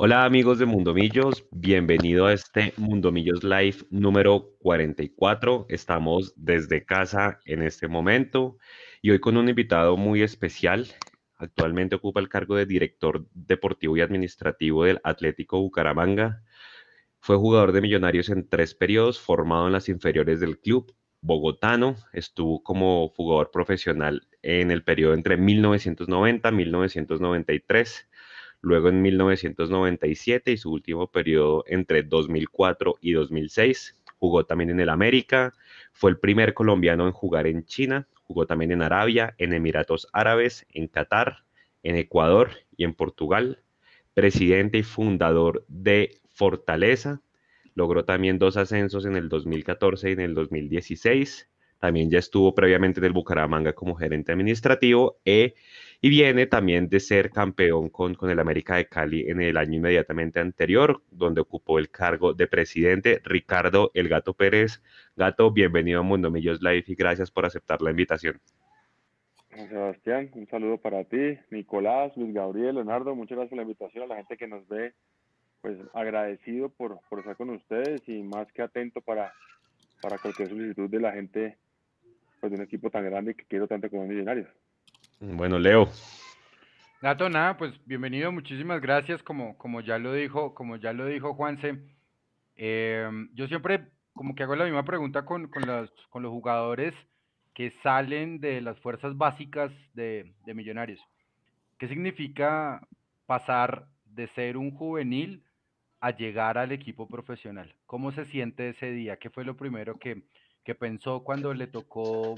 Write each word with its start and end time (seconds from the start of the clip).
Hola 0.00 0.24
amigos 0.24 0.60
de 0.60 0.64
Mundo 0.64 0.94
Millos, 0.94 1.44
bienvenido 1.50 2.26
a 2.26 2.32
este 2.32 2.72
Mundo 2.76 3.10
Millos 3.10 3.42
Live 3.42 3.78
número 3.90 4.54
44. 4.60 5.66
Estamos 5.68 6.32
desde 6.36 6.86
casa 6.86 7.40
en 7.44 7.64
este 7.64 7.88
momento 7.88 8.58
y 9.02 9.10
hoy 9.10 9.18
con 9.18 9.36
un 9.36 9.48
invitado 9.48 9.96
muy 9.96 10.22
especial. 10.22 10.86
Actualmente 11.34 11.96
ocupa 11.96 12.20
el 12.20 12.28
cargo 12.28 12.54
de 12.54 12.64
director 12.64 13.26
deportivo 13.34 13.96
y 13.96 14.00
administrativo 14.00 14.84
del 14.84 15.00
Atlético 15.02 15.58
Bucaramanga. 15.58 16.44
Fue 17.18 17.36
jugador 17.36 17.72
de 17.72 17.80
Millonarios 17.80 18.28
en 18.28 18.48
tres 18.48 18.76
periodos, 18.76 19.18
formado 19.18 19.66
en 19.66 19.72
las 19.72 19.88
inferiores 19.88 20.38
del 20.38 20.60
club 20.60 20.94
bogotano. 21.22 21.96
Estuvo 22.12 22.62
como 22.62 23.08
jugador 23.08 23.50
profesional 23.50 24.28
en 24.42 24.70
el 24.70 24.84
periodo 24.84 25.14
entre 25.14 25.36
1990 25.36 26.48
y 26.50 26.52
1993 26.52 28.08
luego 28.60 28.88
en 28.88 29.02
1997 29.02 30.52
y 30.52 30.56
su 30.56 30.72
último 30.72 31.06
periodo 31.06 31.64
entre 31.66 32.02
2004 32.02 32.96
y 33.00 33.12
2006. 33.12 33.96
Jugó 34.18 34.44
también 34.44 34.70
en 34.70 34.80
el 34.80 34.88
América, 34.88 35.54
fue 35.92 36.10
el 36.10 36.18
primer 36.18 36.54
colombiano 36.54 37.06
en 37.06 37.12
jugar 37.12 37.46
en 37.46 37.64
China, 37.64 38.08
jugó 38.24 38.46
también 38.46 38.72
en 38.72 38.82
Arabia, 38.82 39.34
en 39.38 39.52
Emiratos 39.52 40.08
Árabes, 40.12 40.66
en 40.72 40.88
Qatar, 40.88 41.44
en 41.82 41.96
Ecuador 41.96 42.50
y 42.76 42.84
en 42.84 42.94
Portugal. 42.94 43.62
Presidente 44.14 44.78
y 44.78 44.82
fundador 44.82 45.64
de 45.68 46.20
Fortaleza, 46.30 47.22
logró 47.74 48.04
también 48.04 48.38
dos 48.38 48.56
ascensos 48.56 49.06
en 49.06 49.14
el 49.14 49.28
2014 49.28 50.10
y 50.10 50.12
en 50.14 50.20
el 50.20 50.34
2016. 50.34 51.48
También 51.78 52.10
ya 52.10 52.18
estuvo 52.18 52.54
previamente 52.54 52.98
en 52.98 53.06
el 53.06 53.12
Bucaramanga 53.12 53.72
como 53.72 53.94
gerente 53.94 54.32
administrativo 54.32 55.20
e 55.24 55.54
y 56.00 56.10
viene 56.10 56.46
también 56.46 56.88
de 56.88 57.00
ser 57.00 57.30
campeón 57.30 57.88
con, 57.88 58.14
con 58.14 58.30
el 58.30 58.38
América 58.38 58.76
de 58.76 58.86
Cali 58.86 59.28
en 59.28 59.40
el 59.40 59.56
año 59.56 59.74
inmediatamente 59.74 60.38
anterior, 60.38 61.02
donde 61.10 61.40
ocupó 61.40 61.78
el 61.78 61.90
cargo 61.90 62.34
de 62.34 62.46
presidente 62.46 63.20
Ricardo 63.24 63.90
El 63.94 64.08
Gato 64.08 64.34
Pérez. 64.34 64.80
Gato, 65.16 65.50
bienvenido 65.50 66.00
a 66.00 66.04
Mundo 66.04 66.30
Millos 66.30 66.62
Live 66.62 66.84
y 66.86 66.94
gracias 66.94 67.30
por 67.30 67.46
aceptar 67.46 67.82
la 67.82 67.90
invitación. 67.90 68.40
Sebastián, 69.50 70.30
un 70.34 70.46
saludo 70.46 70.78
para 70.78 71.02
ti, 71.02 71.36
Nicolás, 71.50 72.16
Luis 72.16 72.32
Gabriel, 72.32 72.76
Leonardo, 72.76 73.16
muchas 73.16 73.36
gracias 73.36 73.50
por 73.50 73.56
la 73.56 73.62
invitación 73.62 74.04
a 74.04 74.06
la 74.06 74.16
gente 74.16 74.36
que 74.36 74.46
nos 74.46 74.68
ve, 74.68 74.92
pues 75.60 75.76
agradecido 75.94 76.68
por, 76.68 77.00
por 77.08 77.18
estar 77.18 77.36
con 77.36 77.50
ustedes 77.50 78.08
y 78.08 78.22
más 78.22 78.52
que 78.52 78.62
atento 78.62 79.00
para, 79.00 79.32
para 80.00 80.18
cualquier 80.18 80.48
solicitud 80.48 80.88
de 80.88 81.00
la 81.00 81.10
gente 81.10 81.56
pues, 82.38 82.52
de 82.52 82.58
un 82.58 82.62
equipo 82.62 82.88
tan 82.88 83.04
grande 83.04 83.34
que 83.34 83.46
quiero 83.46 83.66
tanto 83.66 83.90
como 83.90 84.06
Millonarios. 84.06 84.48
Bueno, 85.20 85.58
Leo. 85.58 85.88
Gato, 87.02 87.28
nada, 87.28 87.56
pues 87.56 87.72
bienvenido, 87.86 88.30
muchísimas 88.30 88.80
gracias. 88.80 89.22
Como, 89.22 89.58
como 89.58 89.80
ya 89.80 89.98
lo 89.98 90.12
dijo, 90.12 90.54
como 90.54 90.76
ya 90.76 90.92
lo 90.92 91.06
dijo 91.06 91.34
Juanse, 91.34 91.78
em, 92.56 93.28
yo 93.34 93.48
siempre 93.48 93.88
como 94.12 94.34
que 94.34 94.44
hago 94.44 94.56
la 94.56 94.64
misma 94.64 94.84
pregunta 94.84 95.24
con, 95.24 95.48
con 95.48 96.22
los 96.22 96.30
jugadores 96.30 96.94
que 97.54 97.72
salen 97.82 98.40
de 98.40 98.60
las 98.60 98.78
fuerzas 98.78 99.16
básicas 99.16 99.72
de, 99.94 100.32
de 100.44 100.54
Millonarios. 100.54 101.00
¿Qué 101.78 101.88
significa 101.88 102.80
pasar 103.26 103.86
de 104.04 104.28
ser 104.34 104.56
un 104.56 104.70
juvenil 104.70 105.42
a 106.00 106.10
llegar 106.10 106.58
al 106.58 106.70
equipo 106.70 107.08
profesional? 107.08 107.74
¿Cómo 107.86 108.12
se 108.12 108.26
siente 108.26 108.68
ese 108.70 108.92
día? 108.92 109.16
¿Qué 109.16 109.30
fue 109.30 109.44
lo 109.44 109.56
primero 109.56 109.98
que, 109.98 110.22
que 110.64 110.74
pensó 110.76 111.24
cuando 111.24 111.54
le 111.54 111.66
tocó 111.66 112.36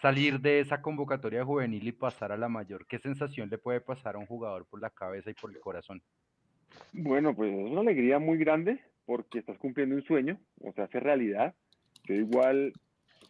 salir 0.00 0.40
de 0.40 0.60
esa 0.60 0.80
convocatoria 0.80 1.44
juvenil 1.44 1.86
y 1.86 1.92
pasar 1.92 2.32
a 2.32 2.36
la 2.36 2.48
mayor? 2.48 2.86
¿Qué 2.86 2.98
sensación 2.98 3.48
le 3.48 3.58
puede 3.58 3.80
pasar 3.80 4.16
a 4.16 4.18
un 4.18 4.26
jugador 4.26 4.66
por 4.66 4.80
la 4.80 4.90
cabeza 4.90 5.30
y 5.30 5.34
por 5.34 5.50
el 5.50 5.60
corazón? 5.60 6.02
Bueno, 6.92 7.34
pues 7.34 7.52
es 7.52 7.70
una 7.70 7.80
alegría 7.80 8.18
muy 8.18 8.38
grande 8.38 8.80
porque 9.04 9.38
estás 9.38 9.58
cumpliendo 9.58 9.94
un 9.94 10.04
sueño, 10.04 10.38
o 10.60 10.72
sea, 10.72 10.84
hace 10.84 11.00
realidad. 11.00 11.54
Yo 12.04 12.14
igual, 12.14 12.72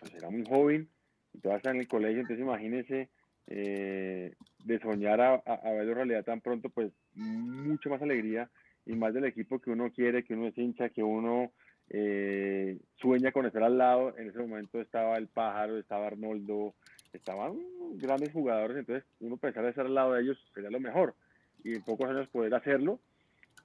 pues 0.00 0.14
era 0.14 0.30
muy 0.30 0.44
joven, 0.44 0.88
y 1.32 1.40
todavía 1.40 1.58
está 1.58 1.70
en 1.70 1.80
el 1.80 1.88
colegio, 1.88 2.20
entonces 2.20 2.44
imagínese 2.44 3.08
eh, 3.46 4.34
de 4.64 4.78
soñar 4.80 5.20
a, 5.20 5.34
a, 5.34 5.72
verlo 5.72 5.94
realidad 5.94 6.24
tan 6.24 6.40
pronto, 6.40 6.68
pues 6.68 6.92
mucho 7.14 7.90
más 7.90 8.02
alegría 8.02 8.50
y 8.84 8.94
más 8.94 9.14
del 9.14 9.24
equipo 9.24 9.60
que 9.60 9.70
uno 9.70 9.90
quiere, 9.92 10.24
que 10.24 10.34
uno 10.34 10.48
es 10.48 10.58
hincha, 10.58 10.90
que 10.90 11.02
uno 11.02 11.52
eh, 11.90 12.78
sueña 12.96 13.32
con 13.32 13.46
estar 13.46 13.62
al 13.62 13.78
lado. 13.78 14.16
En 14.18 14.28
ese 14.28 14.38
momento 14.38 14.80
estaba 14.80 15.16
el 15.16 15.28
pájaro, 15.28 15.78
estaba 15.78 16.06
Arnoldo, 16.06 16.74
estaban 17.12 17.58
grandes 17.94 18.32
jugadores, 18.32 18.76
entonces 18.76 19.04
uno 19.20 19.36
pensar 19.36 19.64
estar 19.64 19.86
al 19.86 19.94
lado 19.94 20.12
de 20.12 20.22
ellos 20.22 20.38
sería 20.54 20.70
lo 20.70 20.80
mejor. 20.80 21.14
Y 21.64 21.74
en 21.74 21.82
pocos 21.82 22.08
años 22.08 22.28
poder 22.28 22.54
hacerlo. 22.54 23.00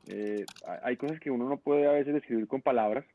Eh, 0.08 0.46
hay 0.84 0.98
cosas 0.98 1.20
que 1.20 1.32
uno 1.32 1.48
no 1.48 1.58
puede 1.58 1.88
a 1.88 1.92
veces 1.92 2.14
describir 2.14 2.48
con 2.48 2.62
palabras 2.62 3.06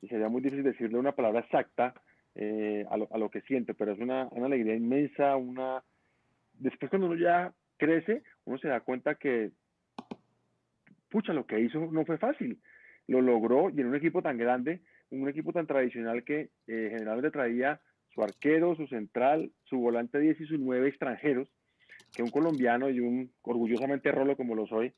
y 0.00 0.08
sería 0.08 0.28
muy 0.28 0.40
difícil 0.40 0.64
decirle 0.64 0.98
una 0.98 1.12
palabra 1.12 1.40
exacta 1.40 1.94
eh, 2.36 2.86
a, 2.88 2.96
lo, 2.96 3.08
a, 3.10 3.18
lo, 3.18 3.30
que 3.30 3.40
siente, 3.40 3.74
pero 3.74 3.92
es 3.92 3.98
una, 3.98 4.28
una, 4.30 4.46
alegría 4.46 4.76
inmensa, 4.76 5.34
una... 5.34 5.82
Después 6.54 6.90
cuando 6.90 7.08
uno 7.08 7.16
ya 7.16 7.52
crece, 7.76 8.22
uno 8.44 8.58
se 8.58 8.68
da 8.68 8.80
cuenta 8.80 9.16
que, 9.16 9.50
pucha, 11.08 11.32
lo 11.32 11.46
que 11.46 11.58
hizo 11.58 11.80
no 11.90 12.04
fue 12.04 12.18
fácil 12.18 12.60
lo 13.08 13.20
logró 13.20 13.70
y 13.70 13.80
en 13.80 13.86
un 13.86 13.96
equipo 13.96 14.22
tan 14.22 14.38
grande, 14.38 14.82
un 15.10 15.28
equipo 15.28 15.52
tan 15.52 15.66
tradicional 15.66 16.22
que 16.22 16.50
eh, 16.66 16.88
generalmente 16.90 17.30
traía 17.30 17.80
su 18.14 18.22
arquero, 18.22 18.76
su 18.76 18.86
central, 18.86 19.50
su 19.64 19.78
volante 19.78 20.20
10 20.20 20.40
y 20.40 20.46
sus 20.46 20.60
nueve 20.60 20.88
extranjeros, 20.88 21.48
que 22.14 22.22
un 22.22 22.30
colombiano 22.30 22.90
y 22.90 23.00
un 23.00 23.32
orgullosamente 23.42 24.12
rolo 24.12 24.36
como 24.36 24.54
lo 24.54 24.66
soy, 24.66 24.92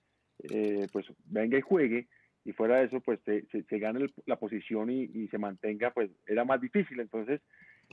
eh, 0.50 0.87
pues 0.93 1.06
venga 1.25 1.56
y 1.56 1.62
juegue 1.62 2.09
y 2.44 2.53
fuera 2.53 2.78
de 2.78 2.87
eso 2.87 3.00
pues 3.00 3.20
se, 3.25 3.44
se, 3.47 3.78
gane 3.78 4.06
la 4.26 4.37
posición 4.37 4.91
y, 4.91 5.04
y, 5.04 5.28
se 5.28 5.38
mantenga, 5.38 5.91
pues 5.91 6.10
era 6.26 6.44
más 6.44 6.60
difícil. 6.60 6.99
Entonces 7.00 7.41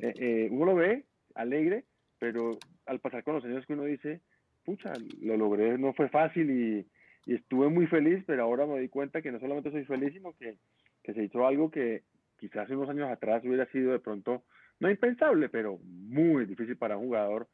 eh, 0.02 0.14
eh, 0.18 0.48
uno 0.50 0.66
lo 0.66 0.76
ve 0.76 1.06
alegre, 1.36 1.86
pero 2.20 2.58
al 2.86 3.00
pasar 3.00 3.24
con 3.24 3.36
los 3.36 3.46
años 3.46 3.66
que 3.66 3.74
uno 3.74 3.84
dice, 3.84 4.22
pucha, 4.64 4.94
lo 5.22 5.38
logré, 5.38 5.78
no 5.78 5.94
fue 5.94 6.10
fácil 6.10 6.50
y, 6.50 6.88
y 7.28 7.36
estuve 7.36 7.68
muy 7.68 7.88
feliz, 7.88 8.24
pero 8.26 8.44
ahora 8.44 8.66
me 8.66 8.80
di 8.80 8.88
cuenta 8.88 9.22
que 9.22 9.34
no 9.34 9.40
solamente 9.40 9.70
soy 9.70 9.84
feliz, 9.84 10.14
sino 10.14 10.34
que, 10.38 10.58
que 11.04 11.14
se 11.14 11.24
hizo 11.24 11.46
algo 11.46 11.70
que 11.70 12.04
quizás 12.38 12.70
unos 12.70 12.90
años 12.90 13.10
atrás 13.12 13.44
hubiera 13.44 13.66
sido 13.68 13.92
de 13.92 14.00
pronto, 14.00 14.46
no 14.80 14.90
impensable, 14.90 15.50
pero 15.50 15.78
muy 15.84 16.46
difícil 16.46 16.78
para 16.78 16.96
un 16.96 17.06
jugador 17.08 17.50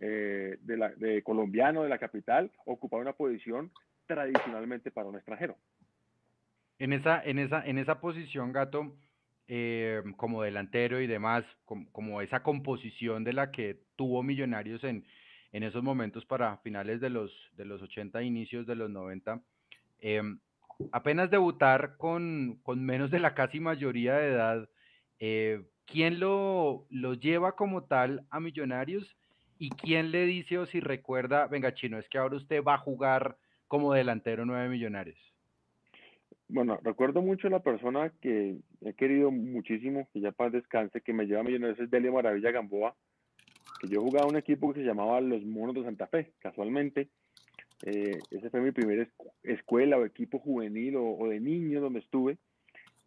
eh, 0.00 0.56
de, 0.62 0.76
la, 0.78 0.88
de 0.94 1.22
colombiano 1.22 1.82
de 1.82 1.90
la 1.90 1.98
capital 1.98 2.50
ocupar 2.64 3.00
una 3.00 3.12
posición 3.12 3.70
tradicionalmente 4.06 4.90
para 4.90 5.08
un 5.08 5.16
extranjero. 5.16 5.56
En 6.78 6.94
esa, 6.94 7.22
en 7.22 7.38
esa, 7.38 7.66
en 7.66 7.76
esa 7.76 8.00
posición, 8.00 8.52
Gato, 8.52 8.96
eh, 9.46 10.02
como 10.16 10.42
delantero 10.42 11.02
y 11.02 11.06
demás, 11.06 11.44
como, 11.64 12.22
esa 12.22 12.42
composición 12.42 13.24
de 13.24 13.34
la 13.34 13.50
que 13.50 13.78
tuvo 13.96 14.22
Millonarios 14.22 14.82
en, 14.84 15.04
en 15.52 15.62
esos 15.62 15.82
momentos 15.82 16.24
para 16.24 16.58
finales 16.58 17.00
de 17.00 17.10
los, 17.10 17.32
de 17.56 17.64
los 17.64 17.80
80, 17.82 18.22
inicios 18.22 18.66
de 18.66 18.74
los 18.74 18.90
90. 18.90 19.40
Eh, 20.00 20.22
apenas 20.92 21.30
debutar 21.30 21.96
con, 21.96 22.60
con, 22.62 22.84
menos 22.84 23.10
de 23.10 23.18
la 23.18 23.34
casi 23.34 23.60
mayoría 23.60 24.14
de 24.14 24.28
edad, 24.28 24.68
eh, 25.18 25.62
¿quién 25.86 26.20
lo, 26.20 26.86
lo, 26.90 27.14
lleva 27.14 27.56
como 27.56 27.84
tal 27.84 28.24
a 28.30 28.40
Millonarios? 28.40 29.16
¿Y 29.58 29.70
quién 29.70 30.12
le 30.12 30.24
dice 30.26 30.58
o 30.58 30.66
si 30.66 30.80
recuerda, 30.80 31.46
venga 31.48 31.74
chino, 31.74 31.98
es 31.98 32.08
que 32.08 32.18
ahora 32.18 32.36
usted 32.36 32.62
va 32.62 32.74
a 32.74 32.78
jugar 32.78 33.36
como 33.66 33.92
delantero 33.92 34.44
nueve 34.44 34.68
Millonarios? 34.68 35.18
Bueno, 36.50 36.78
recuerdo 36.82 37.20
mucho 37.20 37.48
la 37.50 37.60
persona 37.60 38.10
que 38.22 38.56
he 38.82 38.94
querido 38.94 39.30
muchísimo, 39.30 40.08
que 40.12 40.20
ya 40.20 40.32
para 40.32 40.50
descanse, 40.50 41.00
que 41.00 41.12
me 41.12 41.26
lleva 41.26 41.40
a 41.40 41.44
Millonarios, 41.44 41.80
es 41.80 41.90
Delio 41.90 42.12
Maravilla 42.12 42.52
Gamboa, 42.52 42.94
que 43.80 43.88
yo 43.88 44.02
jugaba 44.02 44.26
un 44.26 44.36
equipo 44.36 44.72
que 44.72 44.80
se 44.80 44.86
llamaba 44.86 45.20
Los 45.20 45.44
Monos 45.44 45.74
de 45.74 45.84
Santa 45.84 46.06
Fe, 46.06 46.32
casualmente. 46.40 47.08
Eh, 47.84 48.18
ese 48.30 48.50
fue 48.50 48.60
mi 48.60 48.72
primera 48.72 49.06
escuela 49.44 49.98
o 49.98 50.04
equipo 50.04 50.40
juvenil 50.40 50.96
o, 50.96 51.28
de 51.28 51.40
niños 51.40 51.82
donde 51.82 52.00
estuve. 52.00 52.38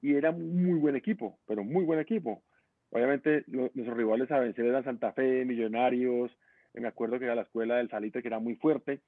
Y 0.01 0.15
era 0.15 0.31
muy 0.31 0.79
buen 0.79 0.95
equipo, 0.95 1.37
pero 1.45 1.63
muy 1.63 1.83
buen 1.83 1.99
equipo. 1.99 2.41
Obviamente 2.89 3.43
nuestros 3.47 3.95
rivales 3.95 4.31
a 4.31 4.39
vencer 4.39 4.65
eran 4.65 4.83
Santa 4.83 5.11
Fe, 5.11 5.45
Millonarios. 5.45 6.31
Me 6.73 6.87
acuerdo 6.87 7.19
que 7.19 7.25
era 7.25 7.35
la 7.35 7.43
escuela 7.43 7.77
del 7.77 7.89
Salito 7.89 8.21
que 8.21 8.27
era 8.27 8.39
muy 8.39 8.55
fuerte. 8.55 9.01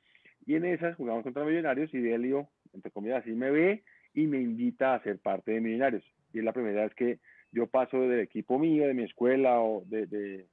Y 0.46 0.56
en 0.56 0.66
esas 0.66 0.96
jugamos 0.98 1.24
contra 1.24 1.46
Millonarios 1.46 1.94
y 1.94 2.02
Delio, 2.02 2.50
entre 2.74 2.92
comillas, 2.92 3.22
así 3.22 3.32
me 3.32 3.50
ve 3.50 3.84
y 4.14 4.28
me 4.28 4.42
invita 4.42 4.94
a 4.94 5.04
ser 5.04 5.20
parte 5.20 5.54
de 5.54 5.62
Millonarios. 5.62 6.04
Y 6.34 6.40
es 6.40 6.46
la 6.46 6.54
primera 6.54 6.84
vez 6.84 6.94
que 6.94 7.20
yo 7.52 7.68
paso 7.68 8.02
del 8.02 8.20
equipo 8.20 8.60
mío, 8.60 8.86
de 8.86 8.94
mi 8.94 9.04
escuela 9.04 9.62
o 9.62 9.84
de 9.86 10.48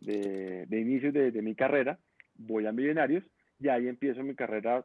de, 0.00 0.66
de 0.66 0.80
inicio 0.80 1.12
de, 1.12 1.42
mi 1.42 1.54
carrera, 1.54 1.98
voy 2.34 2.66
a 2.66 2.72
Millonarios 2.72 3.24
y 3.58 3.68
ahí 3.68 3.88
empiezo 3.88 4.22
mi 4.22 4.34
carrera, 4.34 4.84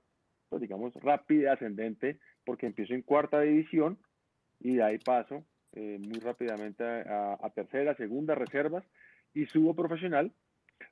pues 0.50 0.62
digamos, 0.62 0.94
rápida, 0.96 1.54
ascendente, 1.54 2.20
porque 2.44 2.66
empiezo 2.66 2.94
en 2.94 3.02
cuarta 3.02 3.42
división 3.42 3.98
y 4.60 4.76
de 4.76 4.84
ahí 4.84 4.98
paso 4.98 5.46
eh, 5.74 5.98
muy 6.00 6.20
rápidamente 6.20 6.84
a, 6.84 7.52
tercera, 7.54 7.96
segunda, 7.96 8.36
reservas 8.36 8.84
y 9.34 9.46
subo 9.48 9.76
profesional, 9.76 10.32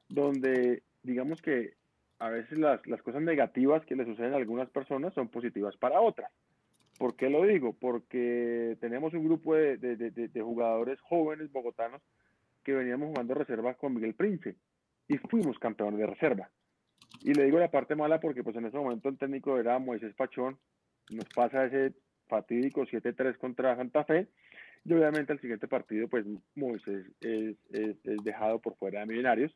donde 0.09 0.83
digamos 1.03 1.41
que 1.41 1.73
a 2.19 2.29
veces 2.29 2.57
las, 2.57 2.85
las 2.87 3.01
cosas 3.01 3.21
negativas 3.21 3.85
que 3.85 3.95
le 3.95 4.05
suceden 4.05 4.33
a 4.33 4.37
algunas 4.37 4.69
personas 4.69 5.13
son 5.13 5.29
positivas 5.29 5.75
para 5.77 6.01
otras. 6.01 6.31
¿Por 6.97 7.15
qué 7.15 7.29
lo 7.29 7.43
digo? 7.43 7.73
Porque 7.73 8.77
tenemos 8.79 9.13
un 9.13 9.25
grupo 9.25 9.55
de, 9.55 9.77
de, 9.77 10.41
jugadores 10.41 10.99
jóvenes 11.01 11.51
bogotanos 11.51 12.01
que 12.63 12.73
veníamos 12.73 13.09
jugando 13.09 13.33
reserva 13.33 13.73
con 13.75 13.93
Miguel 13.93 14.15
Prince 14.15 14.55
y 15.07 15.17
fuimos 15.17 15.59
campeones 15.59 15.99
de 15.99 16.07
reserva. 16.07 16.49
Y 17.21 17.33
le 17.33 17.45
digo 17.45 17.59
la 17.59 17.71
parte 17.71 17.95
mala 17.95 18.19
porque 18.19 18.43
pues 18.43 18.55
en 18.55 18.65
ese 18.65 18.77
momento 18.77 19.09
el 19.09 19.17
técnico 19.17 19.59
era 19.59 19.79
Moisés 19.79 20.13
Pachón, 20.15 20.57
nos 21.11 21.25
pasa 21.25 21.65
ese 21.65 21.93
fatídico 22.27 22.81
7-3 22.85 23.37
contra 23.37 23.75
Santa 23.75 24.03
Fe 24.05 24.27
y 24.85 24.93
obviamente 24.93 25.33
el 25.33 25.39
siguiente 25.39 25.67
partido 25.67 26.07
pues 26.07 26.25
Moisés 26.55 27.05
es, 27.21 27.55
es, 27.71 27.95
es, 28.03 28.23
dejado 28.23 28.59
por 28.59 28.75
fuera 28.75 29.01
de 29.01 29.05
Millonarios 29.05 29.55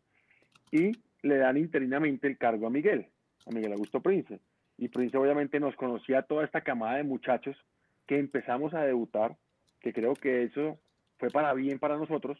y 0.71 0.91
le 1.23 1.37
dan 1.37 1.57
interinamente 1.57 2.27
el 2.27 2.37
cargo 2.37 2.67
a 2.67 2.69
Miguel, 2.69 3.07
a 3.45 3.51
Miguel 3.51 3.73
Augusto 3.73 4.01
Prince. 4.01 4.39
Y 4.77 4.89
Prince 4.89 5.17
obviamente 5.17 5.59
nos 5.59 5.75
conocía 5.75 6.21
toda 6.21 6.45
esta 6.45 6.61
camada 6.61 6.97
de 6.97 7.03
muchachos 7.03 7.57
que 8.05 8.19
empezamos 8.19 8.73
a 8.73 8.83
debutar, 8.83 9.37
que 9.81 9.91
creo 9.91 10.13
que 10.13 10.43
eso 10.43 10.79
fue 11.17 11.29
para 11.29 11.53
bien 11.53 11.79
para 11.79 11.97
nosotros, 11.97 12.37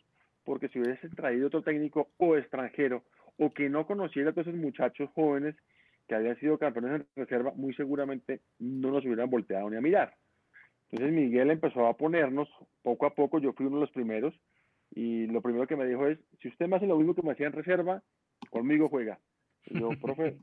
porque 0.48 0.70
si 0.70 0.80
hubiese 0.80 1.10
traído 1.10 1.48
otro 1.48 1.62
técnico 1.62 2.08
o 2.16 2.38
extranjero 2.38 3.04
o 3.38 3.54
que 3.54 3.68
no 3.70 3.86
conociera 3.86 4.30
a 4.30 4.34
todos 4.34 4.48
esos 4.48 4.58
muchachos 4.58 5.10
jóvenes 5.14 5.58
que 6.08 6.16
habían 6.16 6.40
sido 6.40 6.58
campeones 6.58 7.02
en 7.02 7.08
reserva, 7.18 7.52
muy 7.54 7.74
seguramente 7.74 8.40
no 8.58 8.92
nos 8.92 9.04
hubieran 9.04 9.30
volteado 9.30 9.70
ni 9.70 9.76
a 9.76 9.82
mirar. 9.82 10.16
Entonces 10.90 11.14
Miguel 11.14 11.52
empezó 11.52 11.86
a 11.86 11.98
ponernos 11.98 12.48
poco 12.82 13.06
a 13.06 13.14
poco, 13.14 13.40
yo 13.40 13.52
fui 13.52 13.66
uno 13.66 13.76
de 13.76 13.82
los 13.82 13.92
primeros, 13.92 14.34
y 14.96 15.28
lo 15.28 15.42
primero 15.42 15.68
que 15.68 15.76
me 15.76 15.86
dijo 15.86 16.08
es, 16.08 16.18
si 16.42 16.48
usted 16.48 16.68
me 16.68 16.78
hace 16.78 16.88
lo 16.88 16.96
mismo 16.96 17.14
que 17.14 17.24
me 17.24 17.34
hacía 17.34 17.48
en 17.48 17.52
reserva, 17.52 18.02
conmigo 18.50 18.88
juega. 18.88 19.20
Y 19.66 19.82
yo, 19.82 19.90
profe, 20.02 20.38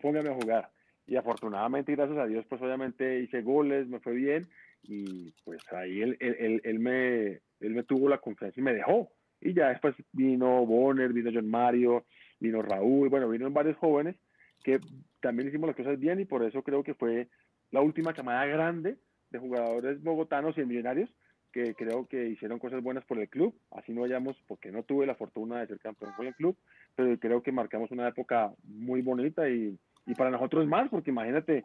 póngame 0.00 0.30
a 0.30 0.34
jugar. 0.34 0.70
Y 1.06 1.16
afortunadamente, 1.16 1.94
gracias 1.94 2.18
a 2.18 2.26
Dios, 2.26 2.46
pues 2.48 2.62
obviamente 2.62 3.20
hice 3.20 3.42
goles, 3.42 3.86
me 3.86 4.00
fue 4.00 4.14
bien, 4.14 4.48
y 4.82 5.30
pues 5.44 5.60
ahí 5.74 6.00
él, 6.00 6.16
él, 6.20 6.62
él, 6.64 6.78
me, 6.78 7.40
él 7.60 7.74
me 7.74 7.82
tuvo 7.82 8.08
la 8.08 8.16
confianza 8.16 8.58
y 8.58 8.62
me 8.62 8.72
dejó. 8.72 9.12
Y 9.42 9.54
ya 9.54 9.68
después 9.68 9.94
vino 10.12 10.64
Bonner, 10.64 11.12
vino 11.12 11.30
John 11.32 11.50
Mario, 11.50 12.04
vino 12.40 12.62
Raúl, 12.62 13.08
bueno, 13.08 13.28
vino 13.28 13.50
varios 13.50 13.76
jóvenes 13.76 14.16
que 14.62 14.80
también 15.20 15.48
hicimos 15.48 15.66
las 15.66 15.76
cosas 15.76 15.98
bien 15.98 16.20
y 16.20 16.24
por 16.24 16.42
eso 16.44 16.62
creo 16.62 16.82
que 16.82 16.94
fue 16.94 17.28
la 17.70 17.80
última 17.80 18.14
camada 18.14 18.46
grande 18.46 18.96
de 19.30 19.38
jugadores 19.38 20.02
bogotanos 20.02 20.56
y 20.56 20.64
millonarios 20.64 21.10
que 21.52 21.74
creo 21.74 22.06
que 22.06 22.28
hicieron 22.28 22.58
cosas 22.58 22.82
buenas 22.82 23.04
por 23.04 23.18
el 23.18 23.28
club. 23.28 23.54
Así 23.70 23.92
no 23.92 24.00
vayamos, 24.00 24.36
porque 24.48 24.72
no 24.72 24.82
tuve 24.82 25.06
la 25.06 25.14
fortuna 25.14 25.60
de 25.60 25.66
ser 25.66 25.78
campeón 25.80 26.12
con 26.16 26.26
el 26.26 26.34
club, 26.34 26.56
pero 26.96 27.18
creo 27.18 27.42
que 27.42 27.52
marcamos 27.52 27.90
una 27.90 28.08
época 28.08 28.52
muy 28.64 29.02
bonita 29.02 29.48
y, 29.48 29.78
y 30.06 30.14
para 30.14 30.30
nosotros 30.30 30.66
más, 30.66 30.88
porque 30.88 31.10
imagínate, 31.10 31.64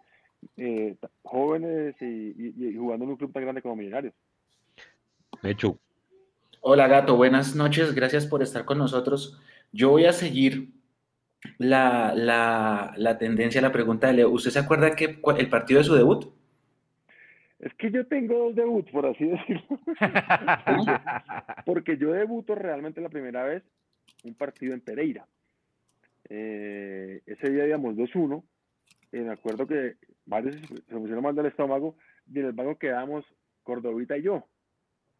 eh, 0.57 0.95
jóvenes 1.23 1.95
y, 2.01 2.53
y, 2.67 2.75
jugando 2.75 3.05
en 3.05 3.11
un 3.11 3.17
club 3.17 3.31
tan 3.31 3.43
grande 3.43 3.61
como 3.61 3.77
Millonarios. 3.77 4.13
Hecho, 5.41 5.79
Hola 6.69 6.89
gato, 6.89 7.15
buenas 7.15 7.55
noches, 7.55 7.95
gracias 7.95 8.27
por 8.27 8.43
estar 8.43 8.65
con 8.65 8.77
nosotros. 8.77 9.41
Yo 9.71 9.89
voy 9.91 10.03
a 10.03 10.11
seguir 10.11 10.73
la, 11.57 12.13
la, 12.13 12.93
la 12.97 13.17
tendencia, 13.17 13.61
la 13.61 13.71
pregunta 13.71 14.07
de 14.07 14.13
Leo. 14.15 14.29
¿Usted 14.31 14.51
se 14.51 14.59
acuerda 14.59 14.93
que 14.93 15.21
el 15.37 15.49
partido 15.49 15.77
de 15.77 15.85
su 15.85 15.95
debut? 15.95 16.25
Es 17.59 17.73
que 17.75 17.89
yo 17.89 18.05
tengo 18.07 18.37
dos 18.37 18.55
debuts, 18.55 18.91
por 18.91 19.05
así 19.05 19.23
decirlo. 19.47 19.79
porque, 21.65 21.95
yo 21.97 22.11
debuto 22.11 22.53
realmente 22.53 22.99
la 22.99 23.07
primera 23.07 23.45
vez 23.45 23.63
un 24.25 24.35
partido 24.35 24.73
en 24.73 24.81
Pereira. 24.81 25.25
Eh, 26.27 27.21
ese 27.27 27.49
día 27.49 27.65
íbamos 27.65 27.95
2-1. 27.95 28.43
Eh, 29.13 29.21
me 29.21 29.31
acuerdo 29.31 29.67
que 29.67 29.95
varios 30.25 30.57
se 30.57 30.97
pusieron 30.97 31.23
mal 31.23 31.33
del 31.33 31.45
estómago 31.45 31.95
y 32.29 32.39
en 32.39 32.47
el 32.47 32.51
banco 32.51 32.77
quedamos 32.77 33.23
Cordovita 33.63 34.17
y 34.17 34.23
yo. 34.23 34.45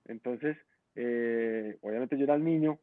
Entonces, 0.09 0.57
eh, 0.99 1.77
obviamente 1.81 2.17
yo 2.17 2.23
era 2.23 2.33
el 2.33 2.43
niño 2.43 2.79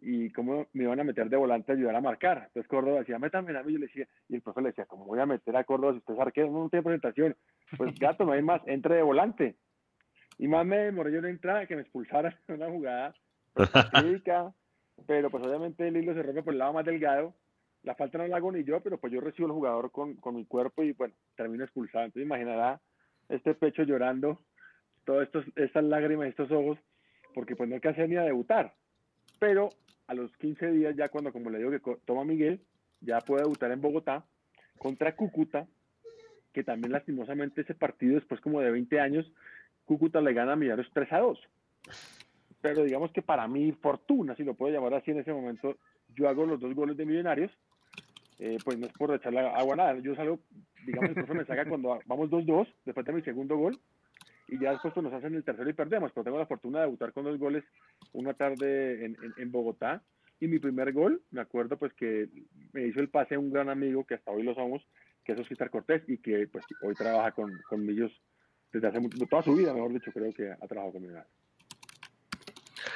y 0.00 0.30
cómo 0.30 0.68
me 0.74 0.84
iban 0.84 1.00
a 1.00 1.04
meter 1.04 1.28
de 1.28 1.36
volante 1.36 1.72
a 1.72 1.74
ayudar 1.74 1.96
a 1.96 2.00
marcar. 2.00 2.44
Entonces 2.46 2.68
Córdoba 2.68 3.00
decía, 3.00 3.18
métame 3.18 3.56
a 3.58 3.62
mí, 3.64 3.72
yo 3.72 3.80
le 3.80 3.86
decía, 3.86 4.06
y 4.28 4.36
el 4.36 4.42
profe 4.42 4.62
le 4.62 4.68
decía, 4.68 4.86
¿cómo 4.86 5.04
voy 5.04 5.18
a 5.18 5.26
meter 5.26 5.56
a 5.56 5.64
Córdoba 5.64 5.92
si 5.92 5.98
usted 5.98 6.14
es 6.14 6.20
arquero? 6.20 6.50
No, 6.52 6.68
tiene 6.68 6.84
presentación. 6.84 7.36
Pues 7.76 7.94
gato, 7.98 8.24
no 8.24 8.32
hay 8.32 8.42
más, 8.42 8.62
entre 8.66 8.94
de 8.94 9.02
volante. 9.02 9.56
Y 10.38 10.46
más 10.46 10.64
me 10.64 10.78
demoré 10.78 11.10
yo 11.10 11.18
en 11.18 11.26
entrar 11.26 11.66
que 11.66 11.74
me 11.74 11.82
expulsaran 11.82 12.32
en 12.48 12.54
una 12.54 12.70
jugada 12.70 13.14
crítica, 13.92 14.54
pero 15.06 15.28
pues 15.30 15.44
obviamente 15.44 15.88
el 15.88 15.96
hilo 15.96 16.14
se 16.14 16.22
rompe 16.22 16.44
por 16.44 16.52
el 16.52 16.60
lado 16.60 16.74
más 16.74 16.84
delgado. 16.84 17.34
La 17.82 17.96
falta 17.96 18.18
no 18.18 18.26
la 18.28 18.36
hago 18.36 18.52
ni 18.52 18.62
yo, 18.62 18.80
pero 18.80 18.98
pues 18.98 19.12
yo 19.12 19.20
recibo 19.20 19.48
el 19.48 19.54
jugador 19.54 19.90
con, 19.90 20.14
con 20.16 20.36
mi 20.36 20.44
cuerpo 20.44 20.84
y 20.84 20.92
bueno, 20.92 21.14
termino 21.36 21.64
expulsado. 21.64 22.04
Entonces 22.04 22.24
imaginará 22.24 22.80
este 23.28 23.54
pecho 23.54 23.82
llorando, 23.82 24.40
todas 25.04 25.28
estas 25.56 25.84
lágrimas, 25.84 26.28
estos 26.28 26.50
ojos, 26.50 26.78
porque 27.38 27.54
pues 27.54 27.68
no 27.68 27.76
alcancé 27.76 28.08
ni 28.08 28.16
a 28.16 28.22
debutar. 28.22 28.74
Pero 29.38 29.68
a 30.08 30.14
los 30.14 30.36
15 30.38 30.72
días 30.72 30.96
ya 30.96 31.08
cuando, 31.08 31.32
como 31.32 31.50
le 31.50 31.58
digo, 31.58 31.70
que 31.70 31.96
toma 32.04 32.24
Miguel, 32.24 32.60
ya 33.00 33.20
puede 33.20 33.44
debutar 33.44 33.70
en 33.70 33.80
Bogotá 33.80 34.24
contra 34.76 35.14
Cúcuta, 35.14 35.68
que 36.52 36.64
también 36.64 36.90
lastimosamente 36.90 37.60
ese 37.60 37.76
partido 37.76 38.16
después 38.16 38.40
como 38.40 38.60
de 38.60 38.72
20 38.72 38.98
años, 38.98 39.32
Cúcuta 39.84 40.20
le 40.20 40.32
gana 40.32 40.54
a 40.54 40.56
Millonarios 40.56 40.90
3 40.92 41.12
a 41.12 41.18
2. 41.20 41.38
Pero 42.60 42.82
digamos 42.82 43.12
que 43.12 43.22
para 43.22 43.46
mi 43.46 43.70
fortuna, 43.70 44.34
si 44.34 44.42
lo 44.42 44.54
puedo 44.54 44.74
llamar 44.74 44.94
así 44.94 45.12
en 45.12 45.20
ese 45.20 45.32
momento, 45.32 45.76
yo 46.16 46.28
hago 46.28 46.44
los 46.44 46.58
dos 46.58 46.74
goles 46.74 46.96
de 46.96 47.06
Millonarios, 47.06 47.52
eh, 48.40 48.58
pues 48.64 48.80
no 48.80 48.86
es 48.86 48.92
por 48.94 49.14
echarle 49.14 49.46
agua 49.46 49.76
nada, 49.76 49.96
yo 50.00 50.16
salgo, 50.16 50.40
digamos, 50.84 51.10
el 51.10 51.14
profe 51.14 51.34
me 51.34 51.44
saca 51.44 51.68
cuando 51.68 52.00
vamos 52.04 52.30
2-2, 52.30 52.66
después 52.84 53.06
de 53.06 53.12
mi 53.12 53.22
segundo 53.22 53.56
gol, 53.56 53.78
y 54.48 54.58
ya 54.58 54.72
después 54.72 54.94
pues, 54.94 55.04
nos 55.04 55.12
hacen 55.12 55.34
el 55.34 55.44
tercero 55.44 55.68
y 55.68 55.74
perdemos, 55.74 56.10
pero 56.12 56.24
tengo 56.24 56.38
la 56.38 56.46
fortuna 56.46 56.78
de 56.78 56.86
debutar 56.86 57.12
con 57.12 57.24
dos 57.24 57.38
goles 57.38 57.64
una 58.12 58.34
tarde 58.34 59.04
en, 59.04 59.16
en, 59.36 59.52
Bogotá 59.52 60.02
y 60.40 60.48
mi 60.48 60.58
primer 60.58 60.92
gol, 60.92 61.22
me 61.30 61.40
acuerdo 61.40 61.78
pues 61.78 61.92
que 61.94 62.28
me 62.72 62.86
hizo 62.86 63.00
el 63.00 63.10
pase 63.10 63.36
un 63.36 63.50
gran 63.50 63.68
amigo 63.68 64.04
que 64.04 64.14
hasta 64.14 64.30
hoy 64.30 64.42
lo 64.42 64.54
somos, 64.54 64.82
que 65.24 65.32
es 65.32 65.38
Oscar 65.38 65.70
Cortés 65.70 66.02
y 66.08 66.18
que 66.18 66.48
pues 66.48 66.64
hoy 66.82 66.94
trabaja 66.94 67.32
con, 67.32 67.52
con 67.68 67.84
Millos 67.84 68.12
desde 68.72 68.88
hace 68.88 69.00
mucho, 69.00 69.18
toda 69.26 69.42
su 69.42 69.54
vida, 69.54 69.74
mejor 69.74 69.92
dicho, 69.92 70.10
creo 70.12 70.32
que 70.32 70.50
ha 70.50 70.66
trabajado 70.66 70.92
con 70.94 71.02
Millos. 71.02 71.24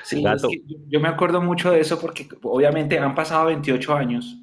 Sí, 0.04 0.22
yo 0.88 1.00
me 1.00 1.08
acuerdo 1.08 1.40
mucho 1.40 1.70
de 1.70 1.80
eso 1.80 2.00
porque 2.00 2.28
obviamente 2.42 2.98
han 2.98 3.14
pasado 3.14 3.46
28 3.46 3.94
años 3.94 4.38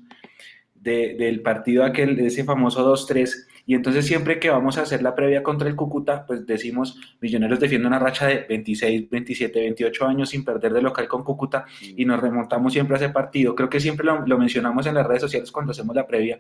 de, 0.74 1.16
del 1.18 1.42
partido 1.42 1.84
aquel, 1.84 2.16
de 2.16 2.28
ese 2.28 2.44
famoso 2.44 2.86
2-3 2.94 3.49
y 3.66 3.76
entonces 3.76 4.06
siempre 4.06 4.40
que 4.40 4.50
vamos 4.50 4.78
a 4.78 4.82
hacer 4.82 5.02
la 5.02 5.16
previa 5.16 5.44
contra 5.44 5.68
el 5.68 5.76
Cúcuta, 5.76 6.26
pues 6.26 6.46
decimos, 6.46 7.00
Millonarios 7.22 7.60
defiende 7.60 7.88
una 7.88 8.00
racha 8.00 8.28
de 8.28 8.46
26, 8.48 9.10
27, 9.10 9.60
28 9.60 10.06
años 10.06 10.30
sin 10.30 10.44
perder 10.44 10.74
de 10.74 10.82
local 10.82 11.08
con 11.08 11.24
Cúcuta 11.24 11.66
y 11.82 12.06
nos 12.06 12.20
remontamos 12.20 12.74
siempre 12.74 12.96
a 12.96 12.98
ese 12.98 13.10
partido. 13.10 13.56
Creo 13.56 13.70
que 13.70 13.80
siempre 13.80 14.06
lo, 14.06 14.38
mencionamos 14.38 14.86
en 14.88 14.96
las 14.96 15.06
redes 15.06 15.22
sociales 15.22 15.52
cuando 15.52 15.72
hacemos 15.72 15.96
la 15.96 16.08
previa, 16.08 16.40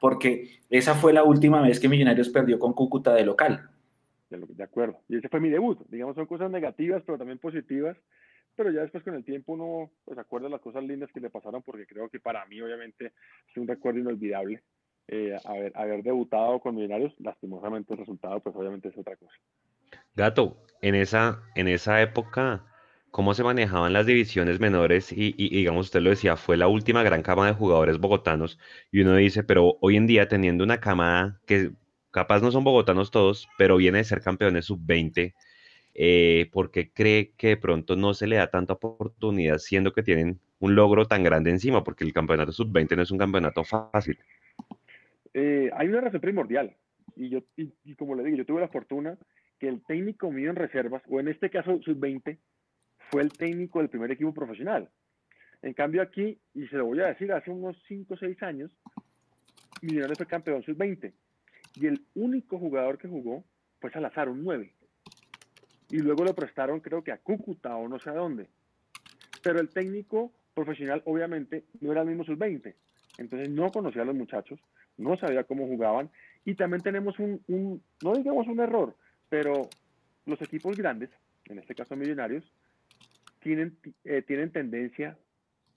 porque 0.00 0.60
esa 0.68 0.94
fue 0.94 1.12
la 1.12 1.24
última 1.24 1.60
vez 1.60 1.80
que 1.80 1.88
Millonarios 1.88 2.28
perdió 2.28 2.58
con 2.58 2.72
Cúcuta 2.72 3.14
de 3.14 3.24
local. 3.24 3.70
De 4.30 4.62
acuerdo. 4.62 5.00
Y 5.08 5.16
ese 5.16 5.28
fue 5.28 5.40
mi 5.40 5.50
debut. 5.50 5.80
Digamos, 5.88 6.14
son 6.14 6.26
cosas 6.26 6.50
negativas, 6.50 7.02
pero 7.04 7.18
también 7.18 7.38
positivas 7.38 7.96
pero 8.56 8.72
ya 8.72 8.82
después 8.82 9.02
con 9.02 9.14
el 9.14 9.24
tiempo 9.24 9.54
uno 9.54 9.90
pues 10.04 10.18
acuerda 10.18 10.48
las 10.48 10.60
cosas 10.60 10.84
lindas 10.84 11.10
que 11.12 11.20
le 11.20 11.30
pasaron 11.30 11.62
porque 11.62 11.86
creo 11.86 12.10
que 12.10 12.20
para 12.20 12.44
mí 12.44 12.60
obviamente 12.60 13.12
es 13.48 13.56
un 13.56 13.66
recuerdo 13.66 14.00
inolvidable 14.00 14.62
eh, 15.10 15.36
haber, 15.44 15.72
haber 15.74 16.02
debutado 16.02 16.60
con 16.60 16.76
Millonarios, 16.76 17.12
lastimosamente 17.18 17.92
el 17.92 17.98
resultado 17.98 18.40
pues 18.40 18.54
obviamente 18.54 18.88
es 18.88 18.96
otra 18.96 19.16
cosa. 19.16 19.32
Gato, 20.14 20.56
en 20.82 20.94
esa, 20.94 21.42
en 21.54 21.68
esa 21.68 22.00
época, 22.00 22.64
¿cómo 23.10 23.34
se 23.34 23.42
manejaban 23.42 23.92
las 23.92 24.06
divisiones 24.06 24.60
menores? 24.60 25.12
Y, 25.12 25.32
digamos, 25.32 25.86
usted 25.86 26.00
lo 26.00 26.10
decía, 26.10 26.36
fue 26.36 26.56
la 26.56 26.68
última 26.68 27.02
gran 27.02 27.22
cama 27.22 27.46
de 27.46 27.54
jugadores 27.54 27.98
bogotanos. 27.98 28.58
Y 28.92 29.00
uno 29.00 29.16
dice, 29.16 29.42
pero 29.42 29.78
hoy 29.80 29.96
en 29.96 30.06
día 30.06 30.28
teniendo 30.28 30.64
una 30.64 30.80
camada 30.80 31.40
que 31.46 31.72
capaz 32.10 32.40
no 32.40 32.50
son 32.50 32.64
bogotanos 32.64 33.10
todos, 33.10 33.48
pero 33.58 33.76
viene 33.76 33.98
de 33.98 34.04
ser 34.04 34.20
campeones 34.20 34.66
sub-20, 34.66 35.34
eh, 35.94 36.48
¿por 36.52 36.70
qué 36.70 36.92
cree 36.92 37.32
que 37.36 37.48
de 37.48 37.56
pronto 37.56 37.96
no 37.96 38.14
se 38.14 38.26
le 38.26 38.36
da 38.36 38.50
tanta 38.50 38.74
oportunidad 38.74 39.58
siendo 39.58 39.92
que 39.92 40.02
tienen 40.02 40.40
un 40.60 40.74
logro 40.74 41.06
tan 41.06 41.24
grande 41.24 41.50
encima? 41.50 41.84
Porque 41.84 42.04
el 42.04 42.12
campeonato 42.12 42.52
sub-20 42.52 42.96
no 42.96 43.02
es 43.02 43.10
un 43.10 43.18
campeonato 43.18 43.64
fácil. 43.64 44.18
Eh, 45.34 45.70
hay 45.74 45.88
una 45.88 46.00
razón 46.00 46.20
primordial. 46.20 46.76
Y 47.16 47.28
yo, 47.28 47.40
y, 47.56 47.94
como 47.96 48.14
le 48.14 48.24
digo, 48.24 48.36
yo 48.36 48.46
tuve 48.46 48.60
la 48.60 48.68
fortuna 48.68 49.18
que 49.58 49.68
el 49.68 49.84
técnico 49.84 50.30
mío 50.30 50.50
en 50.50 50.56
reservas, 50.56 51.02
o 51.08 51.20
en 51.20 51.28
este 51.28 51.50
caso 51.50 51.80
sub-20, 51.82 52.38
fue 53.10 53.22
el 53.22 53.32
técnico 53.32 53.80
del 53.80 53.90
primer 53.90 54.10
equipo 54.10 54.32
profesional. 54.32 54.88
En 55.62 55.74
cambio 55.74 56.00
aquí, 56.00 56.40
y 56.54 56.66
se 56.68 56.76
lo 56.76 56.86
voy 56.86 57.00
a 57.00 57.08
decir, 57.08 57.32
hace 57.32 57.50
unos 57.50 57.76
5 57.86 58.14
o 58.14 58.16
6 58.16 58.42
años, 58.42 58.74
Millonarios 59.82 60.18
fue 60.18 60.26
campeón 60.26 60.62
sub-20. 60.62 61.12
Y 61.76 61.86
el 61.86 62.00
único 62.14 62.58
jugador 62.58 62.98
que 62.98 63.08
jugó 63.08 63.44
fue 63.80 63.90
Salazar, 63.90 64.28
un 64.28 64.42
9. 64.44 64.72
Y 65.90 65.98
luego 65.98 66.24
lo 66.24 66.34
prestaron 66.34 66.80
creo 66.80 67.02
que 67.02 67.12
a 67.12 67.18
Cúcuta 67.18 67.76
o 67.76 67.88
no 67.88 67.98
sé 67.98 68.10
a 68.10 68.14
dónde. 68.14 68.48
Pero 69.42 69.60
el 69.60 69.70
técnico 69.70 70.32
profesional 70.54 71.02
obviamente 71.06 71.64
no 71.80 71.92
era 71.92 72.02
el 72.02 72.08
mismo 72.08 72.24
sub-20 72.24 72.74
Entonces 73.18 73.48
no 73.48 73.70
conocía 73.70 74.02
a 74.02 74.04
los 74.04 74.14
muchachos, 74.14 74.60
no 75.00 75.16
sabía 75.16 75.44
cómo 75.44 75.66
jugaban 75.66 76.10
y 76.44 76.54
también 76.54 76.82
tenemos 76.82 77.18
un, 77.18 77.82
no 78.02 78.12
digamos 78.14 78.46
un 78.46 78.60
error, 78.60 78.96
pero 79.28 79.68
los 80.26 80.40
equipos 80.42 80.76
grandes, 80.76 81.10
en 81.46 81.58
este 81.58 81.74
caso 81.74 81.96
millonarios, 81.96 82.44
tienen, 83.40 83.76
eh, 84.04 84.22
tienen 84.22 84.52
tendencia 84.52 85.18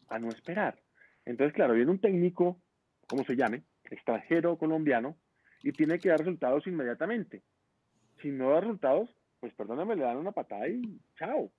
a 0.09 0.19
no 0.19 0.29
esperar. 0.29 0.79
Entonces, 1.25 1.53
claro, 1.53 1.73
viene 1.73 1.91
un 1.91 1.99
técnico, 1.99 2.59
como 3.07 3.23
se 3.23 3.35
llame, 3.35 3.63
extranjero 3.89 4.57
colombiano, 4.57 5.15
y 5.61 5.71
tiene 5.71 5.99
que 5.99 6.09
dar 6.09 6.19
resultados 6.19 6.67
inmediatamente. 6.67 7.41
Si 8.21 8.29
no 8.29 8.49
da 8.49 8.59
resultados, 8.59 9.09
pues 9.39 9.53
perdóname, 9.53 9.95
le 9.95 10.03
dan 10.03 10.17
una 10.17 10.31
patada 10.31 10.67
y 10.67 10.99
chao. 11.17 11.51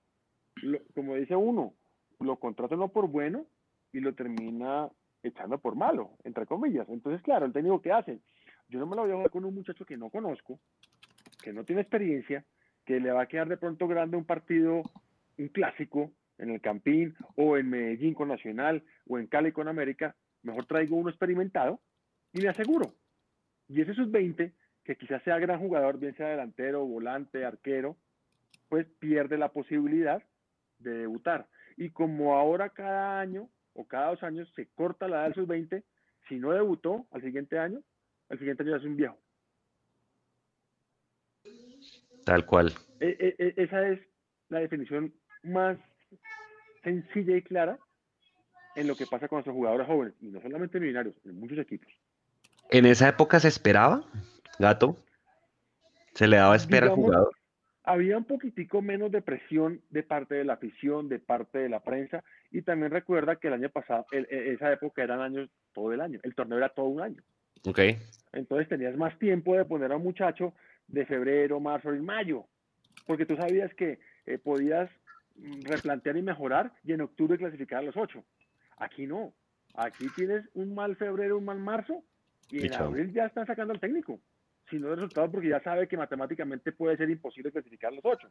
como 0.93 1.15
dice 1.15 1.35
uno, 1.35 1.73
lo 2.19 2.37
contrata 2.37 2.75
no 2.75 2.89
por 2.89 3.07
bueno 3.07 3.45
y 3.91 3.99
lo 3.99 4.13
termina 4.13 4.89
echando 5.27 5.57
por 5.57 5.75
malo, 5.75 6.11
entre 6.23 6.45
comillas. 6.45 6.87
Entonces, 6.89 7.21
claro, 7.21 7.45
el 7.45 7.53
técnico 7.53 7.81
que 7.81 7.91
hace, 7.91 8.19
yo 8.69 8.79
no 8.79 8.85
me 8.85 8.95
lo 8.95 9.03
voy 9.03 9.11
a 9.11 9.15
jugar 9.15 9.31
con 9.31 9.45
un 9.45 9.55
muchacho 9.55 9.85
que 9.85 9.97
no 9.97 10.09
conozco, 10.09 10.59
que 11.43 11.53
no 11.53 11.63
tiene 11.63 11.81
experiencia, 11.81 12.45
que 12.85 12.99
le 12.99 13.11
va 13.11 13.23
a 13.23 13.27
quedar 13.27 13.47
de 13.47 13.57
pronto 13.57 13.87
grande 13.87 14.17
un 14.17 14.25
partido, 14.25 14.83
un 15.37 15.47
clásico 15.49 16.11
en 16.37 16.51
el 16.51 16.61
Campín 16.61 17.15
o 17.35 17.57
en 17.57 17.69
Medellín 17.69 18.13
con 18.13 18.27
Nacional 18.27 18.83
o 19.07 19.17
en 19.17 19.27
Cali 19.27 19.51
con 19.51 19.67
América. 19.67 20.15
Mejor 20.43 20.65
traigo 20.65 20.95
uno 20.95 21.09
experimentado 21.09 21.79
y 22.33 22.41
me 22.41 22.49
aseguro. 22.49 22.93
Y 23.67 23.81
ese 23.81 23.95
sub-20, 23.95 24.53
que 24.83 24.95
quizás 24.95 25.23
sea 25.23 25.39
gran 25.39 25.59
jugador, 25.59 25.97
bien 25.97 26.15
sea 26.15 26.27
delantero, 26.27 26.85
volante, 26.85 27.45
arquero, 27.45 27.97
pues 28.69 28.85
pierde 28.99 29.37
la 29.37 29.49
posibilidad 29.49 30.21
de 30.79 30.91
debutar. 30.91 31.47
Y 31.77 31.89
como 31.89 32.35
ahora 32.35 32.69
cada 32.69 33.19
año 33.19 33.49
o 33.75 33.85
cada 33.85 34.09
dos 34.09 34.23
años 34.23 34.51
se 34.55 34.67
corta 34.67 35.07
la 35.07 35.17
edad 35.17 35.25
del 35.25 35.35
sub-20, 35.35 35.83
si 36.27 36.35
no 36.37 36.51
debutó 36.51 37.05
al 37.11 37.21
siguiente 37.21 37.59
año, 37.59 37.83
al 38.29 38.39
siguiente 38.39 38.63
año 38.63 38.71
ya 38.71 38.77
es 38.77 38.85
un 38.85 38.95
viejo. 38.95 39.17
Tal 42.25 42.45
cual. 42.45 42.73
E, 42.99 43.15
e, 43.19 43.35
e, 43.37 43.53
esa 43.57 43.87
es 43.87 43.99
la 44.49 44.59
definición 44.59 45.13
más 45.43 45.77
sencilla 46.83 47.37
y 47.37 47.41
clara 47.41 47.77
en 48.75 48.87
lo 48.87 48.95
que 48.95 49.05
pasa 49.05 49.27
con 49.27 49.37
nuestros 49.37 49.55
jugadores 49.55 49.87
jóvenes, 49.87 50.13
y 50.21 50.27
no 50.27 50.41
solamente 50.41 50.79
millonarios, 50.79 51.15
en 51.23 51.39
muchos 51.39 51.57
equipos. 51.59 51.91
¿En 52.69 52.85
esa 52.85 53.09
época 53.09 53.39
se 53.39 53.47
esperaba, 53.47 54.03
Gato? 54.59 54.97
¿Se 56.13 56.27
le 56.27 56.37
daba 56.37 56.55
espera 56.55 56.87
al 56.87 56.93
jugador? 56.93 57.31
Había 57.83 58.17
un 58.17 58.25
poquitico 58.25 58.81
menos 58.81 59.11
de 59.11 59.21
presión 59.21 59.81
de 59.91 60.01
parte 60.01 60.35
de 60.35 60.43
la 60.43 60.53
afición, 60.53 61.07
de 61.07 61.19
parte 61.19 61.59
de 61.59 61.69
la 61.69 61.81
prensa, 61.81 62.23
y 62.55 62.61
también 62.61 62.89
recuerda 62.89 63.35
que 63.35 63.47
el 63.49 63.53
año 63.55 63.69
pasado, 63.69 64.05
esa 64.11 64.71
época 64.71 65.03
eran 65.03 65.19
años 65.19 65.49
todo 65.73 65.91
el 65.91 65.99
año, 65.99 66.21
el 66.23 66.33
torneo 66.33 66.57
era 66.57 66.69
todo 66.69 66.85
un 66.85 67.01
año. 67.01 67.21
Ok. 67.67 67.79
Entonces 68.31 68.69
tenías 68.69 68.95
más 68.95 69.19
tiempo 69.19 69.57
de 69.57 69.65
poner 69.65 69.91
a 69.91 69.97
un 69.97 70.03
muchacho 70.03 70.53
de 70.87 71.05
febrero, 71.05 71.59
marzo 71.59 71.93
y 71.93 71.99
mayo, 71.99 72.45
porque 73.05 73.25
tú 73.25 73.35
sabías 73.35 73.73
que 73.73 73.99
eh, 74.25 74.37
podías 74.37 74.89
mm, 75.35 75.63
replantear 75.63 76.15
y 76.15 76.21
mejorar 76.21 76.71
y 76.85 76.93
en 76.93 77.01
octubre 77.01 77.37
clasificar 77.37 77.79
a 77.79 77.87
los 77.87 77.97
ocho. 77.97 78.23
Aquí 78.77 79.05
no. 79.05 79.33
Aquí 79.73 80.07
tienes 80.15 80.45
un 80.53 80.73
mal 80.73 80.95
febrero, 80.95 81.37
un 81.37 81.43
mal 81.43 81.59
marzo 81.59 82.05
y 82.49 82.67
en 82.67 82.73
abril 82.73 83.11
ya 83.11 83.25
están 83.25 83.45
sacando 83.47 83.73
al 83.73 83.81
técnico. 83.81 84.21
Si 84.69 84.77
no 84.77 84.89
de 84.89 84.95
resultados 84.95 85.29
porque 85.31 85.49
ya 85.49 85.61
sabe 85.61 85.87
que 85.87 85.97
matemáticamente 85.97 86.71
puede 86.71 86.97
ser 86.97 87.09
imposible 87.09 87.51
clasificar 87.51 87.93
los 87.93 88.03
ocho. 88.03 88.27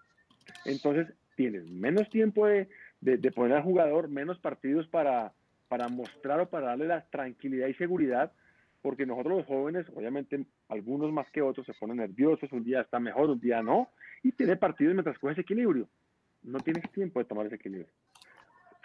Entonces 0.65 1.15
tienes 1.37 1.71
menos 1.71 2.09
tiempo 2.11 2.47
de, 2.47 2.69
de, 3.01 3.31
poner 3.31 3.59
al 3.59 3.63
jugador, 3.63 4.09
menos 4.09 4.39
partidos 4.39 4.89
para, 4.89 5.33
para 5.69 5.89
mostrar 5.89 6.41
o 6.41 6.49
para 6.49 6.69
darle 6.69 6.87
la 6.87 7.07
tranquilidad 7.07 7.69
y 7.69 7.75
seguridad 7.75 8.33
porque 8.85 9.07
nosotros 9.07 9.39
los 9.39 9.47
jóvenes, 9.47 9.87
obviamente 9.95 10.45
algunos 10.69 11.11
más 11.11 11.31
que 11.31 11.41
otros 11.41 11.65
se 11.65 11.73
ponen 11.73 11.97
nerviosos, 11.97 12.53
un 12.53 12.63
día 12.63 12.83
está 12.83 13.01
mejor, 13.01 13.31
un 13.31 13.41
día 13.41 13.63
no, 13.63 13.89
y 14.23 14.33
tiene 14.33 14.57
partidos 14.57 14.93
mientras 14.93 15.19
coges 15.19 15.39
equilibrio. 15.39 15.89
No 16.43 16.61
tienes 16.61 16.93
tiempo 16.93 17.19
de 17.19 17.25
tomar 17.25 17.47
ese 17.47 17.55
equilibrio. 17.55 17.89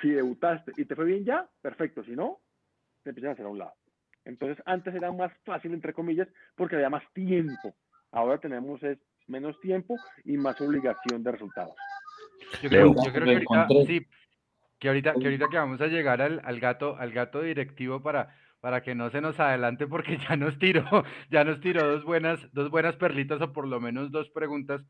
Si 0.01 0.09
debutaste 0.09 0.71
y 0.77 0.85
te 0.85 0.95
fue 0.95 1.03
bien 1.03 1.25
ya, 1.25 1.49
perfecto, 1.61 2.01
si 2.05 2.11
no, 2.11 2.39
te 3.03 3.09
empiezan 3.09 3.31
a 3.31 3.33
hacer 3.33 3.45
a 3.45 3.49
un 3.49 3.57
lado. 3.57 3.73
Entonces 4.29 4.61
antes 4.65 4.95
era 4.95 5.11
más 5.11 5.31
fácil, 5.43 5.73
entre 5.73 5.93
comillas, 5.93 6.27
porque 6.55 6.75
había 6.75 6.89
más 6.89 7.03
tiempo. 7.13 7.75
Ahora 8.11 8.37
tenemos 8.39 8.81
es 8.83 8.97
menos 9.27 9.59
tiempo 9.59 9.95
y 10.23 10.37
más 10.37 10.59
obligación 10.61 11.23
de 11.23 11.31
resultados. 11.31 11.75
Yo 12.63 12.69
creo, 12.69 12.93
que 12.93 13.09
ahorita, 13.09 13.67
sí, 13.85 14.07
que 14.79 14.87
ahorita, 14.87 15.13
que 15.13 15.25
ahorita 15.25 15.47
que 15.49 15.57
vamos 15.57 15.81
a 15.81 15.87
llegar 15.87 16.21
al, 16.21 16.41
al 16.43 16.59
gato, 16.59 16.95
al 16.97 17.11
gato 17.11 17.41
directivo 17.41 18.01
para 18.01 18.33
para 18.59 18.81
que 18.81 18.95
no 18.95 19.09
se 19.09 19.21
nos 19.21 19.39
adelante 19.39 19.87
porque 19.87 20.17
ya 20.29 20.35
nos 20.35 20.57
tiró, 20.59 20.83
ya 21.31 21.43
nos 21.43 21.59
tiró 21.61 21.87
dos 21.87 22.03
buenas, 22.03 22.39
dos 22.53 22.69
buenas 22.69 22.95
perlitas 22.95 23.41
o 23.41 23.53
por 23.53 23.67
lo 23.67 23.79
menos 23.79 24.11
dos 24.11 24.29
preguntas. 24.29 24.81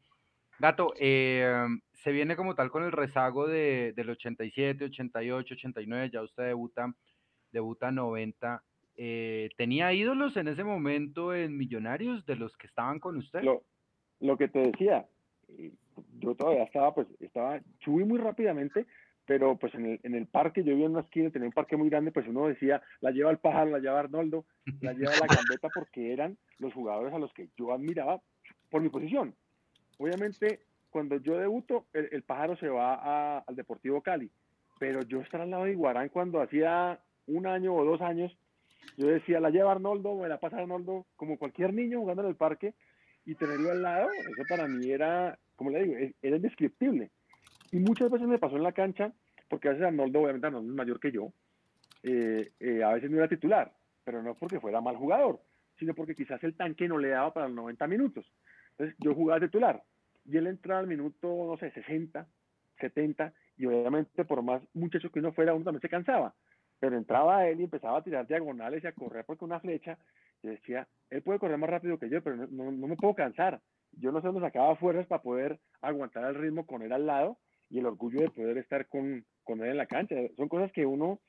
Gato, 0.59 0.93
eh, 0.99 1.65
se 1.93 2.11
viene 2.11 2.35
como 2.35 2.55
tal 2.55 2.69
con 2.69 2.83
el 2.83 2.91
rezago 2.91 3.47
de, 3.47 3.93
del 3.95 4.09
87, 4.09 4.85
88, 4.85 5.53
89, 5.53 6.09
ya 6.11 6.21
usted 6.21 6.47
debuta, 6.47 6.93
debuta 7.51 7.91
90. 7.91 8.61
Eh, 9.01 9.49
¿Tenía 9.55 9.93
ídolos 9.93 10.35
en 10.35 10.49
ese 10.49 10.65
momento 10.65 11.33
en 11.33 11.55
Millonarios 11.55 12.25
de 12.25 12.35
los 12.35 12.57
que 12.57 12.67
estaban 12.67 12.99
con 12.99 13.15
usted? 13.15 13.41
Lo, 13.41 13.63
lo 14.19 14.37
que 14.37 14.49
te 14.49 14.59
decía, 14.59 15.05
yo 16.19 16.35
todavía 16.35 16.63
estaba, 16.63 16.93
pues, 16.93 17.07
estaba, 17.21 17.61
subí 17.79 18.03
muy 18.03 18.19
rápidamente, 18.19 18.85
pero 19.25 19.57
pues 19.57 19.73
en 19.75 19.85
el, 19.85 19.99
en 20.03 20.15
el 20.15 20.27
parque, 20.27 20.65
yo 20.65 20.71
vivía 20.71 20.87
en 20.87 20.91
una 20.91 21.01
esquina, 21.01 21.29
tenía 21.29 21.47
un 21.47 21.53
parque 21.53 21.77
muy 21.77 21.89
grande, 21.89 22.11
pues 22.11 22.27
uno 22.27 22.47
decía, 22.47 22.81
la 22.99 23.11
lleva 23.11 23.31
el 23.31 23.37
pájaro, 23.37 23.71
la 23.71 23.79
lleva 23.79 23.99
Arnoldo, 23.99 24.43
la 24.81 24.91
lleva 24.91 25.11
la 25.11 25.33
gambeta, 25.33 25.69
porque 25.73 26.11
eran 26.11 26.37
los 26.57 26.73
jugadores 26.73 27.13
a 27.13 27.19
los 27.19 27.31
que 27.31 27.47
yo 27.55 27.71
admiraba 27.71 28.21
por 28.69 28.81
mi 28.81 28.89
posición. 28.89 29.33
Obviamente, 29.97 30.59
cuando 30.89 31.15
yo 31.21 31.37
debuto, 31.37 31.85
el, 31.93 32.23
pájaro 32.23 32.57
se 32.57 32.67
va 32.67 33.37
al 33.37 33.55
Deportivo 33.55 34.01
Cali, 34.01 34.29
pero 34.77 35.03
yo 35.03 35.21
estar 35.21 35.39
al 35.39 35.51
lado 35.51 35.63
de 35.63 35.71
Iguarán 35.71 36.09
cuando 36.09 36.41
hacía 36.41 36.99
un 37.27 37.47
año 37.47 37.73
o 37.73 37.85
dos 37.85 38.01
años, 38.01 38.35
yo 38.97 39.07
decía, 39.07 39.39
la 39.39 39.49
lleva 39.49 39.71
Arnoldo, 39.71 40.15
me 40.15 40.27
la 40.27 40.39
pasa 40.39 40.57
Arnoldo, 40.57 41.05
como 41.15 41.37
cualquier 41.37 41.73
niño 41.73 41.99
jugando 41.99 42.23
en 42.23 42.29
el 42.29 42.35
parque, 42.35 42.73
y 43.25 43.35
tenerlo 43.35 43.71
al 43.71 43.81
lado, 43.81 44.09
eso 44.11 44.43
para 44.47 44.67
mí 44.67 44.89
era, 44.89 45.37
como 45.55 45.69
le 45.69 45.83
digo, 45.83 46.13
era 46.21 46.35
indescriptible. 46.35 47.11
Y 47.71 47.77
muchas 47.77 48.09
veces 48.09 48.27
me 48.27 48.39
pasó 48.39 48.57
en 48.57 48.63
la 48.63 48.71
cancha, 48.71 49.13
porque 49.47 49.67
a 49.67 49.71
veces 49.71 49.87
Arnoldo, 49.87 50.21
obviamente 50.21 50.47
Arnoldo 50.47 50.69
es 50.69 50.75
mayor 50.75 50.99
que 50.99 51.11
yo, 51.11 51.31
eh, 52.03 52.51
eh, 52.59 52.83
a 52.83 52.93
veces 52.93 53.11
no 53.11 53.17
era 53.17 53.27
titular, 53.27 53.71
pero 54.03 54.23
no 54.23 54.35
porque 54.35 54.59
fuera 54.59 54.81
mal 54.81 54.95
jugador, 54.95 55.41
sino 55.77 55.93
porque 55.93 56.15
quizás 56.15 56.43
el 56.43 56.55
tanque 56.55 56.87
no 56.87 56.97
le 56.97 57.09
daba 57.09 57.33
para 57.33 57.47
los 57.47 57.55
90 57.55 57.87
minutos. 57.87 58.25
Entonces 58.71 58.95
yo 58.99 59.13
jugaba 59.13 59.39
titular 59.39 59.83
y 60.25 60.37
él 60.37 60.47
entraba 60.47 60.79
al 60.79 60.87
minuto, 60.87 61.27
no 61.27 61.57
sé, 61.57 61.71
60, 61.71 62.27
70, 62.79 63.33
y 63.57 63.65
obviamente 63.65 64.25
por 64.25 64.41
más 64.41 64.61
muchacho 64.73 65.11
que 65.11 65.19
uno 65.19 65.33
fuera, 65.33 65.53
uno 65.53 65.65
también 65.65 65.81
se 65.81 65.89
cansaba. 65.89 66.33
Pero 66.79 66.97
entraba 66.97 67.47
él 67.47 67.59
y 67.59 67.63
empezaba 67.65 67.97
a 67.97 68.03
tirar 68.03 68.27
diagonales 68.27 68.83
y 68.83 68.87
a 68.87 68.93
correr 68.93 69.25
porque 69.25 69.45
una 69.45 69.59
flecha, 69.59 69.97
yo 70.41 70.51
decía, 70.51 70.87
él 71.09 71.21
puede 71.21 71.39
correr 71.39 71.57
más 71.57 71.69
rápido 71.69 71.99
que 71.99 72.09
yo, 72.09 72.21
pero 72.23 72.35
no, 72.35 72.71
no 72.71 72.87
me 72.87 72.95
puedo 72.95 73.13
cansar. 73.13 73.61
Yo 73.93 74.11
no 74.11 74.21
sé 74.21 74.27
dónde 74.27 74.41
sacaba 74.41 74.75
fuerzas 74.75 75.07
para 75.07 75.21
poder 75.21 75.59
aguantar 75.81 76.23
el 76.25 76.35
ritmo 76.35 76.65
con 76.65 76.81
él 76.81 76.93
al 76.93 77.05
lado 77.05 77.37
y 77.69 77.79
el 77.79 77.85
orgullo 77.85 78.21
de 78.21 78.29
poder 78.29 78.57
estar 78.57 78.87
con, 78.87 79.25
con 79.43 79.61
él 79.61 79.71
en 79.71 79.77
la 79.77 79.85
cancha. 79.85 80.15
Son 80.37 80.47
cosas 80.47 80.71
que 80.71 80.85
uno 80.85 81.19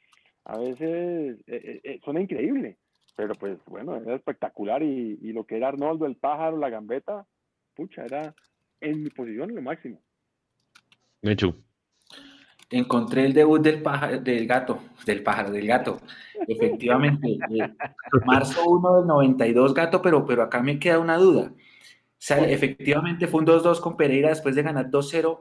a 0.45 0.59
veces 0.59 0.80
eh, 0.80 1.42
eh, 1.47 1.80
eh, 1.85 2.00
suena 2.04 2.21
increíble, 2.21 2.78
pero 3.16 3.35
pues 3.35 3.59
bueno, 3.66 3.97
era 3.97 4.16
espectacular 4.16 4.83
y, 4.83 5.16
lo 5.33 5.45
que 5.45 5.57
era 5.57 5.69
Arnoldo, 5.69 6.07
el 6.07 6.16
pájaro, 6.16 6.57
la 6.57 6.71
gambeta, 6.71 7.26
pucha, 7.75 8.04
era 8.04 8.35
en 8.80 9.02
mi 9.02 9.11
posición 9.11 9.54
lo 9.54 9.62
máximo. 9.62 10.00
Encontré 12.71 13.25
el 13.25 13.33
debut 13.33 13.61
del 13.61 13.83
pájaro, 13.83 14.21
del 14.21 14.47
gato, 14.47 14.81
del 15.05 15.23
pájaro, 15.23 15.50
del 15.50 15.67
gato. 15.67 16.00
Efectivamente, 16.47 17.39
marzo 18.25 18.65
1 18.69 18.99
del 18.99 19.07
92 19.07 19.75
gato, 19.75 20.00
pero, 20.00 20.25
pero 20.25 20.43
acá 20.43 20.62
me 20.62 20.79
queda 20.79 20.99
una 20.99 21.17
duda. 21.17 21.53
O 21.53 22.23
sea, 22.23 22.39
efectivamente 22.49 23.27
fue 23.27 23.41
un 23.41 23.47
2-2 23.47 23.81
con 23.81 23.97
Pereira 23.97 24.29
después 24.29 24.55
de 24.55 24.62
ganar 24.62 24.91
2-0 24.91 25.41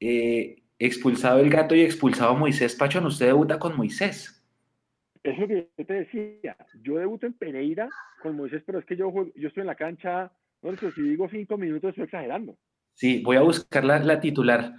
eh, 0.00 0.56
expulsado 0.80 1.38
el 1.38 1.48
gato 1.48 1.76
y 1.76 1.82
expulsado 1.82 2.34
Moisés 2.34 2.74
Pachón, 2.74 3.06
usted 3.06 3.26
debuta 3.26 3.58
con 3.60 3.76
Moisés. 3.76 4.42
Es 5.22 5.38
lo 5.38 5.46
que 5.46 5.68
yo 5.78 5.86
te 5.86 5.94
decía. 5.94 6.56
Yo 6.82 6.96
debuto 6.96 7.26
en 7.26 7.34
Pereira 7.34 7.88
con 8.20 8.36
Moisés, 8.36 8.64
pero 8.66 8.80
es 8.80 8.84
que 8.84 8.96
yo, 8.96 9.12
yo 9.36 9.48
estoy 9.48 9.60
en 9.60 9.68
la 9.68 9.76
cancha, 9.76 10.32
no 10.62 10.76
sé, 10.76 10.90
si 10.90 11.02
digo 11.02 11.28
cinco 11.30 11.56
minutos 11.56 11.90
estoy 11.90 12.04
exagerando. 12.04 12.56
Sí, 12.94 13.22
voy 13.24 13.36
a 13.36 13.42
buscar 13.42 13.84
la, 13.84 14.20
titular. 14.20 14.74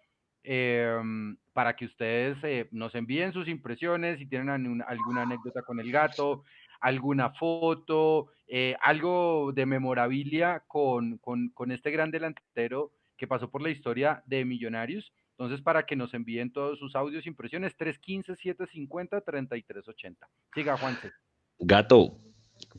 em, 0.44 1.38
para 1.54 1.76
que 1.76 1.86
ustedes 1.86 2.38
eh, 2.44 2.68
nos 2.72 2.94
envíen 2.96 3.34
sus 3.34 3.48
impresiones, 3.48 4.20
si 4.20 4.28
tienen 4.28 4.84
alguna 4.88 5.24
anécdota 5.24 5.64
con 5.64 5.80
el 5.80 5.92
gato, 5.92 6.44
alguna 6.80 7.32
foto, 7.32 8.28
eh, 8.48 8.76
algo 8.82 9.52
de 9.54 9.66
memorabilia 9.66 10.64
con, 10.68 11.18
con, 11.18 11.50
con 11.50 11.72
este 11.72 11.90
gran 11.92 12.12
delantero 12.12 12.92
que 13.18 13.28
pasó 13.28 13.50
por 13.50 13.62
la 13.62 13.70
historia 13.70 14.24
de 14.26 14.46
Millonarios. 14.46 15.12
Entonces, 15.38 15.62
para 15.62 15.86
que 15.86 15.96
nos 15.96 16.16
envíen 16.16 16.52
todos 16.52 16.80
sus 16.80 16.96
audios 16.96 17.28
e 17.28 17.30
impresiones, 17.30 17.78
315-750-3380. 17.78 20.16
Siga, 20.56 20.76
Juanse. 20.78 21.12
Gato, 21.60 22.18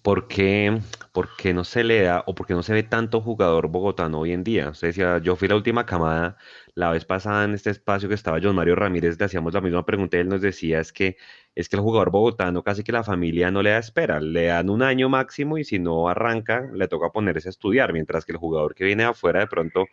¿por 0.03 0.27
qué, 0.27 0.81
¿por 1.12 1.29
qué, 1.37 1.55
no 1.55 1.62
se 1.62 1.85
le 1.85 2.03
da 2.03 2.25
o 2.27 2.35
por 2.35 2.49
qué 2.49 2.55
no 2.55 2.65
se 2.65 2.73
ve 2.73 2.83
tanto 2.83 3.21
jugador 3.21 3.69
bogotano 3.69 4.19
hoy 4.19 4.33
en 4.33 4.43
día? 4.43 4.71
Usted 4.71 4.88
decía, 4.88 5.19
yo 5.19 5.37
fui 5.37 5.47
la 5.47 5.55
última 5.55 5.87
camada, 5.87 6.37
la 6.75 6.91
vez 6.91 7.05
pasada 7.05 7.45
en 7.45 7.55
este 7.55 7.71
espacio 7.71 8.09
que 8.09 8.17
estaba 8.17 8.41
John 8.43 8.57
Mario 8.57 8.75
Ramírez, 8.75 9.21
le 9.21 9.27
hacíamos 9.27 9.55
la 9.55 9.61
misma 9.61 9.87
pregunta 9.87 10.17
y 10.17 10.21
él 10.21 10.29
nos 10.29 10.41
decía, 10.41 10.81
es 10.81 10.93
que, 10.93 11.17
es 11.55 11.69
que 11.69 11.77
el 11.77 11.83
jugador 11.83 12.11
bogotano 12.11 12.65
casi 12.65 12.83
que 12.83 12.91
la 12.91 13.05
familia 13.05 13.53
no 13.53 13.62
le 13.62 13.71
da 13.71 13.79
espera, 13.79 14.19
le 14.19 14.47
dan 14.47 14.69
un 14.69 14.83
año 14.83 15.09
máximo 15.09 15.59
y 15.59 15.65
si 15.65 15.79
no 15.79 16.09
arranca, 16.09 16.69
le 16.75 16.88
toca 16.88 17.11
ponerse 17.11 17.49
a 17.49 17.50
estudiar, 17.50 17.93
mientras 17.93 18.25
que 18.25 18.33
el 18.33 18.38
jugador 18.38 18.75
que 18.75 18.85
viene 18.85 19.05
afuera 19.05 19.38
de 19.38 19.47
pronto 19.47 19.87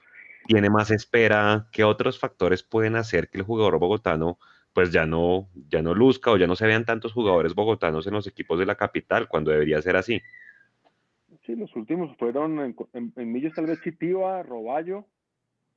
tiene 0.45 0.69
más 0.69 0.91
espera, 0.91 1.67
¿qué 1.71 1.83
otros 1.83 2.19
factores 2.19 2.63
pueden 2.63 2.95
hacer 2.95 3.29
que 3.29 3.39
el 3.39 3.43
jugador 3.43 3.79
bogotano 3.79 4.37
pues 4.75 4.91
ya 4.91 5.05
no, 5.05 5.47
ya 5.69 5.81
no 5.81 5.93
luzca 5.93 6.31
o 6.31 6.37
ya 6.37 6.47
no 6.47 6.55
se 6.57 6.67
vean 6.67 6.83
tantos 6.83 7.13
jugadores 7.13 7.55
bogotanos 7.55 8.05
en 8.07 8.13
los 8.13 8.27
equipos 8.27 8.59
de 8.59 8.65
la 8.65 8.75
capital 8.75 9.29
cuando 9.29 9.51
debería 9.51 9.81
ser 9.81 9.95
así. 9.95 10.21
Sí, 11.45 11.55
los 11.55 11.73
últimos 11.77 12.15
fueron 12.17 12.59
en, 12.59 12.75
en, 13.15 13.31
Millos 13.31 13.53
tal 13.53 13.67
vez 13.67 13.81
Chitiva, 13.81 14.43
Roballo, 14.43 15.05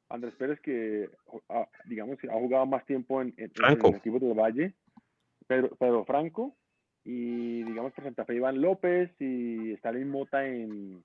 Andrés 0.08 0.34
Pérez 0.34 0.58
que 0.60 1.08
ah, 1.48 1.68
digamos 1.84 2.18
ha 2.28 2.34
jugado 2.34 2.66
más 2.66 2.84
tiempo 2.86 3.22
en, 3.22 3.32
en, 3.36 3.52
los 3.56 3.94
equipos 3.94 4.20
del 4.20 4.34
Valle, 4.34 4.74
Pedro, 5.46 5.76
Pedro, 5.76 6.04
Franco 6.04 6.56
y 7.04 7.62
digamos 7.62 7.92
por 7.92 8.02
Santa 8.02 8.24
Fe 8.24 8.34
Iván 8.34 8.60
López 8.60 9.12
y 9.20 9.74
Stalin 9.74 10.10
Mota 10.10 10.44
en, 10.44 11.04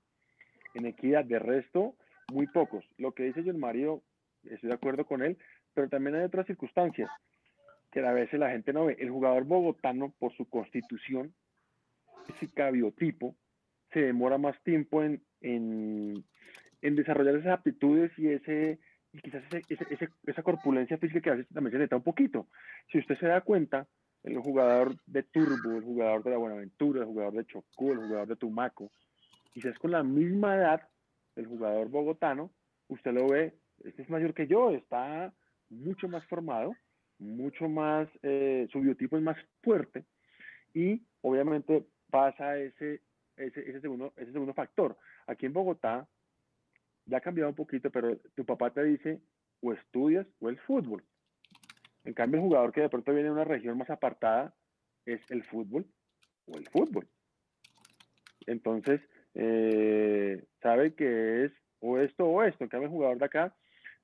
en 0.74 0.86
Equidad. 0.86 1.24
De 1.24 1.38
resto, 1.38 1.94
muy 2.32 2.46
pocos. 2.46 2.84
Lo 2.98 3.12
que 3.12 3.24
dice 3.24 3.42
John 3.44 3.58
Mario, 3.58 4.02
estoy 4.44 4.68
de 4.68 4.74
acuerdo 4.74 5.06
con 5.06 5.22
él, 5.22 5.38
pero 5.74 5.88
también 5.88 6.16
hay 6.16 6.24
otras 6.24 6.46
circunstancias 6.46 7.10
que 7.90 8.00
a 8.00 8.12
veces 8.12 8.40
la 8.40 8.50
gente 8.50 8.72
no 8.72 8.86
ve. 8.86 8.96
El 8.98 9.10
jugador 9.10 9.44
bogotano, 9.44 10.12
por 10.18 10.32
su 10.36 10.48
constitución, 10.48 11.34
ese 12.28 12.70
biotipo, 12.70 13.36
se 13.92 14.00
demora 14.00 14.38
más 14.38 14.60
tiempo 14.62 15.02
en, 15.02 15.22
en, 15.40 16.24
en 16.82 16.96
desarrollar 16.96 17.36
esas 17.36 17.52
aptitudes 17.52 18.10
y 18.18 18.28
ese 18.28 18.78
y 19.12 19.20
quizás 19.20 19.44
ese, 19.68 20.08
esa 20.26 20.42
corpulencia 20.42 20.98
física 20.98 21.20
que 21.20 21.30
a 21.30 21.34
veces 21.34 21.54
también 21.54 21.70
se 21.70 21.78
necesita 21.78 21.96
un 21.96 22.02
poquito. 22.02 22.48
Si 22.90 22.98
usted 22.98 23.16
se 23.16 23.28
da 23.28 23.42
cuenta, 23.42 23.86
el 24.24 24.38
jugador 24.38 24.96
de 25.06 25.22
Turbo, 25.22 25.76
el 25.76 25.84
jugador 25.84 26.24
de 26.24 26.30
la 26.30 26.38
Buenaventura, 26.38 27.00
el 27.00 27.06
jugador 27.06 27.34
de 27.34 27.46
Chocó, 27.46 27.92
el 27.92 27.98
jugador 27.98 28.26
de 28.26 28.36
Tumaco, 28.36 28.90
quizás 29.52 29.78
con 29.78 29.92
la 29.92 30.02
misma 30.02 30.56
edad 30.56 30.88
del 31.34 31.46
jugador 31.46 31.88
bogotano, 31.88 32.50
usted 32.88 33.12
lo 33.12 33.28
ve, 33.28 33.54
este 33.84 34.02
es 34.02 34.10
mayor 34.10 34.34
que 34.34 34.46
yo, 34.46 34.70
está 34.70 35.32
mucho 35.68 36.08
más 36.08 36.24
formado, 36.26 36.74
mucho 37.18 37.68
más, 37.68 38.08
eh, 38.22 38.68
su 38.70 38.80
biotipo 38.80 39.16
es 39.16 39.22
más 39.22 39.36
fuerte 39.62 40.04
y 40.72 41.02
obviamente 41.22 41.86
pasa 42.10 42.56
ese, 42.58 43.00
ese, 43.36 43.68
ese, 43.68 43.80
segundo, 43.80 44.12
ese 44.16 44.32
segundo 44.32 44.54
factor. 44.54 44.96
Aquí 45.26 45.46
en 45.46 45.52
Bogotá 45.52 46.08
ya 47.06 47.18
ha 47.18 47.20
cambiado 47.20 47.50
un 47.50 47.56
poquito, 47.56 47.90
pero 47.90 48.16
tu 48.34 48.44
papá 48.44 48.70
te 48.70 48.84
dice 48.84 49.20
o 49.60 49.72
estudias 49.72 50.26
o 50.40 50.48
el 50.48 50.58
fútbol. 50.60 51.04
En 52.04 52.12
cambio, 52.12 52.38
el 52.38 52.46
jugador 52.46 52.72
que 52.72 52.82
de 52.82 52.88
pronto 52.88 53.12
viene 53.12 53.28
de 53.28 53.34
una 53.34 53.44
región 53.44 53.78
más 53.78 53.90
apartada 53.90 54.54
es 55.06 55.20
el 55.30 55.42
fútbol 55.44 55.86
o 56.46 56.58
el 56.58 56.68
fútbol. 56.68 57.08
Entonces, 58.46 59.00
eh, 59.34 60.44
sabe 60.62 60.94
que 60.94 61.44
es 61.44 61.52
o 61.80 61.98
esto 61.98 62.24
o 62.24 62.42
esto. 62.42 62.64
En 62.64 62.70
cambio, 62.70 62.86
el 62.86 62.92
jugador 62.92 63.18
de 63.18 63.24
acá 63.24 63.56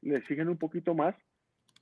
le 0.03 0.17
exigen 0.17 0.49
un 0.49 0.59
poquito 0.59 0.95
más 0.95 1.15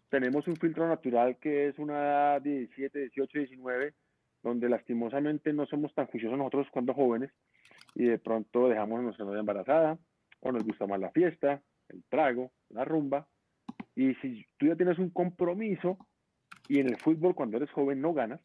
tenemos 0.08 0.48
un 0.48 0.56
filtro 0.56 0.88
natural 0.88 1.36
que 1.38 1.68
es 1.68 1.78
una 1.78 1.94
edad 1.94 2.42
de 2.42 2.50
17, 2.60 2.98
18, 2.98 3.38
19, 3.38 3.94
donde 4.42 4.68
lastimosamente 4.68 5.52
no 5.52 5.66
somos 5.66 5.94
tan 5.94 6.06
juiciosos 6.06 6.38
nosotros 6.38 6.66
cuando 6.70 6.94
jóvenes 6.94 7.30
y 7.94 8.04
de 8.04 8.18
pronto 8.18 8.68
dejamos 8.68 9.00
a 9.00 9.02
nuestra 9.02 9.24
novia 9.24 9.40
embarazada 9.40 9.98
o 10.40 10.52
nos 10.52 10.64
gusta 10.64 10.86
más 10.86 11.00
la 11.00 11.10
fiesta, 11.10 11.60
el 11.88 12.04
trago, 12.08 12.52
la 12.70 12.84
rumba. 12.84 13.26
Y 13.94 14.14
si 14.16 14.46
tú 14.56 14.66
ya 14.66 14.76
tienes 14.76 14.98
un 14.98 15.10
compromiso 15.10 15.98
y 16.68 16.78
en 16.78 16.88
el 16.88 16.96
fútbol 16.96 17.34
cuando 17.34 17.56
eres 17.56 17.70
joven 17.70 18.00
no 18.00 18.14
ganas, 18.14 18.40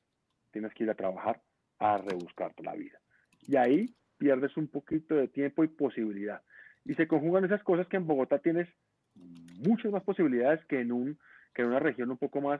tienes 0.52 0.74
que 0.74 0.84
ir 0.84 0.90
a 0.90 0.96
trabajar 0.96 1.42
a 1.80 1.98
rebuscarte 1.98 2.64
la 2.64 2.74
vida. 2.74 3.00
Y 3.48 3.56
ahí 3.56 3.96
pierdes 4.18 4.56
un 4.58 4.68
poquito 4.68 5.16
de 5.16 5.28
tiempo 5.28 5.64
y 5.64 5.68
posibilidad. 5.68 6.42
Y 6.86 6.96
se 6.96 7.08
conjugan 7.08 7.46
esas 7.46 7.64
cosas 7.64 7.88
que 7.88 7.98
en 7.98 8.08
Bogotá 8.08 8.40
tienes 8.40 8.68
muchas 9.16 9.92
más 9.92 10.04
posibilidades 10.04 10.64
que 10.66 10.82
en 10.82 10.92
un 10.92 11.18
que 11.54 11.62
en 11.62 11.68
una 11.68 11.80
región 11.80 12.10
un 12.10 12.18
poco 12.18 12.42
más 12.42 12.60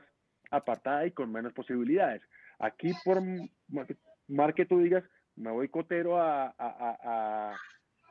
apartada 0.50 1.06
y 1.06 1.10
con 1.10 1.32
menos 1.32 1.52
posibilidades. 1.52 2.22
Aquí, 2.58 2.92
por 3.04 3.20
más 4.28 4.54
que 4.54 4.66
tú 4.66 4.78
digas, 4.78 5.04
me 5.36 5.50
voy 5.50 5.68
cotero 5.68 6.20
a, 6.20 6.46
a, 6.46 6.54
a, 6.58 7.56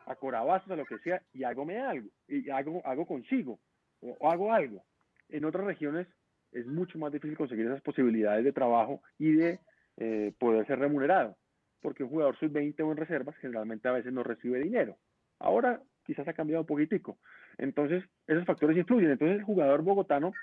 a 0.06 0.16
Corabazos, 0.16 0.72
a 0.72 0.76
lo 0.76 0.86
que 0.86 0.98
sea, 1.00 1.22
y 1.32 1.44
hago 1.44 1.66
algo, 1.70 2.10
y 2.28 2.50
hago, 2.50 2.86
hago 2.86 3.06
consigo, 3.06 3.60
o, 4.02 4.30
hago 4.30 4.54
algo. 4.54 4.84
En 5.30 5.46
otras 5.46 5.66
regiones 5.66 6.08
es 6.52 6.68
mucho 6.68 7.00
más 7.00 7.12
difícil 7.12 7.38
conseguir 7.38 7.66
esas 7.66 7.82
posibilidades 7.82 8.44
de 8.44 8.52
trabajo 8.52 9.02
y 9.18 9.32
de 9.34 9.60
eh, 9.98 10.34
poder 10.38 10.68
ser 10.68 10.80
remunerado, 10.80 11.38
porque 11.84 12.04
un 12.04 12.10
jugador 12.10 12.36
sub-20 12.38 12.80
o 12.82 12.92
en 12.92 12.98
reservas 12.98 13.38
generalmente 13.38 13.88
a 13.88 13.92
veces 13.92 14.12
no 14.12 14.24
recibe 14.24 14.64
dinero. 14.64 14.98
Ahora 15.38 15.80
quizás 16.04 16.28
ha 16.28 16.34
cambiado 16.34 16.62
un 16.62 16.68
poquitico. 16.68 17.20
Entonces, 17.60 18.04
esos 18.26 18.46
factores 18.46 18.76
influyen. 18.76 19.12
Entonces, 19.12 19.38
el 19.38 19.44
jugador 19.44 19.84
bogotano 19.84 20.34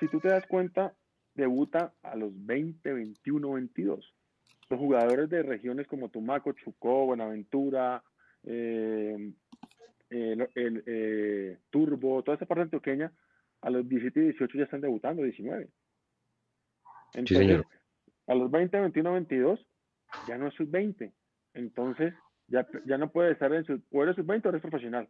si 0.00 0.08
tú 0.08 0.18
te 0.18 0.28
das 0.28 0.46
cuenta, 0.46 0.94
debuta 1.34 1.92
a 2.02 2.16
los 2.16 2.32
20, 2.46 2.90
21, 2.90 3.52
22. 3.52 4.14
Los 4.70 4.80
jugadores 4.80 5.28
de 5.28 5.42
regiones 5.42 5.86
como 5.86 6.08
Tumaco, 6.08 6.52
Chucó, 6.52 7.06
Buenaventura, 7.06 8.02
eh, 8.44 9.32
el, 10.08 10.48
eh, 10.86 11.58
Turbo, 11.68 12.22
toda 12.22 12.36
esa 12.36 12.46
parte 12.46 12.78
pequeña, 12.78 13.12
a 13.60 13.68
los 13.68 13.86
17 13.86 14.20
y 14.20 14.24
18 14.30 14.58
ya 14.58 14.64
están 14.64 14.80
debutando, 14.80 15.22
19. 15.22 15.68
Entonces, 17.12 17.62
a 18.26 18.34
los 18.34 18.50
20, 18.50 18.80
21, 18.80 19.12
22, 19.12 19.66
ya 20.26 20.38
no 20.38 20.48
es 20.48 20.54
sub-20. 20.54 21.12
Entonces, 21.54 22.14
ya, 22.46 22.66
ya 22.86 22.98
no 22.98 23.10
puede 23.10 23.32
estar 23.32 23.52
en 23.52 23.64
su, 23.64 23.82
o 23.90 24.02
eres 24.02 24.16
sub-20 24.16 24.46
o 24.46 24.48
eres 24.50 24.62
profesional. 24.62 25.08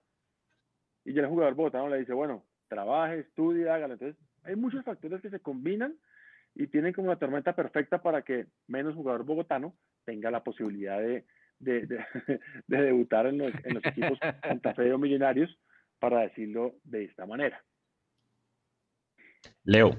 Y 1.04 1.12
ya 1.12 1.22
el 1.22 1.28
jugador 1.28 1.54
bogotano 1.54 1.88
le 1.88 1.98
dice, 1.98 2.12
bueno, 2.12 2.44
trabaje, 2.68 3.20
estudie, 3.20 3.68
hágalo. 3.68 3.94
Entonces, 3.94 4.16
hay 4.44 4.56
muchos 4.56 4.84
factores 4.84 5.20
que 5.20 5.30
se 5.30 5.40
combinan 5.40 5.96
y 6.54 6.66
tienen 6.66 6.92
como 6.92 7.08
la 7.08 7.18
tormenta 7.18 7.54
perfecta 7.54 8.02
para 8.02 8.22
que 8.22 8.46
menos 8.66 8.94
jugador 8.94 9.24
bogotano 9.24 9.76
tenga 10.04 10.30
la 10.30 10.42
posibilidad 10.42 10.98
de, 11.00 11.24
de, 11.58 11.86
debutar 12.66 13.26
en 13.26 13.38
los, 13.38 13.52
en 13.64 13.74
los 13.74 13.84
equipos 13.84 14.18
Santa 14.42 14.74
o 14.94 14.98
Millonarios, 14.98 15.58
para 15.98 16.22
decirlo 16.22 16.76
de 16.82 17.04
esta 17.04 17.26
manera. 17.26 17.62
Leo. 19.64 19.90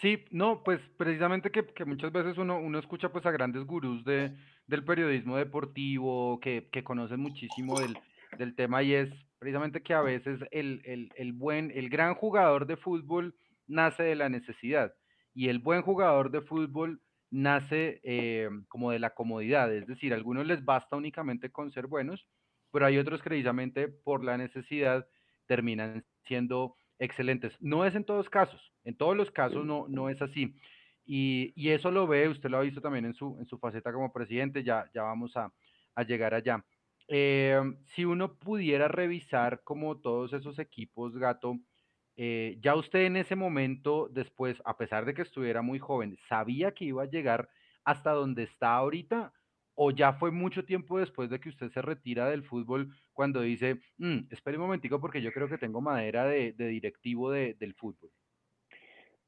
Sí, 0.00 0.24
no, 0.30 0.62
pues 0.64 0.80
precisamente 0.96 1.50
que, 1.50 1.64
que 1.66 1.84
muchas 1.84 2.12
veces 2.12 2.36
uno, 2.36 2.58
uno, 2.58 2.78
escucha 2.78 3.10
pues 3.10 3.24
a 3.26 3.30
grandes 3.30 3.64
gurús 3.64 4.04
de, 4.04 4.34
del 4.66 4.84
periodismo 4.84 5.36
deportivo 5.36 6.40
que, 6.40 6.68
que 6.72 6.82
conocen 6.82 7.20
muchísimo 7.20 7.78
del, 7.78 7.96
del, 8.36 8.56
tema 8.56 8.82
y 8.82 8.94
es 8.94 9.08
precisamente 9.38 9.82
que 9.82 9.94
a 9.94 10.00
veces 10.00 10.40
el, 10.50 10.82
el, 10.84 11.12
el, 11.16 11.32
buen, 11.32 11.70
el 11.70 11.88
gran 11.90 12.14
jugador 12.14 12.66
de 12.66 12.76
fútbol 12.76 13.36
nace 13.66 14.02
de 14.02 14.16
la 14.16 14.28
necesidad 14.28 14.92
y 15.32 15.48
el 15.48 15.60
buen 15.60 15.82
jugador 15.82 16.30
de 16.30 16.40
fútbol 16.40 17.00
nace 17.30 18.00
eh, 18.04 18.48
como 18.68 18.90
de 18.90 18.98
la 18.98 19.10
comodidad, 19.10 19.72
es 19.74 19.86
decir, 19.86 20.12
a 20.12 20.16
algunos 20.16 20.46
les 20.46 20.64
basta 20.64 20.96
únicamente 20.96 21.50
con 21.50 21.72
ser 21.72 21.86
buenos, 21.86 22.26
pero 22.70 22.86
hay 22.86 22.98
otros 22.98 23.22
que 23.22 23.30
precisamente 23.30 23.88
por 23.88 24.24
la 24.24 24.36
necesidad 24.36 25.06
terminan 25.46 26.04
siendo 26.26 26.76
excelentes. 26.98 27.56
No 27.60 27.84
es 27.84 27.94
en 27.94 28.04
todos 28.04 28.28
casos, 28.30 28.72
en 28.84 28.96
todos 28.96 29.16
los 29.16 29.30
casos 29.30 29.64
no, 29.66 29.86
no 29.88 30.08
es 30.08 30.22
así. 30.22 30.54
y, 31.06 31.52
y, 31.56 31.70
eso 31.70 31.90
lo 31.90 32.06
ve, 32.06 32.28
usted 32.28 32.50
lo 32.50 32.58
ha 32.58 32.62
visto 32.62 32.80
también 32.80 33.04
en 33.04 33.14
su, 33.14 33.36
en 33.38 33.46
su 33.46 33.58
faceta 33.58 33.92
como 33.92 34.12
presidente, 34.12 34.64
ya, 34.64 34.90
ya 34.94 35.02
vamos 35.02 35.36
a, 35.36 35.52
a 35.94 36.02
llegar 36.02 36.34
allá. 36.34 36.64
Eh, 37.08 37.60
si 37.94 38.04
uno 38.04 38.34
pudiera 38.38 38.88
revisar 38.88 39.62
como 39.64 39.98
todos 40.00 40.32
esos 40.32 40.58
equipos, 40.58 41.16
Gato, 41.18 41.58
eh, 42.16 42.58
ya 42.62 42.74
usted 42.76 43.00
en 43.00 43.16
ese 43.16 43.36
momento, 43.36 44.08
después, 44.10 44.62
a 44.64 44.76
pesar 44.76 45.04
de 45.04 45.14
que 45.14 45.22
estuviera 45.22 45.62
muy 45.62 45.78
joven, 45.78 46.16
¿sabía 46.28 46.72
que 46.72 46.86
iba 46.86 47.02
a 47.02 47.10
llegar 47.10 47.48
hasta 47.84 48.12
donde 48.12 48.44
está 48.44 48.74
ahorita? 48.76 49.32
¿O 49.74 49.90
ya 49.90 50.12
fue 50.14 50.30
mucho 50.30 50.64
tiempo 50.64 50.98
después 50.98 51.30
de 51.30 51.40
que 51.40 51.48
usted 51.48 51.70
se 51.72 51.82
retira 51.82 52.28
del 52.30 52.44
fútbol 52.44 52.94
cuando 53.12 53.40
dice, 53.40 53.80
mm, 53.98 54.18
espere 54.30 54.56
un 54.56 54.64
momentico 54.64 55.00
porque 55.00 55.20
yo 55.20 55.32
creo 55.32 55.48
que 55.48 55.58
tengo 55.58 55.80
madera 55.80 56.26
de, 56.26 56.52
directivo 56.52 57.30
del 57.32 57.74
fútbol? 57.74 58.10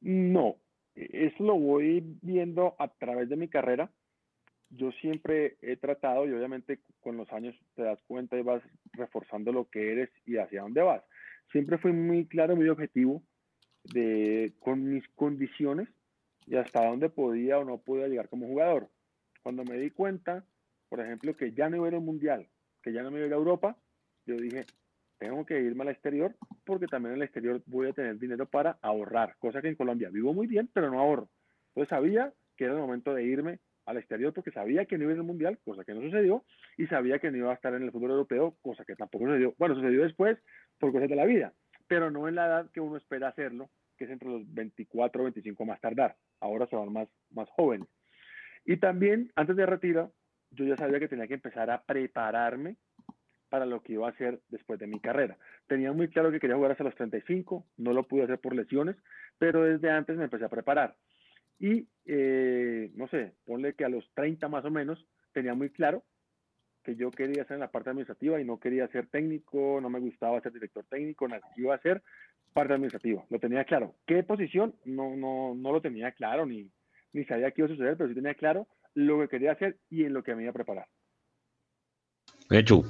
No, 0.01 0.57
e, 0.95 1.27
eso 1.27 1.43
lo 1.43 1.57
voy 1.57 2.19
viendo 2.23 2.77
a 2.79 2.89
través 2.89 3.29
de 3.29 3.37
mi 3.37 3.49
carrera. 3.49 3.91
Yo 4.71 4.93
siempre 4.93 5.57
he 5.63 5.77
tratado 5.77 6.27
y 6.27 6.33
obviamente 6.33 6.81
con 7.01 7.17
los 7.17 7.33
años 7.33 7.57
te 7.75 7.83
das 7.83 7.99
cuenta 8.07 8.37
y 8.39 8.43
vas 8.43 8.63
reforzando 8.93 9.53
lo 9.53 9.69
que 9.69 9.93
eres 9.93 10.11
y 10.27 10.37
hacia 10.37 10.63
dónde 10.63 10.83
vas 10.83 11.03
siempre 11.53 11.79
fui 11.79 11.93
muy 11.93 12.27
claro, 12.27 12.57
muy 12.57 12.69
objetivo 12.69 13.23
de, 13.85 14.53
con 14.61 14.85
mis 14.85 15.07
condiciones 15.15 15.89
y 16.47 16.57
hasta 16.57 16.87
dónde 16.87 17.09
podía 17.09 17.59
o 17.59 17.65
no 17.65 17.79
podía 17.79 18.09
llegar 18.09 18.29
como 18.29 18.47
jugador. 18.47 18.89
Cuando 19.47 19.63
me 19.63 19.79
di 19.79 19.93
cuenta, 19.93 20.45
por 20.89 20.99
ejemplo, 20.99 21.37
que 21.37 21.53
ya 21.53 21.71
no 21.71 21.77
iba 21.77 21.87
a 21.87 21.89
ir 21.91 21.95
al 21.95 22.01
Mundial, 22.01 22.49
que 22.83 22.93
ya 22.93 23.05
no 23.05 23.13
me 23.13 23.19
iba 23.19 23.27
a 23.27 23.29
ir 23.29 23.33
a 23.33 23.37
Europa, 23.37 23.77
yo 24.27 24.35
dije, 24.35 24.65
tengo 25.19 25.47
que 25.47 25.61
irme 25.61 25.83
al 25.83 25.91
exterior 25.91 26.35
porque 26.65 26.89
también 26.89 27.13
en 27.13 27.19
el 27.19 27.27
exterior 27.27 27.63
voy 27.67 27.87
a 27.87 27.93
tener 27.93 28.19
dinero 28.19 28.47
para 28.47 28.77
ahorrar, 28.83 29.37
cosa 29.39 29.63
que 29.63 29.69
en 29.69 29.77
Colombia 29.77 30.11
vivo 30.11 30.35
muy 30.35 30.49
bien, 30.49 30.69
pero 30.73 30.91
no 30.91 30.99
ahorro. 30.99 31.29
Entonces 31.69 31.91
sabía 31.91 32.35
que 32.57 32.65
era 32.65 32.75
el 32.75 32.81
momento 32.81 33.15
de 33.15 33.23
irme 33.23 33.61
al 33.85 33.99
exterior 33.99 34.33
porque 34.33 34.51
sabía 34.51 34.85
que 34.87 34.99
no 34.99 35.05
iba 35.05 35.13
a 35.13 35.15
ir 35.15 35.21
al 35.21 35.27
Mundial, 35.27 35.61
cosa 35.65 35.85
que 35.85 35.95
no 35.95 36.01
sucedió, 36.01 36.45
y 36.77 36.89
sabía 36.89 37.21
que 37.21 37.31
no 37.31 37.37
iba 37.37 37.53
a 37.53 37.55
estar 37.55 37.73
en 37.73 37.85
el 37.85 37.93
fútbol 37.93 38.11
europeo, 38.11 38.57
cosa 38.63 38.85
que 38.85 38.97
tampoco 38.97 39.27
sucedió. 39.27 39.55
Bueno, 39.59 39.77
sucedió 39.77 40.03
después 40.03 40.37
por 40.81 40.91
cosas 40.91 41.09
de 41.09 41.15
la 41.15 41.25
vida, 41.25 41.55
pero 41.87 42.11
no 42.11 42.27
en 42.27 42.35
la 42.35 42.47
edad 42.47 42.71
que 42.73 42.81
uno 42.81 42.97
espera 42.97 43.29
hacerlo, 43.29 43.71
que 43.97 44.07
es 44.07 44.11
entre 44.11 44.29
los 44.29 44.53
24 44.53 45.23
o 45.23 45.25
25 45.27 45.65
más 45.65 45.81
tardar. 45.81 46.17
Ahora 46.41 46.67
se 46.67 46.75
van 46.75 46.93
más, 46.93 47.09
más 47.31 47.49
jóvenes. 47.51 47.87
Y 48.67 48.79
también, 48.79 49.33
antes 49.37 49.57
de 49.57 49.65
retiro, 49.65 50.13
yo 50.51 50.65
ya 50.65 50.77
sabía 50.77 50.99
que 50.99 51.09
tenía 51.09 51.29
que 51.29 51.35
empezar 51.35 51.71
a 51.71 51.83
prepararme 51.83 52.77
para 53.49 53.65
lo 53.65 53.81
que 53.81 53.93
iba 53.93 54.09
a 54.09 54.11
hacer 54.11 54.41
después 54.49 54.79
de 54.81 54.89
mi 54.89 54.99
carrera. 54.99 55.39
Tenía 55.69 55.93
muy 55.93 56.09
claro 56.09 56.33
que 56.33 56.41
quería 56.41 56.57
jugar 56.57 56.73
hasta 56.73 56.85
los 56.85 56.97
35, 56.97 57.65
no 57.77 57.93
lo 57.93 58.03
pude 58.03 58.25
hacer 58.25 58.41
por 58.41 58.55
lesiones, 58.55 58.97
pero 59.39 59.63
desde 59.63 59.91
antes 59.91 60.17
me 60.17 60.25
empecé 60.25 60.45
a 60.45 60.51
preparar. 60.51 60.97
Y, 61.61 61.87
eh, 62.07 62.91
no 62.97 63.07
sé, 63.09 63.35
ponle 63.47 63.75
que 63.75 63.85
a 63.85 63.89
los 63.89 64.11
30 64.15 64.49
más 64.49 64.65
o 64.65 64.71
menos 64.71 65.07
tenía 65.33 65.55
muy 65.55 65.71
claro 65.71 66.03
que 66.83 66.97
yo 66.97 67.11
quería 67.11 67.43
estar 67.43 67.55
en 67.55 67.61
la 67.61 67.71
parte 67.71 67.91
administrativa 67.91 68.41
y 68.41 68.45
no 68.45 68.59
quería 68.59 68.89
ser 68.89 69.07
técnico, 69.07 69.81
no 69.81 69.91
me 69.91 70.01
gustaba 70.01 70.41
ser 70.41 70.53
director 70.53 70.85
técnico, 70.89 71.27
nada, 71.29 71.49
iba 71.57 71.75
a 71.75 71.81
ser 71.81 72.03
parte 72.53 72.75
administrativa. 72.75 73.25
Lo 73.31 73.39
tenía 73.39 73.65
claro. 73.65 73.95
¿Qué 74.07 74.23
posición? 74.23 74.75
No, 74.85 75.17
no, 75.17 75.55
no 75.55 75.73
lo 75.73 75.81
tenía 75.81 76.13
claro, 76.13 76.47
ni, 76.47 76.71
ni 77.17 77.25
sabía 77.25 77.51
qué 77.51 77.63
iba 77.63 77.67
a 77.67 77.71
suceder, 77.71 77.97
pero 77.97 78.09
sí 78.09 78.15
tenía 78.15 78.35
claro 78.35 78.69
lo 78.95 79.19
que 79.21 79.29
quería 79.29 79.53
hacer 79.53 79.79
y 79.91 80.05
en 80.05 80.13
lo 80.13 80.23
que 80.23 80.35
me 80.35 80.43
iba 80.43 80.51
a 80.51 80.55
preparar. 80.55 80.87
Hecho. 82.51 82.83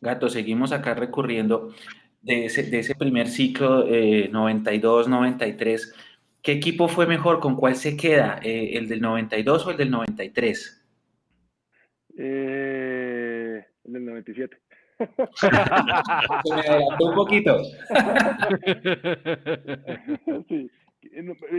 Gato, 0.00 0.28
seguimos 0.28 0.72
acá 0.72 0.94
recurriendo 0.94 1.74
de 2.22 2.46
ese, 2.46 2.64
de 2.64 2.78
ese 2.78 2.94
primer 2.94 3.28
ciclo 3.28 3.86
eh, 3.88 4.30
92-93 4.30 5.94
¿Qué 6.42 6.52
equipo 6.52 6.88
fue 6.88 7.06
mejor? 7.06 7.40
¿Con 7.40 7.54
cuál 7.54 7.76
se 7.76 7.98
queda? 7.98 8.40
Eh, 8.42 8.70
¿El 8.74 8.88
del 8.88 9.02
92 9.02 9.66
o 9.66 9.70
el 9.72 9.76
del 9.76 9.90
93? 9.90 10.86
Eh, 12.16 13.62
el 13.84 13.92
del 13.92 14.06
97. 14.06 14.56
se 15.34 15.50
me 15.50 15.58
adelantó 16.60 17.06
un 17.06 17.14
poquito. 17.14 17.62
sí. 20.48 20.70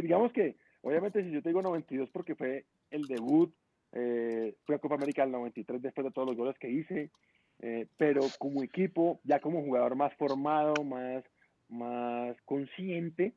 Digamos 0.02 0.32
que, 0.32 0.56
obviamente, 0.82 1.24
si 1.24 1.32
yo 1.32 1.42
te 1.42 1.50
digo 1.50 1.62
92 1.62 2.10
porque 2.12 2.36
fue 2.36 2.66
el 2.90 3.08
debut, 3.08 3.54
eh, 3.94 4.56
fui 4.66 4.76
a 4.76 4.80
Copa 4.80 4.96
América 4.96 5.24
el 5.24 5.32
93 5.32 5.82
después 5.82 6.06
de 6.06 6.12
todos 6.12 6.28
los 6.28 6.38
goles 6.38 6.58
que 6.60 6.70
hice, 6.70 7.10
eh, 7.60 7.88
pero 7.98 8.22
como 8.40 8.64
equipo, 8.64 9.20
ya 9.24 9.40
como 9.40 9.62
jugador 9.62 9.96
más 9.96 10.14
formado, 10.16 10.84
más, 10.84 11.24
más 11.70 12.36
consciente, 12.46 13.34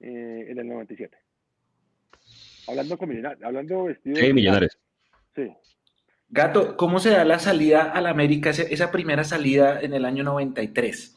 eh, 0.00 0.46
en 0.48 0.58
el 0.58 0.68
97. 0.68 1.16
Hablando 2.68 2.98
con 2.98 3.08
Millonarios, 3.08 3.42
hablando 3.42 3.84
vestido. 3.84 4.16
Sí, 4.16 4.32
Millonarios. 4.32 4.78
Sí. 5.34 5.50
Gato, 6.28 6.76
¿cómo 6.76 6.98
se 6.98 7.10
da 7.10 7.24
la 7.24 7.38
salida 7.38 7.92
a 7.92 8.00
la 8.00 8.10
América, 8.10 8.50
esa 8.50 8.90
primera 8.90 9.24
salida 9.24 9.80
en 9.80 9.94
el 9.94 10.04
año 10.04 10.24
93? 10.24 11.16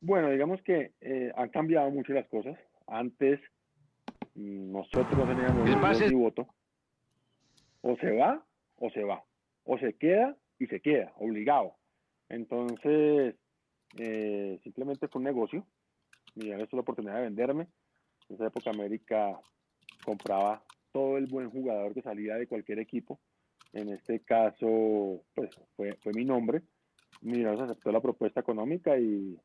Bueno, 0.00 0.30
digamos 0.30 0.60
que 0.62 0.92
eh, 1.00 1.32
han 1.36 1.48
cambiado 1.50 1.90
mucho 1.90 2.12
las 2.12 2.26
cosas. 2.26 2.58
Antes 2.86 3.40
nosotros 4.34 5.28
teníamos 5.28 6.00
el 6.00 6.14
voto. 6.14 6.46
O 7.82 7.96
se 7.96 8.12
va 8.12 8.44
o 8.76 8.90
se 8.90 9.04
va. 9.04 9.24
O 9.64 9.78
se 9.78 9.94
queda 9.94 10.36
y 10.58 10.66
se 10.66 10.80
queda, 10.80 11.12
obligado. 11.16 11.76
Entonces, 12.28 13.36
eh, 13.98 14.58
simplemente 14.62 15.08
fue 15.08 15.20
un 15.20 15.24
negocio. 15.24 15.66
Millonarios 16.34 16.68
tuvo 16.68 16.78
la 16.78 16.82
oportunidad 16.82 17.16
de 17.16 17.22
venderme. 17.22 17.68
En 18.28 18.36
esa 18.36 18.46
época 18.46 18.70
América 18.70 19.38
compraba 20.04 20.62
todo 20.92 21.18
el 21.18 21.26
buen 21.26 21.50
jugador 21.50 21.94
que 21.94 22.02
salía 22.02 22.36
de 22.36 22.46
cualquier 22.46 22.78
equipo. 22.78 23.20
En 23.72 23.88
este 23.88 24.20
caso, 24.20 25.24
pues 25.34 25.50
fue, 25.76 25.94
fue 26.02 26.12
mi 26.14 26.24
nombre. 26.24 26.62
Millonarios 27.20 27.70
aceptó 27.70 27.92
la 27.92 28.00
propuesta 28.00 28.40
económica 28.40 28.98
y 28.98 29.38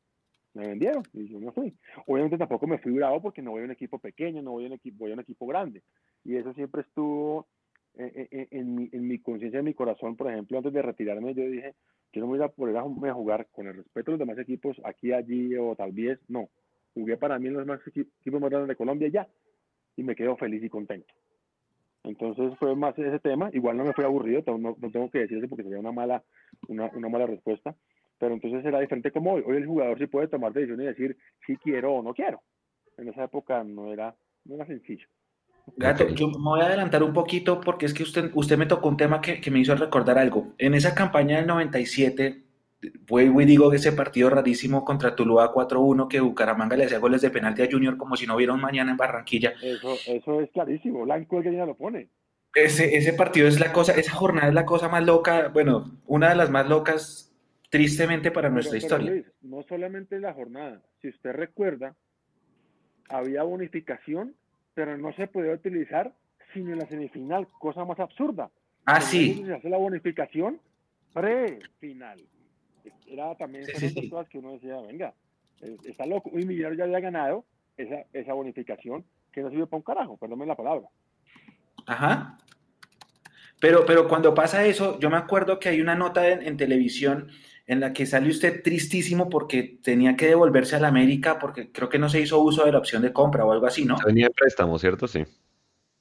me 0.54 0.66
vendieron 0.66 1.02
y 1.12 1.28
yo 1.28 1.40
me 1.40 1.52
fui. 1.52 1.74
Obviamente 2.06 2.38
tampoco 2.38 2.66
me 2.66 2.78
fui 2.78 2.92
bravo 2.92 3.22
porque 3.22 3.42
no 3.42 3.52
voy 3.52 3.62
a 3.62 3.64
un 3.64 3.70
equipo 3.70 3.98
pequeño, 3.98 4.42
no 4.42 4.52
voy 4.52 4.64
a 4.64 4.68
un 4.68 4.74
equipo, 4.74 4.98
voy 5.00 5.10
a 5.10 5.14
un 5.14 5.20
equipo 5.20 5.46
grande. 5.46 5.82
Y 6.24 6.36
eso 6.36 6.52
siempre 6.54 6.82
estuvo 6.82 7.46
en, 7.94 8.28
en, 8.30 8.48
en 8.50 8.74
mi, 8.74 8.88
en 8.92 9.06
mi 9.06 9.18
conciencia, 9.18 9.58
en 9.58 9.66
mi 9.66 9.74
corazón. 9.74 10.16
Por 10.16 10.30
ejemplo, 10.30 10.58
antes 10.58 10.72
de 10.72 10.82
retirarme, 10.82 11.34
yo 11.34 11.44
dije, 11.44 11.74
yo 12.12 12.20
no 12.22 12.26
voy 12.26 12.40
a 12.40 12.44
a, 12.44 13.10
a 13.10 13.14
jugar 13.14 13.46
con 13.52 13.66
el 13.66 13.76
respeto 13.76 14.10
de 14.10 14.18
los 14.18 14.26
demás 14.26 14.38
equipos 14.38 14.76
aquí, 14.84 15.12
allí 15.12 15.54
o 15.56 15.76
tal 15.76 15.92
vez, 15.92 16.18
no 16.28 16.48
jugué 16.98 17.16
para 17.16 17.38
mí 17.38 17.48
en 17.48 17.54
los 17.54 17.66
más 17.66 17.80
equipos 17.86 18.40
más 18.40 18.50
grandes 18.50 18.68
de 18.68 18.76
Colombia 18.76 19.08
ya 19.08 19.28
y 19.96 20.02
me 20.02 20.16
quedo 20.16 20.36
feliz 20.36 20.62
y 20.62 20.68
contento. 20.68 21.12
Entonces 22.04 22.56
fue 22.58 22.74
más 22.74 22.98
ese 22.98 23.18
tema, 23.18 23.50
igual 23.52 23.76
no 23.76 23.84
me 23.84 23.92
fue 23.92 24.04
aburrido, 24.04 24.42
no, 24.58 24.76
no 24.78 24.90
tengo 24.90 25.10
que 25.10 25.18
decir 25.20 25.38
eso 25.38 25.48
porque 25.48 25.64
sería 25.64 25.78
una 25.78 25.92
mala, 25.92 26.22
una, 26.68 26.90
una, 26.94 27.08
mala 27.08 27.26
respuesta, 27.26 27.76
pero 28.18 28.34
entonces 28.34 28.64
era 28.64 28.80
diferente 28.80 29.10
como 29.10 29.34
hoy. 29.34 29.42
Hoy 29.46 29.56
el 29.56 29.66
jugador 29.66 29.98
sí 29.98 30.06
puede 30.06 30.28
tomar 30.28 30.52
decisiones 30.52 30.84
y 30.84 30.88
decir 30.88 31.16
si 31.46 31.56
quiero 31.56 31.94
o 31.94 32.02
no 32.02 32.14
quiero. 32.14 32.42
En 32.96 33.08
esa 33.08 33.24
época 33.24 33.62
no 33.64 33.92
era, 33.92 34.14
no 34.44 34.56
era 34.56 34.66
sencillo. 34.66 35.06
Gato, 35.76 36.08
yo 36.08 36.28
me 36.28 36.38
voy 36.38 36.60
a 36.60 36.66
adelantar 36.66 37.02
un 37.02 37.12
poquito 37.12 37.60
porque 37.60 37.86
es 37.86 37.94
que 37.94 38.02
usted, 38.02 38.30
usted 38.34 38.56
me 38.56 38.66
tocó 38.66 38.88
un 38.88 38.96
tema 38.96 39.20
que, 39.20 39.40
que 39.40 39.50
me 39.50 39.60
hizo 39.60 39.74
recordar 39.74 40.18
algo. 40.18 40.54
En 40.58 40.74
esa 40.74 40.94
campaña 40.94 41.36
del 41.36 41.46
97, 41.46 42.42
vuelvo 43.06 43.40
y 43.40 43.44
digo 43.44 43.70
que 43.70 43.76
ese 43.76 43.92
partido 43.92 44.30
rarísimo 44.30 44.84
contra 44.84 45.14
Tuluá 45.14 45.52
4-1 45.52 46.08
que 46.08 46.20
Bucaramanga 46.20 46.76
le 46.76 46.84
hacía 46.84 46.98
goles 46.98 47.20
de 47.20 47.30
penalti 47.30 47.62
a 47.62 47.68
Junior 47.70 47.96
como 47.96 48.16
si 48.16 48.26
no 48.26 48.36
hubiera 48.36 48.52
un 48.52 48.60
mañana 48.60 48.90
en 48.90 48.96
Barranquilla. 48.96 49.52
Eso, 49.62 49.96
eso 50.06 50.40
es 50.40 50.50
clarísimo, 50.50 51.02
Blanco 51.02 51.42
que 51.42 51.52
ya 51.52 51.66
lo 51.66 51.76
pone. 51.76 52.08
Ese, 52.54 52.96
ese 52.96 53.12
partido 53.12 53.46
es 53.46 53.60
la 53.60 53.72
cosa, 53.72 53.92
esa 53.92 54.12
jornada 54.12 54.48
es 54.48 54.54
la 54.54 54.64
cosa 54.64 54.88
más 54.88 55.04
loca, 55.04 55.48
bueno, 55.48 55.98
una 56.06 56.30
de 56.30 56.36
las 56.36 56.50
más 56.50 56.68
locas 56.68 57.27
tristemente 57.68 58.30
para 58.30 58.48
nuestra 58.48 58.78
historia. 58.78 59.24
no 59.42 59.62
solamente 59.64 60.18
la 60.20 60.32
jornada, 60.32 60.82
si 61.00 61.08
usted 61.08 61.32
recuerda, 61.32 61.94
había 63.08 63.42
bonificación, 63.42 64.34
pero 64.74 64.96
no 64.96 65.12
se 65.14 65.26
podía 65.26 65.52
utilizar 65.52 66.14
sino 66.54 66.72
en 66.72 66.78
la 66.78 66.88
semifinal, 66.88 67.46
cosa 67.58 67.84
más 67.84 68.00
absurda. 68.00 68.50
Ah, 68.86 69.02
sí. 69.02 69.42
Se 69.44 69.52
hace 69.52 69.68
la 69.68 69.76
bonificación 69.76 70.60
pre-final 71.12 72.18
era 73.06 73.34
también 73.36 73.64
sí, 73.64 74.08
cosas 74.10 74.28
que 74.28 74.38
uno 74.38 74.52
decía, 74.52 74.80
venga, 74.80 75.14
eh, 75.60 75.76
está 75.84 76.06
loco, 76.06 76.30
un 76.30 76.46
millonario 76.46 76.78
ya 76.78 76.84
había 76.84 77.00
ganado 77.00 77.44
esa, 77.76 78.04
esa 78.12 78.32
bonificación 78.32 79.04
que 79.32 79.42
no 79.42 79.50
sirve 79.50 79.66
para 79.66 79.78
un 79.78 79.82
carajo, 79.82 80.16
perdónme 80.16 80.46
la 80.46 80.56
palabra. 80.56 80.88
Ajá. 81.86 82.38
Pero, 83.60 83.84
pero 83.86 84.06
cuando 84.08 84.34
pasa 84.34 84.64
eso, 84.66 84.98
yo 85.00 85.10
me 85.10 85.16
acuerdo 85.16 85.58
que 85.58 85.68
hay 85.68 85.80
una 85.80 85.94
nota 85.94 86.28
en, 86.28 86.56
televisión 86.56 87.28
en 87.68 87.80
la 87.80 87.92
que 87.92 88.06
sale 88.06 88.30
usted 88.30 88.62
tristísimo 88.62 89.28
porque 89.28 89.78
tenía 89.82 90.16
que 90.16 90.26
devolverse 90.26 90.74
a 90.74 90.80
la 90.80 90.88
América 90.88 91.38
porque 91.38 91.70
creo 91.70 91.90
que 91.90 91.98
no 91.98 92.08
se 92.08 92.20
hizo 92.20 92.42
uso 92.42 92.64
de 92.64 92.72
la 92.72 92.78
opción 92.78 93.02
de 93.02 93.12
compra 93.12 93.44
o 93.44 93.52
algo 93.52 93.66
así, 93.66 93.84
¿no? 93.84 93.96
Venía 94.04 94.26
en 94.26 94.32
préstamo, 94.32 94.78
¿cierto? 94.78 95.06
Sí. 95.06 95.22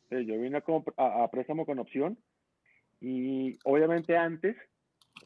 sí 0.09 0.25
yo 0.25 0.39
vine 0.39 0.57
a, 0.57 1.23
a, 1.23 1.29
préstamo 1.29 1.65
con 1.65 1.79
opción 1.79 2.17
y 3.01 3.59
obviamente 3.65 4.15
antes 4.15 4.55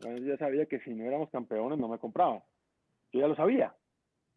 yo 0.01 0.17
ya 0.17 0.37
sabía 0.37 0.65
que 0.65 0.79
si 0.79 0.95
no 0.95 1.05
éramos 1.05 1.29
campeones 1.29 1.77
no 1.77 1.87
me 1.87 1.99
compraba. 1.99 2.43
Yo 3.13 3.19
ya 3.19 3.27
lo 3.27 3.35
sabía. 3.35 3.75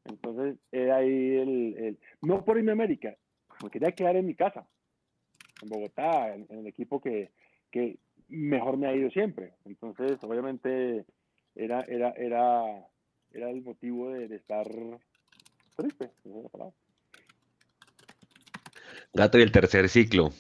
Entonces 0.05 0.59
era 0.71 0.97
ahí 0.97 1.37
el, 1.37 1.77
el 1.79 1.99
no 2.21 2.45
por 2.45 2.59
irme 2.59 2.73
a 2.73 2.75
América, 2.75 3.17
me 3.62 3.71
quería 3.71 3.93
quedar 3.93 4.17
en 4.17 4.27
mi 4.27 4.35
casa, 4.35 4.67
en 5.62 5.71
Bogotá, 5.71 6.35
en, 6.35 6.47
el 6.51 6.67
equipo 6.67 7.01
que, 7.01 7.31
que, 7.71 7.99
mejor 8.29 8.77
me 8.77 8.88
ha 8.88 8.95
ido 8.95 9.11
siempre. 9.11 9.55
Entonces, 9.64 10.19
obviamente, 10.23 11.07
era, 11.55 11.81
era, 11.88 12.11
era, 12.11 12.87
era 13.33 13.51
el 13.51 13.62
motivo 13.62 14.11
de, 14.11 14.35
estar 14.35 14.67
triste. 15.77 16.11
Gato, 19.12 19.38
y 19.38 19.43
el 19.43 19.53
tercer 19.53 19.88
ciclo. 19.88 20.31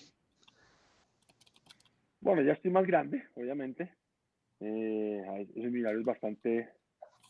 Bueno, 2.20 2.42
ya 2.42 2.52
estoy 2.52 2.70
más 2.70 2.86
grande, 2.86 3.22
obviamente. 3.34 3.92
Eh, 4.60 5.46
es 5.54 6.04
bastante, 6.04 6.70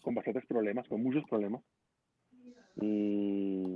con 0.03 0.15
bastantes 0.15 0.47
problemas, 0.47 0.87
con 0.89 1.03
muchos 1.03 1.25
problemas. 1.29 1.63
Y 2.81 3.75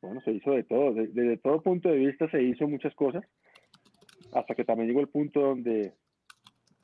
bueno, 0.00 0.20
se 0.24 0.32
hizo 0.32 0.52
de 0.52 0.64
todo. 0.64 0.94
Desde, 0.94 1.36
todo 1.38 1.62
punto 1.62 1.88
de 1.88 1.96
vista 1.96 2.30
se 2.30 2.42
hizo 2.42 2.68
muchas 2.68 2.94
cosas. 2.94 3.24
Hasta 4.32 4.54
que 4.54 4.64
también 4.64 4.88
llegó 4.88 5.00
el 5.00 5.08
punto 5.08 5.40
donde 5.40 5.94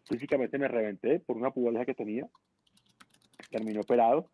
físicamente 0.09 0.59
me 0.59 0.68
reventé 0.68 1.20
por 1.20 1.37
una 1.37 1.50
pubalgia 1.50 1.85
que 1.85 1.94
tenía. 1.94 2.28
Terminé 3.50 3.80
operado. 3.80 4.30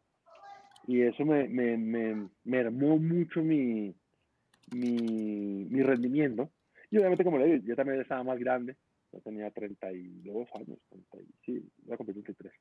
Y 0.86 1.02
eso 1.02 1.24
me, 1.24 1.48
me, 1.48 1.76
me, 1.76 2.28
mermó 2.44 2.98
mucho 2.98 3.42
mi, 3.42 3.94
mi, 4.72 5.66
mi, 5.70 5.82
rendimiento. 5.82 6.50
Y 6.90 6.98
obviamente, 6.98 7.24
como 7.24 7.38
le 7.38 7.46
digo, 7.46 7.64
yo 7.64 7.76
también 7.76 8.00
estaba 8.00 8.22
más 8.22 8.38
grande. 8.38 8.76
Yo 9.12 9.20
tenía 9.20 9.50
32 9.50 10.48
años, 10.54 10.78
30, 10.90 11.18
sí, 11.46 11.64
voy 11.84 11.94
a 11.94 11.96
cumplir 11.96 12.22
33. 12.22 12.52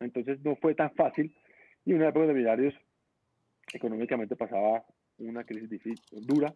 Entonces 0.00 0.40
no 0.42 0.56
fue 0.56 0.74
tan 0.74 0.90
fácil. 0.94 1.34
Y 1.84 1.92
una 1.92 2.08
época 2.08 2.26
de 2.26 2.34
millarios 2.34 2.74
económicamente 3.72 4.36
pasaba 4.36 4.84
una 5.18 5.44
crisis 5.44 5.70
difícil, 5.70 6.00
dura, 6.26 6.54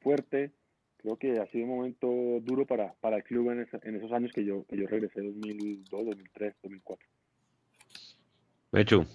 fuerte. 0.00 0.52
Creo 0.98 1.16
que 1.16 1.38
ha 1.38 1.46
sido 1.46 1.64
un 1.64 1.76
momento 1.76 2.06
duro 2.42 2.66
para, 2.66 2.92
para 3.00 3.16
el 3.16 3.24
club 3.24 3.50
en, 3.50 3.66
en 3.82 3.96
esos 3.96 4.12
años 4.12 4.32
que 4.32 4.44
yo, 4.44 4.64
que 4.66 4.76
yo 4.76 4.86
regresé, 4.86 5.22
2002, 5.22 6.04
2003, 6.04 6.54
2004. 6.62 7.08
Mechu. 8.72 9.06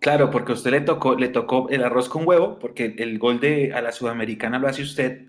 Claro, 0.00 0.30
porque 0.30 0.52
a 0.52 0.54
usted 0.54 0.70
le 0.70 0.80
tocó, 0.80 1.14
le 1.14 1.28
tocó 1.28 1.68
el 1.70 1.82
arroz 1.84 2.08
con 2.08 2.26
huevo, 2.26 2.58
porque 2.58 2.94
el 2.98 3.18
gol 3.18 3.40
de 3.40 3.72
a 3.72 3.80
la 3.80 3.92
sudamericana 3.92 4.58
lo 4.58 4.68
hace 4.68 4.82
usted 4.82 5.26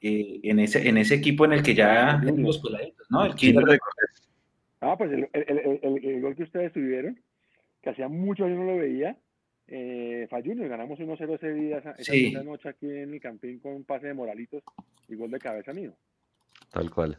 eh, 0.00 0.40
en, 0.42 0.58
ese, 0.58 0.88
en 0.88 0.98
ese 0.98 1.14
equipo 1.14 1.44
en 1.44 1.52
el 1.52 1.62
que 1.62 1.74
ya 1.74 2.20
los 2.22 2.58
peladitos, 2.58 3.06
¿no? 3.10 3.24
El 3.24 3.34
Ah, 4.80 4.96
pues 4.98 5.12
el, 5.12 5.28
el, 5.32 5.80
el, 5.80 6.04
el, 6.04 6.20
gol 6.20 6.34
que 6.34 6.42
ustedes 6.42 6.72
tuvieron, 6.72 7.20
que 7.80 7.90
hacía 7.90 8.08
mucho 8.08 8.44
años 8.44 8.58
no 8.58 8.64
lo 8.64 8.78
veía, 8.78 9.16
eh, 9.68 10.28
Junior, 10.44 10.68
ganamos 10.68 10.98
1-0 10.98 11.34
ese 11.34 11.52
día, 11.54 11.78
esa, 11.96 12.42
noche 12.42 12.68
aquí 12.68 12.90
en 12.90 13.14
el 13.14 13.20
Campín 13.20 13.60
con 13.60 13.72
un 13.74 13.84
pase 13.84 14.08
de 14.08 14.14
Moralitos 14.14 14.62
y 15.08 15.14
gol 15.14 15.30
de 15.30 15.38
cabeza 15.38 15.72
mío. 15.72 15.94
Tal 16.70 16.90
cual. 16.90 17.18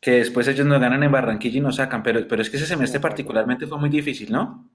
Que 0.00 0.12
después 0.12 0.48
ellos 0.48 0.66
nos 0.66 0.80
ganan 0.80 1.02
en 1.02 1.12
Barranquilla 1.12 1.58
y 1.58 1.60
nos 1.60 1.76
sacan, 1.76 2.02
pero, 2.02 2.26
pero 2.26 2.42
es 2.42 2.50
que 2.50 2.56
ese 2.56 2.66
semestre 2.66 3.00
particularmente 3.00 3.66
fue 3.66 3.78
muy 3.78 3.90
difícil, 3.90 4.32
¿no? 4.32 4.68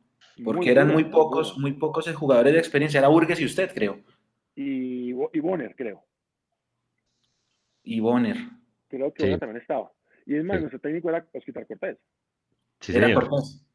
Porque 0.43 0.72
eran 0.72 0.88
muy 0.88 1.06
pocos, 1.06 1.58
muy 1.58 1.74
pocos 1.74 2.10
jugadores 2.15 2.54
de 2.54 2.60
experiencia. 2.60 3.00
Era 3.00 3.08
Burgues 3.08 3.39
y 3.39 3.46
usted, 3.46 3.72
creo. 3.74 4.00
Y, 4.56 5.10
y 5.10 5.39
Bonner, 5.39 5.76
creo. 5.76 6.04
Y 7.84 8.00
Bonner. 8.00 8.38
Creo 8.88 9.13
que 9.13 9.38
también 9.38 9.62
estaba. 9.62 9.91
Y 10.26 10.36
es 10.36 10.43
más, 10.43 10.60
nuestro 10.60 10.80
técnico 10.80 11.10
era 11.10 11.26
Oscar 11.34 11.67
Cortés. 11.67 11.98
Sí, 12.80 12.96
era 12.96 13.13
Cortés. 13.13 13.65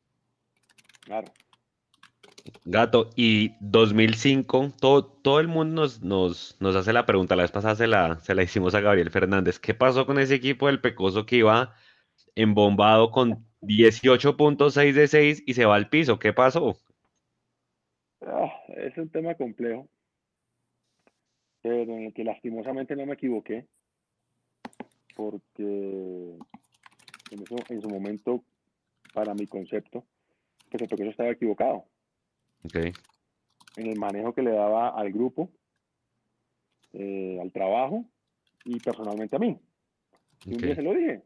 Claro. 1.05 1.29
Gato, 2.65 3.11
y 3.17 3.53
2005, 3.61 4.73
todo, 4.81 5.05
todo 5.05 5.41
el 5.41 5.49
mundo 5.49 5.83
nos, 5.83 6.03
nos, 6.03 6.57
nos, 6.61 6.77
hace 6.77 6.93
la 6.93 7.05
pregunta, 7.05 7.37
la 7.37 7.43
vez 7.43 7.53
pasada 7.53 7.75
se 7.75 7.87
la, 7.87 8.21
se 8.21 8.35
la 8.35 8.43
hicimos 8.43 8.75
a 8.75 8.81
Gabriel 8.81 9.11
Fernández, 9.11 9.59
¿qué 9.59 9.75
pasó 9.75 10.07
con 10.07 10.19
ese 10.19 10.35
equipo 10.37 10.67
del 10.67 10.81
Pecoso 10.81 11.27
que 11.27 11.37
iba 11.37 11.75
embombado 12.35 13.11
con 13.11 13.48
18.6 13.63 14.93
de 14.93 15.09
6 15.09 15.43
y 15.47 15.55
se 15.55 15.65
va 15.65 15.77
al 15.77 15.89
piso? 15.89 16.19
¿Qué 16.19 16.33
pasó? 16.33 16.79
Ah, 18.21 18.53
es 18.69 18.97
un 18.99 19.09
tema 19.11 19.35
complejo, 19.35 19.89
pero 21.63 21.83
en 21.83 22.07
el 22.07 22.15
que 22.15 22.25
lastimosamente 22.25 22.97
no 22.97 23.07
me 23.07 23.15
equivoqué, 23.15 23.67
porque 25.15 26.37
en, 27.31 27.43
eso, 27.43 27.57
en 27.69 27.81
su 27.81 27.89
momento, 27.89 28.43
para 29.15 29.35
mi 29.35 29.47
concepto, 29.47 30.05
pues 30.71 30.83
el 30.83 30.89
Pecoso 30.89 31.11
estaba 31.11 31.31
equivocado 31.31 31.87
en 33.77 33.87
el 33.87 33.99
manejo 33.99 34.35
que 34.35 34.43
le 34.43 34.51
daba 34.51 34.89
al 34.89 35.13
grupo, 35.13 35.51
eh, 36.93 37.39
al 37.41 37.53
trabajo 37.53 38.05
y 38.65 38.79
personalmente 38.81 39.37
a 39.37 39.39
mí. 39.39 39.59
Y 40.45 40.55
un 40.55 40.59
día 40.59 40.75
se 40.75 40.83
lo 40.83 40.95
dije. 40.95 41.23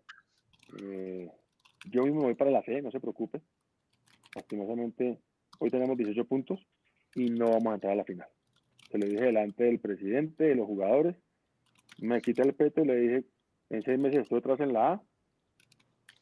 Eh, 0.83 1.31
yo 1.91 2.03
mismo 2.05 2.23
voy 2.23 2.35
para 2.35 2.51
la 2.51 2.63
C, 2.63 2.81
no 2.83 2.91
se 2.91 3.01
preocupe. 3.01 3.41
Lastimosamente, 4.35 5.19
hoy 5.59 5.71
tenemos 5.71 5.97
18 5.97 6.25
puntos 6.25 6.67
y 7.15 7.27
no 7.31 7.51
vamos 7.51 7.73
a 7.73 7.75
entrar 7.75 7.93
a 7.93 7.97
la 7.97 8.05
final. 8.05 8.29
Se 8.91 8.99
lo 8.99 9.07
dije 9.07 9.25
delante 9.25 9.65
del 9.65 9.79
presidente, 9.79 10.45
de 10.45 10.55
los 10.55 10.67
jugadores. 10.67 11.17
Me 11.99 12.21
quité 12.21 12.43
el 12.43 12.55
peto 12.55 12.83
y 12.83 12.87
le 12.87 12.97
dije, 12.97 13.25
en 13.71 13.83
seis 13.83 13.99
meses 13.99 14.21
estoy 14.21 14.39
atrás 14.39 14.61
en 14.61 14.73
la 14.73 14.93
A, 14.93 15.03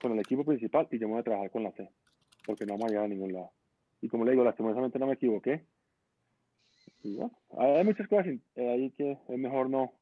con 0.01 0.13
el 0.13 0.21
equipo 0.21 0.45
principal 0.45 0.89
y 0.91 0.99
yo 0.99 1.07
me 1.07 1.15
voy 1.15 1.21
a 1.21 1.25
trabajar 1.25 1.51
con 1.51 1.63
la 1.63 1.73
C, 1.73 1.89
porque 2.47 2.65
no 2.65 2.75
vamos 2.75 2.87
a 2.87 2.89
llegar 2.89 3.05
a 3.05 3.09
ningún 3.09 3.33
lado. 3.33 3.51
Y 4.01 4.09
como 4.09 4.25
le 4.25 4.33
digo, 4.33 4.45
lastimosamente 4.45 4.99
no 4.99 5.07
me 5.07 5.15
equivoqué. 5.15 5.65
Y 7.03 7.17
bueno, 7.17 7.33
hay 7.59 7.85
muchas 7.85 8.09
cosas 8.09 8.27
ahí 8.57 8.91
que 8.97 9.13
es 9.13 9.39
mejor 9.39 9.69
no, 9.69 9.93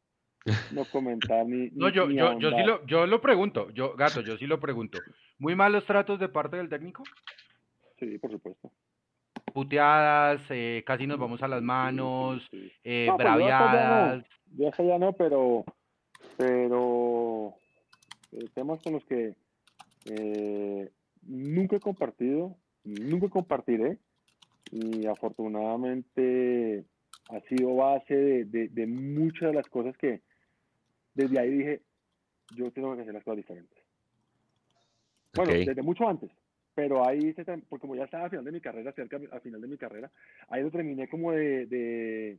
no 0.73 0.85
comentar 0.87 1.47
ni. 1.47 1.71
no, 1.73 1.89
yo, 1.89 2.11
yo, 2.11 2.39
yo 2.39 2.51
sí 2.51 2.63
lo, 2.65 2.87
yo 2.87 3.07
lo 3.07 3.21
pregunto, 3.21 3.71
yo, 3.71 3.95
gato, 3.95 4.21
yo 4.21 4.37
sí 4.37 4.47
lo 4.47 4.61
pregunto. 4.61 4.99
¿Muy 5.39 5.55
malos 5.55 5.85
tratos 5.87 6.19
de 6.19 6.29
parte 6.29 6.57
del 6.57 6.69
técnico? 6.69 7.03
Sí, 7.99 8.19
por 8.19 8.31
supuesto. 8.31 8.71
Puteadas, 9.53 10.41
eh, 10.51 10.83
casi 10.87 11.07
nos 11.07 11.19
vamos 11.19 11.43
a 11.43 11.49
las 11.49 11.63
manos, 11.63 12.47
eh, 12.53 13.07
pues, 13.09 13.19
braviadas. 13.19 14.25
Ya, 14.57 14.71
ya 14.71 14.99
no, 14.99 15.13
pero, 15.13 15.65
pero 16.37 17.55
eh, 18.33 18.49
temas 18.55 18.81
con 18.83 18.95
los 18.95 19.05
que 19.05 19.35
eh, 20.07 20.91
nunca 21.23 21.77
he 21.77 21.81
compartido 21.81 22.57
nunca 22.89 23.29
compartiré 23.29 23.99
y 24.71 25.07
afortunadamente 25.07 26.85
ha 27.31 27.41
sido 27.49 27.75
base 27.77 28.15
de, 28.15 28.69
de, 28.69 28.87
muchas 28.87 29.51
de 29.51 29.55
las 29.55 29.69
cosas 29.69 29.97
que 29.99 30.23
desde 31.15 31.39
ahí 31.39 31.51
dije, 31.51 31.83
yo 32.55 32.71
tengo 32.71 32.95
que 32.95 33.03
hacer 33.03 33.15
las 33.15 33.25
cosas 33.25 33.39
diferentes. 33.39 33.78
Bueno, 35.35 35.53
desde 35.53 35.83
mucho 35.83 36.09
antes, 36.09 36.31
pero 36.75 37.07
ahí, 37.07 37.33
se, 37.35 37.45
porque 37.45 37.81
como 37.81 37.97
ya 37.97 38.05
estaba 38.05 38.25
al 38.25 38.31
final 38.31 38.45
de 38.45 38.53
mi 38.53 38.61
carrera, 38.61 38.93
cerca 38.93 39.19
al 39.33 39.41
final 39.41 39.61
de 39.61 39.69
mi 39.69 39.77
carrera, 39.77 40.11
ahí 40.49 40.63
lo 40.63 40.71
terminé 40.71 41.09
como 41.09 41.33
de, 41.33 41.67
de, 41.67 42.39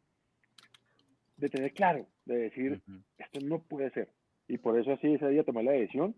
tener 1.49 1.73
claro, 1.73 2.07
de 2.25 2.37
decir, 2.37 2.81
esto 3.17 3.39
no 3.41 3.59
puede 3.59 3.91
ser. 3.91 4.09
Y 4.47 4.57
por 4.57 4.79
eso 4.79 4.93
así 4.93 5.13
ese 5.13 5.29
día 5.29 5.43
tomé 5.43 5.63
la 5.63 5.73
decisión. 5.73 6.15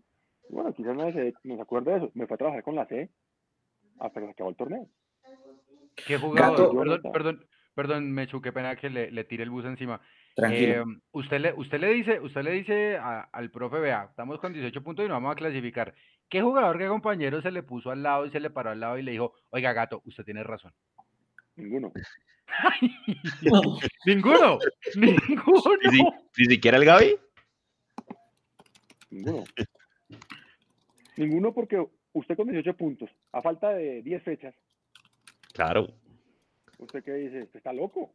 Bueno, 0.48 0.72
quizás 0.72 0.96
nadie 0.96 1.12
se, 1.12 1.34
nos 1.44 1.60
acuerde 1.60 1.90
de 1.90 1.96
eso. 1.98 2.10
Me 2.14 2.26
fue 2.26 2.34
a 2.34 2.38
trabajar 2.38 2.62
con 2.62 2.74
la 2.74 2.86
C, 2.86 3.10
hasta 3.98 4.20
que 4.20 4.26
se 4.26 4.32
acabó 4.32 4.50
el 4.50 4.56
torneo. 4.56 4.88
¿Qué 6.06 6.16
jugador? 6.16 6.78
perdón, 6.78 7.12
perdón, 7.12 7.46
perdón, 7.74 8.12
Mechu, 8.12 8.40
qué 8.40 8.52
pena 8.52 8.76
que 8.76 8.88
le, 8.88 9.10
le 9.10 9.24
tire 9.24 9.42
el 9.42 9.50
bus 9.50 9.64
encima. 9.64 10.00
Tranquilo. 10.34 10.82
Eh, 10.82 10.84
usted, 11.12 11.40
le, 11.40 11.52
usted 11.54 11.80
le 11.80 11.88
dice, 11.88 12.20
usted 12.20 12.42
le 12.42 12.52
dice 12.52 12.96
al 12.96 13.50
profe, 13.50 13.78
vea, 13.78 14.06
estamos 14.10 14.40
con 14.40 14.52
18 14.52 14.82
puntos 14.82 15.04
y 15.04 15.08
nos 15.08 15.16
vamos 15.16 15.32
a 15.32 15.38
clasificar. 15.38 15.94
¿Qué 16.32 16.40
jugador, 16.40 16.78
qué 16.78 16.88
compañero 16.88 17.42
se 17.42 17.50
le 17.50 17.62
puso 17.62 17.90
al 17.90 18.02
lado 18.02 18.24
y 18.24 18.30
se 18.30 18.40
le 18.40 18.48
paró 18.48 18.70
al 18.70 18.80
lado 18.80 18.96
y 18.96 19.02
le 19.02 19.12
dijo, 19.12 19.34
oiga, 19.50 19.74
gato, 19.74 20.00
usted 20.06 20.24
tiene 20.24 20.42
razón? 20.42 20.72
Ninguno. 21.56 21.92
Ninguno. 24.06 24.58
Ninguno. 24.96 25.76
¿Ni, 26.38 26.44
siquiera 26.46 26.78
el 26.78 26.86
Gaby? 26.86 27.16
Ninguno. 29.10 29.44
Ninguno 31.18 31.52
porque 31.52 31.86
usted 32.14 32.34
con 32.34 32.48
18 32.48 32.78
puntos, 32.78 33.10
a 33.32 33.42
falta 33.42 33.68
de 33.68 34.00
10 34.00 34.22
fechas. 34.22 34.54
Claro. 35.52 35.86
¿Usted 36.78 37.04
qué 37.04 37.12
dice? 37.12 37.42
¿Usted 37.42 37.58
está 37.58 37.74
loco? 37.74 38.14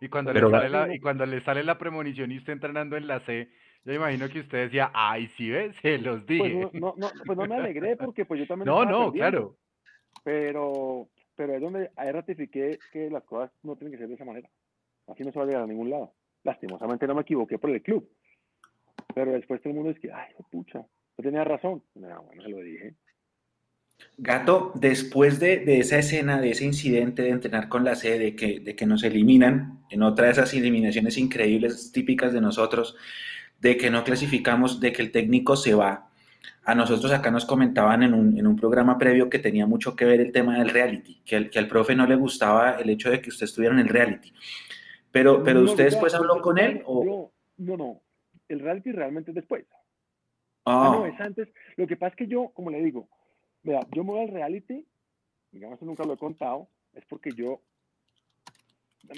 Y 0.00 0.08
cuando, 0.08 0.32
le 0.32 0.40
sale 0.40 0.68
la, 0.68 0.86
y 0.94 1.00
cuando 1.00 1.26
le 1.26 1.42
sale 1.42 1.64
la 1.64 1.78
premonición 1.78 2.30
y 2.30 2.38
usted 2.38 2.52
entrenando 2.52 2.96
en 2.96 3.08
la 3.08 3.18
C, 3.26 3.50
yo 3.84 3.92
imagino 3.92 4.28
que 4.28 4.40
usted 4.40 4.64
decía, 4.64 4.90
ay, 4.94 5.28
sí, 5.36 5.50
ve, 5.50 5.72
se 5.82 5.98
los 5.98 6.26
dije. 6.26 6.68
Pues 6.70 6.74
no, 6.74 6.94
no, 6.96 7.10
pues 7.24 7.38
no 7.38 7.46
me 7.46 7.56
alegré 7.56 7.96
porque 7.96 8.24
pues 8.24 8.40
yo 8.40 8.46
también. 8.46 8.66
No, 8.66 8.84
no, 8.84 9.12
claro. 9.12 9.56
Pero, 10.22 11.08
pero 11.36 11.54
es 11.54 11.60
donde 11.60 11.90
ahí 11.96 12.10
ratifiqué 12.10 12.78
que 12.92 13.10
las 13.10 13.24
cosas 13.24 13.50
no 13.62 13.76
tienen 13.76 13.92
que 13.92 13.98
ser 13.98 14.08
de 14.08 14.14
esa 14.14 14.24
manera. 14.24 14.48
Así 15.06 15.22
no 15.22 15.32
se 15.32 15.38
va 15.38 15.44
a 15.44 15.48
llegar 15.48 15.62
a 15.64 15.66
ningún 15.66 15.90
lado. 15.90 16.12
Lastimosamente 16.44 17.06
no 17.06 17.14
me 17.14 17.22
equivoqué 17.22 17.58
por 17.58 17.70
el 17.70 17.82
club. 17.82 18.08
Pero 19.14 19.32
después 19.32 19.60
todo 19.60 19.70
el 19.70 19.76
mundo 19.76 19.90
es 19.90 19.98
que, 19.98 20.10
ay, 20.10 20.32
pucha, 20.50 20.80
yo 21.18 21.22
tenía 21.22 21.44
razón. 21.44 21.82
No, 21.94 22.22
bueno, 22.22 22.42
se 22.42 22.48
lo 22.48 22.58
dije. 22.58 22.94
Gato, 24.16 24.72
después 24.74 25.40
de, 25.40 25.78
esa 25.78 25.98
escena, 25.98 26.40
de 26.40 26.50
ese 26.50 26.64
incidente 26.64 27.22
de 27.22 27.30
entrenar 27.30 27.68
con 27.68 27.84
la 27.84 27.94
C, 27.94 28.18
de 28.18 28.34
que, 28.34 28.60
de 28.60 28.74
que 28.74 28.86
nos 28.86 29.02
eliminan, 29.02 29.84
en 29.90 30.02
otra 30.02 30.26
de 30.26 30.32
esas 30.32 30.54
eliminaciones 30.54 31.18
increíbles, 31.18 31.92
típicas 31.92 32.32
de 32.32 32.40
nosotros, 32.40 32.96
de 33.64 33.78
que 33.78 33.88
no 33.88 34.04
clasificamos, 34.04 34.78
de 34.78 34.92
que 34.92 35.00
el 35.00 35.10
técnico 35.10 35.56
se 35.56 35.72
va, 35.74 36.10
a 36.64 36.74
nosotros 36.74 37.10
acá 37.12 37.30
nos 37.30 37.46
comentaban 37.46 38.02
en 38.02 38.12
un, 38.46 38.56
programa 38.56 38.98
previo 38.98 39.30
que 39.30 39.38
tenía 39.38 39.64
mucho 39.66 39.96
que 39.96 40.04
ver 40.04 40.20
el 40.20 40.32
tema 40.32 40.58
del 40.58 40.68
reality, 40.68 41.22
que, 41.24 41.48
que 41.48 41.58
al 41.58 41.66
profe 41.66 41.94
no 41.94 42.06
le 42.06 42.14
gustaba 42.14 42.72
el 42.72 42.90
hecho 42.90 43.10
de 43.10 43.22
que 43.22 43.30
usted 43.30 43.44
estuviera 43.44 43.74
en 43.74 43.80
el 43.80 43.88
reality. 43.88 44.34
Pero, 45.10 45.42
pero 45.42 45.62
usted 45.62 45.84
después 45.84 46.14
habló 46.14 46.42
con 46.42 46.58
él 46.58 46.82
o... 46.84 47.32
No, 47.56 47.76
no, 47.78 48.02
el 48.48 48.60
reality 48.60 48.92
realmente 48.92 49.30
es 49.30 49.34
después. 49.34 49.64
Ah. 50.66 50.88
ah. 50.88 50.96
no, 50.98 51.06
es 51.06 51.18
antes. 51.18 51.48
Lo 51.76 51.86
que 51.86 51.96
pasa 51.96 52.10
es 52.10 52.16
que 52.16 52.26
yo, 52.26 52.50
como 52.52 52.70
le 52.70 52.82
digo, 52.82 53.08
vea, 53.62 53.80
yo 53.92 54.04
me 54.04 54.10
voy 54.10 54.24
al 54.24 54.28
reality, 54.28 54.86
digamos 55.52 55.78
que 55.78 55.86
nunca 55.86 56.04
lo 56.04 56.12
he 56.12 56.18
contado, 56.18 56.68
es 56.92 57.04
porque 57.06 57.30
yo 57.30 57.62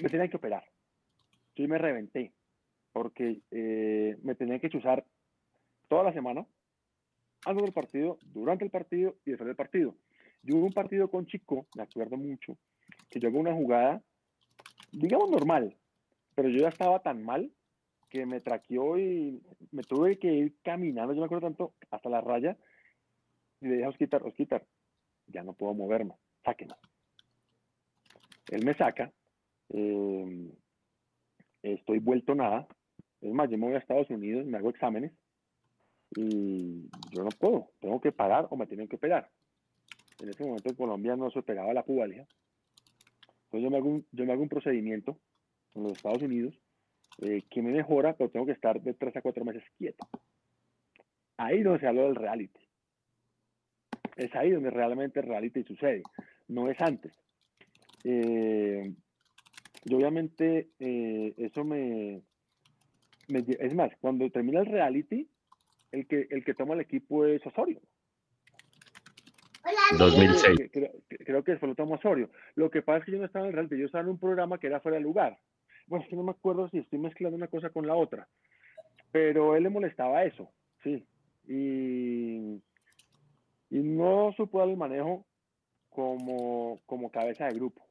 me 0.01 0.07
tenía 0.07 0.29
que 0.29 0.37
operar. 0.37 0.63
Yo 1.53 1.67
me 1.67 1.77
reventé, 1.77 2.31
porque 2.97 3.41
eh, 3.51 4.17
me 4.23 4.33
tenía 4.33 4.57
que 4.57 4.71
chuzar 4.71 5.05
toda 5.87 6.05
la 6.05 6.13
semana 6.13 6.47
antes 7.45 7.63
del 7.63 7.71
partido, 7.71 8.17
durante 8.33 8.65
el 8.65 8.71
partido 8.71 9.17
y 9.23 9.29
después 9.29 9.45
del 9.45 9.55
partido. 9.55 9.95
Yo 10.41 10.55
hubo 10.55 10.65
un 10.65 10.73
partido 10.73 11.07
con 11.07 11.27
Chico, 11.27 11.67
me 11.75 11.83
acuerdo 11.83 12.17
mucho, 12.17 12.57
que 13.07 13.19
yo 13.19 13.29
hago 13.29 13.37
una 13.37 13.53
jugada, 13.53 14.01
digamos 14.91 15.29
normal, 15.29 15.77
pero 16.33 16.49
yo 16.49 16.61
ya 16.61 16.69
estaba 16.69 17.03
tan 17.03 17.23
mal 17.23 17.51
que 18.09 18.25
me 18.25 18.41
traqueó 18.41 18.97
y 18.97 19.43
me 19.69 19.83
tuve 19.83 20.17
que 20.17 20.33
ir 20.33 20.55
caminando, 20.63 21.13
yo 21.13 21.19
me 21.19 21.25
acuerdo 21.27 21.49
tanto, 21.49 21.75
hasta 21.91 22.09
la 22.09 22.21
raya, 22.21 22.57
y 23.61 23.67
le 23.67 23.73
dije 23.73 23.85
a 23.85 23.89
Osquitar, 23.89 24.23
Osquitar, 24.23 24.65
ya 25.27 25.43
no 25.43 25.53
puedo 25.53 25.75
moverme, 25.75 26.15
sáquenme. 26.43 26.73
Él 28.49 28.65
me 28.65 28.73
saca, 28.73 29.13
em, 29.69 30.51
estoy 31.61 31.99
vuelto 31.99 32.33
nada, 32.33 32.67
es 33.21 33.33
más, 33.33 33.49
yo 33.49 33.57
me 33.57 33.67
voy 33.67 33.75
a 33.75 33.79
Estados 33.79 34.09
Unidos, 34.09 34.45
me 34.45 34.57
hago 34.57 34.69
exámenes, 34.69 35.11
y 36.15 36.89
yo 37.11 37.23
no 37.23 37.29
puedo, 37.29 37.71
tengo 37.79 37.99
que 37.99 38.11
parar 38.11 38.47
o 38.49 38.57
me 38.57 38.67
tienen 38.67 38.87
que 38.87 38.95
operar. 38.95 39.29
En 40.19 40.29
ese 40.29 40.43
momento 40.43 40.69
en 40.69 40.75
Colombia 40.75 41.15
no 41.15 41.29
se 41.29 41.39
operaba 41.39 41.73
la 41.73 41.83
pubalgia. 41.83 42.25
Entonces 43.45 43.63
yo 43.63 43.69
me 43.69 43.77
hago 43.77 43.89
un, 43.89 44.05
yo 44.11 44.25
me 44.25 44.33
hago 44.33 44.41
un 44.41 44.49
procedimiento 44.49 45.19
en 45.75 45.83
los 45.83 45.93
Estados 45.93 46.21
Unidos 46.21 46.59
eh, 47.21 47.43
que 47.49 47.61
me 47.61 47.71
mejora, 47.71 48.15
pero 48.15 48.29
tengo 48.29 48.45
que 48.45 48.51
estar 48.53 48.81
de 48.81 48.93
tres 48.93 49.15
a 49.15 49.21
cuatro 49.21 49.45
meses 49.45 49.63
quieto. 49.77 50.07
Ahí 51.37 51.61
donde 51.61 51.79
se 51.79 51.87
habla 51.87 52.03
del 52.03 52.15
reality. 52.15 52.59
Es 54.15 54.33
ahí 54.35 54.51
donde 54.51 54.71
realmente 54.71 55.19
el 55.19 55.27
reality 55.27 55.63
sucede, 55.63 56.01
no 56.47 56.69
es 56.69 56.81
antes. 56.81 57.13
Eh, 58.03 58.93
y 59.85 59.93
obviamente 59.93 60.69
eh, 60.79 61.33
eso 61.37 61.63
me, 61.63 62.23
me, 63.27 63.43
Es 63.59 63.73
más, 63.73 63.91
cuando 63.99 64.29
termina 64.29 64.59
el 64.59 64.65
reality, 64.65 65.29
el 65.91 66.07
que, 66.07 66.27
el 66.29 66.43
que 66.43 66.53
toma 66.53 66.73
el 66.73 66.81
equipo 66.81 67.25
es 67.25 67.45
Osorio. 67.45 67.81
2006. 69.97 70.71
Creo, 71.25 71.43
que 71.43 71.53
eso 71.53 71.67
lo 71.67 71.75
toma 71.75 71.95
Osorio. 71.95 72.29
Lo 72.55 72.69
que 72.69 72.81
pasa 72.81 72.99
es 72.99 73.05
que 73.05 73.11
yo 73.13 73.19
no 73.19 73.25
estaba 73.25 73.45
en 73.45 73.49
el 73.49 73.53
reality, 73.55 73.77
yo 73.77 73.85
estaba 73.85 74.03
en 74.03 74.09
un 74.09 74.19
programa 74.19 74.57
que 74.57 74.67
era 74.67 74.79
fuera 74.79 74.97
de 74.97 75.03
lugar. 75.03 75.39
Bueno, 75.87 76.03
es 76.03 76.09
que 76.09 76.15
no 76.15 76.23
me 76.23 76.31
acuerdo 76.31 76.69
si 76.69 76.79
estoy 76.79 76.99
mezclando 76.99 77.37
una 77.37 77.47
cosa 77.47 77.69
con 77.69 77.87
la 77.87 77.95
otra, 77.95 78.27
pero 79.11 79.55
él 79.55 79.63
le 79.63 79.69
molestaba 79.69 80.23
eso, 80.25 80.51
sí. 80.83 81.05
Y, 81.47 82.61
y 83.69 83.79
no 83.79 84.33
supo 84.35 84.59
dar 84.59 84.67
el 84.67 84.75
manejo 84.75 85.25
como, 85.89 86.79
como 86.85 87.09
cabeza 87.09 87.45
de 87.45 87.55
grupo. 87.55 87.87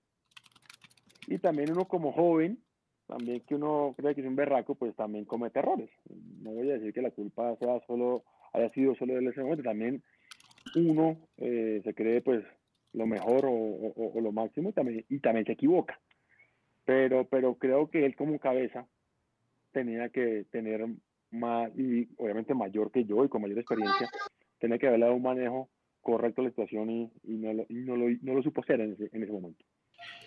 Y 1.26 1.38
también 1.38 1.72
uno 1.72 1.86
como 1.86 2.12
joven, 2.12 2.62
también 3.06 3.40
que 3.40 3.54
uno 3.54 3.94
cree 3.96 4.14
que 4.14 4.20
es 4.20 4.26
un 4.26 4.36
berraco, 4.36 4.74
pues 4.74 4.94
también 4.96 5.24
comete 5.24 5.60
errores. 5.60 5.90
No 6.40 6.50
voy 6.50 6.70
a 6.70 6.74
decir 6.74 6.92
que 6.92 7.02
la 7.02 7.10
culpa 7.10 7.56
sea 7.56 7.80
solo, 7.86 8.24
haya 8.52 8.70
sido 8.70 8.94
solo 8.96 9.14
de 9.14 9.26
ese 9.26 9.42
momento, 9.42 9.62
también 9.62 10.02
uno 10.74 11.16
eh, 11.38 11.80
se 11.84 11.94
cree 11.94 12.20
pues 12.20 12.44
lo 12.92 13.06
mejor 13.06 13.44
o, 13.44 14.20
lo 14.20 14.32
máximo 14.32 14.70
y 14.70 14.72
también, 14.72 15.04
y 15.08 15.20
también 15.20 15.46
se 15.46 15.52
equivoca. 15.52 16.00
Pero, 16.84 17.26
pero 17.28 17.56
creo 17.56 17.90
que 17.90 18.04
él 18.04 18.16
como 18.16 18.38
cabeza 18.38 18.86
tenía 19.72 20.08
que 20.08 20.46
tener 20.50 20.86
más, 21.30 21.70
y 21.76 22.08
obviamente 22.16 22.54
mayor 22.54 22.90
que 22.90 23.04
yo 23.04 23.24
y 23.24 23.28
con 23.28 23.42
mayor 23.42 23.58
experiencia, 23.58 24.08
tenía 24.58 24.78
que 24.78 24.86
haberle 24.86 25.06
dado 25.06 25.16
un 25.16 25.22
manejo 25.22 25.68
correcto 26.00 26.40
a 26.40 26.44
la 26.44 26.50
situación 26.50 26.90
y, 26.90 27.10
no, 27.24 27.52
lo, 27.52 27.66
no, 27.68 27.96
lo, 27.96 28.08
no, 28.22 28.34
lo, 28.34 28.42
supo 28.42 28.62
hacer 28.62 28.80
en 28.80 28.92
ese, 28.92 29.10
en 29.12 29.22
ese 29.22 29.32
momento. 29.32 29.64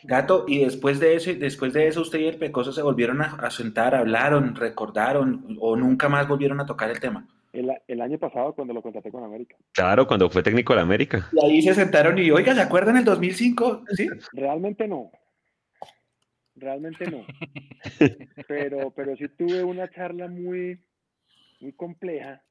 Gato, 0.04 0.46
y 0.48 0.64
después 0.64 1.00
de 1.00 1.16
eso, 1.16 1.34
después 1.34 1.74
de 1.74 1.88
eso 1.88 2.02
usted 2.02 2.20
y 2.20 2.28
el 2.28 2.38
Pecoso 2.38 2.72
se 2.72 2.82
volvieron 2.82 3.22
a, 3.22 3.50
sentar, 3.52 3.96
hablaron, 3.96 4.56
recordaron 4.56 5.58
o 5.60 5.76
nunca 5.76 6.08
más 6.08 6.28
volvieron 6.28 6.60
a 6.62 6.66
tocar 6.66 6.90
el 6.90 7.00
tema. 7.00 7.28
El, 7.52 8.02
año 8.02 8.18
pasado 8.18 8.54
cuando 8.54 8.74
lo 8.74 8.82
contraté 8.82 9.12
con 9.12 9.24
América. 9.24 9.58
Claro, 9.74 10.08
cuando 10.08 10.30
fue 10.30 10.44
técnico 10.44 10.76
de 10.76 10.82
América. 10.82 11.28
Y 11.34 11.46
ahí 11.46 11.62
se 11.62 11.74
sentaron 11.74 12.18
y, 12.18 12.30
oiga, 12.32 12.54
¿se 12.54 12.62
acuerdan 12.62 12.98
el 12.98 13.04
2005? 13.04 13.84
Sí. 13.90 14.08
Realmente 14.34 14.88
no. 14.88 15.12
Realmente 16.56 17.10
no. 17.10 17.26
pero, 18.48 18.92
pero 18.92 19.18
sí 19.18 19.28
tuve 19.30 19.64
una 19.64 19.90
charla 19.90 20.28
muy, 20.28 20.80
muy 21.60 21.74
compleja. 21.74 22.42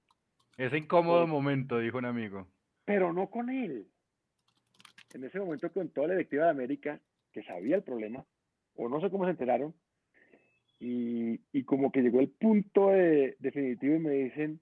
Ese 0.57 0.79
incómodo 0.79 1.27
momento, 1.27 1.79
dijo 1.79 1.99
un 1.99 2.07
amigo. 2.07 2.49
Pero 2.85 3.13
no 3.13 3.31
con 3.31 3.49
él. 3.49 3.87
En 5.15 5.25
ese 5.25 5.39
momento 5.39 5.73
con 5.73 5.89
toda 5.91 6.09
la 6.09 6.15
directiva 6.15 6.45
de 6.45 6.51
América 6.51 7.01
que 7.39 7.47
sabía 7.47 7.77
el 7.77 7.83
problema, 7.83 8.25
o 8.75 8.89
no 8.89 9.01
sé 9.01 9.11
cómo 9.11 9.25
se 9.25 9.31
enteraron, 9.31 9.75
y, 10.81 11.39
como 11.65 11.91
que 11.91 12.03
llegó 12.03 12.21
el 12.21 12.31
punto 12.31 12.91
de, 12.91 13.37
definitivo 13.41 13.97
y 13.97 13.99
me 13.99 14.11
dicen, 14.11 14.61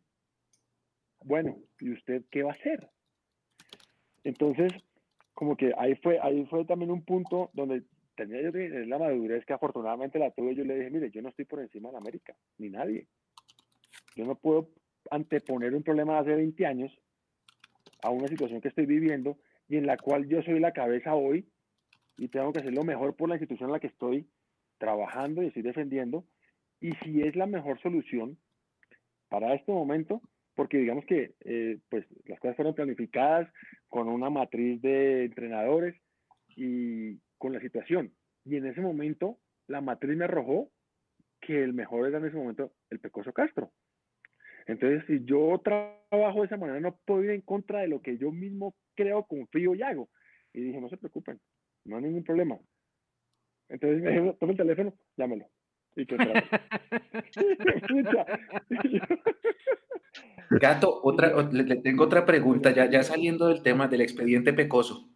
bueno, 1.25 1.57
¿y 1.81 1.91
usted 1.91 2.25
qué 2.31 2.43
va 2.43 2.51
a 2.51 2.55
hacer? 2.55 2.89
Entonces, 4.25 4.73
como 5.35 5.57
que 5.57 5.73
ahí 5.79 5.95
fue, 5.97 6.19
ahí 6.21 6.47
fue 6.47 6.65
también 6.65 6.91
un 6.91 7.05
punto 7.05 7.51
donde 7.53 7.83
tenía 8.17 8.41
yo 8.43 8.51
la 8.87 8.99
madurez 8.99 9.45
que 9.45 9.53
afortunadamente 9.53 10.19
la 10.19 10.31
tuve. 10.31 10.55
Yo 10.55 10.65
le 10.65 10.77
dije, 10.77 10.91
mire, 10.91 11.11
yo 11.11 11.21
no 11.21 11.29
estoy 11.29 11.45
por 11.45 11.61
encima 11.61 11.91
de 11.91 11.99
América, 11.99 12.35
ni 12.59 12.71
nadie. 12.71 13.07
Yo 14.17 14.25
no 14.25 14.37
puedo 14.37 14.71
anteponer 15.11 15.75
un 15.75 15.83
problema 15.83 16.15
de 16.15 16.19
hace 16.21 16.35
20 16.35 16.67
años 16.67 16.99
a 18.03 18.11
una 18.11 18.27
situación 18.27 18.61
que 18.61 18.69
estoy 18.69 18.87
viviendo 18.87 19.39
y 19.69 19.77
en 19.77 19.87
la 19.87 19.99
cual 19.99 20.27
yo 20.27 20.43
soy 20.43 20.61
la 20.61 20.73
cabeza 20.73 21.15
hoy 21.15 21.47
y 22.17 22.29
tengo 22.29 22.53
que 22.53 22.61
hacer 22.61 22.73
lo 22.73 22.85
mejor 22.85 23.15
por 23.15 23.29
la 23.29 23.37
institución 23.37 23.69
en 23.69 23.73
la 23.75 23.81
que 23.81 23.89
estoy 23.89 24.27
trabajando 24.79 25.43
y 25.43 25.49
estoy 25.49 25.63
defendiendo. 25.63 26.25
Y 26.81 26.93
si 27.05 27.23
es 27.23 27.37
la 27.37 27.47
mejor 27.47 27.81
solución 27.81 28.39
para 29.29 29.55
este 29.55 29.73
momento, 29.73 30.21
porque 30.55 30.79
digamos 30.79 31.05
que 31.05 31.35
eh, 31.41 31.79
pues 31.89 32.07
las 32.25 32.41
cosas 32.41 32.57
fueron 32.57 32.75
planificadas 32.75 33.49
con 33.89 34.09
una 34.09 34.31
matriz 34.31 34.81
de 34.83 35.25
entrenadores 35.25 35.95
y 36.57 37.19
con 37.39 37.53
la 37.53 37.61
situación. 37.61 38.13
Y 38.45 38.57
en 38.57 38.67
ese 38.67 38.81
momento 38.81 39.39
la 39.67 39.81
matriz 39.81 40.17
me 40.17 40.25
arrojó 40.25 40.71
que 41.41 41.63
el 41.63 41.75
mejor 41.75 42.09
era 42.09 42.19
en 42.19 42.27
ese 42.27 42.37
momento 42.37 42.73
el 42.91 42.99
Pecoso 42.99 43.33
Castro. 43.33 43.71
Entonces, 44.67 45.05
si 45.07 45.25
yo 45.25 45.61
trabajo 45.63 46.41
de 46.41 46.47
esa 46.47 46.57
manera, 46.57 46.81
no 46.81 46.97
puedo 47.05 47.23
ir 47.23 47.31
en 47.31 47.41
contra 47.41 47.81
de 47.81 47.89
lo 47.89 48.03
que 48.03 48.19
yo 48.19 48.33
mismo 48.33 48.75
creo, 48.97 49.25
confío 49.25 49.75
y 49.75 49.83
hago. 49.83 50.09
Y 50.53 50.61
dije, 50.61 50.81
no 50.81 50.89
se 50.89 50.97
preocupen, 50.97 51.39
no 51.87 51.97
hay 51.97 52.03
ningún 52.03 52.25
problema. 52.25 52.59
Entonces 53.69 54.03
me 54.03 54.13
dijo, 54.13 54.35
toma 54.41 54.53
el 54.53 54.59
teléfono, 54.59 54.95
llámelo. 55.17 55.47
Y 55.97 56.05
que 56.07 56.17
Gato, 60.51 61.01
otra, 61.03 61.43
le, 61.51 61.77
tengo 61.77 62.05
otra 62.05 62.25
pregunta, 62.27 62.71
ya, 62.71 62.89
ya 62.89 63.03
saliendo 63.03 63.49
del 63.49 63.63
tema 63.63 63.89
del 63.89 64.03
expediente 64.03 64.53
pecoso. 64.53 65.09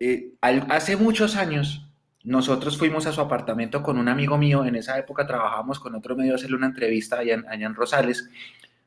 Eh, 0.00 0.32
hace 0.40 0.96
muchos 0.96 1.36
años, 1.36 1.88
nosotros 2.24 2.76
fuimos 2.76 3.06
a 3.06 3.12
su 3.12 3.20
apartamento 3.20 3.82
con 3.82 3.96
un 3.96 4.08
amigo 4.08 4.36
mío, 4.36 4.64
en 4.64 4.74
esa 4.74 4.98
época 4.98 5.26
trabajábamos 5.26 5.78
con 5.78 5.94
otro 5.94 6.16
medio 6.16 6.32
a 6.32 6.34
hacerle 6.34 6.56
una 6.56 6.66
entrevista 6.66 7.20
allá 7.20 7.34
en, 7.34 7.46
allá 7.48 7.66
en 7.66 7.74
Rosales, 7.74 8.28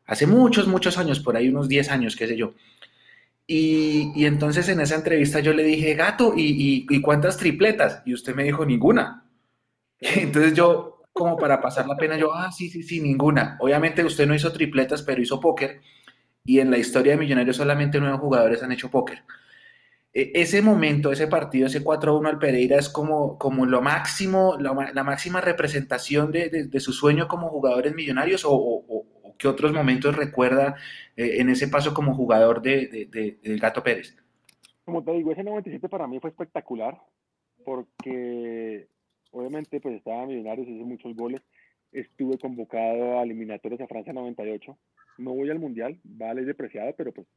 hace 0.06 0.28
muchos, 0.28 0.68
muchos 0.68 0.98
años, 0.98 1.20
por 1.22 1.38
ahí 1.38 1.48
unos 1.48 1.70
10 1.70 1.90
años, 1.90 2.16
qué 2.16 2.28
sé 2.28 2.36
yo. 2.36 2.54
Y, 3.50 4.26
entonces 4.26 4.68
en 4.68 4.82
esa 4.82 4.96
entrevista 4.96 5.40
yo 5.40 5.54
le 5.54 5.64
dije, 5.64 5.94
gato, 5.96 6.34
¿y, 6.36 6.86
cuántas 7.02 7.38
tripletas? 7.38 8.04
Y 8.06 8.14
usted 8.14 8.36
me 8.36 8.44
dijo, 8.44 8.66
ninguna. 8.66 9.26
Entonces 10.00 10.54
yo, 10.54 11.04
como 11.14 11.38
para 11.38 11.62
pasar 11.62 11.88
la 11.88 11.96
pena, 11.96 12.18
yo, 12.18 12.34
ah, 12.34 12.52
sí, 12.52 12.70
sí, 12.70 12.84
sí, 12.84 13.00
ninguna. 13.00 13.58
Obviamente 13.62 14.04
usted 14.04 14.28
no 14.28 14.36
hizo 14.36 14.52
tripletas, 14.52 15.02
pero 15.02 15.22
hizo 15.22 15.40
póker. 15.40 15.82
Y 16.44 16.60
en 16.60 16.72
la 16.72 16.78
historia 16.78 17.14
de 17.14 17.20
Millonarios 17.20 17.58
solamente 17.58 18.00
nueve 18.00 18.18
jugadores 18.18 18.62
han 18.64 18.72
hecho 18.74 18.92
póker. 18.92 19.24
E, 20.14 20.32
ese 20.34 20.62
momento, 20.62 21.12
ese 21.12 21.28
partido, 21.28 21.68
ese 21.68 21.84
4-1 21.84 22.28
al 22.28 22.40
Pereira 22.40 22.78
es 22.78 22.90
como, 22.90 23.38
como 23.38 23.66
lo 23.66 23.82
máximo, 23.82 24.58
la, 24.60 25.04
máxima 25.04 25.42
representación 25.42 26.32
de, 26.32 26.80
su 26.80 26.92
sueño 26.94 27.28
como 27.28 27.50
jugadores 27.50 27.94
millonarios 27.94 28.44
o, 28.46 28.97
¿Qué 29.38 29.48
otros 29.48 29.74
momentos 29.74 30.16
recuerda 30.16 30.76
eh, 31.16 31.38
en 31.40 31.50
ese 31.50 31.68
paso 31.68 31.94
como 31.94 32.14
jugador 32.14 32.62
de, 32.62 33.38
Gato 33.62 33.84
Pérez? 33.84 34.16
como 34.88 35.04
te 35.04 35.12
digo, 35.12 35.34
ese 35.34 35.44
97 35.44 35.90
para 35.90 36.08
mí 36.08 36.18
fue 36.22 36.30
espectacular 36.30 36.98
porque 37.66 38.88
obviamente 39.32 39.82
pues 39.82 39.96
estaba 39.96 40.26
Millonarios, 40.26 40.66
hice 40.66 40.86
muchos 40.86 41.14
goles, 41.14 41.42
estuve 41.92 42.38
convocado 42.38 43.20
a 43.20 43.24
eliminatorios 43.24 43.82
a 43.82 43.88
Francia 43.88 44.14
98, 44.14 44.78
no 45.18 45.34
voy 45.34 45.50
al 45.50 45.60
Mundial, 45.60 46.00
vale 46.06 46.46
depreciado, 46.46 46.94
pero 46.96 47.12
pues 47.12 47.28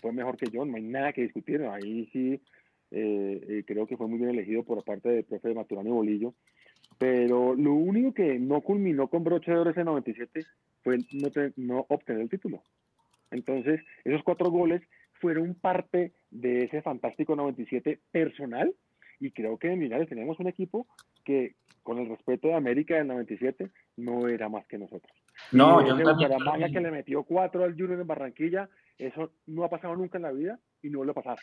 fue 0.00 0.12
mejor 0.12 0.38
que 0.38 0.50
yo, 0.50 0.64
no 0.64 0.76
hay 0.76 0.82
nada 0.82 1.12
que 1.12 1.24
discutir, 1.24 1.62
ahí 1.64 2.08
sí 2.10 2.40
eh, 2.90 3.46
eh, 3.48 3.64
creo 3.66 3.86
que 3.86 3.98
fue 3.98 4.08
muy 4.08 4.18
bien 4.18 4.30
elegido 4.30 4.62
por 4.62 4.82
parte 4.82 5.10
del 5.10 5.24
profe 5.24 5.52
Maturano 5.52 5.90
y 5.90 5.92
Bolillo, 5.92 6.34
pero 6.96 7.54
lo 7.54 7.74
único 7.74 8.14
que 8.14 8.38
no 8.38 8.62
culminó 8.62 9.08
con 9.08 9.24
broche 9.24 9.50
de 9.50 9.58
oro 9.58 9.70
ese 9.70 9.84
97 9.84 10.46
fue 10.86 10.98
no, 11.10 11.28
no 11.56 11.86
obtener 11.88 12.22
el 12.22 12.28
título. 12.28 12.62
Entonces, 13.32 13.80
esos 14.04 14.22
cuatro 14.22 14.50
goles 14.50 14.82
fueron 15.14 15.56
parte 15.56 16.12
de 16.30 16.62
ese 16.62 16.80
fantástico 16.80 17.34
97 17.34 17.98
personal 18.12 18.72
y 19.18 19.32
creo 19.32 19.58
que 19.58 19.72
en 19.72 19.80
Millonarios 19.80 20.08
teníamos 20.08 20.38
un 20.38 20.46
equipo 20.46 20.86
que 21.24 21.56
con 21.82 21.98
el 21.98 22.08
respeto 22.08 22.46
de 22.46 22.54
América 22.54 22.94
del 22.94 23.08
97 23.08 23.68
no 23.96 24.28
era 24.28 24.48
más 24.48 24.64
que 24.66 24.78
nosotros. 24.78 25.12
No, 25.50 25.82
y 25.82 25.88
yo 25.88 26.04
también. 26.04 26.72
que 26.72 26.80
le 26.80 26.92
metió 26.92 27.24
cuatro 27.24 27.64
al 27.64 27.72
Junior 27.72 28.00
en 28.00 28.06
Barranquilla, 28.06 28.68
eso 28.96 29.32
no 29.46 29.64
ha 29.64 29.68
pasado 29.68 29.96
nunca 29.96 30.18
en 30.18 30.22
la 30.22 30.32
vida 30.32 30.60
y 30.82 30.90
no 30.90 30.98
vuelve 30.98 31.10
a 31.10 31.14
pasar. 31.14 31.38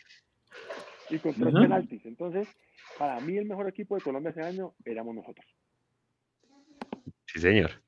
Y 1.10 1.18
con 1.18 1.34
tres 1.34 1.52
penaltis. 1.52 2.06
Entonces, 2.06 2.48
para 2.98 3.20
mí 3.20 3.36
el 3.36 3.44
mejor 3.44 3.68
equipo 3.68 3.94
de 3.94 4.00
Colombia 4.00 4.30
ese 4.30 4.40
año 4.40 4.72
éramos 4.86 5.14
nosotros. 5.14 5.46
Sí, 7.26 7.40
señor. 7.40 7.84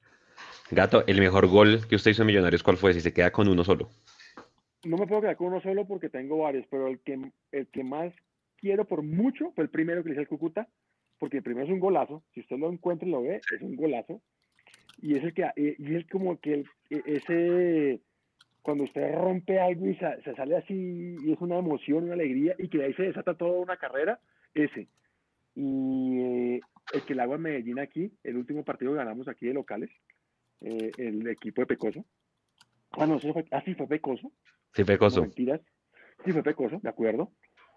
Gato, 0.71 1.05
el 1.07 1.21
mejor 1.21 1.47
gol 1.47 1.81
que 1.89 1.95
usted 1.95 2.11
hizo 2.11 2.23
en 2.23 2.27
Millonarios, 2.27 2.62
¿cuál 2.62 2.77
fue? 2.77 2.93
Si 2.93 3.01
se 3.01 3.12
queda 3.12 3.31
con 3.31 3.49
uno 3.49 3.62
solo. 3.62 3.89
No 4.85 4.97
me 4.97 5.07
puedo 5.07 5.21
quedar 5.21 5.37
con 5.37 5.49
uno 5.49 5.61
solo 5.61 5.87
porque 5.87 6.09
tengo 6.09 6.39
varios, 6.39 6.67
pero 6.69 6.89
el 6.89 7.01
que, 7.01 7.21
el 7.53 7.67
que 7.69 7.85
más 7.85 8.12
quiero 8.57 8.85
por 8.85 9.03
mucho 9.03 9.53
fue 9.55 9.64
el 9.64 9.71
primero 9.71 10.03
que 10.03 10.09
le 10.09 10.14
hice 10.14 10.23
al 10.23 10.29
Cúcuta, 10.29 10.69
porque 11.19 11.39
el 11.39 11.43
primero 11.43 11.67
es 11.67 11.73
un 11.73 11.81
golazo. 11.81 12.25
Si 12.35 12.41
usted 12.41 12.59
lo 12.59 12.71
encuentra 12.71 13.07
y 13.07 13.11
lo 13.12 13.23
ve, 13.23 13.41
es 13.55 13.62
un 13.62 13.77
golazo. 13.77 14.21
Y 15.01 15.17
es 15.17 15.25
el 15.25 15.35
que, 15.35 15.45
eh, 15.57 15.77
y 15.79 15.95
es 15.95 16.07
como 16.09 16.41
que 16.41 16.64
e, 16.91 17.03
ese, 17.07 18.01
cuando 18.62 18.85
usted 18.85 19.14
rompe 19.14 19.61
algo 19.61 19.87
y 19.87 19.95
se, 19.97 20.35
sale 20.35 20.57
así, 20.57 21.17
y 21.23 21.33
es 21.33 21.41
una 21.41 21.59
emoción, 21.59 22.05
una 22.05 22.14
alegría, 22.14 22.57
y 22.59 22.69
que 22.69 22.83
ahí 22.83 22.93
se 22.95 23.05
desata 23.05 23.35
toda 23.35 23.61
una 23.61 23.77
carrera, 23.77 24.19
ese. 24.55 24.89
Y 25.55 26.19
eh, 26.21 26.61
el 26.93 27.03
que 27.03 27.14
le 27.14 27.23
hago 27.23 27.35
a 27.35 27.39
Medellín 27.39 27.79
aquí, 27.79 28.11
el 28.25 28.37
último 28.37 28.64
partido 28.64 28.93
que 28.93 28.99
ganamos 28.99 29.29
aquí 29.29 29.47
de 29.47 29.55
locales, 29.55 29.91
eh, 30.61 30.91
el 30.99 31.29
equipo 31.29 31.63
de 31.63 31.67
Pecoso. 31.67 32.05
Ah, 32.93 33.07
no, 33.07 33.17
eso 33.17 33.33
fue, 33.33 33.45
ah, 33.51 33.63
sí, 33.65 33.75
fue 33.75 33.87
Pecoso. 33.87 34.33
Sí, 34.75 34.85
Pecoso. 34.85 35.23
mentiras. 35.23 35.61
Sí, 36.25 36.33
fue 36.33 36.43
Pecoso, 36.43 36.81
de 36.83 36.89
acuerdo. 36.89 37.33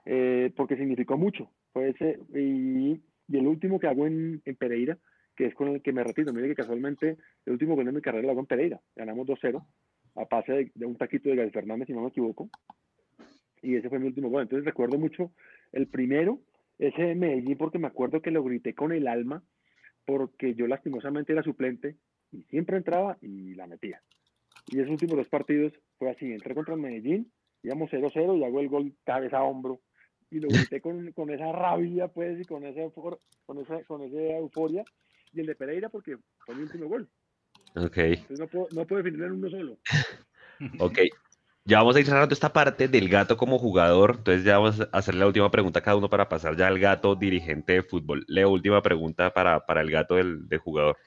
Eh, 0.06 0.52
porque 0.56 0.78
significó 0.78 1.18
mucho. 1.18 1.52
Fue 1.74 1.90
ese, 1.90 2.20
y, 2.34 3.02
el 3.32 3.48
último 3.48 3.80
que 3.80 3.88
hago 3.88 4.08
en, 4.08 4.42
Pereira, 4.58 4.98
que 5.36 5.46
es 5.46 5.56
con 5.56 5.70
el 5.70 5.82
que 5.82 5.94
me 5.94 6.04
retiro. 6.04 6.34
Mire 6.34 6.48
que 6.48 6.56
casualmente 6.56 7.18
el 7.46 7.54
último 7.54 7.76
gol 7.76 7.86
de 7.86 7.92
mi 7.92 8.02
carrera 8.02 8.24
lo 8.24 8.32
hago 8.32 8.40
en 8.42 8.48
Pereira. 8.48 8.82
Ganamos 8.96 9.28
2-0 9.28 9.66
a 10.16 10.26
pase 10.26 10.72
de, 10.74 10.86
un 10.86 10.98
taquito 10.98 11.30
de 11.30 11.36
Gabriel 11.36 11.54
Fernández, 11.54 11.88
si 11.88 11.94
no 11.94 12.02
me 12.02 12.10
equivoco. 12.10 12.50
Y 13.62 13.76
ese 13.76 13.90
fue 13.90 14.00
mi 14.00 14.08
último 14.08 14.30
gol. 14.30 14.44
Entonces 14.44 14.66
recuerdo 14.66 14.98
mucho 14.98 15.32
el 15.72 15.88
primero, 15.88 16.40
ese 16.78 17.04
de 17.04 17.16
Medellín, 17.16 17.58
porque 17.58 17.78
me 17.78 17.88
acuerdo 17.88 18.22
que 18.22 18.32
lo 18.32 18.44
grité 18.44 18.74
con 18.74 18.92
el 18.92 19.08
alma, 19.08 19.44
porque 20.06 20.56
yo 20.56 20.66
lastimosamente 20.66 21.34
era 21.34 21.44
suplente 21.44 21.98
y 22.32 22.44
siempre 22.44 22.78
entraba 22.78 23.18
y 23.22 23.56
la 23.56 23.68
metía. 23.68 24.02
Y 24.68 24.80
esos 24.80 24.92
últimos 24.92 25.18
dos 25.18 25.28
partidos 25.28 25.74
fue 25.98 26.12
así, 26.12 26.32
entré 26.32 26.54
contra 26.54 26.76
el 26.76 26.82
Medellín, 26.82 27.32
íbamos 27.64 27.90
0-0 27.92 28.38
y 28.38 28.44
hago 28.44 28.60
el 28.60 28.70
gol 28.70 28.94
cabeza 29.04 29.40
a 29.40 29.44
hombro 29.44 29.82
y 30.32 30.40
lo 30.40 30.50
grité 30.50 30.80
con, 30.82 31.12
con, 31.14 31.30
esa 31.32 31.52
rabia, 31.52 32.08
pues, 32.08 32.40
y 32.40 32.46
con 32.46 32.64
esa, 32.64 32.82
con, 33.46 33.58
esa, 33.60 33.84
con 33.86 34.04
esa 34.04 34.38
euforia. 34.38 34.84
Y 35.34 35.40
el 35.40 35.48
de 35.48 35.56
Pereira 35.56 35.90
porque 35.90 36.18
fue 36.46 36.56
mi 36.56 36.64
último 36.64 36.88
gol. 36.88 37.10
Ok. 37.76 37.98
Entonces 37.98 38.40
no 38.40 38.48
puedo, 38.48 38.68
no 38.72 38.86
puedo 38.86 39.04
definirlo 39.04 39.28
en 39.28 39.34
uno 39.34 39.50
solo. 39.50 39.78
ok. 40.80 41.00
Ya 41.66 41.80
vamos 41.80 41.96
a 41.96 42.00
ir 42.00 42.06
cerrando 42.06 42.34
esta 42.34 42.52
parte 42.52 42.88
del 42.88 43.10
gato 43.10 43.38
como 43.38 43.60
jugador. 43.60 44.16
Entonces 44.18 44.44
ya 44.44 44.58
vamos 44.58 44.82
a 44.82 44.86
hacerle 44.92 45.22
la 45.22 45.28
última 45.28 45.52
pregunta 45.52 45.80
a 45.80 45.84
cada 45.84 45.98
uno 45.98 46.10
para 46.10 46.30
pasar 46.30 46.56
ya 46.56 46.68
al 46.68 46.80
gato 46.80 47.16
dirigente 47.16 47.74
de 47.74 47.84
fútbol. 47.84 48.24
Leo, 48.28 48.50
última 48.50 48.82
pregunta 48.82 49.32
para, 49.34 49.66
para 49.66 49.82
el 49.82 49.92
gato 49.92 50.16
del, 50.16 50.48
del 50.48 50.60
jugador. 50.60 50.98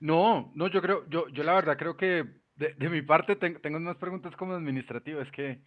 No, 0.00 0.50
no, 0.54 0.68
yo 0.68 0.80
creo, 0.80 1.08
yo, 1.08 1.28
yo 1.28 1.44
la 1.44 1.54
verdad 1.54 1.76
creo 1.76 1.96
que 1.96 2.24
de, 2.56 2.90
mi 2.90 3.02
parte 3.02 3.36
tengo, 3.36 3.76
unas 3.76 3.96
preguntas 3.96 4.34
como 4.36 4.54
administrativas, 4.54 5.26
es 5.26 5.32
que, 5.32 5.60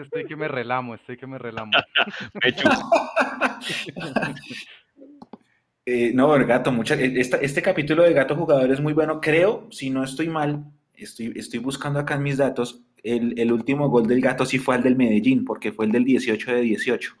estoy 0.00 0.26
que 0.26 0.36
me 0.36 0.48
relamo, 0.48 0.94
estoy 0.94 1.16
que 1.16 1.26
me 1.26 1.38
relamo. 1.38 1.72
eh, 5.86 6.12
no, 6.14 6.34
el 6.34 6.44
gato, 6.44 6.72
mucha, 6.72 6.94
e, 6.94 7.20
este 7.20 7.62
capítulo 7.62 8.02
de 8.02 8.12
gato 8.12 8.34
jugador 8.34 8.72
es 8.72 8.80
muy 8.80 8.92
bueno. 8.92 9.20
Creo, 9.20 9.68
si 9.70 9.90
no 9.90 10.02
estoy 10.02 10.28
mal, 10.28 10.64
estoy, 10.94 11.32
estoy 11.36 11.60
buscando 11.60 12.00
acá 12.00 12.14
en 12.14 12.22
mis 12.22 12.38
datos, 12.38 12.82
el, 13.02 13.52
último 13.52 13.88
gol 13.88 14.06
del 14.06 14.20
gato 14.20 14.44
sí 14.44 14.58
fue 14.58 14.76
el 14.76 14.82
del 14.82 14.96
Medellín, 14.96 15.44
porque 15.44 15.72
fue 15.72 15.86
el 15.86 15.92
del 15.92 16.04
18 16.04 16.54
de 16.54 16.60
18. 16.60 17.16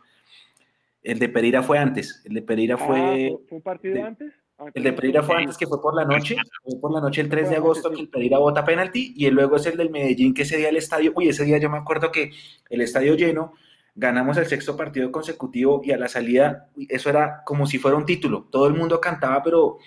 El 1.02 1.18
de 1.18 1.28
Pereira 1.28 1.62
fue 1.62 1.78
antes. 1.78 2.22
El 2.24 2.34
de 2.34 2.42
Pereira 2.42 2.76
ah, 2.76 2.86
fue. 2.86 3.36
¿Fue 3.48 3.56
un 3.56 3.62
partido 3.62 4.04
antes? 4.04 4.32
El 4.74 4.82
de 4.82 4.92
Pereira 4.92 5.22
fue 5.22 5.36
antes 5.36 5.56
que 5.56 5.66
fue 5.66 5.80
por 5.80 5.94
la 5.94 6.04
noche, 6.04 6.36
fue 6.62 6.80
por 6.80 6.92
la 6.92 7.00
noche 7.00 7.20
el 7.20 7.28
3 7.28 7.50
de 7.50 7.56
agosto 7.56 7.90
que 7.90 8.00
el 8.00 8.08
Pereira 8.08 8.38
vota 8.38 8.64
penalti 8.64 9.12
y 9.16 9.28
luego 9.30 9.56
es 9.56 9.66
el 9.66 9.76
del 9.76 9.90
Medellín 9.90 10.34
que 10.34 10.42
ese 10.42 10.56
día 10.56 10.68
el 10.68 10.76
estadio, 10.76 11.12
uy, 11.16 11.28
ese 11.28 11.44
día 11.44 11.58
yo 11.58 11.68
me 11.68 11.78
acuerdo 11.78 12.12
que 12.12 12.30
el 12.70 12.80
estadio 12.80 13.14
lleno, 13.14 13.54
ganamos 13.94 14.36
el 14.36 14.46
sexto 14.46 14.76
partido 14.76 15.10
consecutivo 15.10 15.82
y 15.84 15.92
a 15.92 15.98
la 15.98 16.08
salida 16.08 16.70
eso 16.88 17.10
era 17.10 17.42
como 17.44 17.66
si 17.66 17.78
fuera 17.78 17.96
un 17.96 18.06
título, 18.06 18.48
todo 18.50 18.66
el 18.66 18.74
mundo 18.74 19.00
cantaba, 19.00 19.42
pero 19.42 19.78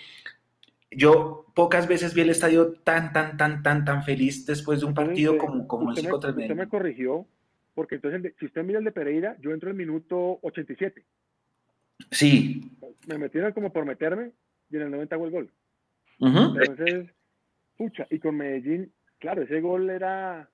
yo 0.90 1.46
pocas 1.54 1.88
veces 1.88 2.14
vi 2.14 2.20
el 2.22 2.30
estadio 2.30 2.74
tan, 2.84 3.12
tan, 3.12 3.36
tan, 3.36 3.62
tan, 3.62 3.84
tan 3.84 4.04
feliz 4.04 4.44
después 4.46 4.80
de 4.80 4.86
un 4.86 4.94
partido 4.94 5.38
como, 5.38 5.90
el 5.90 5.96
Medellín. 5.96 6.12
Usted 6.12 6.54
me 6.54 6.68
corrigió, 6.68 7.26
porque 7.74 7.96
entonces 7.96 8.34
si 8.38 8.46
usted 8.46 8.62
mira 8.62 8.78
el 8.78 8.84
de 8.84 8.92
Pereira, 8.92 9.36
yo 9.40 9.52
entro 9.52 9.70
en 9.70 9.80
el 9.80 9.86
minuto 9.86 10.38
87. 10.42 11.02
Sí. 12.10 12.70
Me 13.06 13.16
metieron 13.16 13.52
como 13.52 13.72
por 13.72 13.84
meterme 13.86 14.32
y 14.70 14.76
en 14.76 14.82
el 14.82 14.90
90 14.90 15.14
hago 15.14 15.26
el 15.26 15.30
gol. 15.30 15.50
Entonces, 16.18 17.10
pucha, 17.76 18.06
y 18.10 18.18
con 18.18 18.36
Medellín, 18.36 18.92
claro, 19.18 19.42
ese 19.42 19.60
gol 19.60 19.90
era, 19.90 20.48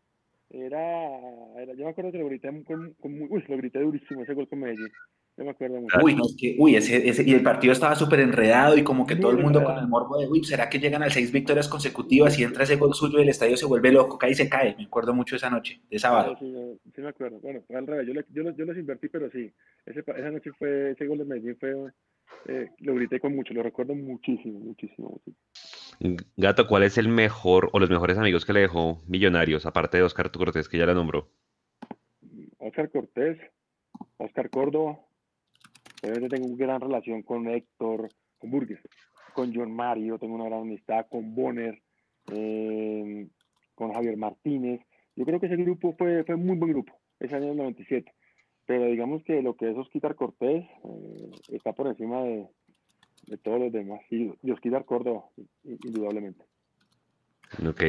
era, 0.51 1.75
yo 1.77 1.85
me 1.85 1.91
acuerdo 1.91 2.13
que 2.13 2.19
lo 2.19 2.27
grité, 2.27 2.49
con, 2.65 2.95
uy, 3.01 3.45
lo 3.49 3.57
grité 3.57 3.81
durísimo 3.81 4.23
ese 4.23 4.35
gol 4.35 4.49
con 4.49 4.61
Medellín. 4.61 4.91
Yo 5.35 5.45
me 5.45 5.51
acuerdo 5.53 5.81
mucho. 5.81 5.99
Uy, 6.03 6.15
uy 6.59 6.77
ese, 6.77 7.09
ese, 7.09 7.23
y 7.27 7.33
el 7.33 7.43
partido 7.43 7.73
estaba 7.73 7.95
súper 7.95 8.21
enredado 8.21 8.77
y 8.77 8.85
como 8.85 9.07
que 9.07 9.17
todo 9.17 9.31
el 9.31 9.39
mundo 9.39 9.65
con 9.65 9.79
el 9.79 9.89
morbo 9.89 10.19
de, 10.19 10.29
uy, 10.29 10.45
¿será 10.45 10.69
que 10.69 10.79
llegan 10.79 11.03
a 11.03 11.09
seis 11.09 11.33
victorias 11.33 11.69
consecutivas 11.69 12.39
y 12.39 12.45
entra 12.45 12.65
ese 12.65 12.77
gol 12.77 12.93
suyo 12.93 13.19
y 13.19 13.23
el 13.23 13.31
estadio 13.31 13.57
se 13.57 13.65
vuelve 13.65 13.91
loco, 13.93 14.19
cae 14.19 14.33
y 14.33 14.35
se 14.35 14.51
cae? 14.51 14.77
Me 14.77 14.85
acuerdo 14.85 15.15
mucho 15.15 15.37
esa 15.37 15.49
noche, 15.49 15.81
de 15.89 15.99
sábado. 15.99 16.37
Sí, 16.39 16.55
sí, 16.95 17.01
me 17.01 17.09
acuerdo. 17.09 17.41
Bueno, 17.41 17.63
fue 17.67 17.77
al 17.77 17.87
revés, 17.87 18.07
yo, 18.09 18.13
yo, 18.13 18.55
yo, 18.55 18.65
los 18.67 18.77
invertí, 18.77 19.09
pero 19.09 19.31
sí, 19.31 19.51
ese, 19.87 20.01
esa 20.01 20.31
noche 20.31 20.51
fue, 20.59 20.91
ese 20.91 21.07
gol 21.07 21.17
de 21.17 21.25
Medellín 21.25 21.57
fue 21.59 21.75
eh, 22.47 22.71
lo 22.79 22.95
grité 22.95 23.21
con 23.21 23.35
mucho, 23.35 23.55
lo 23.55 23.63
recuerdo 23.63 23.95
muchísimo, 23.95 24.59
muchísimo, 24.59 25.21
Gato, 26.37 26.67
¿cuál 26.67 26.83
es 26.83 26.99
el 26.99 27.09
mejor 27.09 27.71
o 27.73 27.79
los 27.79 27.91
mejores 27.91 28.19
amigos 28.19 28.45
que 28.45 28.53
le 28.53 28.61
dejó 28.61 29.01
Millonarios, 29.07 29.67
aparte 29.67 29.99
de 29.99 30.03
Oscar 30.03 30.31
Cortés, 30.33 30.69
que 30.69 30.79
ya 30.79 30.87
la 30.87 30.95
nombró? 30.95 31.29
Oscar 32.59 32.91
Cortés, 32.91 33.39
Oscar 34.17 34.51
Córdoba. 34.51 34.99
Obviamente 36.03 36.37
tengo 36.37 36.49
una 36.49 36.67
gran 36.67 36.81
relación 36.81 37.23
con 37.23 37.47
Héctor, 37.49 38.09
con 38.39 38.51
Burgues, 38.51 38.81
con 39.35 39.55
John 39.55 39.73
Mario, 39.73 40.19
tengo 40.19 40.35
una 40.35 40.47
gran 40.47 40.63
amistad 40.63 41.07
con 41.09 41.35
Bonner, 41.35 41.81
eh, 42.33 43.29
con 43.77 43.93
Javier 43.93 44.17
Martínez. 44.17 44.81
Yo 45.15 45.25
creo 45.25 45.39
que 45.39 45.47
ese 45.47 45.57
grupo 45.57 45.95
fue, 45.97 46.25
fue 46.25 46.35
un 46.35 46.47
muy 46.47 46.57
buen 46.57 46.73
grupo, 46.73 46.99
ese 47.21 47.37
año 47.37 47.49
del 47.49 47.59
97 47.59 48.13
pero 48.67 48.87
digamos 48.87 49.23
que 49.25 49.43
lo 49.43 49.57
que 49.57 49.71
es 49.71 49.77
Osquitar 49.77 50.15
Cortés 50.15 50.65
eh, 50.85 51.31
está 51.49 51.73
por 51.73 51.89
encima 51.89 52.23
de, 52.23 52.49
todos 53.43 53.61
los 53.61 53.73
demás. 53.73 54.01
Y, 54.11 54.33
Osquitar 54.51 54.85
Córdoba, 54.85 55.25
indudablemente. 55.65 56.45
Ok. 57.67 57.83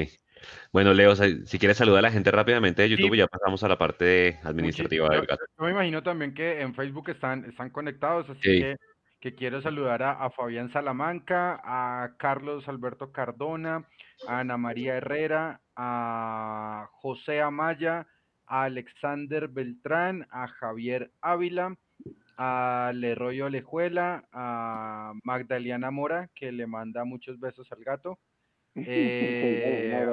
Bueno, 0.72 0.94
Leo, 0.94 1.16
si 1.16 1.60
quieres 1.60 1.78
saludar 1.78 2.00
a 2.00 2.02
la 2.04 2.12
gente 2.12 2.32
rápidamente 2.32 2.82
de 2.82 2.90
YouTube, 2.90 3.16
ya 3.16 3.28
pasamos 3.28 3.64
a 3.64 3.68
la 3.68 3.78
parte 3.78 4.40
administrativa 4.44 5.08
del 5.10 5.26
gato. 5.26 5.46
Yo 5.58 5.66
me 5.66 5.72
imagino 5.72 6.04
también 6.04 6.34
que 6.34 6.62
en 6.62 6.76
Facebook 6.76 7.10
están, 7.10 7.46
están 7.46 7.70
conectados, 7.70 8.30
así 8.30 8.42
que, 8.42 8.76
que, 9.22 9.36
quiero 9.36 9.62
saludar 9.62 10.04
a, 10.04 10.12
a, 10.12 10.32
Fabián 10.32 10.74
Salamanca, 10.74 11.62
a 11.64 12.16
Carlos 12.18 12.68
Alberto 12.68 13.14
Cardona, 13.14 13.88
a 14.28 14.40
Ana 14.40 14.58
María 14.58 14.96
Herrera, 14.96 15.62
a 15.78 16.90
José 16.92 17.42
Amaya, 17.42 18.06
a 18.46 18.64
Alexander 18.64 19.48
Beltrán, 19.48 20.28
a 20.32 20.48
Javier 20.48 21.12
Ávila, 21.22 21.78
a 22.38 22.92
Leroy 22.94 23.42
Olejuela, 23.42 24.26
a 24.32 25.14
Magdalena 25.24 25.92
Mora, 25.92 26.30
que 26.34 26.52
le 26.52 26.68
manda 26.68 27.04
muchos 27.04 27.40
besos 27.40 27.72
al 27.72 27.84
gato. 27.84 28.20
Eh, 28.76 30.10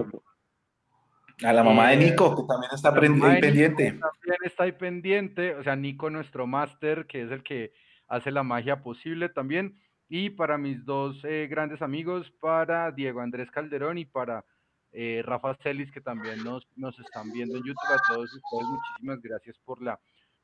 A 1.43 1.53
la 1.55 1.64
mamá 1.64 1.89
de 1.89 1.95
eh, 1.95 2.11
Nico, 2.11 2.37
que 2.37 2.43
también 2.47 2.70
está 2.74 2.91
ahí 3.33 3.41
pendiente. 3.41 3.85
También 3.93 4.37
está 4.45 4.64
ahí 4.64 4.72
pendiente, 4.72 5.55
o 5.55 5.62
sea, 5.62 5.76
Nico, 5.76 6.11
nuestro 6.11 6.47
máster, 6.47 7.07
que 7.07 7.22
es 7.22 7.31
el 7.31 7.43
que 7.43 7.72
hace 8.07 8.31
la 8.31 8.43
magia 8.43 8.83
posible 8.83 9.31
también. 9.31 9.81
Y 10.11 10.28
para 10.28 10.59
mis 10.59 10.85
dos 10.85 11.24
eh, 11.24 11.47
grandes 11.49 11.81
amigos, 11.81 12.31
para 12.41 12.91
Diego 12.91 13.20
Andrés 13.20 13.51
Calderón 13.51 13.97
y 13.97 14.05
para 14.05 14.45
eh, 14.93 15.22
Rafa 15.24 15.57
Celis, 15.62 15.91
que 15.93 16.01
también 16.01 16.43
nos, 16.43 16.66
nos 16.76 16.99
están 16.99 17.30
viendo 17.32 17.57
en 17.57 17.64
YouTube. 17.64 17.95
A 17.95 18.14
todos 18.14 18.32
ustedes, 18.32 18.66
muchísimas 18.66 19.22
gracias 19.22 19.57
por 19.64 19.80
la, 19.80 19.99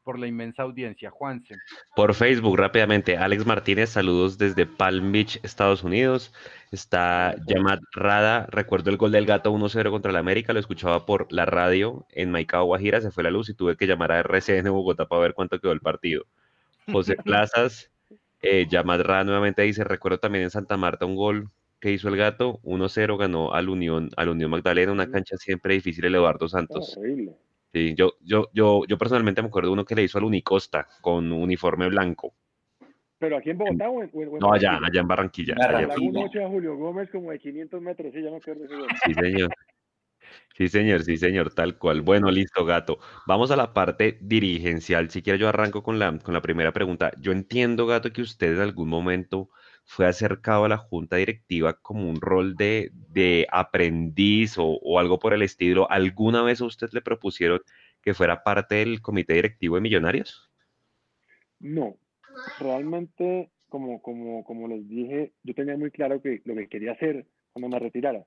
por 0.04 0.20
la 0.20 0.28
inmensa 0.28 0.62
audiencia. 0.62 1.10
Juanse. 1.10 1.56
Por 1.96 2.14
Facebook, 2.14 2.56
rápidamente. 2.56 3.16
Alex 3.16 3.44
Martínez, 3.44 3.90
saludos 3.90 4.38
desde 4.38 4.64
Palm 4.64 5.10
Beach, 5.10 5.40
Estados 5.42 5.82
Unidos. 5.82 6.32
Está 6.70 7.34
Yamad 7.48 7.80
Rada. 7.92 8.46
Recuerdo 8.50 8.90
el 8.90 8.98
gol 8.98 9.10
del 9.10 9.26
gato 9.26 9.52
1-0 9.52 9.90
contra 9.90 10.12
el 10.12 10.16
América. 10.16 10.52
Lo 10.52 10.60
escuchaba 10.60 11.06
por 11.06 11.32
la 11.32 11.44
radio 11.44 12.06
en 12.10 12.30
Maicao, 12.30 12.66
Guajira. 12.66 13.00
Se 13.00 13.10
fue 13.10 13.24
la 13.24 13.32
luz 13.32 13.48
y 13.48 13.54
tuve 13.54 13.76
que 13.76 13.88
llamar 13.88 14.12
a 14.12 14.20
RCN 14.20 14.70
Bogotá 14.70 15.06
para 15.06 15.22
ver 15.22 15.34
cuánto 15.34 15.58
quedó 15.60 15.72
el 15.72 15.80
partido. 15.80 16.24
José 16.92 17.16
Plazas. 17.24 17.90
Eh, 18.42 18.68
Rada 18.70 19.24
nuevamente 19.24 19.62
dice: 19.62 19.82
Recuerdo 19.82 20.18
también 20.18 20.44
en 20.44 20.50
Santa 20.50 20.76
Marta 20.76 21.04
un 21.04 21.16
gol 21.16 21.50
que 21.80 21.92
hizo 21.92 22.08
el 22.08 22.16
gato, 22.16 22.60
1-0 22.62 23.16
ganó 23.18 23.52
al 23.52 23.68
Unión, 23.68 24.10
al 24.16 24.30
Unión 24.30 24.50
Magdalena, 24.50 24.92
una 24.92 25.10
cancha 25.10 25.36
siempre 25.36 25.74
difícil 25.74 26.04
el 26.04 26.14
Eduardo 26.14 26.48
Santos. 26.48 26.98
Sí, 27.72 27.94
yo, 27.94 28.14
yo, 28.22 28.48
yo, 28.54 28.82
yo 28.86 28.96
personalmente 28.96 29.42
me 29.42 29.48
acuerdo 29.48 29.68
de 29.68 29.74
uno 29.74 29.84
que 29.84 29.94
le 29.94 30.02
hizo 30.02 30.18
al 30.18 30.24
Unicosta 30.24 30.88
con 31.00 31.30
uniforme 31.32 31.88
blanco. 31.88 32.34
¿Pero 33.18 33.38
aquí 33.38 33.50
en 33.50 33.58
Bogotá 33.58 33.88
o 33.88 34.02
en, 34.02 34.10
No, 34.40 34.52
allá, 34.52 34.78
allá 34.82 35.00
en 35.00 35.08
Barranquilla. 35.08 35.54
Allá 35.58 35.86
a 35.86 36.48
Julio 36.48 36.76
Gómez 36.76 37.10
como 37.10 37.30
de 37.30 37.38
500 37.38 37.80
metros, 37.80 38.12
sí, 38.12 38.22
ya 38.22 38.30
me 38.30 38.36
acuerdo. 38.36 38.64
Sí, 39.04 39.14
señor. 39.14 39.50
Sí, 40.54 40.68
señor, 40.68 41.02
sí, 41.02 41.16
señor, 41.16 41.52
tal 41.52 41.78
cual. 41.78 42.00
Bueno, 42.00 42.30
listo, 42.30 42.64
gato. 42.64 42.98
Vamos 43.26 43.50
a 43.50 43.56
la 43.56 43.72
parte 43.74 44.18
dirigencial. 44.20 45.10
Si 45.10 45.22
quiero, 45.22 45.38
yo 45.38 45.48
arranco 45.48 45.82
con 45.82 45.98
la, 45.98 46.18
con 46.18 46.34
la 46.34 46.40
primera 46.40 46.72
pregunta. 46.72 47.12
Yo 47.20 47.32
entiendo, 47.32 47.86
gato, 47.86 48.12
que 48.12 48.22
usted 48.22 48.54
en 48.54 48.60
algún 48.60 48.88
momento 48.88 49.50
fue 49.86 50.06
acercado 50.06 50.64
a 50.64 50.68
la 50.68 50.78
junta 50.78 51.16
directiva 51.16 51.74
como 51.80 52.10
un 52.10 52.20
rol 52.20 52.56
de, 52.56 52.90
aprendiz 53.50 54.56
o, 54.58 54.98
algo 54.98 55.18
por 55.18 55.32
el 55.32 55.42
estilo. 55.42 55.90
¿Alguna 55.90 56.42
vez 56.42 56.60
a 56.60 56.66
usted 56.66 56.90
le 56.92 57.00
propusieron 57.00 57.60
que 58.02 58.12
fuera 58.12 58.42
parte 58.42 58.74
del 58.74 59.00
comité 59.00 59.34
directivo 59.34 59.76
de 59.76 59.80
Millonarios? 59.80 60.50
No, 61.60 61.96
realmente, 62.58 63.50
como, 63.68 64.02
como, 64.02 64.44
como 64.44 64.66
les 64.68 64.86
dije, 64.88 65.32
yo 65.44 65.54
tenía 65.54 65.78
muy 65.78 65.92
claro 65.92 66.20
que 66.20 66.42
lo 66.44 66.56
que 66.56 66.68
quería 66.68 66.92
hacer 66.92 67.24
cuando 67.52 67.68
me 67.68 67.78
retirara. 67.78 68.26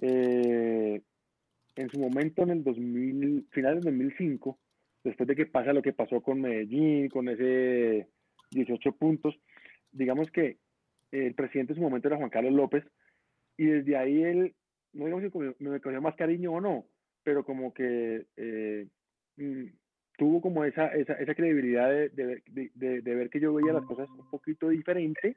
Eh, 0.00 1.00
en 1.74 1.90
su 1.90 1.98
momento, 1.98 2.42
en 2.42 2.50
el 2.50 2.64
2000, 2.64 3.48
final 3.50 3.76
del 3.76 3.84
2005, 3.84 4.58
después 5.04 5.26
de 5.26 5.36
que 5.36 5.46
pasa 5.46 5.72
lo 5.72 5.82
que 5.82 5.94
pasó 5.94 6.20
con 6.20 6.42
Medellín, 6.42 7.08
con 7.08 7.30
ese 7.30 8.08
18 8.50 8.92
puntos, 8.92 9.34
digamos 9.90 10.30
que 10.30 10.58
el 11.12 11.34
presidente 11.34 11.72
en 11.72 11.76
su 11.76 11.82
momento 11.82 12.08
era 12.08 12.16
Juan 12.16 12.30
Carlos 12.30 12.52
López, 12.52 12.84
y 13.56 13.66
desde 13.66 13.96
ahí 13.96 14.22
él, 14.22 14.54
no 14.92 15.04
digamos 15.04 15.30
si 15.58 15.64
me 15.64 15.80
cogió 15.80 16.00
más 16.00 16.16
cariño 16.16 16.52
o 16.52 16.60
no, 16.60 16.86
pero 17.22 17.44
como 17.44 17.72
que 17.72 18.26
eh, 18.36 18.88
mm, 19.36 19.66
tuvo 20.16 20.40
como 20.40 20.64
esa, 20.64 20.88
esa, 20.88 21.34
credibilidad 21.34 21.88
de, 21.88 22.42
de, 22.46 23.00
ver 23.14 23.30
que 23.30 23.40
yo 23.40 23.54
veía 23.54 23.72
las 23.72 23.84
cosas 23.84 24.08
un 24.08 24.28
poquito 24.30 24.68
diferente 24.68 25.36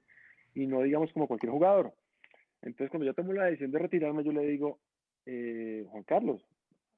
y 0.54 0.68
no 0.68 0.82
digamos 0.82 1.12
como 1.14 1.28
cualquier 1.28 1.52
jugador. 1.52 1.94
Entonces 2.62 2.90
cuando 2.90 3.06
yo 3.06 3.14
tomo 3.14 3.34
la 3.34 3.46
decisión 3.46 3.72
de 3.72 3.80
retirarme, 3.80 4.24
yo 4.24 4.32
le 4.32 4.46
digo, 4.48 4.80
eh, 5.26 5.86
Juan 5.90 6.04
Carlos, 6.04 6.42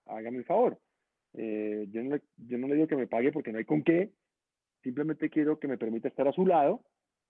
hágame 0.06 0.38
el 0.38 0.46
favor. 0.46 0.80
Eh, 1.34 1.88
yo 1.92 2.04
no 2.04 2.68
le 2.68 2.76
digo 2.76 2.88
que 2.88 2.96
me 2.96 3.08
pague 3.08 3.32
porque 3.32 3.52
no 3.52 3.58
hay 3.58 3.66
con 3.66 3.84
qué, 3.84 4.12
simplemente 4.82 5.30
quiero 5.30 5.60
que 5.60 5.68
me 5.68 5.78
permita 5.78 6.08
estar 6.08 6.28
a 6.28 6.32
su 6.32 6.46
lado 6.46 6.84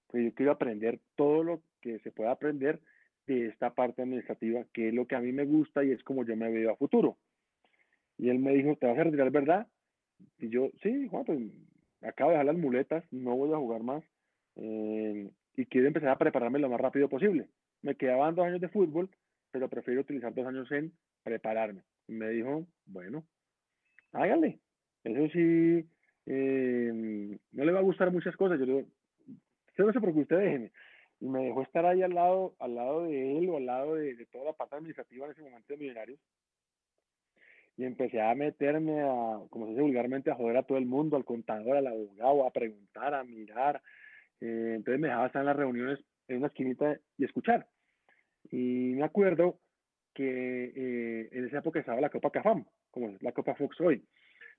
pues 0.08 0.24
yo 0.24 0.34
quiero 0.34 0.52
aprender 0.52 1.00
todo 1.16 1.44
lo 1.44 1.62
que 1.82 2.00
se 2.00 2.12
pueda 2.12 2.32
aprender 2.32 2.80
de 3.28 3.48
esta 3.48 3.74
parte 3.74 4.02
administrativa, 4.02 4.66
que 4.74 4.90
es 4.90 4.94
lo 4.94 5.06
que 5.06 5.16
a 5.16 5.20
mí 5.20 5.32
me 5.32 5.46
gusta 5.46 5.84
y 5.84 5.92
es 5.92 6.04
como 6.04 6.24
yo 6.24 6.36
me 6.36 6.52
veo 6.52 6.72
a 6.72 6.78
futuro. 6.78 7.18
Y 8.18 8.30
él 8.30 8.40
me 8.40 8.54
dijo, 8.54 8.76
¿te 8.78 8.88
vas 8.88 8.98
a 8.98 9.04
retirar, 9.04 9.30
verdad? 9.32 9.68
Y 10.40 10.50
yo, 10.50 10.70
sí, 10.82 11.08
Juan, 11.10 11.26
pues 11.26 11.40
acabo 12.02 12.32
de 12.32 12.38
dejar 12.38 12.54
las 12.54 12.58
muletas, 12.58 13.04
no 13.12 13.36
voy 13.36 13.54
a 13.54 13.58
jugar 13.58 13.84
más 13.84 14.04
eh, 14.56 15.30
y 15.56 15.66
quiero 15.66 15.88
empezar 15.88 16.10
a 16.10 16.18
prepararme 16.18 16.60
lo 16.60 16.70
más 16.70 16.80
rápido 16.80 17.10
posible. 17.10 17.48
Me 17.82 17.96
quedaban 17.96 18.36
dos 18.36 18.46
años 18.46 18.62
de 18.62 18.70
fútbol, 18.70 19.10
pero 19.52 19.70
prefiero 19.70 20.02
utilizar 20.02 20.34
dos 20.34 20.48
años 20.48 20.72
en 20.72 20.94
prepararme. 21.24 21.82
Y 22.08 22.14
me 22.14 22.30
dijo, 22.30 22.66
bueno, 22.86 23.24
hágale. 24.14 24.60
Eso 25.04 25.28
sí, 25.34 25.88
eh, 26.26 27.38
no 27.52 27.66
le 27.66 27.72
va 27.72 27.80
a 27.80 27.84
gustar 27.84 28.12
muchas 28.12 28.36
cosas. 28.36 28.60
Yo 28.60 28.66
le 28.66 28.74
digo, 28.74 28.88
no 29.86 29.94
sé 29.94 30.00
por 30.00 30.14
qué 30.14 30.20
usted 30.22 30.38
déjeme. 30.38 30.72
Y 31.20 31.28
me 31.28 31.46
dejó 31.46 31.64
estar 31.64 31.86
ahí 31.86 32.02
al 32.04 32.14
lado, 32.14 32.56
al 32.60 32.76
lado 32.76 33.04
de 33.04 33.38
él 33.38 33.50
o 33.50 33.58
al 33.58 33.66
lado 33.66 33.96
de, 33.96 34.26
toda 34.32 34.46
la 34.46 34.54
parte 34.54 34.76
administrativa 34.76 35.26
en 35.26 35.32
ese 35.32 35.42
momento 35.42 35.74
de 35.74 35.78
Millonarios. 35.78 36.20
Y 37.76 37.86
empecé 37.86 38.22
a 38.22 38.34
meterme, 38.36 39.02
a, 39.02 39.40
como 39.50 39.66
se 39.66 39.72
dice 39.72 39.82
vulgarmente, 39.82 40.32
a 40.32 40.36
joder 40.36 40.58
a 40.58 40.64
todo 40.64 40.78
el 40.78 40.86
mundo, 40.86 41.16
al 41.16 41.26
contador, 41.26 41.78
al 41.78 41.88
abogado, 41.88 42.46
a 42.46 42.52
preguntar, 42.52 43.14
a 43.14 43.24
mirar. 43.24 43.82
Eh, 44.42 44.74
entonces 44.76 45.00
me 45.00 45.08
dejaba 45.08 45.28
estar 45.28 45.42
en 45.42 45.48
las 45.48 45.56
reuniones 45.56 46.00
en 46.28 46.38
una 46.38 46.48
esquinita 46.48 47.00
y 47.18 47.26
escuchar. 47.26 47.68
Y 48.52 48.94
me 48.96 49.04
acuerdo 49.04 49.60
que 50.14 50.74
eh, 50.76 51.30
en 51.32 51.46
esa 51.46 51.60
época 51.60 51.80
estaba 51.80 52.02
la 52.02 52.10
Copa 52.10 52.32
Cafam, 52.32 52.66
como 52.90 53.16
la 53.22 53.32
Copa 53.32 53.56
Fox 53.56 53.80
hoy. 53.82 54.04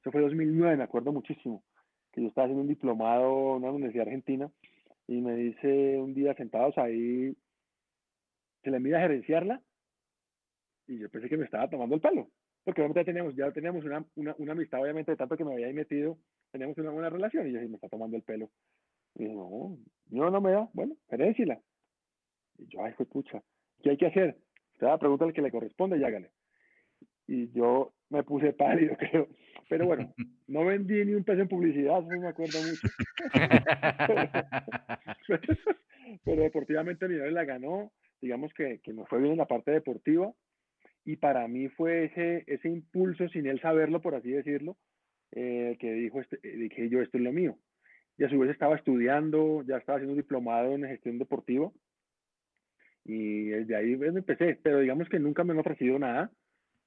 Eso 0.01 0.13
fue 0.13 0.21
2009, 0.21 0.77
me 0.77 0.85
acuerdo 0.85 1.13
muchísimo, 1.13 1.65
que 2.13 2.23
yo 2.23 2.29
estaba 2.29 2.45
haciendo 2.45 2.63
un 2.63 2.69
diplomado 2.69 3.57
en 3.57 3.65
una 3.65 3.73
universidad 3.73 4.07
argentina 4.07 4.49
y 5.09 5.21
me 5.23 5.35
dice 5.35 5.99
un 5.99 6.15
día 6.15 6.35
sentados 6.35 6.77
ahí, 6.79 7.35
se 8.63 8.71
le 8.71 8.77
envía 8.77 8.99
a 8.99 9.03
gerenciarla 9.03 9.63
y 10.87 10.99
yo 10.99 11.11
pensé 11.11 11.29
que 11.29 11.37
me 11.37 11.47
estaba 11.47 11.69
tomando 11.69 11.95
el 11.95 12.01
pelo, 12.01 12.31
porque 12.65 12.83
obviamente 12.83 13.01
ya 13.01 13.05
teníamos, 13.07 13.35
ya 13.35 13.53
teníamos 13.53 13.85
una, 13.85 14.05
una, 14.15 14.35
una 14.39 14.53
amistad, 14.53 14.83
obviamente, 14.83 15.13
de 15.13 15.17
tanto 15.17 15.37
que 15.37 15.45
me 15.45 15.55
había 15.55 15.73
metido, 15.73 16.19
teníamos 16.53 16.77
una 16.79 16.91
buena 16.91 17.11
relación 17.11 17.47
y 17.47 17.53
yo 17.53 17.59
dije, 17.59 17.69
me 17.69 17.77
está 17.77 17.89
tomando 17.89 18.17
el 18.17 18.23
pelo. 18.23 18.51
Y 19.15 19.25
dije, 19.25 19.35
no, 19.35 19.79
no, 20.11 20.31
no 20.31 20.41
me 20.41 20.53
da, 20.53 20.69
bueno, 20.75 20.95
gerenciala. 21.09 21.61
Y 22.59 22.67
yo, 22.69 22.85
ay, 22.85 22.93
fue 22.93 23.07
pucha, 23.07 23.43
¿qué 23.83 23.91
hay 23.91 23.97
que 23.97 24.07
hacer? 24.07 24.39
Usted 24.73 24.87
va 24.87 24.95
a 24.95 24.99
preguntar 24.99 25.29
al 25.29 25.35
que 25.35 25.43
le 25.43 25.51
corresponde 25.51 25.99
y 25.99 26.05
hágale. 26.05 26.31
Y 27.29 27.53
yo 27.53 27.93
me 28.11 28.25
puse 28.25 28.53
pálido, 28.53 28.97
creo. 28.99 29.29
Pero 29.69 29.87
bueno, 29.87 30.13
no 30.47 30.65
vendí 30.65 31.05
ni 31.05 31.15
un 31.15 31.25
peso 31.25 31.43
en 31.43 31.49
publicidad, 31.49 32.03
no 32.03 32.21
me 32.21 32.29
acuerdo 32.29 32.59
mucho. 32.63 32.89
pero, 36.25 36.43
deportivamente 36.43 37.07
Millonarios 37.07 37.35
la 37.35 37.45
ganó, 37.45 37.93
digamos 38.21 38.53
que, 38.55 38.81
que 38.83 38.95
me 38.95 39.05
fue 39.05 39.21
bien 39.21 39.33
en 39.33 39.39
la 39.39 39.47
parte 39.47 39.71
deportiva. 39.71 40.33
Y 41.05 41.17
para 41.17 41.47
mí 41.49 41.69
fue 41.69 42.07
ese, 42.07 42.45
ese 42.47 42.69
impulso, 42.69 43.29
sin 43.29 43.47
él 43.47 43.61
saberlo, 43.61 44.01
por 44.01 44.15
así 44.15 44.31
decirlo, 44.31 44.79
eh, 45.33 45.77
que 45.79 45.93
dijo, 45.93 46.21
este, 46.21 46.39
eh, 46.43 46.57
dije 46.57 46.89
yo, 46.89 47.03
esto 47.03 47.19
es 47.19 47.25
lo 47.25 47.33
mío. 47.33 47.59
Y 48.17 48.25
a 48.25 48.29
su 48.29 48.39
vez 48.39 48.51
estaba 48.51 48.77
estudiando, 48.77 49.63
ya 49.63 49.77
estaba 49.77 49.97
haciendo 49.97 50.15
un 50.15 50.21
diplomado 50.21 50.75
en 50.75 50.85
gestión 50.85 51.19
deportiva. 51.19 51.71
Y 53.05 53.49
desde 53.49 53.77
ahí 53.77 53.97
pues, 53.97 54.15
empecé, 54.15 54.59
pero 54.63 54.81
digamos 54.81 55.09
que 55.09 55.19
nunca 55.19 55.45
me 55.45 55.53
han 55.53 55.61
ofrecido 55.61 55.99
nada. 55.99 56.31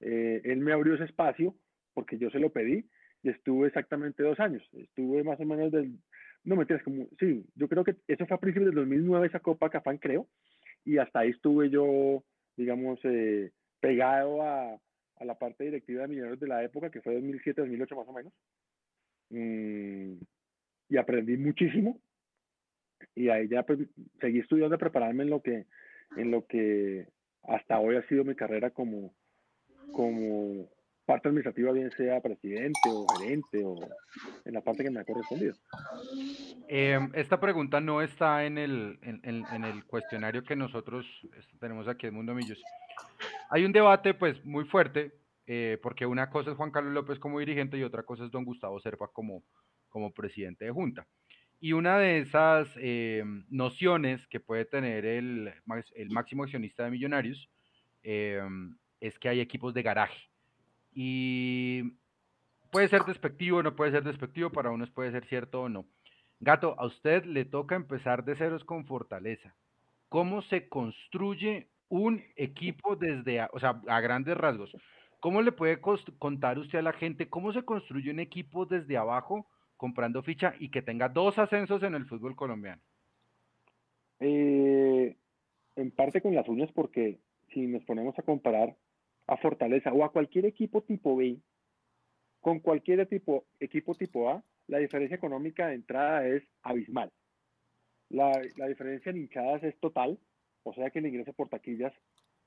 Eh, 0.02 0.41
él 0.43 0.60
me 0.60 0.74
abrió 0.74 0.95
ese 0.95 1.06
espacio 1.06 1.56
porque 1.93 2.18
yo 2.18 2.30
se 2.30 2.39
lo 2.39 2.52
pedí 2.52 2.86
y 3.24 3.30
estuve 3.30 3.68
exactamente 3.68 4.24
dos 4.24 4.39
años. 4.39 4.68
Estuve 4.74 5.24
más 5.24 5.39
o 5.39 5.45
menos 5.45 5.72
del, 5.72 5.97
no 6.43 6.56
me 6.56 6.64
entiendes, 6.64 6.84
como, 6.84 7.08
sí, 7.20 7.45
yo 7.56 7.68
creo 7.68 7.84
que 7.84 7.95
eso 8.08 8.26
fue 8.26 8.36
a 8.36 8.39
principios 8.39 8.74
del 8.74 8.84
2009 8.84 9.28
esa 9.28 9.39
Copa 9.39 9.70
Cafán, 9.70 9.97
creo, 9.97 10.28
y 10.84 10.97
hasta 10.97 11.20
ahí 11.20 11.30
estuve 11.30 11.70
yo, 11.70 12.24
digamos, 12.58 12.99
eh, 13.04 13.52
pegado 13.80 14.41
a, 14.41 14.74
a, 14.74 15.26
la 15.26 15.38
parte 15.38 15.66
directiva 15.66 16.02
de 16.02 16.08
Millonarios 16.08 16.39
de 16.39 16.47
la 16.47 16.64
época, 16.64 16.89
que 16.89 17.02
fue 17.02 17.20
2007-2008 17.22 17.95
más 17.95 18.08
o 18.08 18.14
menos, 18.14 18.34
mm, 19.30 20.24
y 20.89 20.97
aprendí 20.97 21.38
muchísimo, 21.38 21.99
y 23.16 23.30
ahí 23.30 23.47
ya 23.47 23.64
pues, 23.64 23.80
seguí 24.20 24.39
estudiando, 24.39 24.78
prepararme 24.78 25.24
en 25.24 25.30
lo 25.30 25.41
que, 25.41 25.66
en 26.18 26.32
lo 26.32 26.45
que 26.47 27.08
hasta 27.43 27.80
hoy 27.80 27.95
ha 27.97 28.08
sido 28.08 28.24
mi 28.24 28.36
carrera 28.36 28.72
como, 28.72 29.14
como 29.91 30.69
parte 31.05 31.27
administrativa, 31.27 31.71
bien 31.71 31.91
sea 31.91 32.21
presidente 32.21 32.79
o 32.87 33.05
gerente 33.17 33.61
o 33.65 33.75
en 34.45 34.53
la 34.53 34.61
parte 34.61 34.83
que 34.83 34.89
me 34.89 35.01
ha 35.01 35.03
correspondido. 35.03 35.55
Em, 36.67 37.11
esta 37.13 37.39
pregunta 37.39 37.81
no 37.81 38.01
está 38.01 38.45
en 38.45 38.57
el, 38.57 38.97
en, 39.01 39.63
el 39.65 39.83
cuestionario 39.85 40.43
que 40.43 40.55
nosotros 40.55 41.05
tenemos 41.59 41.87
aquí 41.87 42.07
en 42.07 42.13
Mundo 42.13 42.33
Millos. 42.33 42.63
Hay 43.49 43.65
un 43.65 43.73
debate 43.73 44.13
pues 44.13 44.43
muy 44.45 44.63
fuerte, 44.65 45.11
eh, 45.47 45.77
porque 45.83 46.05
una 46.05 46.29
cosa 46.29 46.51
es 46.51 46.57
Juan 46.57 46.71
Carlos 46.71 46.93
López 46.93 47.19
como 47.19 47.39
dirigente 47.39 47.77
y 47.77 47.83
otra 47.83 48.03
cosa 48.03 48.23
es 48.23 48.31
don 48.31 48.45
Gustavo 48.45 48.79
Serpa 48.79 49.09
como, 49.11 49.43
como 49.89 50.13
presidente 50.13 50.65
de 50.65 50.71
Junta. 50.71 51.05
Y 51.59 51.73
una 51.73 51.99
de 51.99 52.19
esas 52.19 52.69
em, 52.77 53.45
nociones 53.49 54.25
que 54.27 54.39
puede 54.39 54.65
tener 54.65 55.05
el, 55.05 55.53
el 55.95 56.09
máximo 56.09 56.43
accionista 56.43 56.85
de 56.85 56.91
Millonarios 56.91 57.49
em, 58.01 58.77
es 59.02 59.20
que 59.20 59.28
hay 59.28 59.41
equipos 59.41 59.74
de 59.74 59.84
garaje 59.84 60.32
y 60.93 61.84
puede 62.72 62.88
ser 62.88 63.04
despectivo, 63.04 63.62
no 63.64 63.76
puede 63.76 63.91
ser 63.91 64.04
despectivo, 64.04 64.49
para 64.49 64.72
unos 64.72 64.89
puede 64.91 65.12
ser 65.12 65.26
cierto 65.26 65.64
o 65.64 65.70
no. 65.70 65.86
Gato, 66.39 66.76
a 66.80 66.86
usted 66.86 67.26
le 67.26 67.45
toca 67.45 67.76
empezar 67.76 68.24
de 68.24 68.36
ceros 68.36 68.64
con 68.64 68.86
fortaleza. 68.86 69.56
¿Cómo 70.10 70.41
se 70.43 70.68
construye 70.68 71.68
un 71.89 72.24
equipo 72.36 72.95
desde, 72.95 73.47
o 73.52 73.60
sea, 73.60 73.82
a 73.88 74.02
grandes 74.02 74.36
rasgos? 74.36 74.76
¿Cómo 75.20 75.41
le 75.41 75.52
puede 75.52 75.80
contar 75.80 76.58
usted 76.58 76.80
a 76.80 76.84
la 76.84 76.93
gente 76.93 77.30
cómo 77.30 77.54
se 77.54 77.64
construye 77.64 78.10
un 78.10 78.20
equipo 78.20 78.66
desde 78.66 78.97
abajo 78.97 79.47
comprando 79.78 80.24
ficha 80.24 80.56
y 80.60 80.70
que 80.70 80.82
tenga 80.82 81.10
dos 81.10 81.38
ascensos 81.38 81.84
en 81.84 81.93
el 81.93 82.06
fútbol 82.06 82.36
colombiano? 82.36 82.82
Eh, 84.20 85.16
en 85.76 85.91
parte 85.91 86.22
con 86.22 86.34
las 86.34 86.47
uñas 86.47 86.72
porque 86.72 87.20
si 87.54 87.68
nos 87.68 87.84
ponemos 87.84 88.18
a 88.18 88.24
comparar 88.24 88.76
a 89.32 89.38
Fortaleza 89.38 89.93
o 89.93 90.03
a 90.03 90.11
cualquier 90.11 90.45
equipo 90.45 90.84
tipo 90.84 91.15
B 91.15 91.39
con 92.41 92.59
cualquier 92.59 93.07
tipo, 93.07 93.45
equipo 93.61 93.95
tipo 93.95 94.29
A, 94.29 94.43
la 94.67 94.79
diferencia 94.79 95.15
económica 95.15 95.67
de 95.67 95.75
entrada 95.75 96.27
es 96.27 96.43
abismal. 96.63 97.13
La, 98.09 98.29
la 98.57 98.67
diferencia 98.67 99.09
en 99.09 99.19
hinchadas 99.19 99.63
es 99.63 99.79
total, 99.79 100.19
o 100.63 100.73
sea 100.73 100.89
que 100.89 100.99
el 100.99 101.05
ingreso 101.05 101.32
por 101.32 101.47
taquillas 101.47 101.93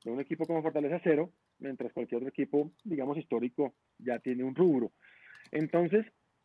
de 0.04 0.10
un 0.10 0.20
equipo 0.20 0.44
como 0.44 0.62
Fortaleza 0.62 1.00
cero, 1.02 1.32
mientras 1.58 1.90
cualquier 1.94 2.18
otro 2.18 2.28
equipo, 2.28 2.70
digamos, 2.84 3.16
histórico, 3.16 3.74
ya 3.98 4.18
tiene 4.18 4.44
un 4.44 4.54
rubro. 4.54 4.92
Entonces, 5.52 6.04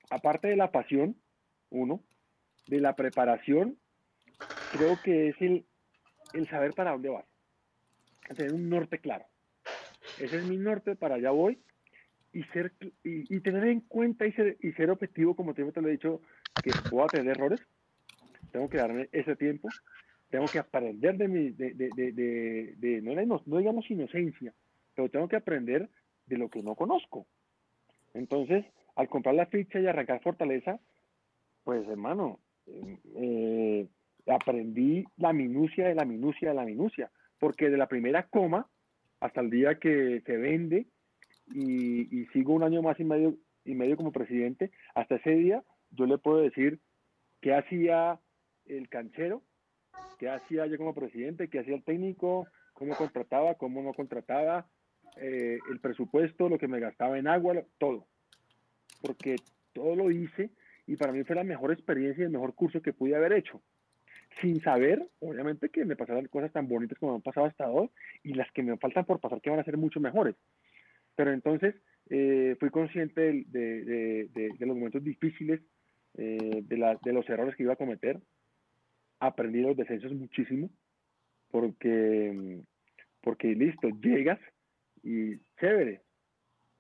aparte 0.10 0.48
de 0.48 0.56
la 0.56 0.72
pasión, 0.72 1.18
uno, 1.70 2.02
de 2.68 2.80
la 2.80 2.96
preparación, 2.96 3.78
creo 4.72 4.98
que 5.04 5.30
es 5.30 5.42
el, 5.42 5.66
el 6.34 6.48
saber 6.50 6.72
para 6.76 6.92
dónde 6.92 7.10
vas. 7.10 7.26
Tener 8.38 8.54
un 8.54 8.70
norte 8.70 9.00
claro. 9.00 9.26
Ese 10.20 10.38
es 10.38 10.46
mi 10.46 10.58
norte, 10.58 10.96
para 10.96 11.16
allá 11.16 11.32
voy. 11.32 11.60
Y, 12.32 12.44
ser, 12.44 12.74
y, 13.04 13.40
tener 13.40 13.66
en 13.66 13.82
cuenta 13.82 14.28
y 14.28 14.32
ser, 14.34 14.58
y 14.62 14.72
ser 14.74 14.92
objetivo, 14.92 15.36
como 15.36 15.56
te 15.56 15.64
lo 15.64 15.88
he 15.88 15.92
dicho, 15.92 16.22
que 16.64 16.72
puedo 16.90 17.08
tener 17.08 17.36
errores. 17.36 17.60
Tengo 18.52 18.70
que 18.70 18.78
darme 18.78 19.10
ese 19.12 19.36
tiempo 19.36 19.70
tengo 20.30 20.46
que 20.46 20.60
aprender 20.60 21.18
de 21.18 21.28
mi, 21.28 21.50
de, 21.50 21.74
de, 21.74 22.12
de, 22.12 22.76
de 22.78 23.02
no, 23.02 23.42
no, 23.46 23.58
digamos 23.58 23.90
inocencia, 23.90 24.54
pero 24.96 25.10
tengo 25.10 25.28
que 25.28 25.36
aprender 25.36 25.90
de 26.28 26.38
lo 26.38 26.50
que 26.50 26.62
no 26.62 26.76
conozco. 26.76 27.26
Entonces, 28.14 28.66
al 28.96 29.10
comprar 29.10 29.36
la 29.36 29.48
ficha 29.48 29.80
y 29.80 29.88
arrancar 29.88 30.22
Fortaleza, 30.22 30.80
pues 31.64 31.88
hermano, 31.88 32.40
eh, 33.16 33.88
aprendí 34.28 35.04
la 35.18 35.34
minucia 35.34 35.88
de 35.88 35.96
la 35.96 36.06
minucia 36.06 36.50
de 36.50 36.56
la 36.56 36.66
minucia, 36.66 37.10
porque 37.40 37.70
de 37.70 37.78
la 37.78 37.88
primera 37.88 38.24
coma 38.24 38.68
hasta 39.20 39.42
el 39.42 39.50
día 39.50 39.80
que 39.80 40.22
se 40.26 40.38
vende 40.38 40.88
y, 41.54 42.26
sigo 42.34 42.54
un 42.54 42.64
año 42.64 42.82
más 42.82 43.00
y 43.00 43.04
medio, 43.04 43.36
y 43.66 43.74
medio 43.74 43.98
como 43.98 44.12
presidente, 44.12 44.72
hasta 44.94 45.16
ese 45.16 45.32
día 45.32 45.64
yo 45.92 46.06
le 46.06 46.18
puedo 46.18 46.40
decir 46.40 46.80
qué 47.42 47.56
hacía 47.56 48.20
el 48.66 48.88
canchero, 48.90 49.42
qué 50.20 50.30
hacía 50.30 50.68
yo 50.68 50.78
como 50.78 50.94
presidente, 50.94 51.50
qué 51.50 51.60
hacía 51.60 51.76
el 51.76 51.84
técnico, 51.84 52.48
cómo 52.74 52.96
contrataba, 52.96 53.56
cómo 53.56 53.82
no 53.82 53.94
contrataba, 53.94 54.68
eh, 55.18 55.58
el 55.70 55.80
presupuesto, 55.80 56.50
lo 56.50 56.58
que 56.58 56.68
me 56.68 56.80
gastaba 56.80 57.18
en 57.18 57.28
agua, 57.28 57.56
todo. 57.78 58.08
Porque 59.02 59.38
todo 59.74 59.96
lo 59.96 60.12
hice 60.12 60.52
y 60.86 60.96
para 60.96 61.12
mí 61.12 61.24
fue 61.24 61.36
la 61.36 61.44
mejor 61.44 61.72
experiencia 61.72 62.22
y 62.22 62.26
el 62.26 62.32
mejor 62.32 62.54
curso 62.54 62.82
que 62.82 62.94
pude 62.94 63.16
haber 63.16 63.34
hecho. 63.34 63.62
Sin 64.42 64.62
saber, 64.62 65.06
obviamente, 65.20 65.70
que 65.70 65.86
me 65.86 65.96
pasaran 65.96 66.28
cosas 66.28 66.52
tan 66.52 66.68
bonitas 66.68 66.98
como 66.98 67.14
me 67.14 67.16
han 67.18 67.22
pasado 67.22 67.48
hasta 67.48 67.70
hoy 67.70 67.90
y 68.24 68.34
las 68.34 68.52
que 68.52 68.64
me 68.64 68.78
faltan 68.78 69.06
por 69.06 69.20
pasar 69.20 69.42
que 69.42 69.50
van 69.50 69.60
a 69.60 69.66
ser 69.66 69.78
mucho 69.78 70.00
mejores. 70.00 70.36
Pero 71.16 71.34
entonces 71.34 71.76
eh, 72.10 72.56
fui 72.60 72.70
consciente 72.70 73.46
de, 73.48 74.30
de, 74.34 74.56
los 74.60 74.78
momentos 74.78 75.04
difíciles, 75.04 75.62
eh, 76.18 76.64
de, 76.64 76.98
de 77.04 77.14
los 77.14 77.28
errores 77.30 77.56
que 77.56 77.64
iba 77.64 77.74
a 77.74 77.78
cometer, 77.78 78.20
aprendí 79.20 79.62
los 79.62 79.76
descensos 79.76 80.14
muchísimo 80.14 80.70
porque, 81.52 82.62
porque 83.22 83.50
listo, 83.50 83.90
llegas 84.02 84.40
y 85.04 85.38
chévere, 85.60 86.02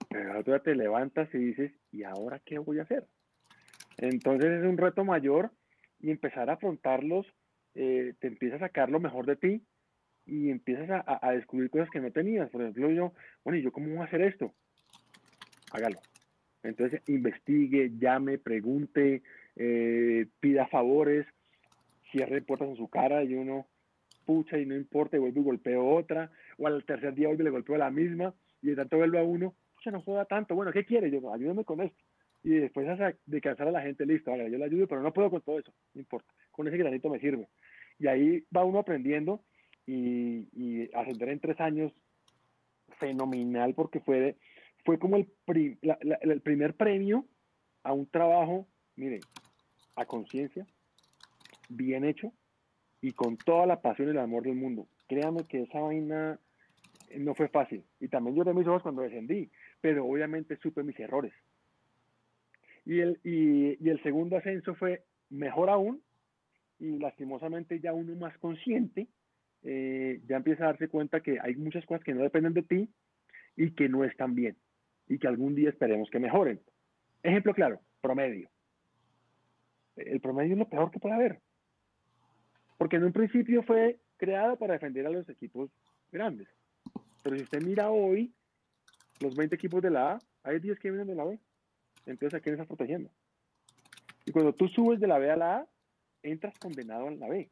pero 0.10 0.34
ahora 0.34 0.60
te 0.60 0.76
levantas 0.76 1.34
y 1.34 1.38
dices, 1.38 1.72
¿y 1.92 2.04
ahora 2.04 2.42
qué 2.46 2.60
voy 2.60 2.80
a 2.80 2.84
hacer? 2.84 3.06
Entonces 3.98 4.50
es 4.62 4.66
un 4.66 4.78
reto 4.78 5.04
mayor 5.04 5.52
y 6.00 6.12
empezar 6.12 6.50
a 6.50 6.54
afrontarlos, 6.54 7.26
eh, 7.82 8.14
te 8.20 8.28
empieza 8.28 8.58
a 8.58 8.60
sacar 8.60 8.90
lo 8.90 9.00
mejor 9.00 9.26
de 9.26 9.38
ti 9.38 9.62
y 10.26 10.50
empiezas 10.50 10.90
a, 10.90 11.20
a, 11.26 11.32
descubrir 11.32 11.70
cosas 11.70 11.90
que 11.90 12.02
no 12.02 12.12
tenías. 12.12 12.50
Por 12.50 12.62
ejemplo, 12.62 12.92
yo, 12.92 13.14
bueno, 13.46 13.58
¿y 13.58 13.62
yo 13.62 13.72
cómo 13.72 13.88
voy 13.88 14.00
a 14.00 14.04
hacer 14.04 14.22
esto? 14.22 14.54
Hágalo. 15.72 16.00
Entonces 16.62 17.02
investigue, 17.08 17.92
llame, 17.98 18.38
pregunte, 18.38 19.24
eh, 19.56 20.28
pida 20.42 20.68
favores, 20.68 21.26
cierre 22.12 22.42
puertas 22.42 22.68
en 22.68 22.76
su 22.76 22.90
cara 22.90 23.24
y 23.24 23.36
uno 23.36 23.66
pucha 24.26 24.58
y 24.58 24.66
no 24.66 24.76
importa 24.76 25.16
y 25.16 25.20
vuelve 25.22 25.40
y 25.40 25.44
golpeo 25.44 25.88
otra, 25.88 26.30
o 26.58 26.68
al 26.68 26.84
tercer 26.84 27.14
día 27.16 27.28
vuelve 27.28 27.44
y 27.44 27.46
le 27.46 27.52
golpeo 27.52 27.76
a 27.76 27.80
la 27.80 27.92
misma, 27.92 28.34
y 28.62 28.68
de 28.68 28.76
tanto 28.76 28.98
vuelve 28.98 29.20
a 29.20 29.24
uno, 29.24 29.56
pucha, 29.76 29.90
no 29.90 30.02
joda 30.02 30.26
tanto, 30.26 30.54
bueno, 30.54 30.72
¿qué 30.72 30.84
quiere? 30.86 31.10
Yo, 31.10 31.34
ayúdame 31.34 31.64
con 31.64 31.82
esto. 31.82 32.04
Y 32.44 32.52
después 32.52 32.88
de 33.26 33.42
cansar 33.42 33.68
a 33.68 33.72
la 33.72 33.82
gente, 33.82 34.06
listo, 34.06 34.36
yo 34.36 34.58
le 34.58 34.66
ayudo, 34.66 34.88
pero 34.88 35.02
no 35.02 35.12
puedo 35.12 35.30
con 35.30 35.42
todo 35.42 35.60
eso, 35.60 35.74
no 35.94 36.02
importa, 36.02 36.32
con 36.52 36.68
ese 36.68 36.78
granito 36.78 37.10
me 37.10 37.20
sirve. 37.20 37.48
Y 38.00 38.08
ahí 38.08 38.44
va 38.56 38.64
uno 38.64 38.80
aprendiendo 38.80 39.44
y, 39.86 40.48
y 40.54 40.90
ascender 40.94 41.30
en 41.30 41.40
tres 41.40 41.60
años, 41.60 41.92
fenomenal, 43.00 43.74
porque 43.76 44.00
fue, 44.00 44.38
fue 44.86 44.98
como 44.98 45.18
el, 45.18 45.28
el 46.22 46.42
primer 46.42 46.76
premio 46.76 47.26
a 47.84 47.94
un 47.94 48.08
trabajo, 48.08 48.68
mire, 48.96 49.20
a 49.96 50.06
conciencia, 50.06 50.66
bien 51.70 52.04
hecho 52.04 52.34
y 53.02 53.12
con 53.12 53.38
toda 53.38 53.66
la 53.66 53.82
pasión 53.82 54.10
y 54.10 54.12
el 54.12 54.20
amor 54.20 54.44
del 54.44 54.56
mundo. 54.56 54.88
Créanme 55.08 55.46
que 55.48 55.64
esa 55.64 55.80
vaina 55.80 56.40
no 57.18 57.34
fue 57.36 57.48
fácil. 57.48 57.84
Y 58.00 58.08
también 58.08 58.36
lloré 58.36 58.54
mis 58.54 58.68
ojos 58.68 58.84
cuando 58.84 59.02
descendí, 59.02 59.50
pero 59.82 60.06
obviamente 60.06 60.58
supe 60.58 60.84
mis 60.84 61.00
errores. 61.00 61.34
Y 62.86 63.00
el, 63.00 63.20
y, 63.24 63.90
el 63.90 64.02
segundo 64.04 64.38
ascenso 64.38 64.76
fue 64.76 65.04
mejor 65.30 65.70
aún, 65.70 66.02
y 66.80 66.98
lastimosamente 66.98 67.80
ya 67.80 67.94
uno 67.94 68.16
más 68.16 68.38
consciente, 68.38 69.08
eh, 69.64 70.22
ya 70.28 70.38
empieza 70.38 70.64
a 70.64 70.68
darse 70.68 70.88
cuenta 70.88 71.22
que 71.22 71.38
hay 71.42 71.56
muchas 71.56 71.86
cosas 71.86 72.04
que 72.04 72.14
no 72.14 72.24
dependen 72.24 72.54
de 72.54 72.64
ti 72.64 72.90
y 73.56 73.72
que 73.72 73.90
no 73.90 74.04
están 74.06 74.36
bien, 74.36 74.56
y 75.08 75.20
que 75.20 75.28
algún 75.28 75.56
día 75.56 75.70
esperemos 75.70 76.10
que 76.10 76.20
mejoren. 76.20 76.62
Ejemplo 77.24 77.54
claro, 77.54 77.82
promedio. 78.02 78.50
El 79.98 80.22
promedio 80.22 80.54
es 80.54 80.60
lo 80.60 80.70
peor 80.70 80.92
que 80.92 81.00
puede 81.00 81.16
haber. 81.16 81.42
Porque 82.78 82.96
en 82.96 83.04
un 83.04 83.12
principio 83.12 83.62
fue 83.64 84.00
creada 84.16 84.56
para 84.56 84.74
defender 84.74 85.06
a 85.06 85.10
los 85.10 85.28
equipos 85.28 85.70
grandes. 86.12 86.48
Pero 87.22 87.36
si 87.36 87.44
usted 87.44 87.62
mira 87.62 87.92
hoy, 87.92 88.34
los 89.20 89.36
20 89.36 89.56
equipos 89.56 89.82
de 89.82 89.90
la 89.90 90.14
A, 90.14 90.20
hay 90.44 90.60
10 90.60 90.80
que 90.80 90.90
vienen 90.90 91.08
de 91.08 91.16
la 91.16 91.26
B. 91.26 91.38
Entonces, 92.06 92.40
¿a 92.40 92.42
quién 92.42 92.56
estás 92.56 92.68
protegiendo? 92.68 93.10
Y 94.26 94.32
cuando 94.32 94.54
tú 94.54 94.70
subes 94.70 95.02
de 95.02 95.08
la 95.08 95.20
B 95.20 95.30
a 95.30 95.36
la 95.36 95.58
A, 95.58 95.68
entras 96.24 96.58
condenado 96.60 97.08
a 97.08 97.12
la 97.12 97.28
B. 97.28 97.50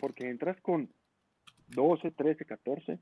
Porque 0.00 0.28
entras 0.28 0.60
con 0.60 0.88
12, 1.68 2.10
13, 2.10 2.44
14 2.44 2.98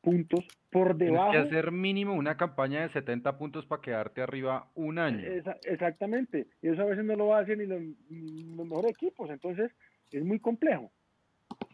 puntos 0.00 0.46
por 0.70 0.96
debajo. 0.96 1.30
Tienes 1.30 1.48
que 1.50 1.56
hacer 1.56 1.72
mínimo 1.72 2.14
una 2.14 2.36
campaña 2.36 2.82
de 2.82 2.90
70 2.90 3.36
puntos 3.38 3.66
para 3.66 3.82
quedarte 3.82 4.22
arriba 4.22 4.70
un 4.74 4.98
año. 4.98 5.26
exactamente. 5.64 6.46
Y 6.62 6.68
eso 6.68 6.82
a 6.82 6.86
veces 6.86 7.04
no 7.04 7.16
lo 7.16 7.34
hacen 7.34 7.58
ni 7.58 7.66
los, 7.66 7.80
mejores 8.68 8.92
equipos. 8.92 9.30
Entonces, 9.30 9.70
es 10.12 10.24
muy 10.24 10.38
complejo. 10.38 10.90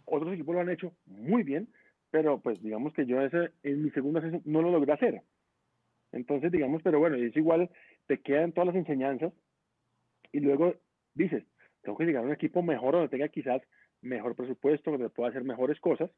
Otros 0.04 0.34
equipos 0.34 0.54
lo 0.54 0.60
han 0.60 0.70
hecho 0.70 0.92
muy 1.06 1.42
bien, 1.42 1.68
pero 2.10 2.40
pues 2.40 2.62
digamos 2.62 2.92
que 2.92 3.06
yo 3.06 3.20
ese, 3.20 3.50
en 3.62 3.82
mi 3.82 3.90
segundo 3.90 4.18
ascenso 4.18 4.40
no 4.44 4.62
lo 4.62 4.70
logré 4.70 4.92
hacer. 4.92 5.22
Entonces, 6.12 6.52
digamos, 6.52 6.82
pero 6.82 7.00
bueno, 7.00 7.16
es 7.16 7.36
igual, 7.36 7.70
te 8.06 8.18
quedan 8.20 8.52
todas 8.52 8.68
las 8.68 8.76
enseñanzas 8.76 9.32
y 10.30 10.40
luego 10.40 10.74
dices, 11.14 11.42
tengo 11.85 11.99
que 11.99 12.05
llegar 12.05 12.22
a 12.22 12.26
un 12.26 12.32
equipo 12.32 12.62
mejor 12.62 12.95
donde 12.95 13.09
tenga 13.09 13.28
quizás 13.28 13.62
mejor 14.01 14.35
presupuesto, 14.35 14.91
donde 14.91 15.11
pueda 15.11 15.30
hacer 15.30 15.45
mejores 15.45 15.78
cosas. 15.80 16.11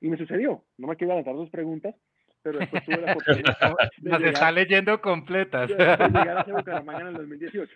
Y 0.00 0.08
me 0.08 0.16
sucedió. 0.16 0.64
No 0.76 0.86
me 0.86 0.96
quiero 0.96 1.12
adelantar 1.12 1.34
dos 1.34 1.50
preguntas, 1.50 1.94
pero 2.42 2.60
después 2.60 2.84
tuve 2.84 3.00
la 3.00 3.12
oportunidad 3.12 3.74
Nos 4.02 4.22
está 4.22 4.52
leyendo 4.52 5.00
completas. 5.00 5.68
De, 5.68 5.76
llegar 5.76 6.38
a 6.38 6.44
Bucaramanga 6.44 7.00
en 7.00 7.06
el 7.08 7.14
2018. 7.14 7.72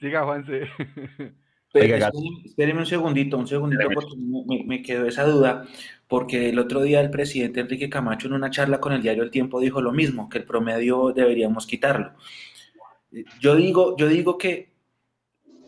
Diga, 0.00 0.22
Juanse. 0.24 0.68
Espéreme 1.72 2.80
un 2.80 2.86
segundito, 2.86 3.38
un 3.38 3.46
segundito, 3.46 3.88
porque 3.94 4.16
me, 4.66 4.82
quedó 4.82 5.06
esa 5.06 5.24
duda, 5.24 5.66
porque 6.08 6.48
el 6.48 6.58
otro 6.58 6.82
día 6.82 7.00
el 7.00 7.10
presidente 7.10 7.60
Enrique 7.60 7.88
Camacho 7.88 8.26
en 8.26 8.34
una 8.34 8.50
charla 8.50 8.80
con 8.80 8.92
el 8.92 9.02
diario 9.02 9.22
El 9.22 9.30
Tiempo 9.30 9.60
dijo 9.60 9.80
lo 9.80 9.92
mismo, 9.92 10.28
que 10.28 10.38
el 10.38 10.44
promedio 10.44 11.12
deberíamos 11.12 11.68
quitarlo. 11.68 12.14
Yo 13.40 13.56
digo, 13.56 13.96
yo 13.96 14.08
digo 14.08 14.38
que, 14.38 14.72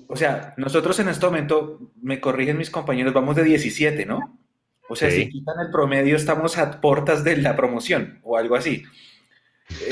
o 0.06 0.16
sea, 0.16 0.54
nosotros 0.56 0.98
en 1.00 1.08
este 1.08 1.26
momento, 1.26 1.92
me 2.00 2.20
corrigen 2.20 2.58
mis 2.58 2.70
compañeros, 2.70 3.12
vamos 3.12 3.36
de 3.36 3.44
17, 3.44 4.06
¿no? 4.06 4.38
O 4.88 4.96
sea, 4.96 5.10
si 5.10 5.28
quitan 5.28 5.58
el 5.64 5.70
promedio, 5.70 6.16
estamos 6.16 6.58
a 6.58 6.80
puertas 6.80 7.24
de 7.24 7.38
la 7.38 7.56
promoción 7.56 8.20
o 8.22 8.36
algo 8.36 8.56
así. 8.56 8.84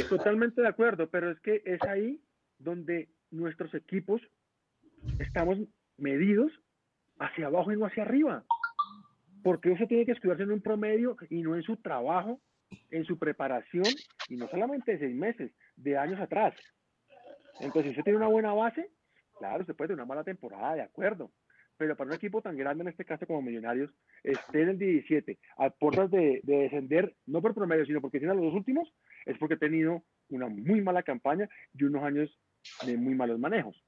Totalmente 0.09 0.61
de 0.61 0.69
acuerdo, 0.69 1.09
pero 1.09 1.31
es 1.31 1.41
que 1.41 1.63
es 1.65 1.81
ahí 1.83 2.21
donde 2.59 3.09
nuestros 3.31 3.73
equipos 3.75 4.21
estamos 5.19 5.59
medidos 5.97 6.53
hacia 7.19 7.47
abajo 7.47 7.73
y 7.73 7.77
no 7.77 7.87
hacia 7.87 8.03
arriba. 8.03 8.45
Porque 9.43 9.73
eso 9.73 9.87
tiene 9.87 10.05
que 10.05 10.13
estudiarse 10.13 10.43
en 10.43 10.53
un 10.53 10.61
promedio 10.61 11.17
y 11.31 11.43
no 11.43 11.57
en 11.57 11.63
su 11.63 11.77
trabajo, 11.77 12.41
en 12.91 13.05
su 13.05 13.19
preparación, 13.19 13.87
y 14.29 14.37
no 14.37 14.49
solamente 14.49 14.93
de 14.93 14.99
seis 14.99 15.15
meses, 15.15 15.51
de 15.77 15.97
años 15.97 16.21
atrás. 16.21 16.55
Entonces, 17.61 17.85
si 17.85 17.91
usted 17.91 18.05
tiene 18.05 18.19
una 18.19 18.29
buena 18.29 18.53
base, 18.53 18.91
claro, 19.39 19.61
usted 19.61 19.75
puede 19.75 19.89
tener 19.89 20.03
una 20.03 20.09
mala 20.09 20.25
temporada, 20.25 20.75
de 20.75 20.83
acuerdo. 20.83 21.31
Pero 21.77 21.97
para 21.97 22.09
un 22.09 22.17
equipo 22.17 22.43
tan 22.43 22.57
grande, 22.57 22.83
en 22.83 22.89
este 22.89 23.07
caso 23.07 23.27
como 23.27 23.41
Millonarios, 23.41 23.91
esté 24.23 24.63
en 24.63 24.69
el 24.71 24.79
17, 24.79 25.39
a 25.57 25.71
puertas 25.71 26.11
de, 26.11 26.41
descender, 26.43 27.15
no 27.27 27.41
por 27.41 27.55
promedio, 27.55 27.87
sino 27.87 28.03
porque 28.03 28.19
tiene 28.19 28.35
los 28.35 28.45
dos 28.45 28.55
últimos, 28.55 28.93
es 29.25 29.39
porque 29.39 29.55
ha 29.55 29.59
tenido 29.59 30.03
una 30.29 30.49
muy 30.49 30.83
mala 30.83 31.03
campaña 31.03 31.49
y 31.73 31.85
unos 31.85 32.03
años 32.03 32.39
de 32.85 32.97
muy 32.99 33.15
malos 33.15 33.39
manejos. 33.39 33.83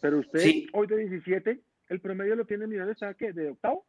Pero 0.00 0.18
usted 0.18 0.64
hoy 0.72 0.86
de 0.88 0.96
17, 1.08 1.60
el 1.90 2.00
promedio 2.00 2.34
lo 2.34 2.44
tiene 2.44 2.66
Millonarios, 2.66 2.98
¿sabe 2.98 3.14
qué? 3.14 3.32
¿De 3.32 3.50
octavo? 3.50 3.86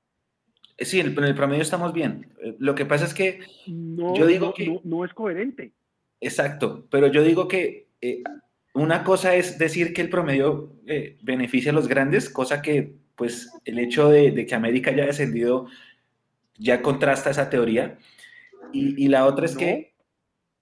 Eh, 0.77 0.85
sí, 0.85 0.99
en 0.99 1.07
el, 1.07 1.35
promedio 1.35 1.63
estamos 1.63 1.93
bien. 1.93 2.27
Eh, 2.39 2.55
lo 2.59 2.75
que 2.75 2.85
pasa 2.85 3.05
es 3.05 3.15
que 3.15 3.39
no, 3.65 4.15
yo 4.15 4.27
digo 4.27 4.53
que... 4.53 4.79
No, 4.83 5.03
es 5.03 5.13
coherente. 5.13 5.73
Exacto, 6.21 6.87
pero 6.91 7.07
yo 7.07 7.23
digo 7.23 7.47
que 7.47 7.87
eh, 7.99 8.21
una 8.77 9.03
cosa 9.03 9.35
es 9.35 9.57
decir 9.57 9.93
que 9.93 10.01
el 10.01 10.09
promedio 10.09 10.73
beneficia 11.21 11.71
a 11.71 11.75
los 11.75 11.87
grandes, 11.87 12.29
cosa 12.29 12.61
que 12.61 12.93
pues 13.15 13.51
el 13.65 13.79
hecho 13.79 14.09
de, 14.09 14.45
que 14.45 14.55
América 14.55 14.91
haya 14.91 15.05
descendido 15.05 15.67
ya 16.57 16.81
contrasta 16.81 17.31
esa 17.31 17.49
teoría. 17.49 17.97
Y, 18.71 19.07
la 19.07 19.25
otra 19.25 19.45
es 19.45 19.57
que... 19.57 19.93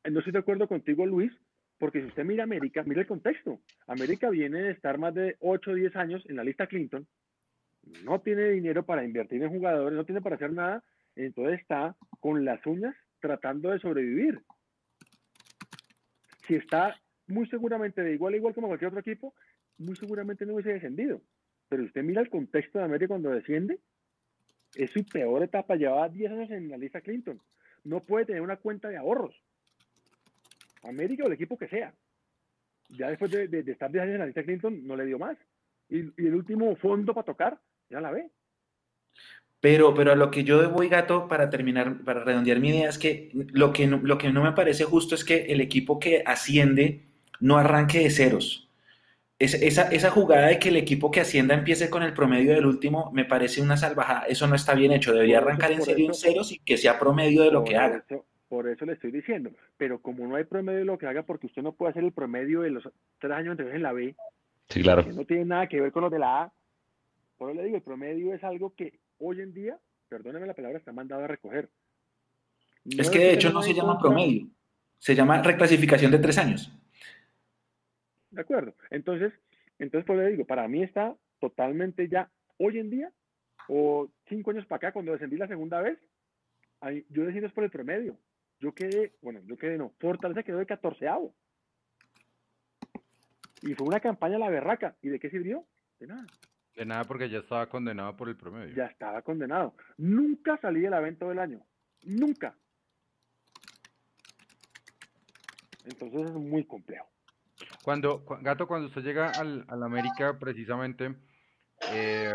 No 0.09 0.19
estoy 0.19 0.31
de 0.31 0.39
acuerdo 0.39 0.67
contigo, 0.67 1.05
Luis, 1.05 1.33
porque 1.77 1.99
si 1.99 2.07
usted 2.07 2.23
mira 2.23 2.43
América, 2.43 2.83
mira 2.83 3.01
el 3.01 3.07
contexto. 3.07 3.59
América 3.87 4.29
viene 4.29 4.61
de 4.61 4.71
estar 4.71 4.97
más 4.97 5.13
de 5.13 5.35
8 5.41 5.71
o 5.71 5.73
10 5.73 5.95
años 5.97 6.23
en 6.29 6.37
la 6.37 6.43
lista 6.43 6.67
Clinton, 6.67 7.05
no 8.03 8.21
tiene 8.21 8.49
dinero 8.51 8.85
para 8.85 9.03
invertir 9.03 9.43
en 9.43 9.49
jugadores, 9.49 9.97
no 9.97 10.05
tiene 10.05 10.21
para 10.21 10.35
hacer 10.35 10.53
nada, 10.53 10.83
entonces 11.15 11.59
está 11.59 11.95
con 12.19 12.45
las 12.45 12.65
uñas 12.65 12.95
tratando 13.19 13.71
de 13.71 13.79
sobrevivir. 13.79 14.41
Si 16.47 16.55
está 16.55 16.95
muy 17.27 17.47
seguramente 17.47 18.01
de 18.01 18.13
igual 18.13 18.33
a 18.33 18.37
igual 18.37 18.53
como 18.53 18.67
cualquier 18.67 18.89
otro 18.89 18.99
equipo, 18.99 19.33
muy 19.77 19.95
seguramente 19.95 20.45
no 20.45 20.53
hubiese 20.53 20.73
descendido. 20.73 21.21
Pero 21.69 21.83
usted 21.83 22.03
mira 22.03 22.21
el 22.21 22.29
contexto 22.29 22.79
de 22.79 22.85
América 22.85 23.09
cuando 23.09 23.31
desciende, 23.31 23.79
es 24.75 24.91
su 24.91 25.05
peor 25.05 25.43
etapa, 25.43 25.75
llevaba 25.75 26.09
10 26.09 26.31
años 26.31 26.51
en 26.51 26.69
la 26.69 26.77
lista 26.77 27.01
Clinton. 27.01 27.41
No 27.83 28.01
puede 28.01 28.25
tener 28.25 28.41
una 28.41 28.57
cuenta 28.57 28.89
de 28.89 28.97
ahorros. 28.97 29.35
América 30.83 31.23
o 31.23 31.27
el 31.27 31.33
equipo 31.33 31.57
que 31.57 31.67
sea. 31.67 31.93
Ya 32.89 33.09
después 33.09 33.31
de, 33.31 33.63
estar 33.67 33.91
10 33.91 34.03
años 34.03 34.13
en 34.13 34.19
la 34.19 34.25
lista 34.27 34.43
Clinton, 34.43 34.85
no 34.85 34.95
le 34.95 35.05
dio 35.05 35.17
más. 35.17 35.37
Y, 35.89 35.99
y 36.21 36.27
el 36.27 36.35
último 36.35 36.75
fondo 36.75 37.13
para 37.13 37.25
tocar 37.25 37.59
ya 37.89 38.01
la 38.01 38.11
ve. 38.11 38.29
Pero, 39.65 39.95
pero 39.95 40.11
a 40.11 40.15
lo 40.15 40.29
que 40.29 40.43
yo 40.43 40.69
voy, 40.69 40.89
gato, 40.89 41.27
para 41.27 41.49
terminar, 41.49 42.03
para 42.03 42.23
redondear 42.23 42.59
mi 42.59 42.69
idea, 42.69 42.87
es 42.87 42.99
que 42.99 43.31
lo 43.33 43.73
que 43.73 43.87
no, 43.87 43.97
lo 43.97 44.19
que 44.19 44.31
no 44.31 44.43
me 44.43 44.51
parece 44.51 44.83
justo 44.83 45.15
es 45.15 45.25
que 45.25 45.45
el 45.45 45.59
equipo 45.59 45.99
que 45.99 46.21
asciende 46.23 47.14
no 47.39 47.57
arranque 47.57 47.99
de 47.99 48.09
ceros. 48.09 48.69
esa, 49.39 49.89
esa, 49.89 50.09
jugada 50.11 50.47
de 50.47 50.59
que 50.59 50.69
el 50.69 50.77
equipo 50.77 51.11
que 51.11 51.21
ascienda 51.21 51.53
empiece 51.53 51.89
con 51.89 52.03
el 52.03 52.13
promedio 52.13 52.53
del 52.53 52.65
último 52.65 53.11
me 53.13 53.25
parece 53.25 53.61
una 53.61 53.77
salvajada. 53.77 54.25
Eso 54.27 54.47
no 54.47 54.55
está 54.55 54.73
bien 54.73 54.91
hecho. 54.91 55.13
Debería 55.13 55.39
arrancar 55.39 55.71
en 55.71 55.81
serio 55.81 56.07
en 56.07 56.13
ceros 56.13 56.51
y 56.51 56.59
que 56.59 56.77
sea 56.77 56.99
promedio 56.99 57.43
de 57.43 57.51
lo 57.51 57.63
que 57.63 57.77
haga. 57.77 58.05
por 58.47 58.67
eso 58.69 58.85
le 58.85 58.93
estoy 58.93 59.11
diciendo. 59.11 59.51
Pero 59.77 60.01
como 60.01 60.25
no 60.27 60.35
hay 60.35 60.45
promedio 60.45 60.79
de 60.79 60.85
lo 60.85 60.97
que 60.97 61.07
haga, 61.07 61.23
porque 61.23 61.47
usted 61.47 61.61
no 61.61 61.73
puede 61.73 61.91
hacer 61.91 62.03
el 62.03 62.11
promedio 62.11 62.61
de 62.61 62.71
los 62.71 62.83
tres 63.19 63.33
años 63.33 63.51
anteriores 63.51 63.75
en 63.75 63.83
la 63.83 63.93
B, 63.93 64.15
sí, 64.69 64.81
claro. 64.81 65.03
que 65.03 65.13
no 65.13 65.25
tiene 65.25 65.45
nada 65.45 65.67
que 65.67 65.81
ver 65.81 65.91
con 65.91 66.03
los 66.03 66.11
de 66.11 66.19
la 66.19 66.43
A, 66.43 66.53
por 67.37 67.49
eso 67.49 67.57
le 67.57 67.65
digo, 67.65 67.77
el 67.77 67.83
promedio 67.83 68.33
es 68.33 68.43
algo 68.43 68.73
que 68.75 68.99
hoy 69.19 69.41
en 69.41 69.53
día, 69.53 69.77
perdóneme 70.07 70.47
la 70.47 70.53
palabra, 70.53 70.77
está 70.77 70.91
mandado 70.91 71.23
a 71.23 71.27
recoger. 71.27 71.69
es 72.85 73.09
que 73.09 73.19
de 73.19 73.33
hecho 73.33 73.51
no 73.51 73.61
se 73.61 73.73
llama 73.73 73.99
promedio, 73.99 74.47
se 74.99 75.15
llama 75.15 75.41
reclasificación 75.41 76.11
de 76.11 76.19
tres 76.19 76.37
años. 76.37 76.71
De 78.35 78.41
acuerdo. 78.41 78.75
Entonces, 78.89 79.33
entonces 79.79 80.05
por 80.05 80.17
eso 80.17 80.25
le 80.25 80.31
digo, 80.31 80.45
para 80.45 80.67
mí 80.67 80.83
está 80.83 81.15
totalmente 81.39 82.09
ya 82.09 82.29
hoy 82.57 82.79
en 82.79 82.89
día, 82.89 83.11
o 83.69 84.09
cinco 84.27 84.51
años 84.51 84.65
para 84.65 84.77
acá, 84.77 84.91
cuando 84.91 85.13
descendí 85.13 85.37
la 85.37 85.47
segunda 85.47 85.81
vez, 85.81 85.97
yo 87.09 87.25
decido 87.25 87.47
es 87.47 87.53
por 87.53 87.63
el 87.63 87.71
promedio. 87.71 88.17
Yo 88.59 88.73
quedé, 88.73 89.13
bueno, 89.21 89.39
yo 89.45 89.57
quedé 89.57 89.77
no, 89.77 89.93
Fortaleza 89.99 90.43
quedó 90.43 90.59
de 90.59 90.65
catorceavo. 90.65 91.33
Y 93.61 93.73
fue 93.73 93.87
una 93.87 94.01
campaña 94.01 94.35
a 94.35 94.39
la 94.39 94.49
berraca. 94.49 94.95
¿Y 95.01 95.09
de 95.09 95.19
qué 95.19 95.29
sirvió? 95.29 95.65
De 95.99 96.07
nada. 96.07 96.25
De 96.75 96.85
nada 96.85 97.05
porque 97.05 97.29
ya 97.29 97.39
estaba 97.39 97.67
condenado 97.67 98.15
por 98.17 98.27
el 98.27 98.35
promedio. 98.35 98.75
Ya 98.75 98.85
estaba 98.85 99.21
condenado. 99.21 99.75
Nunca 99.97 100.57
salí 100.57 100.81
del 100.81 100.93
evento 100.93 101.29
del 101.29 101.39
año. 101.39 101.65
Nunca. 102.03 102.55
Entonces 105.85 106.29
es 106.29 106.33
muy 106.33 106.65
complejo. 106.65 107.14
Cuando, 107.85 108.25
Gato, 108.41 108.67
cuando 108.67 108.87
usted 108.87 109.03
llega 109.03 109.29
al, 109.29 109.63
al 109.67 109.83
América, 109.83 110.39
precisamente, 110.39 111.15
eh, 111.93 112.33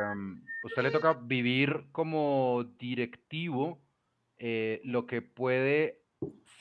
usted 0.63 0.83
le 0.85 0.93
toca 0.93 1.15
vivir 1.15 1.87
como 1.91 2.63
directivo 2.79 3.83
eh, 4.39 4.81
lo 4.85 5.09
que 5.09 5.23
puede 5.23 6.05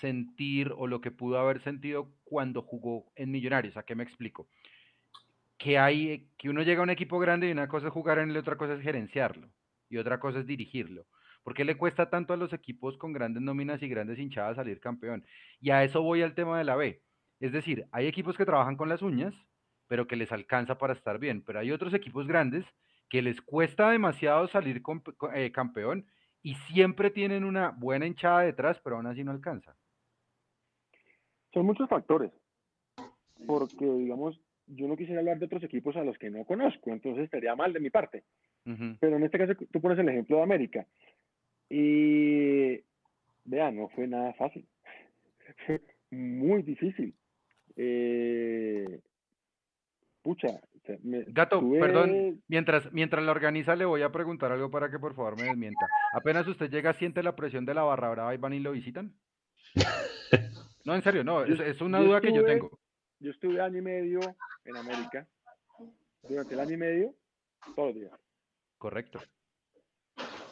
sentir 0.02 0.74
o 0.76 0.88
lo 0.88 1.02
que 1.02 1.12
pudo 1.12 1.38
haber 1.38 1.62
sentido 1.62 2.12
cuando 2.24 2.64
jugó 2.64 3.12
en 3.16 3.30
Millonarios. 3.30 3.78
¿A 3.78 3.84
qué 3.84 3.94
me 3.94 4.04
explico? 4.04 4.48
que 5.60 5.78
hay, 5.78 6.32
que 6.38 6.50
uno 6.50 6.64
llega 6.64 6.80
a 6.80 6.84
un 6.84 6.90
equipo 6.90 7.20
grande 7.20 7.48
y 7.50 7.52
una 7.52 7.68
cosa 7.68 7.88
es 7.88 7.94
jugar 7.94 8.18
en 8.18 8.32
él 8.32 8.38
otra 8.38 8.58
cosa 8.58 8.74
es 8.76 8.82
gerenciarlo 8.82 9.52
y 9.90 9.98
otra 9.98 10.20
cosa 10.20 10.40
es 10.40 10.48
dirigirlo. 10.48 11.06
¿Por 11.44 11.54
qué 11.54 11.66
le 11.66 11.78
cuesta 11.78 12.10
tanto 12.10 12.34
a 12.34 12.38
los 12.38 12.54
equipos 12.54 12.98
con 12.98 13.12
grandes 13.12 13.44
nóminas 13.44 13.84
y 13.84 13.90
grandes 13.90 14.18
hinchadas 14.18 14.56
salir 14.56 14.80
campeón? 14.80 15.26
Y 15.60 15.70
a 15.70 15.84
eso 15.84 16.02
voy 16.02 16.22
al 16.22 16.34
tema 16.34 16.58
de 16.58 16.64
la 16.64 16.76
B. 16.76 17.04
Es 17.40 17.52
decir, 17.52 17.86
hay 17.92 18.08
equipos 18.08 18.38
que 18.38 18.46
trabajan 18.46 18.76
con 18.76 18.90
las 18.90 19.02
uñas, 19.02 19.34
pero 19.88 20.08
que 20.08 20.16
les 20.16 20.32
alcanza 20.32 20.78
para 20.78 20.94
estar 20.94 21.20
bien, 21.20 21.42
pero 21.42 21.60
hay 21.60 21.72
otros 21.72 21.94
equipos 21.94 22.28
grandes 22.28 22.66
que 23.10 23.22
les 23.22 23.42
cuesta 23.42 23.90
demasiado 23.90 24.48
salir 24.48 24.82
eh, 25.34 25.52
campeón 25.52 26.06
y 26.44 26.56
siempre 26.72 27.10
tienen 27.10 27.44
una 27.44 27.72
buena 27.72 28.06
hinchada 28.06 28.42
detrás, 28.42 28.80
pero 28.84 28.98
aún 28.98 29.08
así 29.08 29.24
no 29.24 29.32
alcanza. 29.32 29.76
Son 31.54 31.66
muchos 31.66 31.90
factores, 31.90 32.32
porque 33.48 33.86
digamos, 33.86 34.40
yo 34.68 34.88
no 34.88 34.96
quisiera 34.96 35.20
hablar 35.20 35.40
de 35.40 35.46
otros 35.46 35.64
equipos 35.64 35.96
a 35.96 36.04
los 36.04 36.18
que 36.20 36.30
no 36.30 36.46
conozco, 36.46 36.92
entonces 36.92 37.24
estaría 37.24 37.56
mal 37.56 37.74
de 37.74 37.80
mi 37.80 37.90
parte. 37.90 38.24
Pero 39.00 39.18
en 39.18 39.24
este 39.24 39.40
caso 39.40 39.54
tú 39.72 39.82
pones 39.82 39.98
el 39.98 40.10
ejemplo 40.10 40.38
de 40.38 40.44
América. 40.44 40.86
Y 41.70 42.80
vean, 43.46 43.78
no 43.78 43.90
fue 43.90 44.08
nada 44.08 44.34
fácil. 44.34 44.68
Fue 45.66 45.82
muy 46.12 46.62
difícil. 46.62 47.16
Eh, 47.76 49.02
pucha. 50.22 50.60
Gato, 51.28 51.62
perdón, 51.80 52.42
mientras, 52.48 52.92
mientras 52.92 53.24
la 53.24 53.32
organiza 53.32 53.76
le 53.76 53.86
voy 53.86 54.02
a 54.02 54.12
preguntar 54.12 54.52
algo 54.52 54.72
para 54.72 54.90
que 54.90 54.98
por 54.98 55.14
favor 55.14 55.38
me 55.38 55.44
desmienta. 55.44 55.88
Apenas 56.14 56.48
usted 56.48 56.72
llega, 56.72 56.94
siente 56.94 57.22
la 57.22 57.36
presión 57.36 57.64
de 57.66 57.76
la 57.76 57.84
barra 57.84 58.10
brava 58.10 58.34
y 58.34 58.38
van 58.38 58.54
y 58.54 58.60
lo 58.60 58.72
visitan. 58.72 59.14
No, 60.86 60.96
en 60.96 61.04
serio, 61.04 61.24
no, 61.24 61.44
es, 61.44 61.82
una 61.82 62.00
duda 62.00 62.22
que 62.22 62.34
yo 62.34 62.44
tengo 62.44 62.72
yo 63.20 63.32
estuve 63.32 63.62
año 63.62 63.80
y 63.80 63.82
medio 63.82 64.20
en 64.66 64.78
América. 64.78 65.28
Durante 66.28 66.54
el 66.54 66.60
año 66.60 66.74
y 66.74 66.78
medio, 66.78 67.16
todos 67.76 67.90
los 67.90 67.96
días. 67.96 68.20
Correcto. 68.78 69.20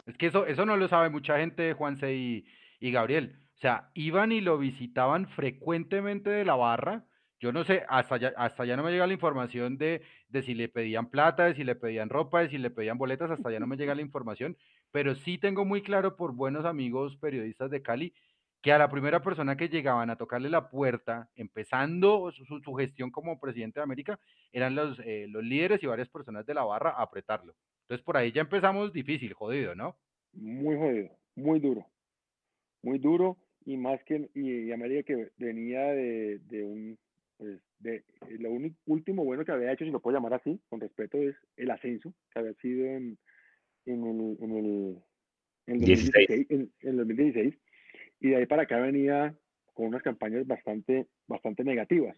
Es 0.06 0.16
que 0.16 0.26
eso, 0.26 0.46
eso 0.46 0.64
no 0.64 0.76
lo 0.76 0.88
sabe 0.88 1.10
mucha 1.10 1.38
gente, 1.38 1.72
Juanse 1.74 2.14
y, 2.14 2.46
y 2.80 2.92
Gabriel. 2.92 3.38
O 3.56 3.58
sea, 3.58 3.90
iban 3.94 4.32
y 4.32 4.40
lo 4.40 4.58
visitaban 4.58 5.28
frecuentemente 5.28 6.30
de 6.30 6.44
la 6.44 6.54
barra. 6.54 7.04
Yo 7.40 7.52
no 7.52 7.62
sé, 7.64 7.84
hasta 7.88 8.16
ya, 8.16 8.32
hasta 8.36 8.64
ya 8.64 8.76
no 8.76 8.82
me 8.82 8.90
llega 8.90 9.06
la 9.06 9.12
información 9.12 9.78
de, 9.78 10.02
de 10.28 10.42
si 10.42 10.54
le 10.54 10.68
pedían 10.68 11.08
plata, 11.08 11.44
de 11.44 11.54
si 11.54 11.62
le 11.62 11.76
pedían 11.76 12.08
ropa, 12.08 12.40
de 12.40 12.48
si 12.48 12.58
le 12.58 12.70
pedían 12.70 12.98
boletas, 12.98 13.30
hasta 13.30 13.50
ya 13.52 13.60
no 13.60 13.66
me 13.66 13.76
llega 13.76 13.94
la 13.94 14.02
información, 14.02 14.56
pero 14.90 15.14
sí 15.14 15.38
tengo 15.38 15.64
muy 15.64 15.82
claro 15.82 16.16
por 16.16 16.34
buenos 16.34 16.64
amigos 16.64 17.16
periodistas 17.16 17.70
de 17.70 17.82
Cali 17.82 18.12
que 18.60 18.72
a 18.72 18.78
la 18.78 18.90
primera 18.90 19.22
persona 19.22 19.56
que 19.56 19.68
llegaban 19.68 20.10
a 20.10 20.16
tocarle 20.16 20.50
la 20.50 20.68
puerta, 20.68 21.30
empezando 21.36 22.32
su, 22.32 22.74
gestión 22.74 23.10
como 23.10 23.38
presidente 23.38 23.78
de 23.78 23.84
América, 23.84 24.18
eran 24.52 24.74
los, 24.74 24.98
eh, 25.04 25.26
los 25.28 25.44
líderes 25.44 25.80
y 25.82 25.86
varias 25.86 26.08
personas 26.08 26.44
de 26.44 26.54
la 26.54 26.64
barra 26.64 26.90
a 26.90 27.02
apretarlo. 27.02 27.54
Entonces 27.82 28.04
por 28.04 28.16
ahí 28.16 28.32
ya 28.32 28.40
empezamos 28.40 28.92
difícil, 28.92 29.32
jodido, 29.32 29.76
¿no? 29.76 29.96
Muy 30.32 30.76
jodido, 30.76 31.10
muy 31.36 31.60
duro, 31.60 31.86
muy 32.82 32.98
duro 32.98 33.36
y 33.64 33.76
más 33.76 34.02
que 34.04 34.28
y, 34.34 34.72
América 34.72 35.14
que 35.14 35.30
venía 35.36 35.80
de, 35.80 36.38
de 36.40 36.64
un 36.64 36.98
pues, 37.38 37.60
de 37.78 38.04
lo 38.38 38.50
único 38.50 38.76
último 38.86 39.24
bueno 39.24 39.44
que 39.44 39.52
había 39.52 39.72
hecho, 39.72 39.84
si 39.84 39.90
lo 39.90 40.00
puedo 40.00 40.16
llamar 40.16 40.34
así, 40.34 40.60
con 40.68 40.80
respeto, 40.80 41.18
es 41.18 41.36
el 41.56 41.70
ascenso 41.70 42.12
que 42.32 42.40
había 42.40 42.54
sido 42.54 42.84
en, 42.86 43.18
en 43.86 44.04
el, 44.04 44.36
en 44.40 44.56
el 44.56 44.98
en, 45.66 45.78
2016, 45.78 46.46
en, 46.50 46.72
en 46.80 46.96
2016 46.96 47.54
y 48.20 48.30
de 48.30 48.36
ahí 48.36 48.46
para 48.46 48.62
acá 48.62 48.78
venía 48.78 49.34
con 49.74 49.86
unas 49.86 50.02
campañas 50.02 50.46
bastante, 50.46 51.06
bastante 51.26 51.62
negativas. 51.62 52.16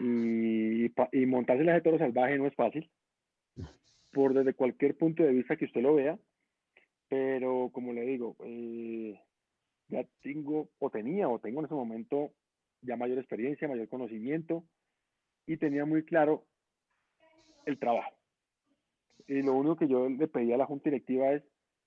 Y, 0.00 0.86
y 0.86 1.26
montarse 1.26 1.64
de 1.64 1.80
toro 1.82 1.98
salvaje 1.98 2.38
no 2.38 2.46
es 2.46 2.54
fácil, 2.54 2.90
por 4.10 4.32
desde 4.32 4.54
cualquier 4.54 4.96
punto 4.96 5.22
de 5.22 5.32
vista 5.32 5.56
que 5.56 5.66
usted 5.66 5.82
lo 5.82 5.94
vea, 5.94 6.18
pero 7.08 7.68
como 7.74 7.92
le 7.92 8.06
digo, 8.06 8.36
eh, 8.44 9.20
ya 9.88 10.06
tengo, 10.22 10.70
o 10.78 10.88
tenía, 10.88 11.28
o 11.28 11.38
tengo 11.38 11.60
en 11.60 11.66
ese 11.66 11.74
momento 11.74 12.32
ya 12.82 12.96
mayor 12.96 13.18
experiencia, 13.18 13.68
mayor 13.68 13.88
conocimiento, 13.88 14.64
y 15.46 15.56
tenía 15.56 15.84
muy 15.84 16.04
claro 16.04 16.44
el 17.64 17.78
trabajo. 17.78 18.12
Y 19.26 19.42
lo 19.42 19.54
único 19.54 19.76
que 19.76 19.88
yo 19.88 20.08
le 20.08 20.28
pedía 20.28 20.56
a 20.56 20.58
la 20.58 20.66
junta 20.66 20.90
directiva 20.90 21.32
es, 21.32 21.42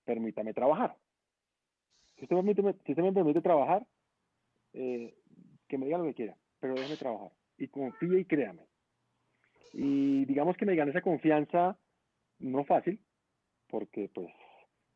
permítame 0.05 0.53
trabajar. 0.53 0.95
Si 2.15 2.23
usted 2.23 2.35
me 2.37 2.55
permite, 2.55 2.83
si 2.85 2.91
usted 2.93 3.03
me 3.03 3.11
permite 3.11 3.41
trabajar, 3.41 3.85
eh, 4.73 5.15
que 5.67 5.77
me 5.77 5.85
diga 5.85 5.97
lo 5.97 6.05
que 6.05 6.13
quiera, 6.13 6.37
pero 6.59 6.75
déjeme 6.75 6.97
trabajar. 6.97 7.31
Y 7.57 7.67
confíe 7.67 8.19
y 8.19 8.25
créame. 8.25 8.63
Y 9.73 10.25
digamos 10.25 10.55
que 10.55 10.65
me 10.65 10.75
gane 10.75 10.91
esa 10.91 11.01
confianza, 11.01 11.77
no 12.39 12.63
fácil, 12.63 12.99
porque 13.67 14.09
pues... 14.13 14.27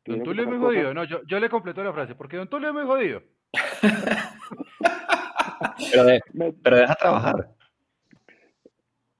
Don 0.06 0.22
Tulio 0.22 0.44
es 0.44 0.48
muy 0.48 0.58
jodido, 0.58 0.94
no, 0.94 1.04
yo, 1.04 1.22
yo, 1.24 1.38
le 1.38 1.50
completo 1.50 1.84
la 1.84 1.92
frase, 1.92 2.14
porque 2.14 2.38
Don 2.38 2.48
Tulio 2.48 2.68
es 2.68 2.74
muy 2.74 2.84
jodido. 2.84 3.22
pero, 5.92 6.54
pero 6.62 6.76
deja 6.76 6.94
trabajar. 6.94 7.48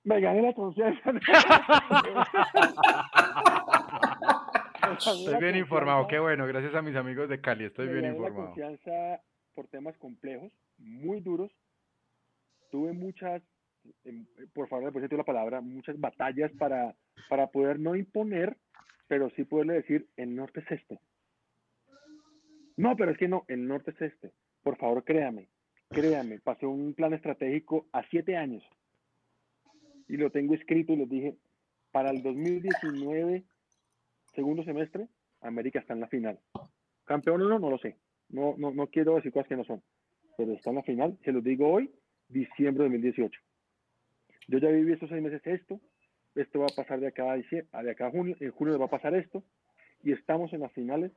Me 0.04 0.20
gané 0.20 0.42
la 0.42 0.54
confianza. 0.54 1.12
estoy 4.98 5.40
bien 5.40 5.56
informado, 5.56 6.06
qué 6.06 6.18
bueno, 6.18 6.46
gracias 6.46 6.74
a 6.74 6.82
mis 6.82 6.96
amigos 6.96 7.28
de 7.28 7.40
Cali, 7.40 7.64
estoy 7.64 7.88
bien 7.88 8.06
informado. 8.06 8.46
confianza 8.46 9.20
por 9.54 9.68
temas 9.68 9.96
complejos, 9.98 10.52
muy 10.78 11.20
duros. 11.20 11.50
Tuve 12.70 12.92
muchas, 12.92 13.42
em, 14.04 14.26
por 14.54 14.68
favor, 14.68 14.92
después 14.92 15.12
la 15.12 15.24
palabra, 15.24 15.60
muchas 15.60 15.98
batallas 15.98 16.50
para, 16.58 16.94
para 17.28 17.48
poder 17.48 17.78
no 17.78 17.96
imponer, 17.96 18.56
pero 19.08 19.30
sí 19.30 19.44
poderle 19.44 19.74
decir, 19.74 20.08
el 20.16 20.34
norte 20.34 20.60
es 20.60 20.70
este. 20.70 21.00
No, 22.76 22.96
pero 22.96 23.10
es 23.10 23.18
que 23.18 23.28
no, 23.28 23.44
el 23.48 23.66
norte 23.66 23.90
es 23.90 24.00
este. 24.00 24.32
Por 24.62 24.76
favor, 24.76 25.04
créame, 25.04 25.48
créame, 25.90 26.38
pasé 26.38 26.66
un 26.66 26.94
plan 26.94 27.12
estratégico 27.12 27.86
a 27.92 28.02
siete 28.10 28.36
años 28.36 28.62
y 30.08 30.16
lo 30.16 30.30
tengo 30.30 30.54
escrito 30.54 30.92
y 30.92 30.96
les 30.96 31.08
dije, 31.08 31.36
para 31.92 32.10
el 32.10 32.22
2019, 32.22 33.44
segundo 34.34 34.64
semestre, 34.64 35.08
América 35.40 35.80
está 35.80 35.94
en 35.94 36.00
la 36.00 36.08
final. 36.08 36.38
Campeón 37.04 37.42
o 37.42 37.48
no, 37.48 37.58
no 37.58 37.70
lo 37.70 37.78
sé. 37.78 37.96
No, 38.28 38.54
no, 38.56 38.70
no 38.72 38.86
quiero 38.86 39.16
decir 39.16 39.32
cosas 39.32 39.48
que 39.48 39.56
no 39.56 39.64
son, 39.64 39.82
pero 40.36 40.52
está 40.52 40.70
en 40.70 40.76
la 40.76 40.82
final, 40.82 41.18
se 41.24 41.32
los 41.32 41.42
digo 41.42 41.68
hoy, 41.68 41.90
diciembre 42.28 42.84
de 42.84 42.90
2018. 42.90 43.40
Yo 44.48 44.58
ya 44.58 44.68
viví 44.68 44.92
estos 44.92 45.10
seis 45.10 45.22
meses 45.22 45.42
esto, 45.44 45.80
esto 46.34 46.60
va 46.60 46.66
a 46.66 46.76
pasar 46.76 47.00
de 47.00 47.08
acá 47.08 47.32
a, 47.32 47.82
de 47.82 47.90
acá 47.90 48.06
a 48.06 48.10
junio, 48.10 48.36
en 48.38 48.50
junio 48.52 48.78
va 48.78 48.86
a 48.86 48.90
pasar 48.90 49.14
esto, 49.14 49.42
y 50.02 50.12
estamos 50.12 50.52
en 50.52 50.60
las 50.60 50.72
finales 50.72 51.12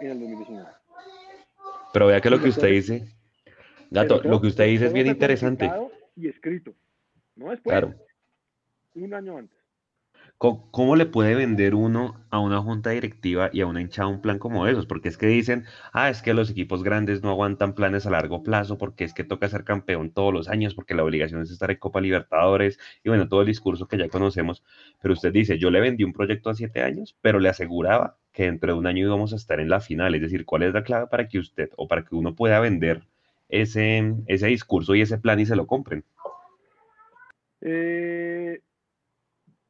en 0.00 0.10
el 0.10 0.20
2019. 0.20 0.68
Pero 1.92 2.06
vea 2.06 2.20
que 2.20 2.30
lo 2.30 2.40
que 2.40 2.48
usted 2.48 2.68
dice, 2.68 3.02
Gato, 3.94 4.20
lo 4.24 4.40
que 4.40 4.48
usted 4.48 4.66
dice 4.66 4.86
es 4.86 4.92
bien 4.92 5.06
interesante. 5.06 5.70
Y 6.16 6.28
escrito, 6.28 6.74
no 7.36 7.50
después, 7.50 7.72
claro. 7.72 7.94
un 8.94 9.14
año 9.14 9.38
antes. 9.38 9.64
¿Cómo, 10.36 10.96
le 10.96 11.06
puede 11.06 11.36
vender 11.36 11.74
uno 11.74 12.26
a 12.28 12.38
una 12.38 12.60
junta 12.60 12.90
directiva 12.90 13.50
y 13.52 13.60
a 13.60 13.66
una 13.66 13.80
hinchada 13.80 14.08
un 14.08 14.20
plan 14.20 14.38
como 14.38 14.66
esos? 14.66 14.84
Porque 14.84 15.08
es 15.08 15.16
que 15.16 15.26
dicen, 15.26 15.64
ah, 15.92 16.10
es 16.10 16.22
que 16.22 16.34
los 16.34 16.50
equipos 16.50 16.82
grandes 16.82 17.22
no 17.22 17.30
aguantan 17.30 17.74
planes 17.74 18.04
a 18.04 18.10
largo 18.10 18.42
plazo, 18.42 18.76
porque 18.76 19.04
es 19.04 19.14
que 19.14 19.24
toca 19.24 19.48
ser 19.48 19.64
campeón 19.64 20.10
todos 20.10 20.34
los 20.34 20.48
años, 20.48 20.74
porque 20.74 20.94
la 20.94 21.04
obligación 21.04 21.40
es 21.40 21.50
estar 21.50 21.70
en 21.70 21.78
Copa 21.78 22.00
Libertadores, 22.00 22.78
y 23.02 23.08
bueno, 23.08 23.28
todo 23.28 23.40
el 23.40 23.46
discurso 23.46 23.86
que 23.86 23.96
ya 23.96 24.08
conocemos. 24.08 24.64
Pero 25.00 25.14
usted 25.14 25.32
dice, 25.32 25.56
yo 25.56 25.70
le 25.70 25.80
vendí 25.80 26.04
un 26.04 26.12
proyecto 26.12 26.50
a 26.50 26.54
siete 26.54 26.82
años, 26.82 27.16
pero 27.22 27.38
le 27.38 27.48
aseguraba 27.48 28.18
que 28.32 28.44
dentro 28.44 28.72
de 28.72 28.78
un 28.78 28.86
año 28.86 29.06
íbamos 29.06 29.32
a 29.32 29.36
estar 29.36 29.60
en 29.60 29.70
la 29.70 29.80
final. 29.80 30.14
Es 30.14 30.20
decir, 30.20 30.44
¿cuál 30.44 30.64
es 30.64 30.74
la 30.74 30.82
clave 30.82 31.06
para 31.06 31.28
que 31.28 31.38
usted 31.38 31.70
o 31.76 31.88
para 31.88 32.04
que 32.04 32.16
uno 32.16 32.34
pueda 32.34 32.60
vender 32.60 33.06
ese, 33.60 34.14
ese 34.26 34.46
discurso 34.46 34.94
y 34.94 35.00
ese 35.00 35.18
plan 35.18 35.40
y 35.40 35.46
se 35.46 35.56
lo 35.56 35.66
compren? 35.66 36.04
Eh 37.60 38.60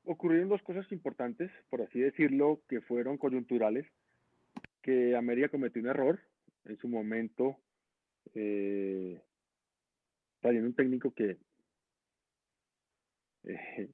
ocurrieron 0.05 0.49
dos 0.49 0.62
cosas 0.62 0.91
importantes, 0.93 1.51
por 1.70 1.82
así 1.82 1.99
decirlo, 1.99 2.61
que 2.68 2.80
fueron 2.80 3.18
coyunturales, 3.18 3.87
que 4.82 5.16
América 5.16 5.49
cometió 5.49 5.80
un 5.82 5.89
error 5.89 6.20
en 6.64 6.76
su 6.78 6.89
momento, 6.89 7.57
eh, 8.35 9.20
un 10.43 10.74
técnico 10.74 11.12
que, 11.12 11.39
eh, 13.45 13.89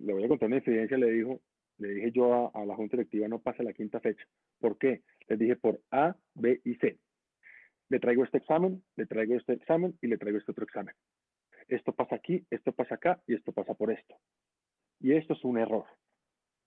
le 0.00 0.12
voy 0.12 0.24
a 0.24 0.28
contar 0.28 0.48
una 0.48 0.56
experiencia, 0.56 0.98
le 0.98 1.12
dijo, 1.12 1.40
le 1.78 1.88
dije 1.88 2.12
yo 2.12 2.54
a, 2.54 2.66
la 2.66 2.74
Junta 2.74 2.96
Directiva, 2.96 3.28
no 3.28 3.38
pasa 3.38 3.62
la 3.62 3.72
quinta 3.72 4.00
fecha. 4.00 4.24
¿Por 4.58 4.78
qué? 4.78 5.02
Les 5.28 5.38
dije 5.38 5.56
por 5.56 5.80
A, 5.90 6.16
B 6.34 6.60
y 6.64 6.74
C. 6.74 6.98
Le 7.90 7.98
traigo 7.98 8.24
este 8.24 8.38
examen, 8.38 8.82
le 8.96 9.06
traigo 9.06 9.34
este 9.34 9.52
examen 9.52 9.98
y 10.00 10.06
le 10.06 10.16
traigo 10.16 10.38
este 10.38 10.52
otro 10.52 10.64
examen. 10.64 10.94
Esto 11.66 11.92
pasa 11.92 12.14
aquí, 12.14 12.46
esto 12.48 12.72
pasa 12.72 12.94
acá 12.94 13.20
y 13.26 13.34
esto 13.34 13.52
pasa 13.52 13.74
por 13.74 13.90
esto. 13.90 14.16
Y 15.00 15.12
esto 15.12 15.34
es 15.34 15.44
un 15.44 15.58
error. 15.58 15.86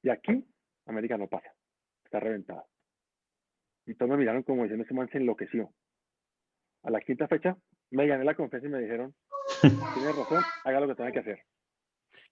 Y 0.01 0.09
aquí, 0.09 0.45
América 0.85 1.17
no 1.17 1.27
pasa. 1.27 1.49
Está 2.03 2.19
reventado. 2.19 2.65
Y 3.85 3.95
todos 3.95 4.11
me 4.11 4.17
miraron 4.17 4.43
como 4.43 4.63
diciendo, 4.63 4.83
ese 4.83 4.93
man 4.93 5.09
se 5.09 5.17
enloqueció. 5.17 5.73
A 6.83 6.91
la 6.91 6.99
quinta 6.99 7.27
fecha, 7.29 7.57
me 7.91 8.05
gané 8.05 8.25
la 8.25 8.35
confianza 8.35 8.67
y 8.67 8.71
me 8.71 8.79
dijeron, 8.79 9.15
tienes 9.61 10.15
razón, 10.15 10.43
haga 10.65 10.79
lo 10.81 10.87
que 10.89 10.95
tenga 10.95 11.11
que 11.13 11.19
hacer. 11.19 11.39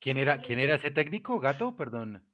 ¿Quién 0.01 0.17
era, 0.17 0.41
quién 0.41 0.59
era 0.59 0.75
ese 0.75 0.91
técnico, 0.91 1.39
gato? 1.39 1.77
Perdón. 1.77 2.25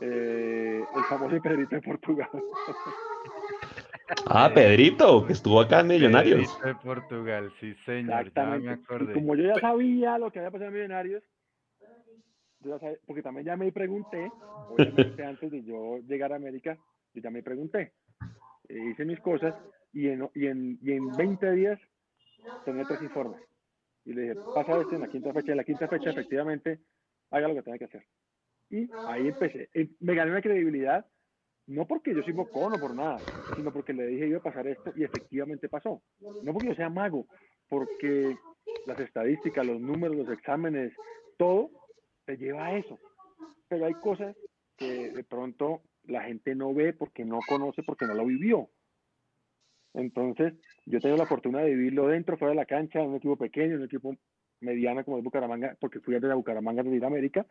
Eh, 0.00 0.84
el 0.96 1.04
famoso 1.04 1.40
Pedrito 1.42 1.76
de 1.76 1.82
Portugal. 1.82 2.30
Ah, 4.26 4.50
Pedrito, 4.54 5.26
que 5.26 5.32
estuvo 5.32 5.60
acá 5.60 5.80
en 5.80 5.88
Millonarios. 5.88 6.56
Pedrito 6.56 6.66
de 6.66 6.74
Portugal, 6.82 7.52
sí, 7.60 7.74
señor. 7.86 8.26
Y 8.26 9.12
como 9.12 9.34
yo 9.34 9.44
ya 9.44 9.60
sabía 9.60 10.18
lo 10.18 10.30
que 10.30 10.40
había 10.40 10.50
pasado 10.50 10.68
en 10.68 10.74
Millonarios, 10.74 11.22
porque 13.06 13.22
también 13.22 13.46
ya 13.46 13.56
me 13.56 13.70
pregunté, 13.72 14.30
obviamente 14.68 15.24
antes 15.24 15.50
de 15.50 15.64
yo 15.64 15.98
llegar 16.06 16.32
a 16.32 16.36
América, 16.36 16.76
yo 17.14 17.22
ya 17.22 17.30
me 17.30 17.42
pregunté, 17.42 17.92
eh, 18.68 18.90
hice 18.90 19.04
mis 19.04 19.20
cosas 19.20 19.54
y 19.92 20.08
en, 20.08 20.28
y, 20.34 20.46
en, 20.46 20.78
y 20.82 20.92
en 20.92 21.16
20 21.16 21.52
días 21.52 21.80
tenía 22.64 22.84
tres 22.84 23.02
informes. 23.02 23.40
Y 24.04 24.12
le 24.12 24.22
dije, 24.22 24.34
pasa 24.52 24.78
esto 24.80 24.94
en 24.94 25.00
la 25.02 25.08
quinta 25.08 25.32
fecha, 25.32 25.52
en 25.52 25.58
la 25.58 25.64
quinta 25.64 25.88
fecha 25.88 26.10
efectivamente 26.10 26.80
haga 27.30 27.48
lo 27.48 27.54
que 27.54 27.62
tenga 27.62 27.78
que 27.78 27.84
hacer. 27.86 28.04
Y 28.70 28.88
ahí 29.06 29.28
empecé. 29.28 29.68
Eh, 29.74 29.88
me 30.00 30.14
gané 30.14 30.30
una 30.30 30.42
credibilidad, 30.42 31.06
no 31.66 31.86
porque 31.86 32.14
yo 32.14 32.22
soy 32.22 32.32
bocón 32.32 32.74
o 32.74 32.78
por 32.78 32.94
nada, 32.94 33.20
sino 33.56 33.72
porque 33.72 33.92
le 33.92 34.06
dije 34.06 34.28
iba 34.28 34.38
a 34.38 34.42
pasar 34.42 34.66
esto 34.66 34.92
y 34.96 35.04
efectivamente 35.04 35.68
pasó. 35.68 36.02
No 36.42 36.52
porque 36.52 36.68
yo 36.68 36.74
sea 36.74 36.90
mago, 36.90 37.26
porque 37.68 38.36
las 38.86 38.98
estadísticas, 39.00 39.66
los 39.66 39.80
números, 39.80 40.16
los 40.16 40.28
exámenes, 40.30 40.92
todo 41.38 41.70
te 42.26 42.36
lleva 42.36 42.66
a 42.66 42.76
eso. 42.76 42.98
Pero 43.68 43.86
hay 43.86 43.94
cosas 43.94 44.36
que 44.76 45.10
de 45.10 45.24
pronto 45.24 45.82
la 46.04 46.22
gente 46.24 46.54
no 46.54 46.74
ve 46.74 46.92
porque 46.92 47.24
no 47.24 47.38
conoce, 47.48 47.82
porque 47.82 48.06
no 48.06 48.14
lo 48.14 48.26
vivió. 48.26 48.68
Entonces, 49.94 50.54
yo 50.86 51.00
tengo 51.00 51.16
la 51.16 51.26
fortuna 51.26 51.60
de 51.60 51.74
vivirlo 51.74 52.08
dentro, 52.08 52.36
fuera 52.36 52.50
de 52.50 52.56
la 52.56 52.66
cancha, 52.66 53.00
en 53.00 53.10
un 53.10 53.16
equipo 53.16 53.36
pequeño, 53.36 53.74
en 53.74 53.80
un 53.80 53.84
equipo 53.84 54.16
mediano 54.60 55.04
como 55.04 55.18
el 55.18 55.22
Bucaramanga, 55.22 55.76
porque 55.80 56.00
fui 56.00 56.14
antes 56.14 56.28
de 56.28 56.34
Bucaramanga 56.34 56.82
de 56.82 57.06
América, 57.06 57.46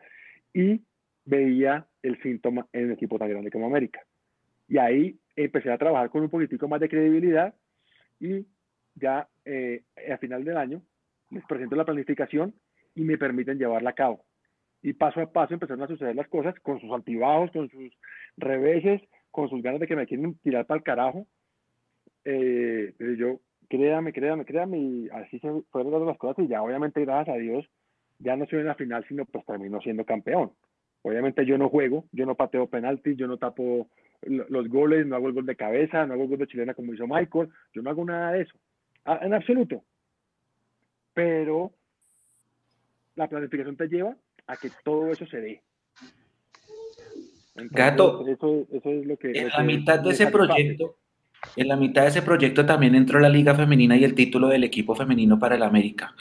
y 0.53 0.81
veía 1.25 1.87
el 2.01 2.21
síntoma 2.21 2.67
en 2.73 2.85
un 2.85 2.91
equipo 2.91 3.17
tan 3.17 3.29
grande 3.29 3.51
como 3.51 3.67
América. 3.67 4.01
Y 4.67 4.77
ahí 4.77 5.19
empecé 5.35 5.71
a 5.71 5.77
trabajar 5.77 6.09
con 6.09 6.23
un 6.23 6.29
poquitico 6.29 6.67
más 6.67 6.79
de 6.79 6.89
credibilidad 6.89 7.53
y 8.19 8.45
ya 8.95 9.27
eh, 9.45 9.83
a 10.11 10.17
final 10.17 10.43
del 10.43 10.57
año 10.57 10.81
les 11.29 11.43
presento 11.45 11.75
la 11.75 11.85
planificación 11.85 12.53
y 12.95 13.03
me 13.03 13.17
permiten 13.17 13.57
llevarla 13.57 13.91
a 13.91 13.95
cabo 13.95 14.23
y 14.83 14.93
paso 14.93 15.21
a 15.21 15.31
paso 15.31 15.53
empezaron 15.53 15.81
a 15.81 15.87
suceder 15.87 16.15
las 16.15 16.27
cosas 16.27 16.53
con 16.59 16.79
sus 16.79 16.91
altibajos, 16.91 17.49
con 17.51 17.69
sus 17.69 17.91
reveses, 18.35 19.01
con 19.31 19.49
sus 19.49 19.63
ganas 19.63 19.79
de 19.79 19.87
que 19.87 19.95
me 19.95 20.05
quieren 20.05 20.35
tirar 20.39 20.67
para 20.67 20.77
el 20.77 20.83
carajo. 20.83 21.25
Eh, 22.25 22.93
yo, 23.17 23.39
créame, 23.69 24.11
créame, 24.11 24.45
créame, 24.45 24.77
y 24.77 25.09
así 25.09 25.39
se 25.39 25.49
fueron 25.71 25.93
dando 25.93 26.05
las 26.05 26.17
cosas 26.17 26.43
y 26.43 26.49
ya 26.49 26.61
obviamente 26.61 27.01
gracias 27.01 27.35
a 27.35 27.39
Dios 27.39 27.65
ya 28.19 28.35
no 28.35 28.45
soy 28.45 28.59
en 28.59 28.67
la 28.67 28.75
final, 28.75 29.05
sino 29.07 29.25
pues 29.25 29.45
termino 29.45 29.79
siendo 29.81 30.05
campeón. 30.05 30.51
Obviamente 31.03 31.45
yo 31.45 31.57
no 31.57 31.69
juego, 31.69 32.05
yo 32.11 32.25
no 32.25 32.35
pateo 32.35 32.67
penaltis, 32.67 33.17
yo 33.17 33.27
no 33.27 33.37
tapo 33.37 33.87
los 34.25 34.69
goles, 34.69 35.05
no 35.05 35.17
hago 35.17 35.27
el 35.27 35.33
gol 35.33 35.45
de 35.45 35.57
cabeza, 35.57 36.05
no 36.05 36.13
hago 36.13 36.23
el 36.23 36.29
gol 36.29 36.39
de 36.39 36.47
chilena 36.47 36.73
como 36.73 36.93
hizo 36.93 37.05
Michael, 37.05 37.49
yo 37.73 37.81
no 37.81 37.89
hago 37.89 38.05
nada 38.05 38.31
de 38.31 38.43
eso, 38.43 38.55
en 39.05 39.33
absoluto. 39.33 39.83
Pero 41.13 41.73
la 43.15 43.27
planificación 43.27 43.75
te 43.75 43.87
lleva 43.87 44.15
a 44.47 44.55
que 44.55 44.71
todo 44.83 45.11
eso 45.11 45.25
se 45.27 45.41
dé. 45.41 45.61
Gato, 47.55 48.25
eso, 48.27 48.65
es 48.71 49.05
lo 49.05 49.17
que... 49.17 49.31
En 49.31 49.49
la 49.49 49.61
mitad 49.61 49.99
de 49.99 50.09
ese 50.09 50.27
proyecto, 50.27 50.95
en 51.55 51.67
la 51.67 51.75
mitad 51.75 52.03
de 52.03 52.07
ese 52.07 52.21
proyecto 52.21 52.65
también 52.65 52.95
entró 52.95 53.19
la 53.19 53.29
Liga 53.29 53.53
Femenina 53.53 53.97
y 53.97 54.05
el 54.05 54.15
título 54.15 54.47
del 54.47 54.63
equipo 54.63 54.95
femenino 54.95 55.37
para 55.37 55.55
el 55.55 55.63
América. 55.63 56.15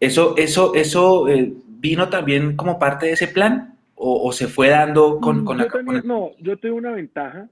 ¿Eso, 0.00 0.36
eso, 0.36 0.74
eso 0.74 1.28
eh, 1.28 1.52
vino 1.66 2.08
también 2.08 2.56
como 2.56 2.78
parte 2.78 3.06
de 3.06 3.12
ese 3.12 3.28
plan? 3.28 3.77
¿O, 4.00 4.30
se 4.32 4.46
fue 4.46 4.68
dando 4.68 5.18
con, 5.20 5.44
con 5.44 5.58
la... 5.58 5.66
No, 6.04 6.30
yo 6.38 6.56
tuve 6.56 6.70
una 6.70 6.92
ventaja 6.92 7.48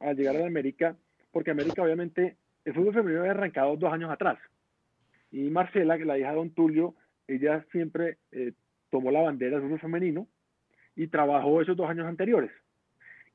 al 0.00 0.16
llegar 0.16 0.36
a 0.36 0.40
la 0.40 0.46
América, 0.46 0.96
porque 1.30 1.50
América 1.50 1.82
obviamente, 1.82 2.36
el 2.64 2.72
fútbol 2.72 2.94
femenino 2.94 3.20
había 3.20 3.32
arrancado 3.32 3.76
dos 3.76 3.92
años 3.92 4.10
atrás. 4.10 4.38
Y 5.30 5.50
Marcela, 5.50 5.98
que 5.98 6.06
la 6.06 6.18
hija 6.18 6.30
de 6.30 6.36
Don 6.36 6.50
Tulio, 6.50 6.94
ella 7.28 7.64
siempre 7.72 8.18
eh, 8.32 8.52
tomó 8.90 9.10
la 9.10 9.20
bandera 9.20 9.56
del 9.56 9.66
fútbol 9.66 9.80
femenino 9.80 10.26
y 10.94 11.08
trabajó 11.08 11.60
esos 11.60 11.76
dos 11.76 11.90
años 11.90 12.06
anteriores. 12.06 12.50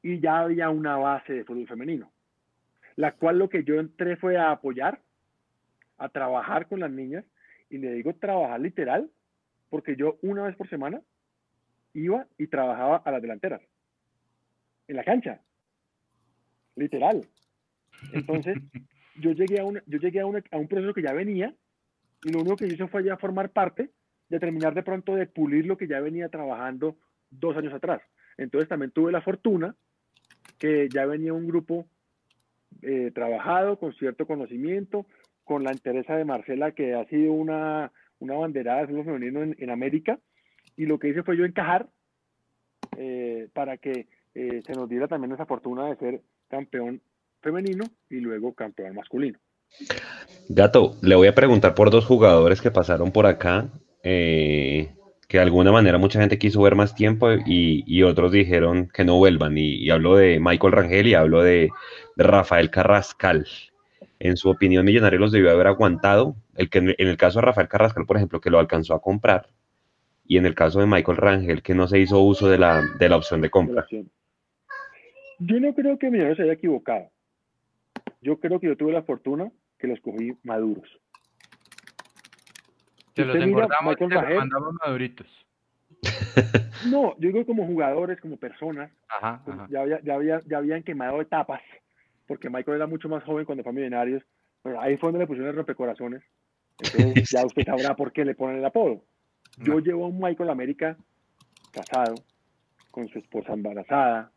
Y 0.02 0.20
ya 0.20 0.40
había 0.40 0.72
una 0.72 0.98
base 0.98 1.34
de 1.34 1.44
fútbol 1.44 1.68
femenino 1.68 2.12
la 2.96 3.14
cual 3.14 3.40
lo 3.40 3.50
que 3.50 3.64
yo 3.64 3.80
entré 3.80 4.16
fue 4.16 4.38
a 4.38 4.52
apoyar, 4.52 5.00
a 5.98 6.10
trabajar 6.10 6.68
con 6.68 6.80
las 6.80 6.92
niñas, 6.92 7.26
y 7.70 7.78
le 7.78 7.94
digo 7.94 8.14
trabajar 8.16 8.60
literal, 8.60 9.10
porque 9.70 9.96
yo 9.96 10.18
una 10.22 10.44
vez 10.44 10.56
por 10.56 10.70
semana 10.70 11.02
iba 11.94 12.28
y 12.38 12.48
trabajaba 12.48 12.98
a 12.98 13.12
las 13.12 13.22
delanteras, 13.22 13.62
en 14.88 14.96
la 14.96 15.04
cancha, 15.04 15.42
literal. 16.76 17.26
Entonces, 18.14 18.58
yo 19.16 19.32
llegué 19.32 19.60
a, 19.60 19.64
yo 19.64 20.00
llegué 20.00 20.20
a, 20.20 20.24
a 20.24 20.58
un 20.58 20.68
proceso 20.68 20.94
que 20.94 21.02
ya 21.02 21.14
venía, 21.14 21.54
y 22.24 22.32
lo 22.32 22.40
único 22.40 22.58
que 22.58 22.68
hice 22.68 22.88
fue 22.88 23.04
ya 23.04 23.18
formar 23.18 23.52
parte, 23.52 23.92
de 24.30 24.40
terminar 24.40 24.74
de 24.74 24.84
pronto 24.84 25.16
de 25.16 25.28
pulir 25.28 25.66
lo 25.66 25.78
que 25.78 25.88
ya 25.88 26.00
venía 26.00 26.30
trabajando 26.30 26.96
dos 27.30 27.58
años 27.58 27.74
atrás. 27.74 28.02
Entonces 28.38 28.70
también 28.70 28.92
tuve 28.92 29.12
la 29.12 29.22
fortuna 29.22 29.76
que 30.58 30.88
ya 30.90 31.06
venía 31.06 31.34
un 31.34 31.48
grupo 31.48 31.86
eh, 32.82 33.12
trabajado, 33.14 33.78
con 33.78 33.94
cierto 33.94 34.26
conocimiento, 34.26 35.06
con 35.44 35.64
la 35.64 35.72
interesa 35.72 36.16
de 36.16 36.24
Marcela, 36.24 36.72
que 36.72 36.94
ha 36.94 37.06
sido 37.06 37.34
una, 37.34 37.92
una 38.20 38.36
banderada 38.36 38.86
de 38.86 39.04
femenino 39.04 39.44
en, 39.44 39.70
América, 39.70 40.20
y 40.78 40.86
lo 40.86 41.00
que 41.00 41.10
hice 41.10 41.24
fue 41.24 41.38
yo 41.38 41.46
encajar 41.46 41.88
eh, 42.98 43.50
para 43.54 43.78
que 43.78 44.08
eh, 44.34 44.62
se 44.66 44.74
nos 44.74 44.90
diera 44.90 45.08
también 45.08 45.34
esa 45.34 45.46
fortuna 45.46 45.88
de 45.88 45.96
ser 45.98 46.22
campeón 46.50 47.02
femenino 47.42 47.86
y 48.10 48.20
luego 48.20 48.54
campeón 48.54 48.96
masculino. 48.96 49.40
Gato, 50.50 50.96
le 51.02 51.16
voy 51.16 51.28
a 51.28 51.36
preguntar 51.36 51.76
por 51.76 51.92
dos 51.92 52.06
jugadores 52.06 52.62
que 52.62 52.72
pasaron 52.72 53.12
por 53.12 53.26
acá, 53.26 53.70
que 55.32 55.38
de 55.38 55.44
alguna 55.44 55.72
manera 55.72 55.98
mucha 55.98 56.20
gente 56.20 56.38
quiso 56.38 56.62
ver 56.62 56.76
más 56.76 56.94
tiempo 56.94 57.30
y, 57.46 58.04
otros 58.04 58.34
dijeron 58.34 58.90
que 58.94 59.06
no 59.06 59.16
vuelvan. 59.16 59.58
Y, 59.58 59.90
hablo 59.90 60.18
de 60.18 60.42
Michael 60.42 60.74
Rangel 60.74 61.08
y 61.08 61.14
hablo 61.14 61.42
de, 61.42 61.70
Rafael 62.18 62.70
Carrascal. 62.70 63.48
En 64.20 64.36
su 64.36 64.50
opinión, 64.50 64.84
Millonarios 64.84 65.22
los 65.22 65.32
debió 65.32 65.52
haber 65.52 65.68
aguantado. 65.68 66.36
El 66.58 66.70
que 66.70 66.80
en 66.80 67.08
el 67.08 67.16
caso 67.16 67.40
de 67.40 67.46
Rafael 67.46 67.70
Carrascal, 67.70 68.06
por 68.06 68.18
ejemplo, 68.18 68.42
que 68.42 68.50
lo 68.50 68.60
alcanzó 68.60 68.94
a 68.94 69.02
comprar. 69.02 69.48
Y 70.26 70.38
en 70.38 70.46
el 70.46 70.56
caso 70.56 70.80
de 70.80 70.88
Michael 70.88 71.18
Rangel, 71.18 71.62
que 71.62 71.76
no 71.76 71.88
se 71.88 72.00
hizo 72.00 72.22
uso 72.22 72.50
de 72.50 72.58
la, 72.58 72.82
de 72.98 73.10
la 73.10 73.18
opción 73.18 73.42
de 73.42 73.50
compra. 73.50 73.86
Yo 75.40 75.60
no 75.60 75.74
creo 75.74 75.98
que 75.98 76.10
Millonarios 76.10 76.38
se 76.38 76.44
haya 76.44 76.54
equivocado. 76.54 77.10
Yo 78.22 78.40
creo 78.40 78.60
que 78.60 78.68
yo 78.68 78.78
tuve 78.78 78.94
la 78.94 79.04
fortuna 79.04 79.52
que 79.80 79.88
los 79.88 80.00
cogí 80.00 80.34
maduros. 80.44 80.88
Se 83.16 83.26
los 83.26 83.36
engordamos 83.36 83.96
y 84.00 84.08
los 84.08 84.36
mandamos 84.36 84.76
maduritos. 84.86 85.28
No, 86.88 87.16
yo 87.20 87.28
digo 87.30 87.46
como 87.46 87.68
jugadores, 87.68 88.20
como 88.22 88.38
personas, 88.38 88.92
pues, 89.46 89.58
Ya, 89.70 89.82
había, 89.82 90.02
ya, 90.02 90.16
había, 90.16 90.40
ya 90.48 90.58
habían 90.58 90.82
quemado 90.82 91.22
etapas 91.22 91.62
porque 92.32 92.50
Michael 92.50 92.78
era 92.78 92.88
mucho 92.88 93.10
más 93.10 93.26
joven 93.26 93.44
cuando 93.44 93.62
fue 93.62 93.72
a 93.72 93.76
Millonarios. 93.76 94.24
ahí 94.80 94.96
fue 94.96 95.08
donde 95.08 95.20
le 95.20 95.28
pusieron 95.28 95.50
el 95.50 95.56
rompecorazones. 95.58 96.24
Entonces 96.80 97.30
ya 97.30 97.46
usted 97.46 97.66
sabrá 97.66 97.94
por 97.94 98.14
qué 98.14 98.24
le 98.24 98.36
ponen 98.36 98.60
el 98.60 98.66
apodo. 98.66 99.04
Yo 99.58 99.80
llevo 99.80 100.06
a 100.06 100.08
un 100.10 100.20
Michael 100.20 100.50
América 100.50 100.98
casado, 101.72 102.16
con 102.92 103.08
su 103.08 103.20
esposa 103.20 103.54
embarazada. 103.54 104.32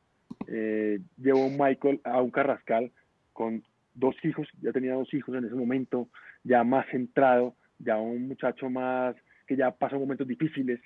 Eh, 0.46 1.00
llevo 1.18 1.42
a 1.42 1.46
un 1.46 1.56
Michael 1.58 2.00
a 2.04 2.22
un 2.22 2.30
Carrascal 2.30 2.90
con 3.32 3.62
dos 3.94 4.16
hijos, 4.24 4.48
ya 4.60 4.72
tenía 4.72 4.94
dos 4.94 5.12
hijos 5.12 5.34
en 5.36 5.44
ese 5.44 5.54
momento, 5.54 6.08
ya 6.42 6.64
más 6.64 6.86
centrado, 6.90 7.54
ya 7.78 7.98
un 7.98 8.28
muchacho 8.28 8.70
más 8.70 9.16
que 9.46 9.56
ya 9.56 9.70
pasó 9.72 9.98
momentos 9.98 10.26
difíciles, 10.26 10.80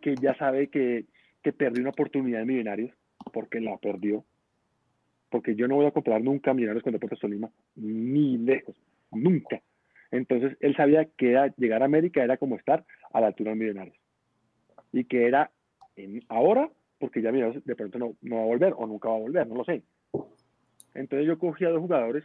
que 0.00 0.14
ya 0.16 0.34
sabe 0.36 0.68
que, 0.68 1.04
que 1.42 1.52
perdió 1.52 1.80
una 1.80 1.90
oportunidad 1.90 2.40
de 2.40 2.46
Millonarios, 2.46 2.90
porque 3.32 3.60
la 3.60 3.76
perdió, 3.78 4.24
porque 5.30 5.54
yo 5.54 5.68
no 5.68 5.76
voy 5.76 5.86
a 5.86 5.92
comprar 5.92 6.20
nunca 6.22 6.52
Millonarios 6.52 6.82
con 6.82 6.92
Deportes 6.92 7.20
Tolima, 7.20 7.50
ni 7.76 8.36
lejos, 8.38 8.76
nunca. 9.12 9.60
Entonces 10.14 10.56
él 10.60 10.76
sabía 10.76 11.06
que 11.16 11.50
llegar 11.56 11.82
a 11.82 11.86
América 11.86 12.22
era 12.22 12.36
como 12.36 12.54
estar 12.54 12.84
a 13.12 13.20
la 13.20 13.26
altura 13.26 13.50
de 13.50 13.56
Millonarios. 13.56 13.96
Y 14.92 15.06
que 15.06 15.26
era 15.26 15.50
ahora, 16.28 16.70
porque 17.00 17.20
ya 17.20 17.32
Millonarios 17.32 17.64
de 17.64 17.74
pronto 17.74 17.98
no, 17.98 18.14
no 18.22 18.36
va 18.36 18.42
a 18.42 18.46
volver 18.46 18.74
o 18.76 18.86
nunca 18.86 19.08
va 19.08 19.16
a 19.16 19.18
volver, 19.18 19.44
no 19.48 19.56
lo 19.56 19.64
sé. 19.64 19.82
Entonces 20.94 21.26
yo 21.26 21.36
cogí 21.36 21.64
a 21.64 21.70
dos 21.70 21.80
jugadores 21.80 22.22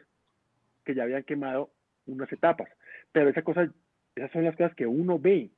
que 0.86 0.94
ya 0.94 1.02
habían 1.02 1.24
quemado 1.24 1.72
unas 2.06 2.32
etapas. 2.32 2.70
Pero 3.12 3.32
esa 3.32 3.42
cosa, 3.42 3.74
esas 4.16 4.32
son 4.32 4.44
las 4.44 4.56
cosas 4.56 4.76
que 4.76 4.86
uno 4.86 5.18
ve 5.18 5.50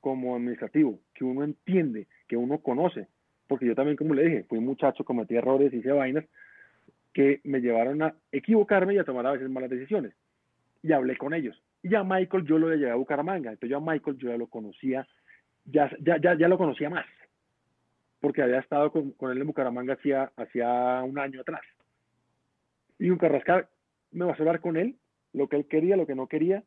como 0.00 0.36
administrativo, 0.36 1.00
que 1.14 1.24
uno 1.24 1.42
entiende, 1.42 2.06
que 2.28 2.36
uno 2.36 2.58
conoce. 2.58 3.08
Porque 3.46 3.64
yo 3.64 3.74
también, 3.74 3.96
como 3.96 4.12
le 4.12 4.24
dije, 4.24 4.44
fui 4.44 4.58
un 4.58 4.66
muchacho, 4.66 5.06
cometí 5.06 5.36
errores, 5.36 5.72
hice 5.72 5.90
vainas, 5.92 6.26
que 7.14 7.40
me 7.44 7.62
llevaron 7.62 8.02
a 8.02 8.14
equivocarme 8.30 8.92
y 8.92 8.98
a 8.98 9.04
tomar 9.04 9.26
a 9.26 9.32
veces 9.32 9.48
malas 9.48 9.70
decisiones. 9.70 10.12
Y 10.82 10.92
hablé 10.92 11.16
con 11.16 11.32
ellos. 11.32 11.58
Y 11.82 11.94
a 11.94 12.02
Michael 12.02 12.44
yo 12.44 12.58
lo 12.58 12.74
llevé 12.74 12.90
a 12.90 12.96
Bucaramanga. 12.96 13.50
Entonces 13.50 13.70
yo 13.70 13.78
a 13.78 13.92
Michael 13.92 14.16
yo 14.18 14.30
ya 14.30 14.36
lo 14.36 14.48
conocía, 14.48 15.06
ya, 15.64 15.90
ya, 16.00 16.18
ya, 16.20 16.36
ya 16.36 16.48
lo 16.48 16.58
conocía 16.58 16.90
más. 16.90 17.06
Porque 18.20 18.42
había 18.42 18.58
estado 18.58 18.90
con, 18.90 19.12
con 19.12 19.30
él 19.30 19.38
en 19.38 19.46
Bucaramanga 19.46 19.94
hacía, 19.94 20.32
hacía 20.36 21.02
un 21.04 21.18
año 21.18 21.40
atrás. 21.40 21.62
Y 22.98 23.10
un 23.10 23.18
Carrascal 23.18 23.68
me 24.10 24.24
va 24.24 24.32
a 24.32 24.34
hablar 24.34 24.60
con 24.60 24.76
él, 24.76 24.96
lo 25.32 25.48
que 25.48 25.56
él 25.56 25.66
quería, 25.66 25.96
lo 25.96 26.06
que 26.06 26.16
no 26.16 26.26
quería, 26.26 26.64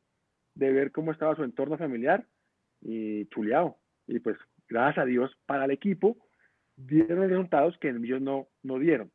de 0.56 0.72
ver 0.72 0.92
cómo 0.92 1.12
estaba 1.12 1.36
su 1.36 1.44
entorno 1.44 1.78
familiar 1.78 2.26
y 2.82 3.26
chuleado. 3.26 3.78
Y 4.08 4.20
pues 4.20 4.38
gracias 4.70 5.04
a 5.04 5.06
Dios 5.06 5.38
para 5.46 5.66
el 5.66 5.72
equipo 5.72 6.18
dieron 6.78 7.30
resultados 7.30 7.78
que 7.80 7.90
ellos 7.90 8.22
no, 8.22 8.48
no 8.64 8.80
dieron 8.80 9.12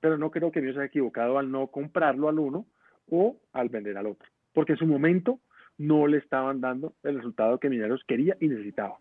pero 0.00 0.16
no 0.16 0.30
creo 0.30 0.50
que 0.50 0.60
Dios 0.60 0.74
se 0.74 0.80
haya 0.80 0.88
equivocado 0.88 1.38
al 1.38 1.50
no 1.50 1.68
comprarlo 1.68 2.28
al 2.28 2.38
uno 2.38 2.66
o 3.10 3.38
al 3.52 3.68
vender 3.68 3.96
al 3.96 4.06
otro, 4.06 4.28
porque 4.52 4.72
en 4.72 4.78
su 4.78 4.86
momento 4.86 5.40
no 5.78 6.06
le 6.06 6.18
estaban 6.18 6.60
dando 6.60 6.94
el 7.02 7.16
resultado 7.16 7.58
que 7.58 7.68
Mineros 7.68 8.02
quería 8.06 8.36
y 8.40 8.48
necesitaba. 8.48 8.98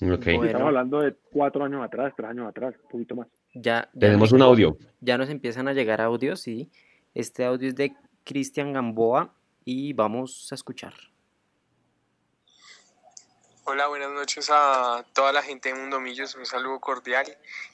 Okay. 0.00 0.34
Estamos 0.34 0.66
hablando 0.66 1.00
de 1.00 1.14
cuatro 1.32 1.64
años 1.64 1.82
atrás, 1.84 2.12
tres 2.16 2.28
años 2.28 2.48
atrás, 2.48 2.74
un 2.82 2.88
poquito 2.88 3.14
más. 3.14 3.28
Ya, 3.54 3.88
Tenemos 3.98 4.32
un 4.32 4.42
audio. 4.42 4.76
Ya 5.00 5.16
nos 5.16 5.28
empiezan 5.28 5.68
a 5.68 5.72
llegar 5.72 6.00
audios, 6.00 6.40
sí. 6.40 6.70
Este 7.14 7.44
audio 7.44 7.68
es 7.68 7.76
de 7.76 7.94
Cristian 8.24 8.72
Gamboa 8.72 9.34
y 9.64 9.92
vamos 9.92 10.48
a 10.50 10.54
escuchar. 10.54 10.94
Hola, 13.64 13.86
buenas 13.86 14.10
noches 14.10 14.50
a 14.52 15.04
toda 15.12 15.32
la 15.32 15.40
gente 15.40 15.68
de 15.68 15.76
Mundo 15.76 16.00
Millos, 16.00 16.34
un 16.34 16.46
saludo 16.46 16.80
cordial. 16.80 17.26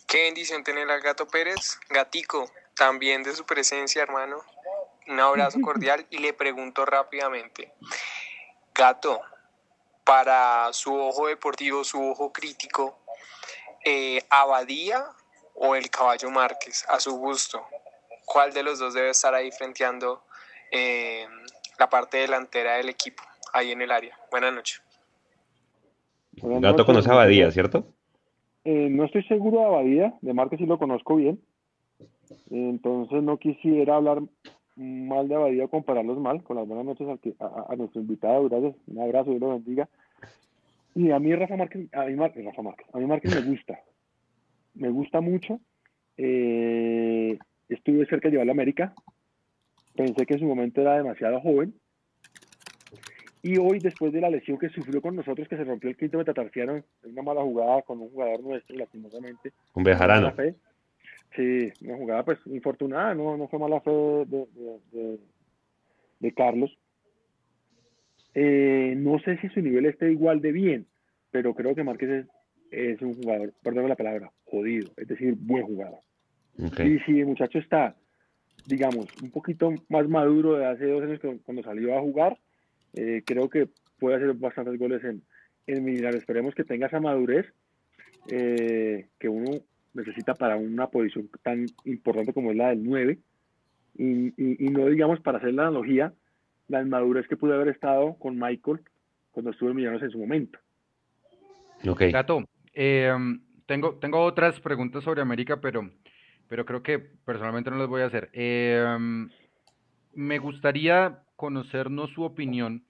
Qué 0.06 0.24
bendición 0.24 0.62
tener 0.62 0.90
al 0.90 1.00
Gato 1.00 1.26
Pérez, 1.26 1.78
Gatico, 1.88 2.50
también 2.76 3.22
de 3.22 3.32
su 3.32 3.46
presencia, 3.46 4.02
hermano. 4.02 4.36
Un 5.08 5.20
abrazo 5.20 5.60
cordial 5.60 6.06
y 6.10 6.18
le 6.18 6.34
pregunto 6.34 6.84
rápidamente, 6.84 7.72
Gato, 8.74 9.20
para 10.04 10.70
su 10.72 10.94
ojo 10.94 11.28
deportivo, 11.28 11.82
su 11.82 12.02
ojo 12.10 12.30
crítico, 12.32 12.98
eh, 13.84 14.20
¿Abadía 14.28 15.04
o 15.54 15.74
el 15.74 15.88
Caballo 15.88 16.30
Márquez, 16.30 16.84
a 16.88 17.00
su 17.00 17.16
gusto? 17.16 17.62
¿Cuál 18.26 18.52
de 18.52 18.62
los 18.62 18.78
dos 18.78 18.92
debe 18.92 19.10
estar 19.10 19.34
ahí 19.34 19.50
frenteando 19.50 20.22
eh, 20.70 21.26
la 21.78 21.88
parte 21.88 22.18
delantera 22.18 22.76
del 22.76 22.90
equipo, 22.90 23.22
ahí 23.54 23.72
en 23.72 23.80
el 23.80 23.90
área? 23.90 24.18
Buenas 24.30 24.52
noches. 24.52 24.82
Gato 26.32 26.84
conoce 26.84 27.08
a 27.08 27.14
Abadía, 27.14 27.50
¿cierto? 27.50 27.86
Eh, 28.64 28.88
no 28.90 29.06
estoy 29.06 29.24
seguro 29.24 29.60
de 29.60 29.64
Abadía, 29.64 30.14
de 30.20 30.34
Márquez 30.34 30.58
sí 30.58 30.66
lo 30.66 30.78
conozco 30.78 31.16
bien. 31.16 31.40
Entonces 32.50 33.22
no 33.22 33.38
quisiera 33.38 33.96
hablar 33.96 34.20
mal 34.78 35.28
de 35.28 35.34
Abadía 35.34 35.68
compararlos 35.68 36.18
mal. 36.18 36.42
Con 36.42 36.56
las 36.56 36.66
buenas 36.66 36.86
noches 36.86 37.08
a, 37.40 37.76
nuestro 37.76 38.00
invitado, 38.00 38.48
gracias. 38.48 38.74
Un 38.86 39.00
abrazo, 39.00 39.30
Dios 39.30 39.40
lo 39.40 39.50
bendiga. 39.50 39.88
Y 40.94 41.10
a 41.10 41.18
mí 41.18 41.34
Rafa 41.34 41.56
Márquez, 41.56 41.88
a 41.92 42.04
mí, 42.06 42.16
Rafa 42.16 42.62
Márquez, 42.62 42.86
a 42.92 42.98
mí 42.98 43.06
Márquez 43.06 43.34
me 43.34 43.50
gusta. 43.50 43.80
Me 44.74 44.88
gusta 44.90 45.20
mucho. 45.20 45.60
Eh, 46.16 47.38
estuve 47.68 48.06
cerca 48.06 48.28
de 48.28 48.32
llevarlo 48.32 48.52
a 48.52 48.54
América. 48.54 48.94
Pensé 49.94 50.26
que 50.26 50.34
en 50.34 50.40
su 50.40 50.46
momento 50.46 50.80
era 50.80 50.96
demasiado 50.96 51.40
joven 51.40 51.74
y 53.42 53.56
hoy, 53.56 53.78
después 53.78 54.12
de 54.12 54.20
la 54.20 54.30
lesión 54.30 54.58
que 54.58 54.68
sufrió 54.68 55.00
con 55.00 55.14
nosotros, 55.14 55.46
que 55.48 55.56
se 55.56 55.64
rompió 55.64 55.88
el 55.88 55.96
quinto 55.96 56.18
metatarsiano 56.18 56.82
una 57.04 57.22
mala 57.22 57.42
jugada 57.42 57.82
con 57.82 58.00
un 58.00 58.10
jugador 58.10 58.42
nuestro, 58.42 58.76
lastimosamente. 58.76 59.52
Un 59.74 59.84
Bejarano. 59.84 60.34
Sí, 61.36 61.72
una 61.82 61.96
jugada 61.96 62.24
pues 62.24 62.38
infortunada, 62.46 63.14
no, 63.14 63.36
no 63.36 63.48
fue 63.48 63.58
mala 63.58 63.80
fe 63.80 63.90
de, 66.20 66.32
Carlos. 66.32 66.76
Eh, 68.34 68.94
no 68.96 69.18
sé 69.20 69.38
si 69.38 69.48
su 69.48 69.60
nivel 69.60 69.86
esté 69.86 70.10
igual 70.10 70.40
de 70.40 70.52
bien, 70.52 70.86
pero 71.30 71.54
creo 71.54 71.74
que 71.74 71.84
Márquez 71.84 72.26
es, 72.70 73.02
un 73.02 73.14
jugador, 73.14 73.52
perdón 73.62 73.88
la 73.88 73.96
palabra, 73.96 74.32
jodido, 74.44 74.90
es 74.96 75.08
decir, 75.08 75.34
buen 75.36 75.64
jugador. 75.64 76.00
Y 76.84 76.98
si 77.00 77.20
el 77.20 77.26
muchacho 77.26 77.58
está, 77.58 77.94
digamos, 78.66 79.06
un 79.22 79.30
poquito 79.30 79.72
más 79.88 80.08
maduro 80.08 80.56
de 80.56 80.66
hace 80.66 80.86
dos 80.86 81.02
años 81.02 81.20
cuando 81.44 81.62
salió 81.62 81.96
a 81.96 82.00
jugar, 82.00 82.38
eh, 82.94 83.22
creo 83.24 83.48
que 83.48 83.68
puede 83.98 84.16
hacer 84.16 84.32
bastantes 84.34 84.78
goles 84.78 85.04
en, 85.04 85.22
en 85.66 85.88
Esperemos 86.14 86.54
que 86.54 86.64
tenga 86.64 86.86
esa 86.86 87.00
madurez 87.00 87.46
eh, 88.30 89.06
que 89.18 89.28
uno 89.28 89.52
necesita 89.94 90.34
para 90.34 90.56
una 90.56 90.88
posición 90.88 91.28
tan 91.42 91.66
importante 91.84 92.32
como 92.32 92.50
es 92.50 92.56
la 92.56 92.68
del 92.70 92.84
9. 92.84 93.18
Y, 93.96 94.32
no 94.70 94.86
digamos, 94.86 95.20
para 95.20 95.38
hacer 95.38 95.54
la 95.54 95.62
analogía, 95.62 96.12
la 96.68 96.82
inmadurez 96.82 97.26
que 97.26 97.36
pudo 97.36 97.54
haber 97.54 97.68
estado 97.68 98.14
con 98.14 98.38
Michael 98.38 98.80
cuando 99.32 99.50
estuvo 99.50 99.70
en 99.70 99.76
Millonarios 99.76 100.04
en 100.04 100.10
su 100.10 100.18
momento. 100.18 100.58
Ok. 101.86 102.02
Gato, 102.12 102.44
em, 102.74 103.40
tengo, 103.66 103.96
tengo 103.96 104.22
otras 104.22 104.60
preguntas 104.60 105.02
sobre 105.02 105.20
América, 105.20 105.60
pero, 105.60 105.90
pero 106.48 106.64
creo 106.64 106.82
que 106.82 106.98
personalmente 106.98 107.70
no 107.70 107.78
las 107.78 107.88
voy 107.88 108.02
a 108.02 108.06
hacer. 108.06 108.30
Em, 108.32 109.28
me 110.14 110.38
gustaría 110.38 111.22
conocernos 111.34 112.10
su 112.10 112.22
opinión, 112.22 112.84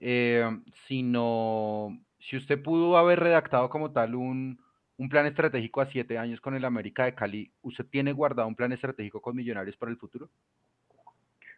em, 0.00 0.62
sino 0.88 1.98
si 2.18 2.36
usted 2.36 2.62
pudo 2.62 2.96
haber 2.96 3.20
redactado 3.20 3.68
como 3.68 3.90
tal 3.90 4.14
un, 4.14 4.58
un 5.00 5.08
plan 5.08 5.24
estratégico 5.24 5.80
a 5.80 5.86
siete 5.86 6.18
años 6.18 6.42
con 6.42 6.54
el 6.54 6.62
América 6.62 7.06
de 7.06 7.14
Cali, 7.14 7.50
¿usted 7.62 7.86
tiene 7.86 8.12
guardado 8.12 8.46
un 8.46 8.54
plan 8.54 8.70
estratégico 8.70 9.22
con 9.22 9.34
Millonarios 9.34 9.74
para 9.78 9.90
el 9.90 9.96
futuro? 9.96 10.28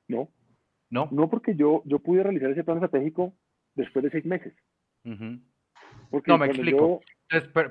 No. 0.07 0.28
No. 0.90 1.09
No, 1.11 1.28
porque 1.28 1.57
yo, 1.57 1.82
yo 1.84 1.99
pude 1.99 2.22
realizar 2.22 2.53
ese 2.53 2.62
plan 2.62 2.76
estratégico 2.76 3.34
después 3.74 4.05
de 4.05 4.11
seis 4.12 4.24
meses. 4.24 4.55
no, 5.03 6.38
me 6.38 6.47
explico. 6.47 7.01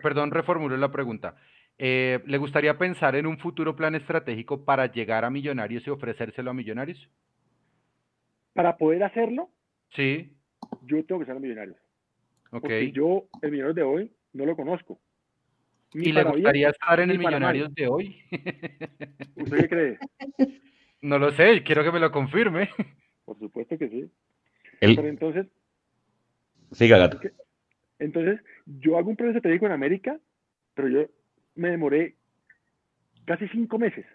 perdón, 0.02 0.32
reformulo 0.32 0.76
la 0.76 0.92
pregunta. 0.92 1.38
Eh, 1.78 2.20
¿Le 2.26 2.38
gustaría 2.38 2.78
pensar 2.78 3.16
en 3.16 3.26
un 3.26 3.38
futuro 3.38 3.74
plan 3.74 3.96
estratégico 3.96 4.66
para 4.66 4.92
llegar 4.92 5.24
a 5.24 5.30
Millonarios 5.30 5.88
y 5.88 5.90
ofrecérselo 5.90 6.52
a 6.52 6.54
Millonarios? 6.54 7.10
Para 8.52 8.76
poder 8.76 9.06
hacerlo, 9.06 9.50
sí. 9.92 10.36
yo 10.82 11.06
tengo 11.06 11.22
que 11.22 11.28
ser 11.28 11.38
a 11.38 11.40
Millonarios. 11.40 11.78
Okay. 12.48 12.60
Porque 12.60 12.92
yo, 12.92 13.30
el 13.42 13.52
Millonarios 13.52 13.76
de 13.78 13.84
hoy, 13.84 14.12
no 14.34 14.46
lo 14.46 14.58
conozco. 14.58 15.00
¿Y 15.94 16.12
le 16.12 16.24
gustaría 16.24 16.70
estar 16.70 17.00
en 17.00 17.12
el 17.12 17.20
Millonarios 17.20 17.74
de 17.74 17.88
hoy? 17.88 18.24
¿Usted 19.36 19.58
qué 19.58 19.70
cree? 19.70 20.00
No 21.02 21.20
lo 21.20 21.32
sé, 21.32 21.64
quiero 21.64 21.84
que 21.84 21.92
me 21.92 22.00
lo 22.00 22.12
confirme. 22.12 22.70
Por 23.26 23.38
supuesto 23.40 23.78
que 23.78 23.90
sí. 23.90 24.12
Pero 24.80 25.08
entonces. 25.08 25.48
Siga, 26.72 26.98
gato. 26.98 27.20
Entonces, 28.00 28.40
yo 28.66 28.98
hago 28.98 29.10
un 29.10 29.16
proceso 29.16 29.38
estratégico 29.38 29.66
en 29.66 29.74
América, 29.74 30.20
pero 30.74 30.88
yo 30.88 31.08
me 31.56 31.70
demoré 31.70 32.16
casi 33.26 33.48
cinco 33.50 33.78
meses 33.78 34.06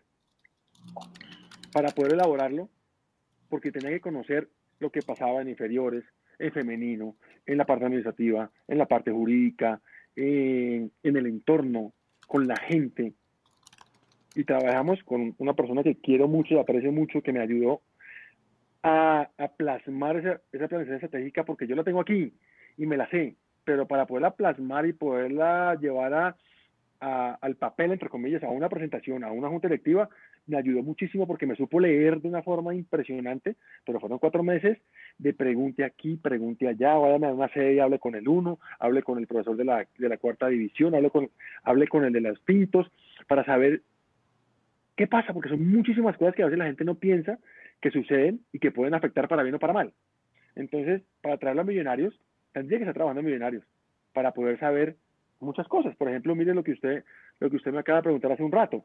para 1.72 1.90
poder 1.90 2.14
elaborarlo, 2.14 2.70
porque 3.48 3.70
tenía 3.70 3.90
que 3.90 4.00
conocer 4.00 4.48
lo 4.78 4.90
que 4.90 5.02
pasaba 5.02 5.42
en 5.42 5.48
inferiores, 5.48 6.04
en 6.38 6.52
femenino, 6.52 7.16
en 7.44 7.58
la 7.58 7.66
parte 7.66 7.84
administrativa, 7.84 8.50
en 8.66 8.78
la 8.78 8.86
parte 8.86 9.10
jurídica, 9.10 9.80
en 10.16 10.90
el 11.02 11.26
entorno, 11.26 11.92
con 12.26 12.46
la 12.46 12.56
gente. 12.56 13.12
Y 14.34 14.44
trabajamos 14.44 15.02
con 15.04 15.34
una 15.38 15.54
persona 15.54 15.82
que 15.82 15.96
quiero 15.96 16.28
mucho 16.28 16.54
y 16.54 16.58
aprecio 16.58 16.92
mucho, 16.92 17.22
que 17.22 17.32
me 17.32 17.40
ayudó 17.40 17.82
a, 18.82 19.28
plasmar 19.56 20.16
esa, 20.16 20.40
esa 20.52 20.68
planificación 20.68 21.04
estratégica, 21.04 21.44
porque 21.44 21.66
yo 21.66 21.76
la 21.76 21.84
tengo 21.84 22.00
aquí 22.00 22.32
y 22.76 22.86
me 22.86 22.96
la 22.96 23.08
sé, 23.10 23.36
pero 23.64 23.86
para 23.86 24.06
poderla 24.06 24.34
plasmar 24.34 24.86
y 24.86 24.92
poderla 24.92 25.76
llevar 25.80 26.14
a, 26.14 26.36
al 27.40 27.56
papel, 27.56 27.92
entre 27.92 28.08
comillas, 28.08 28.42
a 28.42 28.48
una 28.48 28.68
presentación, 28.68 29.24
a 29.24 29.32
una 29.32 29.48
junta 29.48 29.68
directiva, 29.68 30.08
me 30.46 30.56
ayudó 30.56 30.82
muchísimo 30.82 31.26
porque 31.26 31.46
me 31.46 31.56
supo 31.56 31.80
leer 31.80 32.20
de 32.20 32.28
una 32.28 32.42
forma 32.42 32.74
impresionante, 32.74 33.56
pero 33.84 34.00
fueron 34.00 34.18
cuatro 34.18 34.42
meses 34.42 34.78
de 35.18 35.32
pregunte 35.34 35.84
aquí, 35.84 36.16
pregunte 36.16 36.68
allá, 36.68 36.94
váyame 36.94 37.26
a 37.26 37.34
una 37.34 37.48
sede 37.48 37.80
hable 37.80 37.98
con 37.98 38.14
el 38.14 38.28
uno, 38.28 38.58
hable 38.78 39.02
con 39.02 39.18
el 39.18 39.26
profesor 39.26 39.56
de 39.56 39.64
la, 39.64 39.86
de 39.98 40.08
la 40.08 40.18
cuarta 40.18 40.48
división, 40.48 40.94
hable 40.94 41.10
con, 41.10 41.30
hable 41.64 41.88
con 41.88 42.04
el 42.04 42.12
de 42.12 42.20
los 42.20 42.40
pintos, 42.40 42.90
para 43.26 43.44
saber 43.44 43.82
qué 44.96 45.06
pasa, 45.06 45.32
porque 45.32 45.48
son 45.48 45.68
muchísimas 45.68 46.16
cosas 46.16 46.34
que 46.34 46.42
a 46.42 46.46
veces 46.46 46.58
la 46.58 46.66
gente 46.66 46.84
no 46.84 46.94
piensa 46.94 47.38
que 47.80 47.90
suceden 47.90 48.40
y 48.52 48.58
que 48.58 48.70
pueden 48.70 48.94
afectar 48.94 49.28
para 49.28 49.42
bien 49.42 49.54
o 49.54 49.58
para 49.58 49.72
mal. 49.72 49.92
Entonces, 50.54 51.02
para 51.20 51.36
traerlo 51.36 51.62
a 51.62 51.64
millonarios, 51.64 52.18
tendría 52.52 52.78
que 52.78 52.84
estar 52.84 52.94
trabajando 52.94 53.20
en 53.20 53.26
millonarios, 53.26 53.64
para 54.12 54.32
poder 54.32 54.58
saber 54.58 54.96
muchas 55.40 55.68
cosas. 55.68 55.94
Por 55.96 56.08
ejemplo, 56.08 56.34
mire 56.34 56.54
lo 56.54 56.64
que 56.64 56.72
usted, 56.72 57.04
lo 57.40 57.50
que 57.50 57.56
usted 57.56 57.72
me 57.72 57.80
acaba 57.80 57.98
de 57.98 58.04
preguntar 58.04 58.32
hace 58.32 58.42
un 58.42 58.52
rato, 58.52 58.84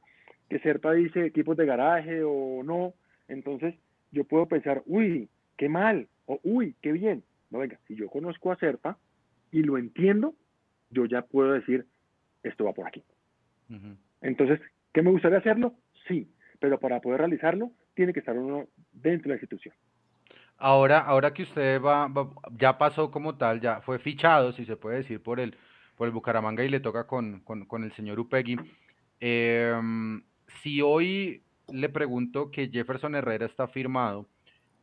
que 0.52 0.60
Serpa 0.60 0.92
dice 0.92 1.26
equipos 1.26 1.56
de 1.56 1.66
garaje 1.66 2.24
o 2.26 2.62
no. 2.62 2.94
Entonces, 3.30 3.74
yo 4.12 4.26
puedo 4.26 4.48
pensar, 4.48 4.84
uy, 4.86 5.30
qué 5.56 5.70
mal, 5.70 6.10
o 6.26 6.42
uy, 6.44 6.76
qué 6.82 6.92
bien. 6.92 7.24
No, 7.52 7.60
venga, 7.60 7.80
si 7.88 7.96
yo 7.96 8.10
conozco 8.10 8.52
a 8.52 8.58
Serpa 8.58 8.98
y 9.50 9.64
lo 9.64 9.78
entiendo, 9.78 10.36
yo 10.90 11.06
ya 11.06 11.22
puedo 11.22 11.54
decir, 11.54 11.86
esto 12.44 12.66
va 12.66 12.74
por 12.74 12.86
aquí. 12.86 13.02
Entonces, 14.20 14.60
¿qué 14.94 15.02
me 15.02 15.12
gustaría 15.12 15.38
hacerlo? 15.38 15.74
Sí, 16.10 16.30
pero 16.60 16.82
para 16.82 17.00
poder 17.00 17.20
realizarlo, 17.20 17.72
tiene 17.94 18.12
que 18.12 18.20
estar 18.20 18.38
uno 18.38 18.68
dentro 18.92 19.30
de 19.30 19.36
la 19.36 19.36
institución. 19.36 19.74
Ahora, 20.58 21.00
ahora 21.00 21.34
que 21.34 21.44
usted 21.44 21.82
va, 21.82 22.12
ya 22.60 22.78
pasó 22.78 23.10
como 23.10 23.38
tal, 23.38 23.62
ya 23.62 23.80
fue 23.80 24.00
fichado, 24.00 24.52
si 24.52 24.66
se 24.66 24.76
puede 24.76 24.98
decir, 24.98 25.24
por 25.24 25.40
el, 25.40 25.56
por 25.96 26.08
el 26.08 26.14
Bucaramanga 26.14 26.66
y 26.66 26.68
le 26.70 26.82
toca 26.82 27.08
con, 27.08 27.42
el 27.86 27.92
señor 27.94 28.20
Upegui. 28.20 28.58
Em, 29.22 30.22
si 30.62 30.82
hoy 30.82 31.44
le 31.72 31.90
pregunto 31.90 32.52
que 32.52 32.70
Jefferson 32.70 33.16
Herrera 33.16 33.46
está 33.46 33.68
firmado 33.68 34.28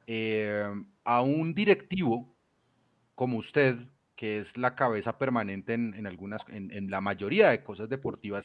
em, 0.06 0.86
a 1.04 1.22
un 1.22 1.54
directivo 1.54 2.34
como 3.14 3.38
usted, 3.38 3.76
que 4.16 4.40
es 4.40 4.56
la 4.56 4.74
cabeza 4.74 5.18
permanente 5.18 5.74
en, 5.74 6.06
algunas, 6.06 6.40
en, 6.48 6.90
la 6.90 7.00
mayoría 7.00 7.50
de 7.50 7.62
cosas 7.62 7.88
deportivas, 7.88 8.44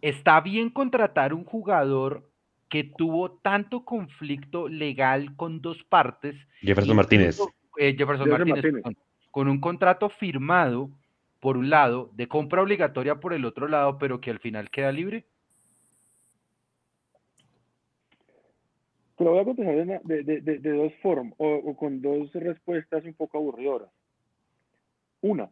¿está 0.00 0.40
bien 0.40 0.70
contratar 0.70 1.32
un 1.34 1.44
jugador 1.44 2.30
que 2.68 2.84
tuvo 2.84 3.30
tanto 3.30 3.84
conflicto 3.84 4.68
legal 4.68 5.36
con 5.36 5.60
dos 5.60 5.82
partes? 5.84 6.36
Jefferson 6.60 6.96
Martínez. 6.96 7.38
Eh, 7.78 7.94
Jefferson, 7.96 8.28
Martínez, 8.28 8.64
con, 9.30 9.48
un 9.48 9.60
contrato 9.60 10.08
firmado 10.08 10.90
por 11.40 11.56
un 11.56 11.70
lado, 11.70 12.10
de 12.14 12.26
compra 12.26 12.62
obligatoria 12.62 13.20
por 13.20 13.32
el 13.32 13.44
otro 13.44 13.68
lado, 13.68 13.98
pero 13.98 14.20
que 14.20 14.30
al 14.30 14.40
final 14.40 14.70
queda 14.70 14.90
libre? 14.90 15.26
Te 19.16 19.24
lo 19.24 19.30
voy 19.30 19.40
a 19.40 19.44
contestar 19.44 20.02
de, 20.02 20.58
dos 20.58 20.92
formas 21.02 21.32
o, 21.38 21.74
con 21.74 22.02
dos 22.02 22.30
respuestas 22.34 23.04
un 23.04 23.14
poco 23.14 23.38
aburridoras. 23.38 23.88
Una, 25.22 25.48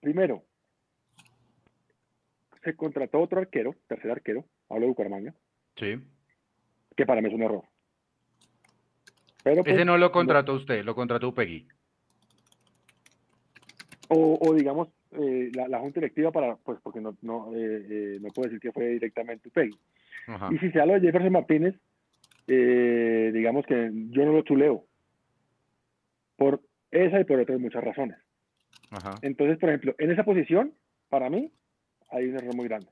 primero, 0.00 0.44
se 2.62 2.76
contrató 2.76 3.20
otro 3.20 3.40
arquero, 3.40 3.74
tercer 3.88 4.12
arquero, 4.12 4.44
hablo 4.68 4.82
de 4.82 4.88
Bucaramanga. 4.88 5.34
Sí. 5.76 6.00
Que 6.96 7.04
para 7.04 7.20
mí 7.20 7.28
es 7.28 7.34
un 7.34 7.42
error. 7.42 7.64
Pero, 9.42 9.62
Ese 9.62 9.74
pues, 9.74 9.86
no 9.86 9.98
lo 9.98 10.12
contrató 10.12 10.54
usted, 10.54 10.84
lo 10.84 10.94
contrató 10.94 11.28
Upegui. 11.28 11.66
O, 14.08 14.54
digamos, 14.54 14.88
eh, 15.10 15.50
la, 15.54 15.80
junta 15.80 15.98
directiva 15.98 16.30
para, 16.30 16.54
pues 16.56 16.78
porque 16.82 17.00
no, 17.00 17.16
no, 17.20 17.52
eh, 17.52 17.86
eh, 17.88 18.18
no 18.20 18.28
puedo 18.28 18.48
decir 18.48 18.60
que 18.60 18.70
fue 18.70 18.90
directamente 18.90 19.48
Upegui. 19.48 19.76
Y 20.52 20.58
si 20.58 20.70
se 20.70 20.80
habla 20.80 20.94
de 20.94 21.00
Jefferson 21.00 21.32
Martínez, 21.32 21.74
digamos 22.46 23.64
que 23.66 23.90
yo 24.10 24.24
no 24.24 24.32
lo 24.32 24.42
chuleo. 24.42 24.84
Por 26.36 26.60
esa 26.90 27.20
y 27.20 27.24
por 27.24 27.40
otras 27.40 27.60
muchas 27.60 27.84
razones. 27.84 28.18
Entonces, 29.22 29.58
por 29.58 29.70
ejemplo, 29.70 29.94
en 29.98 30.10
esa 30.10 30.24
posición, 30.24 30.72
para 31.08 31.30
mí, 31.30 31.50
hay 32.10 32.28
un 32.28 32.36
error 32.36 32.54
muy 32.54 32.68
grande. 32.68 32.88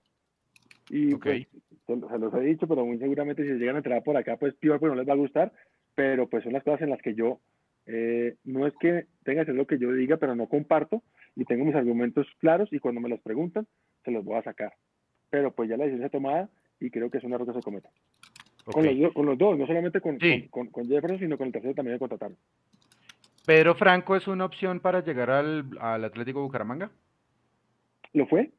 Y 0.90 1.14
pues, 1.14 1.46
se, 1.86 1.96
los 1.96 2.34
he 2.34 2.40
dicho, 2.40 2.66
pero 2.66 2.84
muy 2.84 2.98
seguramente 2.98 3.44
si 3.44 3.52
llegan 3.52 3.76
a 3.76 3.78
entrar 3.78 4.02
por 4.02 4.16
acá, 4.16 4.36
pues 4.36 4.54
peor, 4.54 4.80
pues 4.80 4.90
no 4.90 4.96
les 4.96 5.08
va 5.08 5.12
a 5.12 5.16
gustar, 5.16 5.52
pero 5.94 6.28
pues 6.28 6.44
son 6.44 6.52
las 6.52 6.64
cosas 6.64 6.82
en 6.82 6.90
las 6.90 7.00
que 7.00 7.14
yo 7.14 7.40
eh, 7.86 8.36
no 8.44 8.66
es 8.66 8.74
que 8.80 9.06
tenga 9.24 9.42
que 9.42 9.46
ser 9.46 9.54
lo 9.54 9.66
que 9.66 9.78
yo 9.78 9.92
diga, 9.92 10.16
pero 10.16 10.34
no 10.34 10.48
comparto 10.48 11.02
y 11.34 11.44
tengo 11.44 11.64
mis 11.64 11.74
argumentos 11.74 12.26
claros 12.38 12.72
y 12.72 12.78
cuando 12.78 13.00
me 13.00 13.08
los 13.08 13.20
preguntan, 13.20 13.66
se 14.04 14.10
los 14.10 14.24
voy 14.24 14.36
a 14.36 14.42
sacar. 14.42 14.72
Pero 15.30 15.52
pues 15.52 15.68
ya 15.68 15.76
la 15.76 15.84
decisión 15.84 16.04
está 16.04 16.18
tomada 16.18 16.48
y 16.78 16.90
creo 16.90 17.10
que 17.10 17.18
es 17.18 17.24
un 17.24 17.32
error 17.32 17.46
que 17.46 17.54
se 17.54 17.62
cometa. 17.62 17.90
Con, 18.64 18.84
los, 19.26 19.38
dos, 19.38 19.58
no 19.58 19.66
solamente 19.66 20.00
con, 20.00 20.18
con, 20.50 20.88
Jefferson, 20.88 21.18
sino 21.18 21.36
con 21.36 21.48
el 21.48 21.52
tercero 21.52 21.74
también 21.74 21.96
de 21.96 21.98
contratarlo. 21.98 22.36
¿Pedro 23.44 23.74
Franco 23.74 24.14
es 24.14 24.28
una 24.28 24.44
opción 24.44 24.78
para 24.78 25.04
llegar 25.04 25.30
al, 25.30 25.64
al 25.80 26.04
Atlético 26.04 26.42
Bucaramanga? 26.42 26.90
Lo 28.12 28.26
fue. 28.26 28.50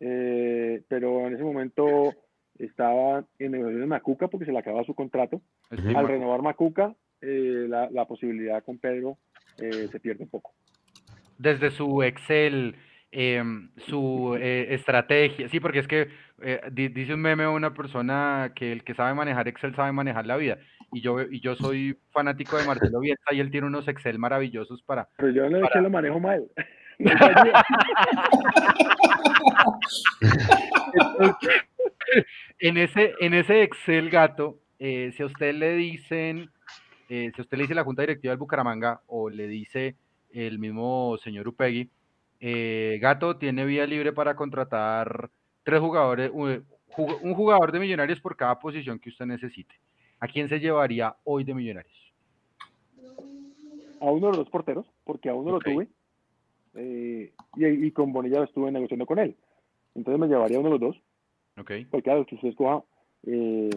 eh, 0.00 0.82
pero 0.88 1.26
en 1.26 1.34
ese 1.34 1.42
momento 1.42 2.14
estaba 2.58 3.24
en 3.38 3.52
negociaciones 3.52 3.88
Macuca 3.88 4.28
porque 4.28 4.46
se 4.46 4.52
le 4.52 4.58
acababa 4.58 4.84
su 4.84 4.94
contrato. 4.94 5.42
Al 5.70 6.08
renovar 6.08 6.42
Macuca, 6.42 6.94
eh, 7.20 7.66
la, 7.68 7.90
la, 7.90 8.06
posibilidad 8.06 8.62
con 8.64 8.78
Pedro 8.78 9.18
eh, 9.58 9.88
se 9.90 10.00
pierde 10.00 10.24
un 10.24 10.30
poco. 10.30 10.52
Desde 11.38 11.70
su 11.70 12.02
Excel, 12.02 12.76
em, 13.12 13.70
su 13.76 14.36
estrategia, 14.40 15.48
sí, 15.48 15.60
porque 15.60 15.78
es 15.78 15.86
que 15.86 16.08
dice 16.72 17.14
un 17.14 17.20
meme 17.20 17.46
una 17.46 17.72
persona 17.72 18.52
que 18.56 18.72
el 18.72 18.82
que 18.82 18.94
sabe 18.94 19.14
manejar 19.14 19.46
Excel 19.46 19.74
sabe 19.76 19.92
manejar 19.92 20.26
la 20.26 20.36
vida. 20.36 20.58
Y 20.92 21.00
yo, 21.00 21.22
y 21.22 21.40
yo 21.40 21.54
soy 21.54 21.96
fanático 22.10 22.58
de 22.58 22.66
Marcelo 22.66 23.00
Bielsa 23.00 23.32
y 23.32 23.40
él 23.40 23.50
tiene 23.50 23.66
unos 23.66 23.88
Excel 23.88 24.18
maravillosos 24.18 24.82
para. 24.82 25.08
Pero 25.16 25.30
yo 25.30 25.48
no 25.48 25.58
es 25.58 25.64
que 25.72 25.80
lo 25.80 25.88
manejo 25.88 26.20
mal. 26.20 26.44
en, 32.58 32.76
ese, 32.76 33.14
en 33.20 33.34
ese 33.34 33.62
Excel 33.62 34.10
gato, 34.10 34.58
eh, 34.78 35.12
si 35.16 35.22
a 35.22 35.26
usted 35.26 35.54
le 35.54 35.74
dicen, 35.74 36.50
eh, 37.08 37.32
si 37.34 37.40
usted 37.40 37.56
le 37.56 37.62
dice 37.64 37.74
la 37.74 37.84
Junta 37.84 38.02
Directiva 38.02 38.32
del 38.32 38.38
Bucaramanga 38.38 39.00
o 39.06 39.30
le 39.30 39.46
dice 39.48 39.96
el 40.32 40.58
mismo 40.58 41.16
señor 41.24 41.48
Upegui, 41.48 41.88
eh, 42.44 42.98
Gato 43.00 43.36
tiene 43.36 43.64
vía 43.64 43.86
libre 43.86 44.12
para 44.12 44.34
contratar 44.34 45.30
tres 45.62 45.78
jugadores, 45.78 46.32
un 46.34 47.34
jugador 47.34 47.70
de 47.70 47.78
millonarios 47.78 48.20
por 48.20 48.36
cada 48.36 48.58
posición 48.58 48.98
que 48.98 49.10
usted 49.10 49.26
necesite. 49.26 49.72
¿A 50.18 50.26
quién 50.26 50.48
se 50.48 50.58
llevaría 50.58 51.14
hoy 51.22 51.44
de 51.44 51.54
millonarios? 51.54 52.12
A 54.00 54.10
uno 54.10 54.32
de 54.32 54.38
los 54.38 54.50
porteros, 54.50 54.84
porque 55.04 55.28
a 55.28 55.34
uno 55.34 55.52
lo 55.52 55.60
tuve 55.60 55.86
y, 56.74 57.30
y, 57.54 57.90
con 57.92 58.12
Bonilla 58.12 58.42
estuve 58.42 58.72
negociando 58.72 59.06
con 59.06 59.20
él. 59.20 59.36
Entonces 59.94 60.18
me 60.18 60.26
llevaría 60.26 60.58
uno 60.58 60.70
de 60.70 60.78
los 60.78 60.80
dos. 60.80 61.02
Ok. 61.60 61.70
Porque 61.92 62.02
claro, 62.02 62.26
que 62.26 62.34
usted 62.34 62.48
escoja, 62.48 62.82
eh, 63.24 63.70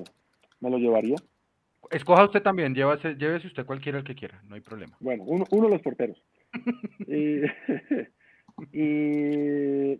me 0.60 0.72
lo 0.72 0.80
llevaría. 0.80 1.18
Escoja 1.92 2.26
usted 2.26 2.42
también, 2.42 2.74
llévese, 2.74 3.14
llévese 3.14 3.46
usted 3.46 3.64
cualquiera 3.64 4.00
el 4.00 4.04
que 4.06 4.16
quiera, 4.16 4.42
no 4.48 4.56
hay 4.56 4.62
problema. 4.62 4.98
Bueno, 5.00 5.24
uno, 5.28 5.46
uno 5.52 5.68
de 5.68 5.74
los 5.74 5.84
porteros. 5.84 6.20
y, 8.72 10.00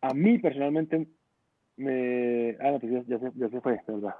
a 0.00 0.14
mí 0.14 0.38
personalmente 0.38 1.06
me... 1.76 2.56
Ah, 2.60 2.72
no, 2.72 2.80
pues 2.80 3.06
ya, 3.06 3.18
se, 3.18 3.32
ya 3.34 3.48
se 3.48 3.60
fue, 3.60 3.80
¿verdad? 3.86 4.14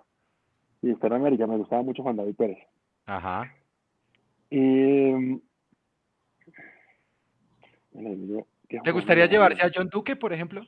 Y 0.83 0.91
está 0.91 1.07
en 1.09 1.13
América, 1.15 1.47
me 1.47 1.57
gustaba 1.57 1.83
mucho 1.83 2.03
Juan 2.03 2.17
David 2.17 2.37
Pérez. 2.37 2.59
Ajá. 3.07 3.53
Y... 4.51 5.41
¿Te 8.85 8.93
gustaría 8.93 9.27
llevarse 9.27 9.63
a 9.63 9.71
John 9.75 9.89
Duque, 9.89 10.17
por 10.17 10.33
ejemplo? 10.33 10.63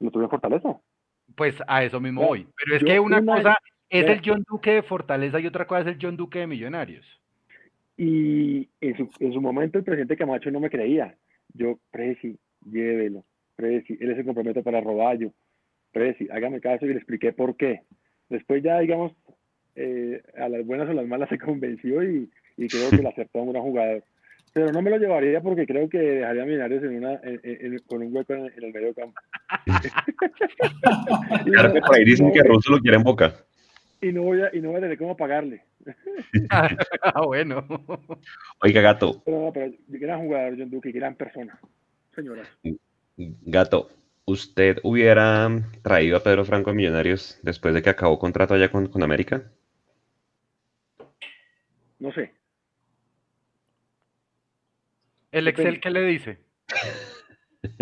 lo 0.00 0.10
tuve 0.10 0.24
en 0.24 0.30
Fortaleza. 0.30 0.80
Pues 1.34 1.56
a 1.66 1.84
eso 1.84 2.00
mismo 2.00 2.24
voy. 2.26 2.48
Pero 2.56 2.76
es 2.76 2.84
que 2.84 3.00
una, 3.00 3.24
cosa 3.24 3.58
es 3.90 4.06
el 4.06 4.20
John 4.24 4.44
Duque 4.48 4.72
de 4.72 4.82
Fortaleza 4.82 5.40
y 5.40 5.46
otra 5.46 5.66
cosa 5.66 5.82
es 5.82 5.86
el 5.88 5.98
John 6.00 6.16
Duque 6.16 6.40
de 6.40 6.46
Millonarios. 6.46 7.17
Y 7.98 8.68
en 8.80 8.96
su, 8.96 9.10
en 9.18 9.32
su 9.32 9.40
momento 9.40 9.76
el 9.76 9.84
presidente 9.84 10.16
Camacho 10.16 10.52
no 10.52 10.60
me 10.60 10.70
creía. 10.70 11.16
Yo, 11.52 11.80
Presi, 11.90 12.38
llévelo. 12.64 13.24
Presi, 13.56 13.98
él 14.00 14.14
se 14.14 14.24
compromete 14.24 14.62
para 14.62 14.80
Roballo. 14.80 15.32
Presi, 15.92 16.28
hágame 16.30 16.60
caso 16.60 16.86
y 16.86 16.90
le 16.90 16.94
expliqué 16.94 17.32
por 17.32 17.56
qué. 17.56 17.82
Después 18.28 18.62
ya, 18.62 18.78
digamos, 18.78 19.12
eh, 19.74 20.22
a 20.36 20.48
las 20.48 20.64
buenas 20.64 20.88
o 20.88 20.92
las 20.92 21.08
malas 21.08 21.28
se 21.28 21.38
convenció 21.38 22.04
y, 22.04 22.30
y 22.56 22.68
creo 22.68 22.88
que 22.90 23.02
le 23.02 23.08
aceptó 23.08 23.40
a 23.40 23.42
un 23.42 23.52
gran 23.52 23.64
jugador. 23.64 24.04
Pero 24.52 24.70
no 24.70 24.80
me 24.80 24.90
lo 24.90 24.98
llevaría 24.98 25.40
porque 25.40 25.66
creo 25.66 25.88
que 25.88 25.98
dejaría 25.98 26.42
a 26.42 26.46
Millonarios 26.46 26.84
en 26.84 26.96
una, 26.98 27.20
con 27.86 28.02
un 28.02 28.14
hueco 28.14 28.32
en, 28.34 28.46
el 28.56 28.72
medio 28.72 28.94
campo. 28.94 29.20
claro 31.44 31.72
que 31.74 31.80
por 31.80 31.96
ahí 31.96 32.04
dicen 32.04 32.32
que 32.32 32.42
Russo 32.42 32.72
lo 32.72 32.78
quiere 32.78 32.96
en 32.96 33.02
boca. 33.02 33.34
Y 34.00 34.12
no 34.12 34.22
voy 34.22 34.42
a, 34.42 34.54
y 34.54 34.60
no 34.60 34.68
voy 34.68 34.78
a 34.78 34.82
tener 34.82 34.98
cómo 34.98 35.16
pagarle. 35.16 35.64
ah, 36.50 37.22
bueno. 37.24 37.66
Oiga, 38.62 38.80
gato. 38.80 39.22
Pero, 39.24 39.46
no, 39.46 39.52
pero 39.52 39.72
gran 39.88 40.20
jugador, 40.20 40.54
John 40.58 40.70
Duque, 40.70 40.92
gran 40.92 41.14
persona. 41.16 41.58
Señora. 42.14 42.42
Gato, 43.16 43.90
¿usted 44.24 44.78
hubiera 44.82 45.48
traído 45.82 46.16
a 46.16 46.22
Pedro 46.22 46.44
Franco 46.44 46.70
a 46.70 46.74
Millonarios 46.74 47.40
después 47.42 47.74
de 47.74 47.82
que 47.82 47.90
acabó 47.90 48.18
contrato 48.18 48.54
allá 48.54 48.70
con, 48.70 48.86
con 48.88 49.02
América? 49.02 49.50
No 51.98 52.12
sé. 52.12 52.32
¿El 55.32 55.48
Excel 55.48 55.80
qué 55.80 55.90
le 55.90 56.02
dice? 56.02 56.38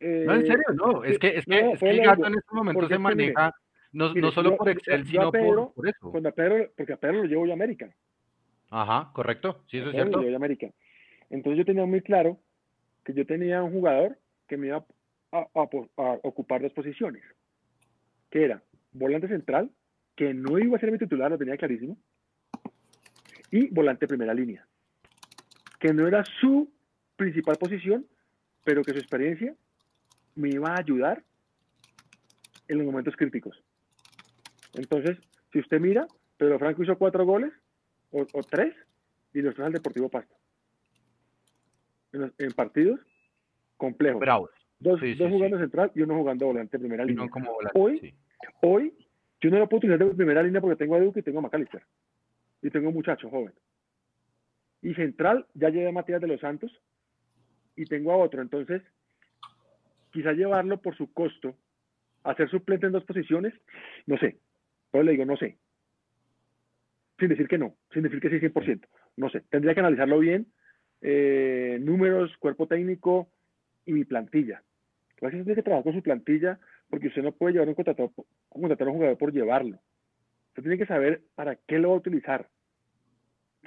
no, 0.00 0.34
en 0.34 0.46
serio, 0.46 0.64
no. 0.74 1.04
Es 1.04 1.18
que, 1.18 1.38
es 1.38 1.44
que, 1.46 1.70
es 1.72 1.78
que 1.78 1.90
el 1.90 2.00
gato 2.02 2.26
en 2.26 2.34
este 2.34 2.54
momento 2.54 2.88
se 2.88 2.98
maneja 2.98 3.54
no, 3.92 4.14
no 4.14 4.30
solo 4.30 4.56
por 4.56 4.68
Excel, 4.68 5.06
sino 5.06 5.32
por, 5.32 5.72
por, 5.72 5.88
eso. 5.88 6.10
Cuando 6.10 6.28
a 6.28 6.32
Pedro, 6.32 6.70
porque 6.76 6.92
a 6.92 6.96
Pedro 6.96 7.18
lo 7.18 7.24
llevo 7.24 7.46
yo 7.46 7.52
a 7.52 7.54
América. 7.54 7.90
Ajá, 8.70 9.10
correcto. 9.14 9.64
Sí, 9.68 9.78
eso 9.78 9.88
es 9.88 9.94
cierto. 9.94 10.18
Lo 10.18 10.24
llevo 10.24 10.34
a 10.34 10.36
América. 10.36 10.70
Entonces 11.30 11.58
yo 11.58 11.64
tenía 11.64 11.86
muy 11.86 12.00
claro 12.02 12.38
que 13.04 13.14
yo 13.14 13.26
tenía 13.26 13.62
un 13.62 13.72
jugador 13.72 14.18
que 14.46 14.56
me 14.56 14.68
iba 14.68 14.84
a, 15.32 15.46
a 15.54 16.18
ocupar 16.22 16.62
dos 16.62 16.72
posiciones. 16.72 17.22
Que 18.30 18.44
era 18.44 18.62
volante 18.92 19.28
central, 19.28 19.70
que 20.14 20.34
no 20.34 20.58
iba 20.58 20.76
a 20.76 20.80
ser 20.80 20.92
mi 20.92 20.98
titular, 20.98 21.30
lo 21.30 21.38
tenía 21.38 21.56
clarísimo. 21.56 21.96
Y 23.50 23.68
volante 23.68 24.06
primera 24.06 24.34
línea 24.34 24.68
que 25.78 25.92
no 25.92 26.06
era 26.06 26.24
su 26.40 26.70
principal 27.16 27.56
posición, 27.56 28.06
pero 28.64 28.82
que 28.82 28.92
su 28.92 28.98
experiencia 28.98 29.54
me 30.34 30.50
iba 30.50 30.70
a 30.70 30.78
ayudar 30.78 31.22
en 32.66 32.78
los 32.78 32.86
momentos 32.86 33.16
críticos. 33.16 33.62
Entonces, 34.74 35.18
si 35.52 35.58
usted 35.60 35.80
mira, 35.80 36.06
Pedro 36.36 36.58
Franco 36.58 36.82
hizo 36.82 36.96
cuatro 36.98 37.24
goles 37.24 37.52
o, 38.10 38.24
tres 38.48 38.74
y 39.32 39.42
los 39.42 39.54
tres 39.54 39.66
al 39.66 39.72
Deportivo 39.72 40.08
Pasto. 40.08 40.34
En, 42.12 42.52
partidos 42.52 43.00
complejos. 43.76 44.20
Dos, 44.80 45.00
jugando 45.00 45.58
central 45.58 45.90
y 45.94 46.02
uno 46.02 46.16
jugando 46.16 46.46
volante 46.46 46.78
primera 46.78 47.04
línea. 47.04 47.28
hoy, 47.74 48.14
hoy, 48.62 48.94
yo 49.40 49.50
no 49.50 49.58
lo 49.58 49.68
puedo 49.68 49.78
utilizar 49.78 49.98
de 49.98 50.14
primera 50.14 50.42
línea 50.42 50.60
porque 50.60 50.76
tengo 50.76 50.94
a 50.94 51.00
Duque 51.00 51.20
y 51.20 51.22
tengo 51.22 51.40
a 51.40 51.42
McAllister. 51.42 51.82
Y 52.62 52.70
tengo 52.70 52.88
un 52.88 52.94
muchacho 52.94 53.28
joven. 53.28 53.52
Y 54.82 54.94
central, 54.94 55.46
ya 55.54 55.68
llevé 55.68 55.88
a 55.88 55.92
Matías 55.92 56.20
de 56.20 56.28
los 56.28 56.40
Santos 56.40 56.72
y 57.76 57.84
tengo 57.84 58.12
a 58.12 58.16
otro. 58.16 58.40
Entonces, 58.40 58.82
quizá 60.12 60.32
llevarlo 60.32 60.80
por 60.80 60.96
su 60.96 61.12
costo, 61.12 61.56
hacer 62.22 62.48
suplente 62.50 62.86
en 62.86 62.92
dos 62.92 63.04
posiciones, 63.04 63.54
no 64.06 64.16
sé. 64.18 64.38
Pero 64.90 65.04
le 65.04 65.12
digo, 65.12 65.24
no 65.24 65.36
sé. 65.36 65.58
Sin 67.18 67.28
decir 67.28 67.48
que 67.48 67.58
no, 67.58 67.74
sin 67.92 68.02
decir 68.02 68.20
que 68.20 68.30
sí 68.30 68.36
100%. 68.36 68.86
No 69.16 69.28
sé. 69.30 69.42
Tendría 69.50 69.74
que 69.74 69.80
analizarlo 69.80 70.18
bien. 70.18 70.46
Eh, 71.00 71.78
números, 71.80 72.36
cuerpo 72.38 72.66
técnico 72.66 73.28
y 73.84 73.92
mi 73.92 74.04
plantilla. 74.04 74.62
A 75.20 75.26
veces 75.26 75.44
tiene 75.44 75.56
que 75.56 75.62
trabajar 75.62 75.84
con 75.84 75.94
su 75.94 76.02
plantilla 76.02 76.58
porque 76.88 77.08
usted 77.08 77.22
no 77.22 77.32
puede 77.32 77.54
llevar 77.54 77.68
un 77.68 77.74
contratar 77.74 78.08
a 78.08 78.90
un 78.90 78.96
jugador 78.96 79.18
por 79.18 79.32
llevarlo. 79.32 79.78
Usted 80.48 80.62
tiene 80.62 80.78
que 80.78 80.86
saber 80.86 81.22
para 81.34 81.56
qué 81.56 81.78
lo 81.78 81.90
va 81.90 81.94
a 81.94 81.98
utilizar 81.98 82.48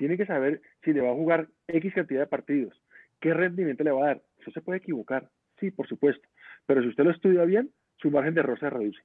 tiene 0.02 0.18
que 0.18 0.26
saber 0.26 0.62
si 0.84 0.94
le 0.94 1.02
va 1.02 1.12
a 1.12 1.16
jugar 1.16 1.48
X 1.68 1.94
cantidad 1.94 2.22
de 2.22 2.28
partidos, 2.28 2.74
qué 3.20 3.36
rendimiento 3.36 3.84
le 3.84 3.92
va 3.92 4.04
a 4.04 4.08
dar. 4.08 4.22
Eso 4.40 4.50
se 4.50 4.62
puede 4.62 4.80
equivocar, 4.80 5.30
sí, 5.60 5.70
por 5.72 5.88
supuesto, 5.88 6.28
pero 6.66 6.82
si 6.82 6.88
usted 6.88 7.04
lo 7.04 7.12
estudia 7.12 7.46
bien, 7.46 7.72
su 7.98 8.10
margen 8.10 8.34
de 8.34 8.40
error 8.40 8.60
se 8.60 8.70
reduce. 8.70 9.00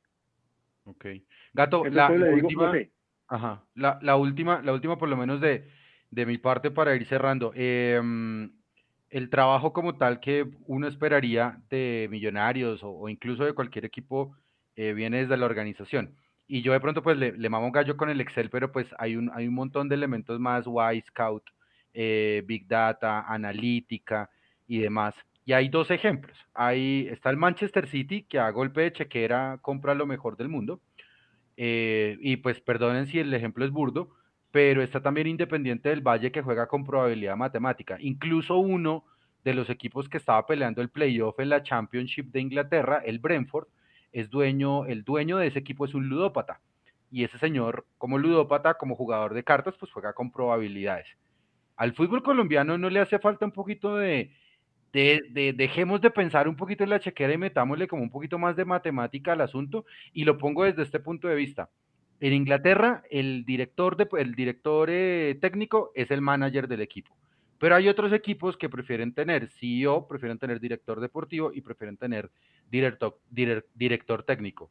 Ok. 0.86 1.06
Gato, 1.52 1.84
la, 1.86 2.10
última, 2.10 2.72
ajá, 3.28 3.64
la, 3.74 4.16
última, 4.16 4.62
la 4.62 4.72
última 4.72 4.98
por 4.98 5.08
lo 5.08 5.16
menos 5.16 5.40
de, 5.40 5.68
mi 6.10 6.38
parte 6.38 6.70
para 6.70 6.94
ir 6.94 7.06
cerrando. 7.06 7.52
Em, 7.54 8.50
el 9.10 9.30
trabajo 9.30 9.72
como 9.72 9.96
tal 9.96 10.20
que 10.20 10.48
uno 10.66 10.88
esperaría 10.88 11.60
de 11.70 12.08
Millonarios 12.10 12.80
o, 12.82 13.08
incluso 13.08 13.44
de 13.44 13.52
cualquier 13.52 13.84
equipo 13.84 14.36
eh, 14.74 14.92
viene 14.94 15.18
desde 15.18 15.36
la 15.36 15.46
organización 15.46 16.16
y 16.48 16.62
yo 16.62 16.72
de 16.72 16.80
pronto 16.80 17.02
pues 17.02 17.16
le, 17.16 17.32
le 17.32 17.48
mamo 17.48 17.66
un 17.66 17.72
gallo 17.72 17.96
con 17.96 18.08
el 18.08 18.20
Excel, 18.20 18.50
pero 18.50 18.70
pues 18.70 18.86
hay 18.98 19.16
un, 19.16 19.30
hay 19.34 19.48
un 19.48 19.54
montón 19.54 19.88
de 19.88 19.96
elementos 19.96 20.38
más, 20.38 20.64
Y 20.66 21.00
Scout, 21.02 21.42
eh, 21.92 22.42
Big 22.46 22.66
Data, 22.66 23.24
analítica 23.26 24.30
y 24.66 24.78
demás. 24.78 25.14
Y 25.46 25.52
hay 25.52 25.68
dos 25.68 25.92
ejemplos. 25.92 26.36
Ahí 26.54 27.06
está 27.08 27.30
el 27.30 27.36
Manchester 27.36 27.86
City, 27.86 28.24
que 28.24 28.40
a 28.40 28.50
golpe 28.50 28.80
de 28.80 28.92
chequera 28.92 29.58
compra 29.62 29.94
lo 29.94 30.04
mejor 30.04 30.36
del 30.36 30.48
mundo. 30.48 30.80
Eh, 31.56 32.18
y 32.20 32.36
pues 32.38 32.60
perdonen 32.60 33.06
si 33.06 33.20
el 33.20 33.32
ejemplo 33.32 33.64
es 33.64 33.70
burdo, 33.70 34.10
pero 34.50 34.82
está 34.82 35.00
también 35.00 35.28
Independiente 35.28 35.88
del 35.88 36.00
Valle 36.00 36.32
que 36.32 36.42
juega 36.42 36.66
con 36.66 36.84
probabilidad 36.84 37.36
matemática. 37.36 37.96
Incluso 38.00 38.58
uno 38.58 39.04
de 39.44 39.54
los 39.54 39.70
equipos 39.70 40.08
que 40.08 40.16
estaba 40.16 40.44
peleando 40.46 40.82
el 40.82 40.90
playoff 40.90 41.38
en 41.38 41.50
la 41.50 41.62
Championship 41.62 42.32
de 42.32 42.40
Inglaterra, 42.40 43.00
el 43.06 43.20
Brentford, 43.20 43.68
es 44.10 44.28
dueño, 44.28 44.86
el 44.86 45.04
dueño 45.04 45.36
de 45.38 45.46
ese 45.46 45.60
equipo 45.60 45.84
es 45.84 45.94
un 45.94 46.08
ludópata. 46.08 46.60
Y 47.12 47.22
ese 47.22 47.38
señor, 47.38 47.86
como 47.98 48.18
ludópata, 48.18 48.74
como 48.74 48.96
jugador 48.96 49.32
de 49.32 49.44
cartas, 49.44 49.76
pues 49.78 49.92
juega 49.92 50.12
con 50.12 50.32
probabilidades. 50.32 51.06
Al 51.76 51.92
fútbol 51.92 52.24
colombiano 52.24 52.76
no 52.78 52.90
le 52.90 52.98
hace 52.98 53.20
falta 53.20 53.44
un 53.44 53.52
poquito 53.52 53.96
de, 53.96 54.32
de, 54.92 55.54
dejemos 55.56 56.00
de 56.00 56.10
pensar 56.10 56.48
un 56.48 56.56
poquito 56.56 56.84
en 56.84 56.90
la 56.90 57.00
chequera 57.00 57.34
y 57.34 57.38
metámosle 57.38 57.86
como 57.86 58.02
un 58.02 58.10
poquito 58.10 58.38
más 58.38 58.56
de 58.56 58.64
matemática 58.64 59.32
al 59.32 59.40
asunto 59.40 59.84
y 60.12 60.24
lo 60.24 60.38
pongo 60.38 60.64
desde 60.64 60.82
este 60.82 61.00
punto 61.00 61.28
de 61.28 61.34
vista. 61.34 61.68
En 62.18 62.32
Inglaterra, 62.32 63.02
el 63.10 63.44
director, 63.44 63.96
de, 63.96 64.08
el 64.18 64.34
director 64.34 64.88
eh, 64.90 65.36
técnico 65.40 65.92
es 65.94 66.10
el 66.10 66.22
manager 66.22 66.66
del 66.66 66.80
equipo, 66.80 67.14
pero 67.58 67.74
hay 67.74 67.88
otros 67.88 68.12
equipos 68.12 68.56
que 68.56 68.70
prefieren 68.70 69.12
tener 69.12 69.48
CEO, 69.48 70.08
prefieren 70.08 70.38
tener 70.38 70.58
director 70.58 71.00
deportivo 71.00 71.52
y 71.52 71.60
prefieren 71.60 71.98
tener 71.98 72.30
director, 72.70 73.18
director 73.74 74.22
técnico. 74.22 74.70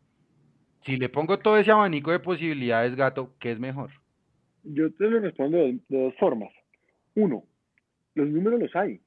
Si 0.86 0.98
le 0.98 1.10
pongo 1.10 1.40
todo 1.40 1.58
ese 1.58 1.72
abanico 1.72 2.12
de 2.12 2.20
posibilidades, 2.20 2.96
gato, 2.96 3.34
¿qué 3.40 3.52
es 3.52 3.60
mejor? 3.60 3.92
Yo 4.64 4.92
te 4.94 5.10
lo 5.10 5.20
respondo 5.20 5.58
de, 5.58 5.80
dos 5.90 6.14
formas. 6.20 6.52
Uno, 7.16 7.44
los 8.16 8.28
números 8.28 8.60
los 8.60 8.76
hay. 8.76 9.00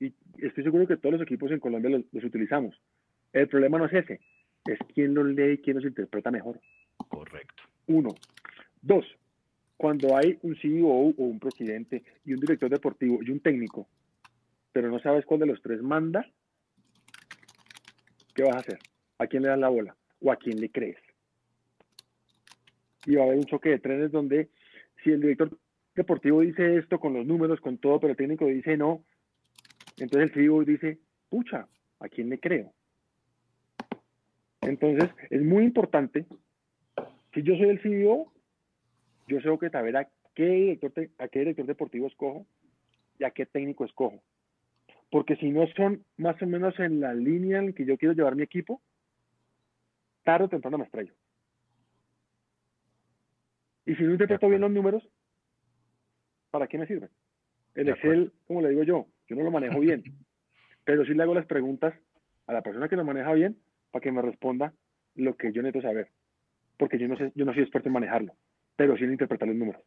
Y 0.00 0.12
estoy 0.38 0.64
seguro 0.64 0.86
que 0.86 0.96
todos 0.96 1.14
los 1.14 1.22
equipos 1.22 1.50
en 1.50 1.60
Colombia 1.60 1.90
los, 1.90 2.02
los 2.12 2.24
utilizamos. 2.24 2.80
El 3.32 3.48
problema 3.48 3.78
no 3.78 3.86
es 3.86 3.92
ese, 3.92 4.20
es 4.66 4.78
quién 4.94 5.14
los 5.14 5.26
lee 5.26 5.52
y 5.52 5.58
quién 5.58 5.76
los 5.76 5.84
interpreta 5.84 6.30
mejor. 6.30 6.60
Correcto. 7.08 7.62
Uno. 7.86 8.10
Dos, 8.80 9.04
cuando 9.76 10.16
hay 10.16 10.38
un 10.42 10.56
CEO 10.56 10.86
o 10.86 11.12
un 11.16 11.38
presidente 11.38 12.04
y 12.24 12.32
un 12.32 12.40
director 12.40 12.70
deportivo 12.70 13.20
y 13.22 13.30
un 13.30 13.40
técnico, 13.40 13.88
pero 14.72 14.90
no 14.90 14.98
sabes 14.98 15.24
cuál 15.24 15.40
de 15.40 15.46
los 15.46 15.62
tres 15.62 15.82
manda, 15.82 16.26
¿qué 18.34 18.42
vas 18.42 18.56
a 18.56 18.60
hacer? 18.60 18.78
¿A 19.18 19.26
quién 19.26 19.42
le 19.42 19.48
das 19.48 19.58
la 19.58 19.68
bola? 19.68 19.96
¿O 20.20 20.32
a 20.32 20.36
quién 20.36 20.60
le 20.60 20.70
crees? 20.70 20.98
Y 23.06 23.16
va 23.16 23.22
a 23.22 23.26
haber 23.26 23.38
un 23.38 23.44
choque 23.44 23.70
de 23.70 23.78
trenes 23.78 24.10
donde 24.10 24.48
si 25.02 25.10
el 25.10 25.20
director 25.20 25.56
deportivo 25.94 26.40
dice 26.40 26.78
esto 26.78 26.98
con 26.98 27.12
los 27.12 27.26
números, 27.26 27.60
con 27.60 27.78
todo, 27.78 28.00
pero 28.00 28.12
el 28.12 28.16
técnico 28.16 28.46
dice 28.46 28.76
no, 28.76 29.04
entonces 29.96 30.30
el 30.30 30.34
CEO 30.34 30.64
dice, 30.64 30.98
pucha, 31.28 31.68
¿a 32.00 32.08
quién 32.08 32.28
le 32.28 32.40
creo? 32.40 32.72
Entonces 34.60 35.10
es 35.30 35.42
muy 35.42 35.64
importante, 35.64 36.26
si 37.32 37.42
yo 37.42 37.56
soy 37.56 37.68
el 37.68 37.80
CEO, 37.80 38.32
yo 39.26 39.40
tengo 39.40 39.58
que 39.58 39.70
saber 39.70 39.96
a 39.96 40.08
qué 40.34 40.46
director, 40.46 40.92
a 41.18 41.28
qué 41.28 41.38
director 41.40 41.66
deportivo 41.66 42.06
escojo 42.06 42.46
y 43.18 43.24
a 43.24 43.30
qué 43.30 43.46
técnico 43.46 43.84
escojo. 43.84 44.22
Porque 45.10 45.36
si 45.36 45.50
no 45.50 45.66
son 45.76 46.04
más 46.16 46.40
o 46.42 46.46
menos 46.46 46.78
en 46.80 47.00
la 47.00 47.14
línea 47.14 47.58
en 47.58 47.72
que 47.72 47.84
yo 47.84 47.96
quiero 47.96 48.14
llevar 48.14 48.34
mi 48.34 48.42
equipo, 48.42 48.82
tarde 50.24 50.46
o 50.46 50.48
temprano 50.48 50.78
me 50.78 50.84
estrello. 50.84 51.14
Y 53.86 53.94
si 53.94 54.02
no 54.02 54.12
interpreto 54.12 54.48
bien 54.48 54.62
los 54.62 54.70
números, 54.70 55.06
¿para 56.50 56.66
qué 56.66 56.78
me 56.78 56.86
sirve? 56.86 57.10
El 57.74 57.88
Excel, 57.90 58.32
como 58.46 58.62
le 58.62 58.70
digo 58.70 58.82
yo, 58.82 59.06
yo 59.28 59.36
no 59.36 59.42
lo 59.42 59.50
manejo 59.50 59.80
bien, 59.80 60.02
pero 60.84 61.04
sí 61.04 61.14
le 61.14 61.22
hago 61.22 61.34
las 61.34 61.46
preguntas 61.46 61.94
a 62.46 62.52
la 62.52 62.62
persona 62.62 62.88
que 62.88 62.96
lo 62.96 63.04
maneja 63.04 63.32
bien 63.32 63.56
para 63.90 64.02
que 64.02 64.12
me 64.12 64.22
responda 64.22 64.72
lo 65.14 65.36
que 65.36 65.52
yo 65.52 65.62
necesito 65.62 65.88
saber, 65.88 66.08
porque 66.76 66.98
yo 66.98 67.08
no 67.08 67.16
sé, 67.16 67.32
yo 67.34 67.44
no 67.44 67.54
soy 67.54 67.62
experto 67.62 67.88
en 67.88 67.94
manejarlo, 67.94 68.34
pero 68.76 68.96
sí 68.96 69.04
en 69.04 69.12
interpretar 69.12 69.48
los 69.48 69.56
números. 69.56 69.82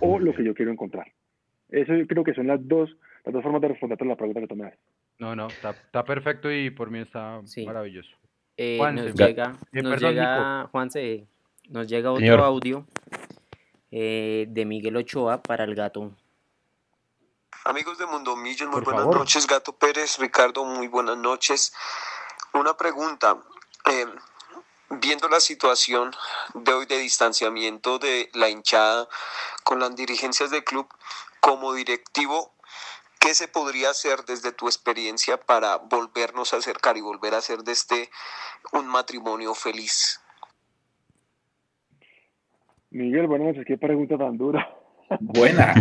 O 0.00 0.18
lo 0.18 0.32
que 0.32 0.44
yo 0.44 0.54
quiero 0.54 0.70
encontrar. 0.70 1.12
Eso 1.68 1.94
yo 1.94 2.06
creo 2.06 2.22
que 2.22 2.34
son 2.34 2.46
las 2.46 2.66
dos, 2.68 2.96
las 3.24 3.32
dos 3.32 3.42
formas 3.42 3.62
de 3.62 3.68
responder 3.68 3.98
a 4.00 4.04
la 4.04 4.16
pregunta 4.16 4.40
que 4.40 4.46
tú 4.46 4.54
me 4.54 4.72
No, 5.18 5.34
no, 5.34 5.48
está, 5.48 6.04
perfecto 6.04 6.52
y 6.52 6.70
por 6.70 6.90
mí 6.90 7.00
está 7.00 7.40
maravilloso. 7.64 8.14
Eh, 8.56 8.78
nos 8.78 9.14
llega, 9.14 9.52
eh, 9.72 9.82
nos 9.82 10.00
llega 10.00 10.68
Juanse, 10.70 11.26
nos 11.70 11.88
llega 11.88 12.12
otro 12.12 12.44
audio 12.44 12.86
eh, 13.90 14.46
de 14.50 14.64
Miguel 14.66 14.96
Ochoa 14.96 15.42
para 15.42 15.64
el 15.64 15.74
gato. 15.74 16.14
Amigos 17.64 17.96
de 17.96 18.06
Mundo 18.06 18.34
Millos, 18.34 18.68
muy 18.68 18.80
buenas 18.80 19.06
noches. 19.06 19.46
Gato 19.46 19.72
Pérez, 19.72 20.18
Ricardo, 20.18 20.64
muy 20.64 20.88
buenas 20.88 21.16
noches. 21.16 21.72
Una 22.54 22.76
pregunta. 22.76 23.38
Eh, 23.88 24.06
viendo 25.00 25.28
la 25.28 25.38
situación 25.38 26.10
de 26.54 26.72
hoy 26.72 26.86
de 26.86 26.98
distanciamiento 26.98 28.00
de 28.00 28.30
la 28.34 28.48
hinchada 28.48 29.08
con 29.62 29.78
las 29.78 29.94
dirigencias 29.94 30.50
del 30.50 30.64
club, 30.64 30.88
como 31.38 31.72
directivo, 31.72 32.52
¿qué 33.20 33.32
se 33.32 33.46
podría 33.46 33.90
hacer 33.90 34.24
desde 34.24 34.50
tu 34.50 34.66
experiencia 34.66 35.38
para 35.38 35.76
volvernos 35.76 36.54
a 36.54 36.56
acercar 36.56 36.96
y 36.96 37.00
volver 37.00 37.34
a 37.34 37.38
hacer 37.38 37.62
de 37.62 37.72
este 37.72 38.10
un 38.72 38.88
matrimonio 38.88 39.54
feliz? 39.54 40.20
Miguel, 42.90 43.28
bueno, 43.28 43.44
noches, 43.44 43.64
qué 43.66 43.78
pregunta 43.78 44.18
tan 44.18 44.36
dura. 44.36 44.81
Buena. 45.20 45.74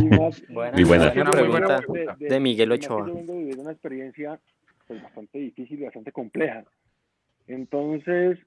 Muy 0.73 0.83
buena. 0.83 1.11
pregunta 1.11 1.81
de, 2.17 2.39
Miguel 2.39 2.71
Ochoa. 2.71 3.07
Yo 3.07 3.13
vengo 3.13 3.33
a 3.33 3.61
una 3.61 3.71
experiencia 3.71 4.39
pues, 4.87 5.01
bastante 5.01 5.39
difícil 5.39 5.79
y 5.79 5.83
bastante 5.83 6.11
compleja. 6.11 6.63
Entonces, 7.47 8.39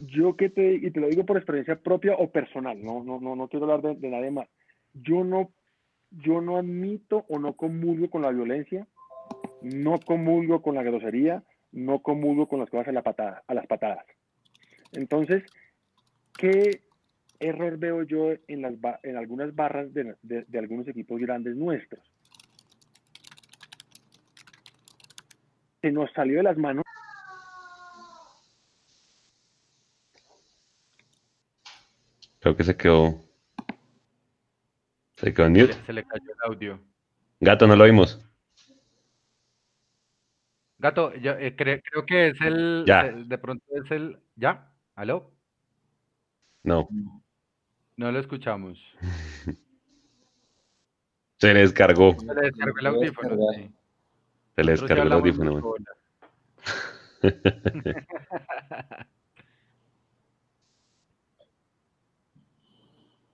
yo 0.00 0.36
que 0.36 0.48
te, 0.48 0.74
y 0.74 0.90
te 0.90 1.00
lo 1.00 1.08
digo 1.08 1.24
por 1.24 1.36
experiencia 1.36 1.76
propia 1.76 2.14
o 2.14 2.30
personal, 2.30 2.82
no, 2.82 3.02
no, 3.04 3.20
no, 3.20 3.36
no 3.36 3.48
quiero 3.48 3.70
hablar 3.70 3.96
de, 3.96 4.08
nadie 4.08 4.30
más. 4.30 4.48
Yo 4.94 5.24
no, 5.24 5.50
yo 6.10 6.40
no 6.40 6.56
admito 6.56 7.24
o 7.28 7.38
no 7.38 7.54
comulgo 7.54 8.10
con 8.10 8.22
la 8.22 8.30
violencia, 8.30 8.86
no 9.62 9.98
comulgo 10.00 10.62
con 10.62 10.74
la 10.74 10.82
grosería, 10.82 11.42
no 11.72 12.00
comulgo 12.00 12.48
con 12.48 12.60
las 12.60 12.70
cosas 12.70 12.88
a, 12.88 12.92
la 12.92 13.02
patada, 13.02 13.42
a 13.46 13.54
las 13.54 13.66
patadas. 13.66 14.04
Entonces, 14.92 15.44
¿qué 16.36 16.82
error 17.40 17.78
veo 17.78 18.02
yo 18.02 18.32
en, 18.46 18.62
las, 18.62 18.74
en 19.02 19.16
algunas 19.16 19.54
barras 19.54 19.92
de, 19.92 20.16
de, 20.22 20.58
algunos 20.58 20.86
equipos 20.86 21.20
grandes 21.20 21.56
nuestros. 21.56 22.00
Se 25.80 25.90
nos 25.90 26.12
salió 26.12 26.36
de 26.36 26.42
las 26.42 26.58
manos. 26.58 26.84
Creo 32.38 32.56
que 32.56 32.64
se 32.64 32.76
quedó. 32.76 33.20
Se 35.16 35.32
quedó 35.32 35.46
en 35.46 35.52
mute. 35.52 35.72
Se 35.86 35.92
le 35.92 36.04
cayó 36.04 36.24
el 36.24 36.52
audio. 36.52 36.80
Gato, 37.40 37.66
no 37.66 37.76
lo 37.76 37.84
oímos. 37.84 38.26
Gato, 40.78 41.14
yo, 41.16 41.32
eh, 41.32 41.54
creo 41.56 42.06
que 42.06 42.28
es 42.28 42.40
el. 42.40 42.84
Ya. 42.86 43.04
De 43.04 43.38
pronto 43.38 43.64
es 43.70 43.90
el. 43.90 44.18
¿Ya? 44.36 44.72
¿Aló? 44.94 45.30
No. 46.62 46.88
No 48.00 48.10
lo 48.10 48.18
escuchamos. 48.18 48.78
Se 51.36 51.52
le 51.52 51.60
descargó. 51.60 52.16
Se 52.18 52.34
le 52.34 52.40
descargó 52.40 52.78
el 52.80 52.86
audífono. 52.86 53.36
Se 54.56 54.64
le 54.64 54.72
descargó 54.72 55.02
el 55.02 55.12
audífono. 55.12 55.74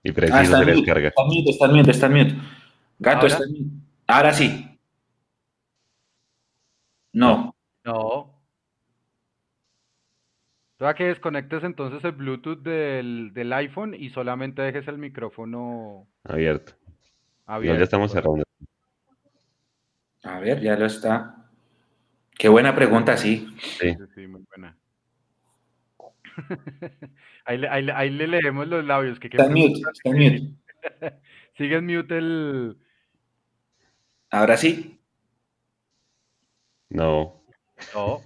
y 0.03 0.11
preciso 0.11 0.37
ah, 0.37 0.45
se 0.45 0.65
le 0.65 0.73
descarga. 0.73 1.07
Está 1.07 1.23
mute, 1.23 1.49
está 1.49 1.67
mute, 1.69 1.91
está 1.91 2.09
mute. 2.09 2.35
Gato, 2.99 3.19
¿Ahora? 3.21 3.27
está 3.27 3.45
mute. 3.47 3.71
Ahora 4.05 4.33
sí. 4.33 4.79
No. 7.13 7.55
No. 7.85 8.36
Toda 10.77 10.93
que 10.93 11.05
desconectes 11.05 11.63
entonces 11.63 12.03
el 12.03 12.11
Bluetooth 12.11 12.59
del, 12.59 13.53
iPhone 13.53 13.95
y 13.95 14.11
solamente 14.11 14.61
dejes 14.61 14.87
el 14.87 14.99
micrófono 14.99 16.07
abierto. 16.23 16.73
ya 17.63 17.73
estamos 17.73 18.11
cerrando. 18.11 18.43
A 20.23 20.39
ver, 20.39 20.61
ya 20.61 20.75
lo 20.75 20.85
está. 20.85 21.49
Qué 22.37 22.47
buena 22.47 22.75
pregunta, 22.75 23.17
sí. 23.17 23.47
Sí, 23.79 23.95
sí, 24.13 24.27
muy 24.27 24.43
buena. 24.49 24.77
ahí, 27.45 28.09
le 28.11 28.27
leemos 28.27 28.67
los 28.67 28.85
labios. 28.85 29.19
Que 29.19 29.27
está 29.27 29.45
en 29.45 29.53
mute, 29.53 29.79
está 29.79 30.09
en 30.09 30.15
mute. 30.15 31.17
Sigue 31.57 31.77
en 31.77 31.85
mute 31.87 32.17
el... 32.17 32.77
Ahora 34.29 34.57
sí. 34.57 34.99
No. 36.89 37.41
No. 37.95 38.21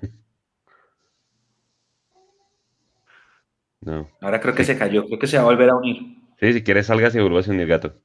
No. 3.81 4.07
Ahora 4.21 4.39
creo 4.39 4.53
que 4.53 4.63
se 4.63 4.77
cayó, 4.77 5.05
creo 5.07 5.19
que 5.19 5.27
se 5.27 5.37
va 5.37 5.43
a 5.43 5.45
volver 5.45 5.69
a 5.69 5.75
unir. 5.75 6.17
Sí, 6.39 6.53
si 6.53 6.63
quieres 6.63 6.87
salgas 6.87 7.15
y 7.15 7.19
vuelvas 7.19 7.47
a 7.47 7.51
unir 7.51 7.67
gato. 7.67 7.95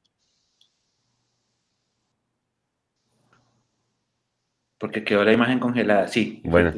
Porque 4.79 5.03
quedó 5.03 5.23
la 5.23 5.33
imagen 5.33 5.59
congelada, 5.59 6.07
sí. 6.07 6.41
Bueno, 6.43 6.71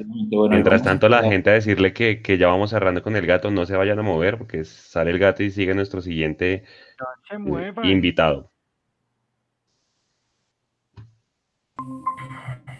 mientras 0.49 0.83
tanto 0.83 1.09
la 1.09 1.21
gente 1.21 1.49
a 1.49 1.53
decirle 1.53 1.91
que, 1.91 2.37
ya 2.37 2.47
vamos 2.47 2.69
cerrando 2.69 3.03
con 3.03 3.17
el 3.17 3.25
gato, 3.25 3.51
no 3.51 3.65
se 3.65 3.75
vayan 3.75 3.99
a 3.99 4.03
mover 4.03 4.37
porque 4.37 4.63
sale 4.63 5.11
el 5.11 5.19
gato 5.19 5.43
y 5.43 5.51
sigue 5.51 5.73
nuestro 5.73 6.01
siguiente 6.01 6.63
invitado. 7.83 8.53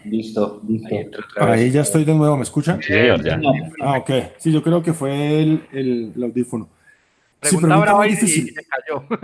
Listo, 0.04 0.62
listo. 0.66 0.88
Ahí 1.36 1.70
ya 1.70 1.82
estoy 1.82 2.04
de 2.04 2.14
nuevo, 2.14 2.36
¿me 2.36 2.42
escuchan? 2.42 2.80
Sí, 2.80 2.92
señor, 2.92 3.22
ya. 3.22 3.40
Ah, 3.80 3.98
ok. 3.98 4.10
Sí, 4.38 4.50
yo 4.50 4.62
creo 4.62 4.82
que 4.82 4.94
fue 4.94 5.42
el, 5.42 6.12
audífono. 6.22 6.68
Pregunta, 7.38 7.48
sí, 7.48 7.66
pregunta 7.66 7.96
muy 7.96 8.08
difícil. 8.08 8.54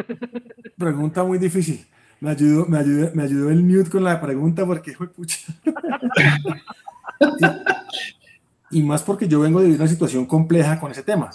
pregunta 0.79 1.25
muy 1.25 1.39
difícil. 1.39 1.87
me 2.21 2.31
ayudó, 2.31 2.67
me 2.67 2.79
ayudó, 2.79 3.11
me 3.15 3.23
ayudó 3.23 3.51
el 3.51 3.63
mute 3.63 3.91
con 3.91 4.05
la 4.05 4.21
pregunta 4.21 4.67
porque 4.67 4.93
fue 4.93 5.09
pucha. 5.09 5.39
y, 8.71 8.83
más 8.83 9.03
porque 9.03 9.29
yo 9.29 9.41
vengo 9.41 9.61
de 9.61 9.75
una 9.75 9.89
situación 9.89 10.27
compleja 10.27 10.79
con 10.79 10.91
ese 10.91 11.03
tema, 11.03 11.31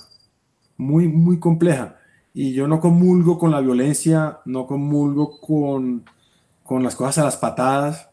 muy, 0.77 1.07
muy 1.07 1.39
compleja. 1.39 1.97
Y 2.33 2.53
yo 2.53 2.67
no 2.67 2.79
comulgo 2.79 3.37
con 3.37 3.51
la 3.51 3.59
violencia, 3.59 4.39
no 4.45 4.65
comulgo 4.65 5.39
con, 5.41 6.05
con 6.63 6.83
las 6.83 6.95
cosas 6.95 7.17
a 7.19 7.23
las 7.25 7.37
patadas. 7.37 8.10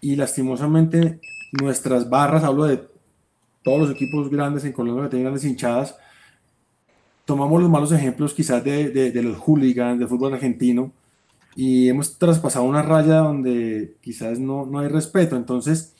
Y 0.00 0.16
lastimosamente 0.16 1.20
nuestras 1.52 2.08
barras, 2.08 2.44
hablo 2.44 2.64
de 2.64 2.86
todos 3.62 3.80
los 3.80 3.90
equipos 3.90 4.30
grandes 4.30 4.64
en 4.64 4.72
Colombia 4.72 5.04
que 5.04 5.10
tienen 5.10 5.24
grandes 5.24 5.44
hinchadas, 5.44 5.96
tomamos 7.24 7.60
los 7.60 7.68
malos 7.68 7.92
ejemplos 7.92 8.32
quizás 8.32 8.62
de, 8.62 8.90
de, 8.90 9.22
los 9.22 9.36
hooligans, 9.38 9.98
de 9.98 10.06
fútbol 10.06 10.34
argentino, 10.34 10.92
y 11.56 11.88
hemos 11.88 12.18
traspasado 12.18 12.64
una 12.64 12.82
raya 12.82 13.16
donde 13.16 13.96
quizás 14.00 14.38
no, 14.38 14.66
no 14.66 14.78
hay 14.78 14.88
respeto. 14.88 15.36
Entonces, 15.36 15.94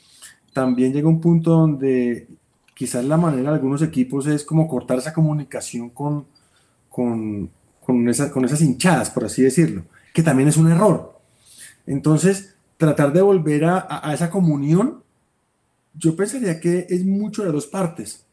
también 0.53 0.93
llega 0.93 1.09
un 1.09 1.19
punto 1.19 1.51
donde 1.51 2.27
quizás 2.73 3.03
la 3.03 3.17
manera 3.17 3.49
de 3.49 3.55
algunos 3.55 3.81
equipos 3.81 4.27
es 4.27 4.45
como 4.45 4.67
cortar 4.67 4.99
esa 4.99 5.13
comunicación 5.13 5.89
con, 5.89 6.25
con, 6.89 7.49
con, 7.83 8.07
esa, 8.07 8.31
con 8.31 8.45
esas 8.45 8.61
hinchadas, 8.61 9.09
por 9.09 9.25
así 9.25 9.41
decirlo, 9.41 9.83
que 10.13 10.23
también 10.23 10.47
es 10.47 10.57
un 10.57 10.71
error. 10.71 11.19
Entonces, 11.85 12.55
tratar 12.77 13.11
de 13.11 13.21
volver 13.21 13.65
a, 13.65 13.87
a 13.89 14.13
esa 14.13 14.29
comunión, 14.29 15.03
yo 15.93 16.15
pensaría 16.15 16.59
que 16.59 16.85
es 16.89 17.03
mucho 17.05 17.43
de 17.43 17.51
dos 17.51 17.67
partes 17.67 18.27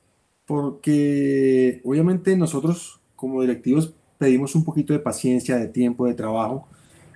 porque 0.46 1.80
obviamente 1.84 2.36
nosotros 2.36 3.00
como 3.16 3.40
directivos 3.40 3.94
pedimos 4.18 4.54
un 4.54 4.64
poquito 4.64 4.92
de 4.92 4.98
paciencia, 4.98 5.56
de 5.56 5.68
tiempo, 5.68 6.06
de 6.06 6.14
trabajo. 6.14 6.68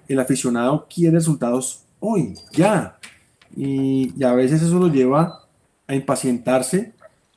El 0.09 0.19
aficionado 0.21 0.87
quiere 0.93 1.17
resultados 1.17 1.85
hoy, 2.01 2.35
ya. 2.53 2.99
Y, 3.55 4.23
a 4.23 4.33
veces 4.33 4.63
eso 4.63 4.79
lo 4.79 4.89
lleva 4.89 5.47
a 5.87 5.95
impacientarse 5.95 6.93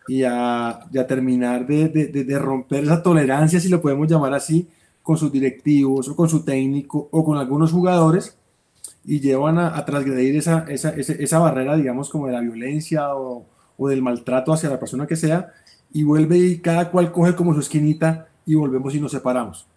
y 0.07 0.23
a, 0.23 0.87
terminar 1.07 1.67
de, 1.67 2.39
romper 2.39 2.83
esa 2.83 3.03
tolerancia, 3.03 3.59
si 3.59 3.69
lo 3.69 3.81
podemos 3.81 4.09
llamar 4.09 4.33
así, 4.33 4.67
con 5.03 5.17
sus 5.17 5.31
directivos 5.31 6.07
o 6.09 6.15
con 6.15 6.29
su 6.29 6.43
técnico 6.43 7.09
o 7.11 7.25
con 7.25 7.37
algunos 7.37 7.71
jugadores 7.71 8.37
y 9.03 9.19
llevan 9.19 9.57
a, 9.57 9.83
transgredir 9.85 10.35
esa, 10.35 10.65
esa, 10.69 11.39
barrera, 11.39 11.75
digamos, 11.75 12.09
como 12.09 12.27
de 12.27 12.33
la 12.33 12.41
violencia 12.41 13.15
o, 13.15 13.47
o 13.77 13.87
del 13.89 14.01
maltrato 14.01 14.53
hacia 14.53 14.69
la 14.69 14.79
persona 14.79 15.07
que 15.07 15.15
sea 15.15 15.51
y 15.91 16.03
vuelve 16.03 16.37
y 16.37 16.59
cada 16.59 16.89
cual 16.89 17.11
coge 17.11 17.35
como 17.35 17.53
su 17.53 17.59
esquinita 17.59 18.27
y 18.45 18.55
volvemos 18.55 18.93
y 18.95 18.99
nos 18.99 19.11
separamos. 19.11 19.67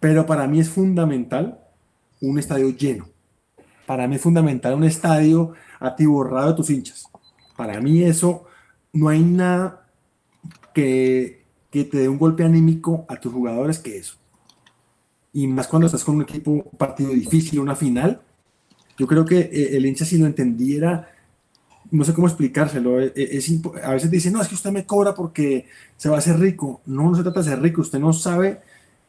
Pero 0.00 0.26
para 0.26 0.46
mí 0.46 0.60
es 0.60 0.68
fundamental 0.68 1.60
un 2.20 2.38
estadio 2.38 2.70
lleno. 2.70 3.06
Para 3.86 4.06
mí 4.08 4.16
es 4.16 4.22
fundamental 4.22 4.74
un 4.74 4.84
estadio 4.84 5.52
atiborrado 5.80 6.50
de 6.50 6.54
tus 6.54 6.70
hinchas. 6.70 7.08
Para 7.56 7.80
mí 7.80 8.02
eso 8.02 8.44
no 8.92 9.08
hay 9.08 9.22
nada 9.22 9.86
que, 10.74 11.44
que 11.70 11.84
te 11.84 11.98
dé 11.98 12.08
un 12.08 12.18
golpe 12.18 12.44
anímico 12.44 13.04
a 13.08 13.16
tus 13.16 13.32
jugadores 13.32 13.78
que 13.78 13.98
eso. 13.98 14.16
Y 15.32 15.46
más 15.46 15.66
cuando 15.68 15.86
estás 15.86 16.04
con 16.04 16.16
un 16.16 16.22
equipo, 16.22 16.50
un 16.50 16.78
partido 16.78 17.10
difícil, 17.10 17.60
una 17.60 17.74
final. 17.74 18.20
Yo 19.02 19.08
creo 19.08 19.24
que 19.24 19.40
eh, 19.40 19.76
el 19.76 19.84
hincha 19.84 20.04
si 20.04 20.16
lo 20.16 20.26
entendiera 20.26 21.10
no 21.90 22.04
sé 22.04 22.14
cómo 22.14 22.28
explicárselo. 22.28 23.00
E, 23.00 23.12
e, 23.16 23.36
es, 23.36 23.52
a 23.82 23.90
veces 23.90 24.08
dicen, 24.12 24.32
no, 24.32 24.40
es 24.40 24.46
que 24.46 24.54
usted 24.54 24.70
me 24.70 24.86
cobra 24.86 25.12
porque 25.12 25.66
se 25.96 26.08
va 26.08 26.14
a 26.14 26.18
hacer 26.20 26.38
rico. 26.38 26.82
No, 26.86 27.10
no 27.10 27.16
se 27.16 27.24
trata 27.24 27.40
de 27.40 27.50
ser 27.50 27.60
rico. 27.60 27.80
Usted 27.80 27.98
no 27.98 28.12
sabe 28.12 28.60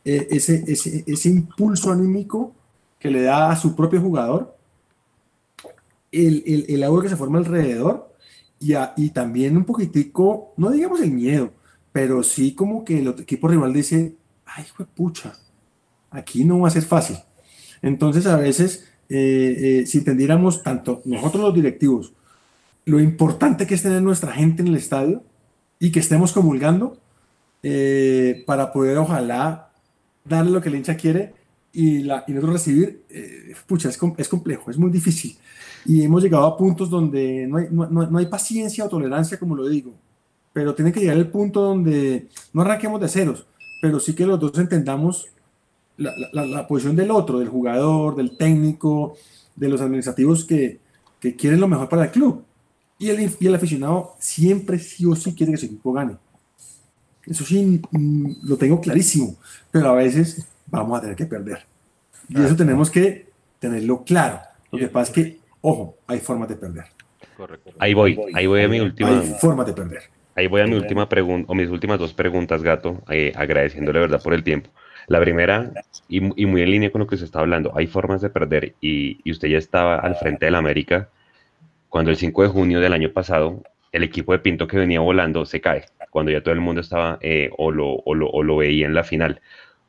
eh, 0.03 0.29
ese, 0.31 0.63
ese, 0.67 1.03
ese, 1.05 1.29
impulso 1.29 1.91
anímico 1.91 2.55
que 2.97 3.11
le 3.11 3.21
da 3.21 3.51
a 3.51 3.55
su 3.55 3.75
propio 3.75 4.01
jugador, 4.01 4.57
el, 6.11 6.41
el, 6.47 6.65
el 6.69 6.83
agua 6.83 7.03
que 7.03 7.09
se 7.09 7.15
forma 7.15 7.37
alrededor 7.37 8.15
y, 8.59 8.73
y 8.97 9.09
también 9.11 9.57
un 9.57 9.65
poquitico, 9.65 10.55
no 10.57 10.71
digamos 10.71 11.01
el 11.01 11.11
miedo, 11.11 11.51
pero 11.91 12.23
sí 12.23 12.55
como 12.55 12.83
que 12.83 12.97
el 12.97 13.09
equipo 13.09 13.47
rival 13.47 13.73
dice, 13.73 14.15
ay, 14.43 14.65
pucha, 14.95 15.33
aquí 16.09 16.43
no 16.45 16.61
va 16.61 16.69
a 16.69 16.71
ser 16.71 16.83
fácil. 16.83 17.17
Entonces 17.83 18.25
a 18.25 18.37
veces, 18.37 18.87
eh, 19.09 19.81
eh, 19.81 19.85
si 19.85 19.99
entendiéramos 19.99 20.63
tanto 20.63 21.01
nosotros 21.05 21.43
los 21.43 21.53
directivos, 21.53 22.13
lo 22.85 22.99
importante 22.99 23.65
que 23.65 23.75
es 23.75 23.83
tener 23.83 24.01
nuestra 24.01 24.33
gente 24.33 24.61
en 24.61 24.69
el 24.69 24.75
estadio 24.75 25.23
y 25.79 25.91
que 25.91 25.99
estemos 25.99 26.31
comulgando 26.33 26.97
eh, 27.61 28.43
para 28.45 28.71
poder 28.73 28.97
ojalá 28.97 29.71
darle 30.25 30.51
lo 30.51 30.61
que 30.61 30.69
el 30.69 30.75
hincha 30.75 30.97
quiere 30.97 31.33
y, 31.71 32.03
la, 32.03 32.23
y 32.27 32.33
nosotros 32.33 32.53
recibir, 32.53 33.03
eh, 33.09 33.53
pucha, 33.65 33.89
es, 33.89 33.99
es, 34.17 34.29
complejo, 34.29 34.69
es 34.69 34.77
muy 34.77 34.91
difícil. 34.91 35.37
Y 35.85 36.03
hemos 36.03 36.21
llegado 36.21 36.45
a 36.45 36.57
puntos 36.57 36.89
donde 36.89 37.47
no 37.47 37.57
hay, 37.57 37.67
no, 37.71 37.87
no 37.87 38.17
hay 38.17 38.25
paciencia 38.27 38.85
o 38.85 38.89
tolerancia, 38.89 39.39
como 39.39 39.55
lo 39.55 39.67
digo, 39.67 39.93
pero 40.53 40.75
tiene 40.75 40.91
que 40.91 40.99
llegar 40.99 41.17
el 41.17 41.27
punto 41.27 41.61
donde 41.61 42.27
no 42.53 42.61
arranquemos 42.61 43.01
de 43.01 43.09
ceros, 43.09 43.45
pero 43.81 43.99
sí 43.99 44.13
que 44.13 44.25
los 44.25 44.39
dos 44.39 44.57
entendamos 44.59 45.27
la, 45.97 46.13
la, 46.31 46.45
la 46.45 46.67
posición 46.67 46.95
del 46.95 47.11
otro, 47.11 47.39
del 47.39 47.49
jugador, 47.49 48.15
del 48.15 48.37
técnico, 48.37 49.15
de 49.55 49.69
los 49.69 49.81
administrativos 49.81 50.45
que, 50.45 50.79
que 51.19 51.35
quieren 51.35 51.59
lo 51.59 51.67
mejor 51.67 51.89
para 51.89 52.05
el 52.05 52.11
club 52.11 52.43
y 53.03 53.47
el, 53.47 53.55
aficionado 53.55 54.15
siempre 54.19 54.79
sí 54.79 55.05
o 55.05 55.15
sí 55.15 55.35
quiere 55.35 55.51
que 55.51 55.57
su 55.57 55.65
equipo 55.65 55.91
gane. 55.91 56.15
Eso 57.25 57.43
sí, 57.43 57.81
mm, 57.91 58.47
lo 58.47 58.57
tengo 58.57 58.79
clarísimo, 58.79 59.35
pero 59.71 59.89
a 59.89 59.95
veces 59.95 60.45
vamos 60.67 60.97
a 60.97 61.01
tener 61.01 61.15
que 61.15 61.25
perder. 61.25 61.65
Y 62.29 62.41
eso 62.41 62.55
tenemos 62.55 62.89
que 62.89 63.27
tenerlo 63.59 64.03
claro. 64.03 64.39
Lo 64.71 64.79
que 64.79 64.87
pasa 64.87 65.11
es 65.11 65.15
que, 65.15 65.39
ojo, 65.61 65.97
hay 66.07 66.19
formas 66.19 66.47
de 66.49 66.55
perder. 66.55 66.85
Ahí 67.79 67.93
voy, 67.93 68.17
ahí 68.33 68.47
voy 68.47 68.63
a 68.63 68.67
mi 68.69 68.79
última. 68.79 69.19
Hay 69.19 69.35
formas 69.39 69.65
de 69.67 69.73
perder. 69.73 70.03
Ahí 70.35 70.47
voy 70.47 70.61
a 70.61 70.65
mi 70.65 70.75
última 70.75 71.07
pregunta, 71.07 71.51
o 71.51 71.55
mis 71.55 71.69
últimas 71.69 71.99
dos 71.99 72.13
preguntas, 72.13 72.63
Gato, 72.63 73.03
eh, 73.09 73.33
agradeciéndole 73.35 73.99
verdad 73.99 74.21
por 74.23 74.33
el 74.33 74.43
tiempo. 74.43 74.69
La 75.07 75.19
primera, 75.19 75.71
y, 76.07 76.21
muy 76.21 76.61
en 76.61 76.71
línea 76.71 76.91
con 76.91 76.99
lo 76.99 77.07
que 77.07 77.17
se 77.17 77.25
está 77.25 77.39
hablando, 77.39 77.71
hay 77.75 77.87
formas 77.87 78.21
de 78.21 78.29
perder, 78.29 78.73
y, 78.81 79.19
y 79.23 79.31
usted 79.31 79.49
ya 79.49 79.57
estaba 79.57 79.97
al 79.97 80.15
frente 80.15 80.45
del 80.45 80.55
América 80.55 81.09
cuando 81.93 82.09
el 82.09 82.17
5 82.17 82.41
de 82.41 82.49
junio 82.49 82.79
del 82.79 82.91
año 82.91 83.11
pasado 83.11 83.61
el 83.91 84.01
equipo 84.01 84.33
de 84.33 84.39
Pinto 84.39 84.65
que 84.67 84.77
venía 84.77 84.99
volando 84.99 85.45
se 85.45 85.61
cae, 85.61 85.85
cuando 86.09 86.31
ya 86.31 86.41
todo 86.41 86.53
el 86.55 86.59
mundo 86.59 86.81
estaba 86.81 87.19
eh, 87.21 87.51
o, 87.55 87.71
lo, 87.71 87.87
o, 87.87 88.15
lo, 88.15 88.27
o, 88.29 88.41
lo, 88.41 88.57
veía 88.57 88.87
en 88.87 88.95
la 88.95 89.03
final. 89.03 89.39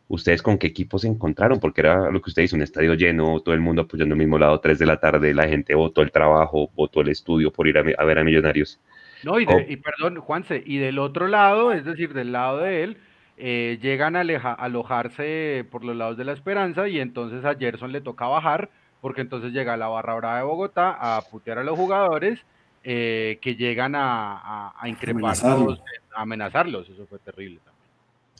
¿Ustedes 0.08 0.42
con 0.42 0.58
qué 0.58 0.66
equipo 0.66 0.98
se 0.98 1.08
encontraron? 1.08 1.58
Porque 1.58 1.80
era 1.80 2.10
lo 2.10 2.20
que 2.20 2.28
usted 2.28 2.42
dice, 2.42 2.54
un 2.54 2.60
estadio 2.60 2.92
lleno, 2.92 3.40
todo 3.40 3.54
el 3.54 3.62
mundo 3.62 3.80
apoyando 3.82 4.12
al 4.12 4.18
mismo 4.18 4.38
lado, 4.38 4.60
3 4.60 4.78
de 4.78 4.84
la 4.84 5.00
tarde, 5.00 5.32
la 5.32 5.48
gente 5.48 5.74
votó 5.74 6.02
el 6.02 6.12
trabajo, 6.12 6.70
votó 6.74 7.00
el 7.00 7.08
estudio 7.08 7.50
por 7.50 7.66
ir 7.66 7.78
a, 7.78 7.82
ver 7.82 8.18
a 8.18 8.22
Millonarios. 8.22 8.78
No, 9.22 9.40
y, 9.40 9.46
y, 9.66 9.76
perdón, 9.76 10.16
Juanse, 10.16 10.62
y 10.66 10.76
del 10.76 10.98
otro 10.98 11.26
lado, 11.26 11.72
es 11.72 11.86
decir, 11.86 12.12
del 12.12 12.32
lado 12.32 12.58
de 12.58 12.82
él, 12.82 12.98
eh, 13.36 13.78
llegan 13.82 14.16
a 14.16 14.20
alojarse 14.20 15.66
por 15.70 15.84
los 15.84 15.96
lados 15.96 16.16
de 16.16 16.24
la 16.24 16.32
esperanza 16.32 16.88
y 16.88 17.00
entonces 17.00 17.44
a 17.44 17.54
Gerson 17.54 17.92
le 17.92 18.00
toca 18.00 18.26
bajar 18.26 18.70
porque 19.00 19.20
entonces 19.20 19.52
llega 19.52 19.76
la 19.76 19.88
barra 19.88 20.14
brava 20.14 20.38
de 20.38 20.44
Bogotá 20.44 20.96
a 20.98 21.20
putear 21.22 21.58
a 21.58 21.64
los 21.64 21.76
jugadores 21.76 22.40
eh, 22.84 23.38
que 23.40 23.56
llegan 23.56 23.94
a, 23.94 24.72
a, 24.78 24.88
increparlos, 24.88 25.82
a 26.14 26.22
amenazarlos. 26.22 26.88
Eso 26.88 27.06
fue 27.06 27.18
terrible 27.18 27.60
también. 27.64 27.84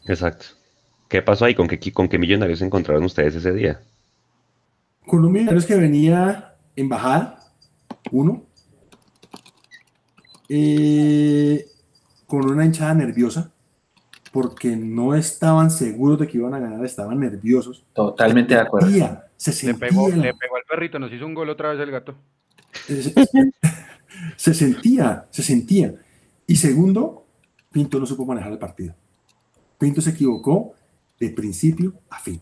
Exacto. 0.06 0.46
¿Qué 1.08 1.22
pasó 1.22 1.44
ahí? 1.44 1.54
¿Con 1.54 1.66
qué, 1.66 1.92
con 1.92 2.08
qué 2.08 2.18
millonarios 2.18 2.58
se 2.58 2.64
encontraron 2.64 3.04
ustedes 3.04 3.34
ese 3.34 3.52
día? 3.52 3.80
Con 5.06 5.24
un 5.24 5.32
millonario 5.32 5.66
que 5.66 5.76
venía 5.76 6.56
en 6.76 6.88
bajada, 6.88 7.52
uno, 8.10 8.44
eh, 10.48 11.64
con 12.26 12.50
una 12.50 12.64
hinchada 12.64 12.94
nerviosa, 12.94 13.53
porque 14.34 14.74
no 14.74 15.14
estaban 15.14 15.70
seguros 15.70 16.18
de 16.18 16.26
que 16.26 16.38
iban 16.38 16.54
a 16.54 16.58
ganar, 16.58 16.84
estaban 16.84 17.20
nerviosos. 17.20 17.84
Totalmente 17.92 18.52
de 18.52 18.60
acuerdo 18.62 18.88
le, 18.88 19.76
pegó, 19.76 20.08
al 20.08 20.64
perrito, 20.68 20.98
nos 20.98 21.12
hizo 21.12 21.24
un 21.24 21.34
gol 21.34 21.50
otra 21.50 21.70
vez 21.70 21.78
el 21.78 21.92
gato. 21.92 22.16
Se, 24.36 24.54
sentía, 24.54 25.26
se 25.30 25.42
sentía. 25.42 25.94
Y 26.46 26.56
segundo, 26.56 27.26
Pinto 27.70 28.00
no 28.00 28.06
supo 28.06 28.24
manejar 28.26 28.50
el 28.50 28.58
partido. 28.58 28.94
Pinto 29.78 30.00
se 30.00 30.10
equivocó 30.10 30.74
de 31.18 31.30
principio 31.30 31.94
a 32.10 32.18
fin. 32.18 32.40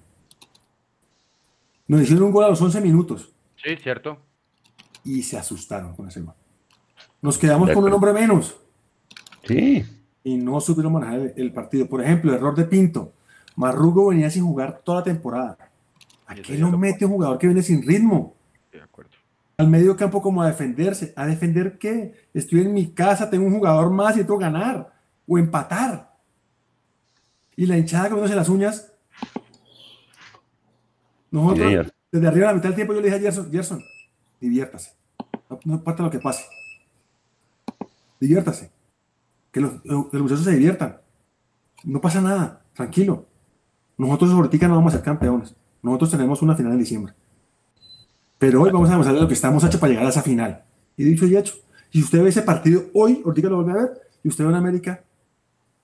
Nos 1.88 2.02
hicieron 2.02 2.24
un 2.24 2.32
gol 2.32 2.44
a 2.44 2.48
los 2.48 2.60
11 2.60 2.80
minutos. 2.80 3.32
Sí, 3.62 3.76
cierto. 3.76 4.18
Y 5.04 5.22
se 5.22 5.36
asustaron 5.36 5.94
con 5.94 6.08
ese 6.08 6.20
gol. 6.20 6.34
Nos 7.20 7.36
quedamos 7.36 7.70
con 7.70 7.84
un 7.84 7.92
hombre 7.92 8.12
menos. 8.12 8.56
Sí. 9.46 9.84
Y 10.24 10.36
no 10.36 10.60
supieron 10.60 10.92
manejar 10.92 11.20
el, 11.20 11.34
el 11.36 11.52
partido. 11.52 11.88
Por 11.88 12.02
ejemplo, 12.02 12.32
error 12.32 12.54
de 12.54 12.64
Pinto. 12.64 13.12
Marrugo 13.56 14.08
venía 14.08 14.30
sin 14.30 14.44
jugar 14.44 14.80
toda 14.84 14.98
la 14.98 15.04
temporada 15.04 15.58
¿A 16.32 16.34
qué 16.34 16.56
lo 16.56 16.78
mete 16.78 17.04
un 17.04 17.12
jugador 17.12 17.38
que 17.38 17.46
viene 17.46 17.62
sin 17.62 17.86
ritmo? 17.86 18.34
De 18.72 18.80
acuerdo. 18.80 19.10
Al 19.58 19.68
medio 19.68 19.96
campo 19.96 20.22
como 20.22 20.42
a 20.42 20.46
defenderse. 20.46 21.12
¿A 21.14 21.26
defender 21.26 21.78
qué? 21.78 22.14
Estoy 22.32 22.62
en 22.62 22.72
mi 22.72 22.92
casa, 22.92 23.28
tengo 23.28 23.46
un 23.46 23.54
jugador 23.54 23.90
más 23.90 24.16
y 24.16 24.20
tengo 24.20 24.38
que 24.38 24.44
ganar 24.44 24.92
o 25.26 25.38
empatar. 25.38 26.10
Y 27.54 27.66
la 27.66 27.76
hinchada 27.76 28.08
comiéndose 28.08 28.34
las 28.34 28.48
uñas. 28.48 28.92
Nosotros, 31.30 31.92
Desde 32.10 32.28
arriba 32.28 32.48
a 32.48 32.52
la 32.52 32.56
mitad 32.56 32.68
del 32.68 32.76
tiempo 32.76 32.94
yo 32.94 33.00
le 33.00 33.06
dije 33.06 33.18
a 33.18 33.20
Gerson, 33.20 33.50
Gerson, 33.50 33.84
diviértase. 34.40 34.92
No, 35.48 35.60
no 35.64 35.74
importa 35.74 36.02
lo 36.02 36.10
que 36.10 36.18
pase. 36.18 36.44
Diviértase. 38.20 38.70
Que 39.52 39.60
los, 39.60 39.82
que 39.82 39.88
los 39.88 40.22
muchachos 40.22 40.44
se 40.44 40.52
diviertan. 40.52 40.98
No 41.84 42.00
pasa 42.00 42.20
nada. 42.20 42.64
Tranquilo. 42.74 43.26
Nosotros 43.96 44.32
ahorita 44.32 44.66
no 44.66 44.76
vamos 44.76 44.92
a 44.92 44.96
ser 44.96 45.04
campeones. 45.04 45.54
Nosotros 45.82 46.10
tenemos 46.10 46.42
una 46.42 46.56
final 46.56 46.72
en 46.72 46.78
diciembre. 46.78 47.14
Pero 48.38 48.62
hoy 48.62 48.70
vamos 48.72 48.88
a 48.88 48.92
demostrar 48.92 49.16
lo 49.16 49.28
que 49.28 49.34
estamos 49.34 49.62
hechos 49.62 49.80
para 49.80 49.90
llegar 49.90 50.06
a 50.06 50.10
esa 50.10 50.22
final. 50.22 50.64
Y 50.96 51.04
dicho 51.04 51.26
y 51.26 51.36
hecho. 51.36 51.54
Si 51.90 52.00
usted 52.00 52.22
ve 52.22 52.30
ese 52.30 52.42
partido 52.42 52.86
hoy, 52.94 53.22
ahorita 53.24 53.48
lo 53.48 53.62
vuelve 53.62 53.72
a 53.72 53.82
ver, 53.82 53.90
y 54.24 54.28
usted 54.28 54.44
ve 54.44 54.50
en 54.50 54.56
América, 54.56 55.04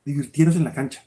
divirtiéndose 0.05 0.59
en 0.59 0.65
la 0.65 0.73
cancha. 0.73 1.05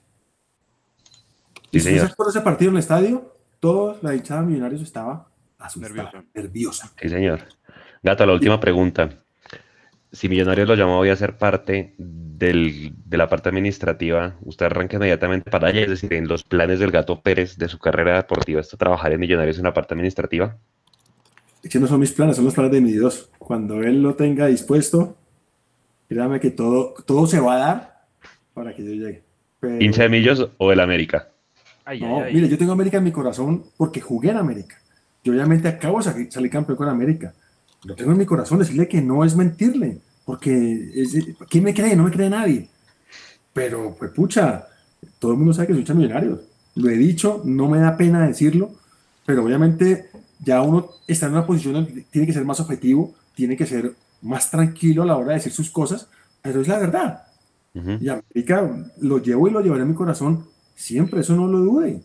y 1.71 1.79
si 1.79 1.95
usted 1.95 2.15
por 2.15 2.29
ese 2.29 2.41
partido 2.41 2.69
en 2.69 2.75
el 2.75 2.81
estadio, 2.81 3.35
toda 3.59 3.97
la 4.01 4.15
hinchada 4.15 4.41
de 4.41 4.47
Millonarios 4.47 4.81
estaba 4.81 5.27
asustada, 5.57 6.23
nerviosa. 6.33 6.91
Sí, 7.01 7.09
señor. 7.09 7.41
Gato, 8.03 8.25
la 8.25 8.33
última 8.33 8.59
pregunta. 8.59 9.23
Si 10.11 10.27
Millonarios 10.27 10.67
lo 10.67 10.75
llamó 10.75 10.99
hoy 10.99 11.09
a 11.09 11.15
ser 11.15 11.37
parte 11.37 11.93
del, 11.97 12.93
de 13.05 13.17
la 13.17 13.29
parte 13.29 13.49
administrativa, 13.49 14.35
¿usted 14.43 14.65
arranca 14.65 14.97
inmediatamente 14.97 15.49
para 15.49 15.69
allá? 15.69 15.81
Es 15.81 15.89
decir, 15.89 16.13
en 16.13 16.27
los 16.27 16.43
planes 16.43 16.79
del 16.79 16.91
Gato 16.91 17.21
Pérez 17.21 17.57
de 17.57 17.69
su 17.69 17.79
carrera 17.79 18.17
deportiva, 18.17 18.59
¿está 18.59 18.75
trabajar 18.75 19.13
en 19.13 19.21
Millonarios 19.21 19.57
en 19.57 19.63
la 19.63 19.73
parte 19.73 19.93
administrativa? 19.93 20.57
Es 21.63 21.69
que 21.69 21.79
no 21.79 21.87
son 21.87 21.99
mis 21.99 22.11
planes, 22.11 22.35
son 22.35 22.45
los 22.45 22.53
planes 22.53 22.73
de 22.73 22.81
mi 22.81 22.91
Dios. 22.91 23.29
Cuando 23.37 23.81
él 23.83 24.01
lo 24.01 24.15
tenga 24.15 24.47
dispuesto, 24.47 25.15
créame 26.09 26.39
que 26.39 26.51
todo, 26.51 26.93
todo 27.05 27.27
se 27.27 27.39
va 27.39 27.53
a 27.53 27.59
dar 27.59 28.05
para 28.53 28.75
que 28.75 28.83
yo 28.83 28.91
llegue. 28.91 29.23
¿Hincha 29.79 30.03
de 30.03 30.09
Millos 30.09 30.49
o 30.57 30.69
del 30.69 30.79
América? 30.79 31.29
no, 31.99 32.25
mire, 32.31 32.49
yo 32.49 32.57
tengo 32.57 32.71
América 32.71 32.97
en 32.97 33.03
mi 33.03 33.11
corazón 33.11 33.63
porque 33.77 34.01
jugué 34.01 34.31
en 34.31 34.37
América. 34.37 34.77
Yo 35.23 35.33
obviamente 35.33 35.67
acabo 35.67 36.01
de 36.01 36.31
salir 36.31 36.49
campeón 36.49 36.77
con 36.77 36.89
América. 36.89 37.33
Lo 37.83 37.95
tengo 37.95 38.11
en 38.11 38.17
mi 38.17 38.25
corazón, 38.25 38.59
decirle 38.59 38.87
que 38.87 39.01
no 39.01 39.25
es 39.25 39.35
mentirle, 39.35 39.99
porque 40.25 41.05
¿quién 41.49 41.63
me 41.63 41.73
cree? 41.73 41.95
No 41.95 42.03
me 42.03 42.11
cree 42.11 42.29
nadie. 42.29 42.69
Pero, 43.53 43.95
pues 43.97 44.11
pucha, 44.11 44.67
todo 45.19 45.31
el 45.31 45.37
mundo 45.37 45.53
sabe 45.53 45.67
que 45.67 45.85
soy 45.85 45.95
millonario. 45.95 46.41
Lo 46.75 46.89
he 46.89 46.97
dicho, 46.97 47.41
no 47.43 47.67
me 47.67 47.79
da 47.79 47.97
pena 47.97 48.25
decirlo, 48.27 48.71
pero 49.25 49.43
obviamente 49.43 50.09
ya 50.39 50.61
uno 50.61 50.89
está 51.07 51.25
en 51.25 51.33
una 51.33 51.45
posición 51.45 51.73
donde 51.73 52.05
tiene 52.09 52.27
que 52.27 52.33
ser 52.33 52.45
más 52.45 52.59
objetivo, 52.59 53.13
tiene 53.35 53.57
que 53.57 53.65
ser 53.65 53.93
más 54.21 54.49
tranquilo 54.51 55.03
a 55.03 55.05
la 55.05 55.17
hora 55.17 55.29
de 55.29 55.33
decir 55.35 55.51
sus 55.51 55.69
cosas, 55.69 56.07
pero 56.41 56.61
es 56.61 56.67
la 56.67 56.79
verdad. 56.79 57.23
Y 57.73 58.09
América 58.09 58.69
lo 58.99 59.19
llevo 59.19 59.47
y 59.47 59.51
lo 59.51 59.61
llevaré 59.61 59.83
en 59.83 59.89
mi 59.89 59.95
corazón 59.95 60.45
siempre, 60.75 61.21
eso 61.21 61.35
no 61.35 61.47
lo 61.47 61.59
dude, 61.59 62.01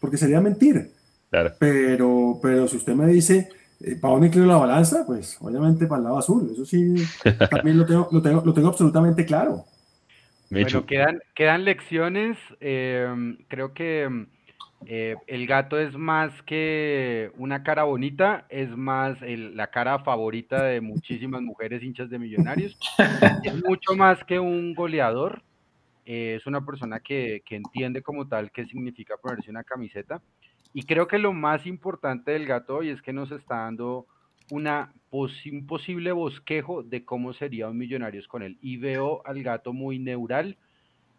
porque 0.00 0.16
sería 0.16 0.40
mentir. 0.40 0.92
Pero, 1.58 2.38
pero 2.40 2.68
si 2.68 2.76
usted 2.76 2.94
me 2.94 3.06
dice, 3.08 3.48
eh, 3.80 3.96
¿para 4.00 4.12
dónde 4.12 4.28
inclino 4.28 4.46
la 4.46 4.56
balanza? 4.56 5.04
Pues 5.06 5.38
obviamente 5.40 5.86
para 5.86 5.98
el 5.98 6.04
lado 6.04 6.18
azul, 6.18 6.48
eso 6.52 6.64
sí, 6.64 6.94
también 7.50 7.78
lo 7.78 7.86
tengo, 7.86 8.08
lo 8.10 8.22
tengo, 8.22 8.42
lo 8.44 8.52
tengo 8.52 8.68
absolutamente 8.68 9.24
claro. 9.24 9.64
Bueno, 10.50 10.86
quedan, 10.86 11.18
quedan 11.34 11.64
lecciones, 11.64 12.38
eh, 12.60 13.36
creo 13.48 13.74
que 13.74 14.26
eh, 14.84 15.16
el 15.26 15.46
gato 15.46 15.78
es 15.78 15.96
más 15.96 16.30
que 16.42 17.32
una 17.36 17.62
cara 17.62 17.84
bonita, 17.84 18.46
es 18.48 18.68
más 18.76 19.18
la 19.20 19.68
cara 19.68 19.98
favorita 20.00 20.62
de 20.62 20.80
muchísimas 20.80 21.42
mujeres 21.42 21.82
hinchas 21.82 22.10
de 22.10 22.18
millonarios. 22.18 22.78
es 23.42 23.64
mucho 23.64 23.96
más 23.96 24.22
que 24.24 24.38
un 24.38 24.74
goleador. 24.74 25.42
Eh, 26.04 26.36
es 26.36 26.46
una 26.46 26.64
persona 26.64 27.00
que, 27.00 27.42
entiende 27.50 28.00
como 28.02 28.28
tal 28.28 28.52
qué 28.52 28.64
significa 28.66 29.16
ponerse 29.16 29.50
una 29.50 29.64
camiseta. 29.64 30.22
Y 30.76 30.82
creo 30.82 31.08
que 31.08 31.16
lo 31.16 31.32
más 31.32 31.64
importante 31.64 32.32
del 32.32 32.44
gato 32.44 32.76
hoy 32.76 32.90
es 32.90 33.00
que 33.00 33.14
nos 33.14 33.32
está 33.32 33.60
dando 33.60 34.06
una 34.50 34.92
un 35.10 35.66
posible 35.66 36.12
bosquejo 36.12 36.82
de 36.82 37.02
cómo 37.02 37.32
sería 37.32 37.70
un 37.70 37.78
Millonarios 37.78 38.28
con 38.28 38.42
él. 38.42 38.58
Y 38.60 38.76
veo 38.76 39.22
al 39.24 39.42
gato 39.42 39.72
muy 39.72 39.98
neural, 39.98 40.58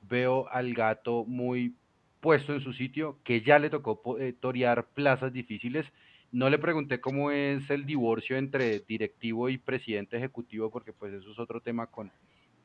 veo 0.04 0.48
al 0.50 0.76
gato 0.76 1.26
muy 1.26 1.74
puesto 2.20 2.54
en 2.54 2.62
su 2.62 2.72
sitio, 2.72 3.18
que 3.24 3.42
ya 3.42 3.58
le 3.58 3.72
tocó 3.72 4.20
eh, 4.20 4.32
torear 4.40 4.90
plazas 4.94 5.34
difíciles. 5.34 5.88
No 6.32 6.52
le 6.52 6.60
pregunté 6.60 7.02
cómo 7.02 7.32
es 7.32 7.68
el 7.72 7.88
divorcio 7.88 8.38
entre 8.38 8.82
directivo 8.82 9.50
y 9.50 9.58
presidente 9.58 10.18
ejecutivo, 10.18 10.70
porque 10.70 10.94
pues 10.94 11.16
eso 11.16 11.32
es 11.32 11.40
otro 11.40 11.62
tema 11.62 11.88
con, 11.88 12.12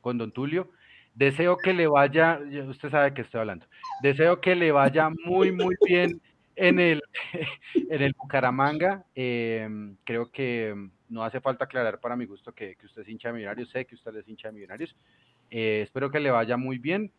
con 0.02 0.18
don 0.18 0.30
Tulio. 0.30 0.68
Deseo 1.14 1.56
que 1.56 1.72
le 1.72 1.86
vaya, 1.86 2.38
usted 2.68 2.90
sabe 2.90 3.14
que 3.14 3.22
estoy 3.22 3.40
hablando, 3.40 3.64
deseo 4.02 4.42
que 4.42 4.54
le 4.54 4.72
vaya 4.72 5.08
muy, 5.24 5.52
muy 5.52 5.74
bien 5.86 6.20
en 6.56 6.78
el, 6.78 7.02
en 7.74 8.02
el 8.02 8.14
Bucaramanga. 8.18 9.04
Em, 9.14 9.96
creo 10.04 10.30
que 10.30 10.74
no 11.08 11.24
hace 11.24 11.40
falta 11.40 11.64
aclarar 11.64 12.00
para 12.00 12.16
mi 12.16 12.24
gusto 12.24 12.52
que, 12.52 12.76
que, 12.76 12.86
usted 12.86 13.02
es 13.02 13.08
hincha 13.08 13.28
de 13.28 13.34
millonarios, 13.34 13.70
sé 13.70 13.84
que 13.86 13.94
usted 13.94 14.14
es 14.16 14.28
hincha 14.28 14.48
de 14.48 14.54
millonarios. 14.54 14.96
Eh, 15.50 15.82
espero 15.82 16.10
que 16.10 16.20
le 16.20 16.30
vaya 16.30 16.56
muy 16.56 16.78
bien. 16.78 17.12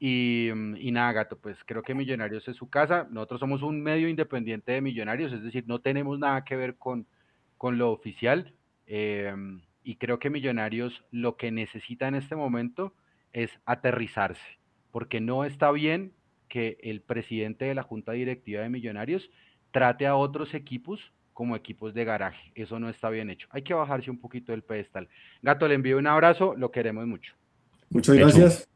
Mm, 0.00 0.76
y, 0.76 0.92
nada, 0.92 1.12
gato, 1.12 1.38
pues 1.38 1.58
creo 1.66 1.82
que 1.82 1.94
Millonarios 1.94 2.46
es 2.48 2.56
su 2.56 2.68
casa. 2.70 3.08
Nosotros 3.10 3.40
somos 3.40 3.62
un 3.62 3.82
medio 3.82 4.08
independiente 4.08 4.72
de 4.72 4.80
Millonarios, 4.80 5.32
es 5.32 5.42
decir, 5.42 5.64
no 5.66 5.80
tenemos 5.80 6.18
nada 6.18 6.44
que 6.44 6.56
ver 6.56 6.76
con, 6.76 7.06
con 7.56 7.78
lo 7.78 7.90
oficial. 7.90 8.54
Em, 8.86 9.62
y 9.82 9.96
creo 9.96 10.18
que 10.18 10.30
Millonarios 10.30 11.04
lo 11.10 11.36
que 11.36 11.50
necesita 11.50 12.08
en 12.08 12.14
este 12.14 12.36
momento 12.36 12.94
es 13.32 13.50
aterrizarse, 13.66 14.58
porque 14.90 15.20
no 15.20 15.44
está 15.44 15.70
bien 15.72 16.12
que 16.48 16.78
el 16.82 17.00
presidente 17.00 17.66
de 17.66 17.74
la 17.74 17.82
Junta 17.82 18.12
Directiva 18.12 18.62
de 18.62 18.70
Millonarios 18.70 19.30
trate 19.70 20.06
a 20.06 20.16
otros 20.16 20.54
equipos 20.54 21.00
como 21.32 21.54
equipos 21.54 21.94
de 21.94 22.04
garaje. 22.04 22.50
Eso 22.54 22.80
no 22.80 22.88
está 22.88 23.10
bien 23.10 23.30
hecho. 23.30 23.46
Hay 23.50 23.62
que 23.62 23.74
bajarse 23.74 24.10
un 24.10 24.18
poquito 24.18 24.52
del 24.52 24.62
pedestal. 24.62 25.08
Gato, 25.40 25.68
le 25.68 25.74
envío 25.74 25.98
un 25.98 26.06
abrazo, 26.06 26.54
lo 26.56 26.70
queremos 26.72 27.06
mucho. 27.06 27.32
Muchas 27.90 28.16
gracias. 28.16 28.68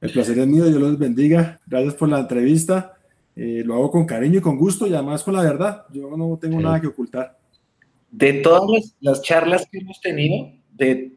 El 0.00 0.10
placer 0.10 0.38
es 0.38 0.46
mío, 0.46 0.64
Dios 0.64 0.80
los 0.80 0.98
bendiga. 0.98 1.60
Gracias 1.66 1.94
por 1.94 2.08
la 2.08 2.20
entrevista. 2.20 2.96
Eh, 3.36 3.62
lo 3.64 3.74
hago 3.74 3.90
con 3.90 4.04
cariño 4.04 4.38
y 4.38 4.42
con 4.42 4.58
gusto 4.58 4.86
y 4.86 4.94
además 4.94 5.22
con 5.22 5.34
la 5.34 5.42
verdad. 5.42 5.84
Yo 5.92 6.16
no 6.16 6.36
tengo 6.40 6.60
nada 6.60 6.80
que 6.80 6.88
ocultar. 6.88 7.38
De 8.10 8.34
todas 8.34 8.96
las, 9.00 9.22
charlas 9.22 9.68
que 9.70 9.78
hemos 9.78 10.00
tenido, 10.00 10.50
de, 10.72 11.12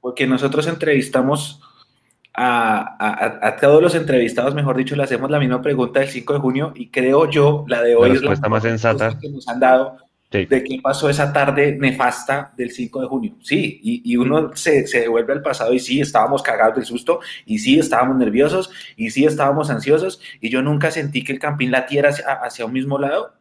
porque 0.00 0.26
nosotros 0.26 0.68
entrevistamos 0.68 1.60
a, 2.34 3.56
todos 3.60 3.80
los 3.80 3.94
entrevistados, 3.94 4.54
mejor 4.54 4.76
dicho, 4.76 4.96
le 4.96 5.04
hacemos 5.04 5.30
la 5.30 5.38
misma 5.38 5.62
pregunta 5.62 6.00
del 6.00 6.08
5 6.08 6.32
de 6.32 6.38
junio 6.40 6.72
y 6.74 6.88
creo 6.88 7.30
yo 7.30 7.64
la 7.68 7.82
de 7.82 7.94
hoy 7.94 8.18
la 8.18 8.32
es 8.32 8.40
la 8.40 8.48
más 8.48 8.62
sensata 8.62 9.18
que 9.18 9.28
nos 9.28 9.46
han 9.48 9.60
dado 9.60 9.96
de 10.42 10.64
qué 10.64 10.80
pasó 10.82 11.08
esa 11.08 11.32
tarde 11.32 11.76
nefasta 11.78 12.52
del 12.56 12.70
5 12.70 13.02
de 13.02 13.06
junio. 13.06 13.36
Sí, 13.40 13.80
y, 13.82 14.16
uno 14.16 14.50
se, 14.54 14.86
se, 14.86 15.00
devuelve 15.02 15.32
al 15.32 15.42
pasado 15.42 15.72
y 15.72 15.78
sí, 15.78 16.00
estábamos 16.00 16.42
cagados 16.42 16.76
del 16.76 16.84
susto, 16.84 17.20
y 17.46 17.58
sí, 17.58 17.78
estábamos 17.78 18.16
nerviosos, 18.16 18.70
y 18.96 19.10
sí, 19.10 19.24
estábamos 19.24 19.70
ansiosos, 19.70 20.20
y 20.40 20.50
yo 20.50 20.62
nunca 20.62 20.90
sentí 20.90 21.22
que 21.22 21.32
el 21.32 21.38
Campín 21.38 21.70
latiera 21.70 22.08
hacia, 22.10 22.32
hacia 22.32 22.66
un 22.66 22.72
mismo 22.72 22.98
lado. 22.98 23.34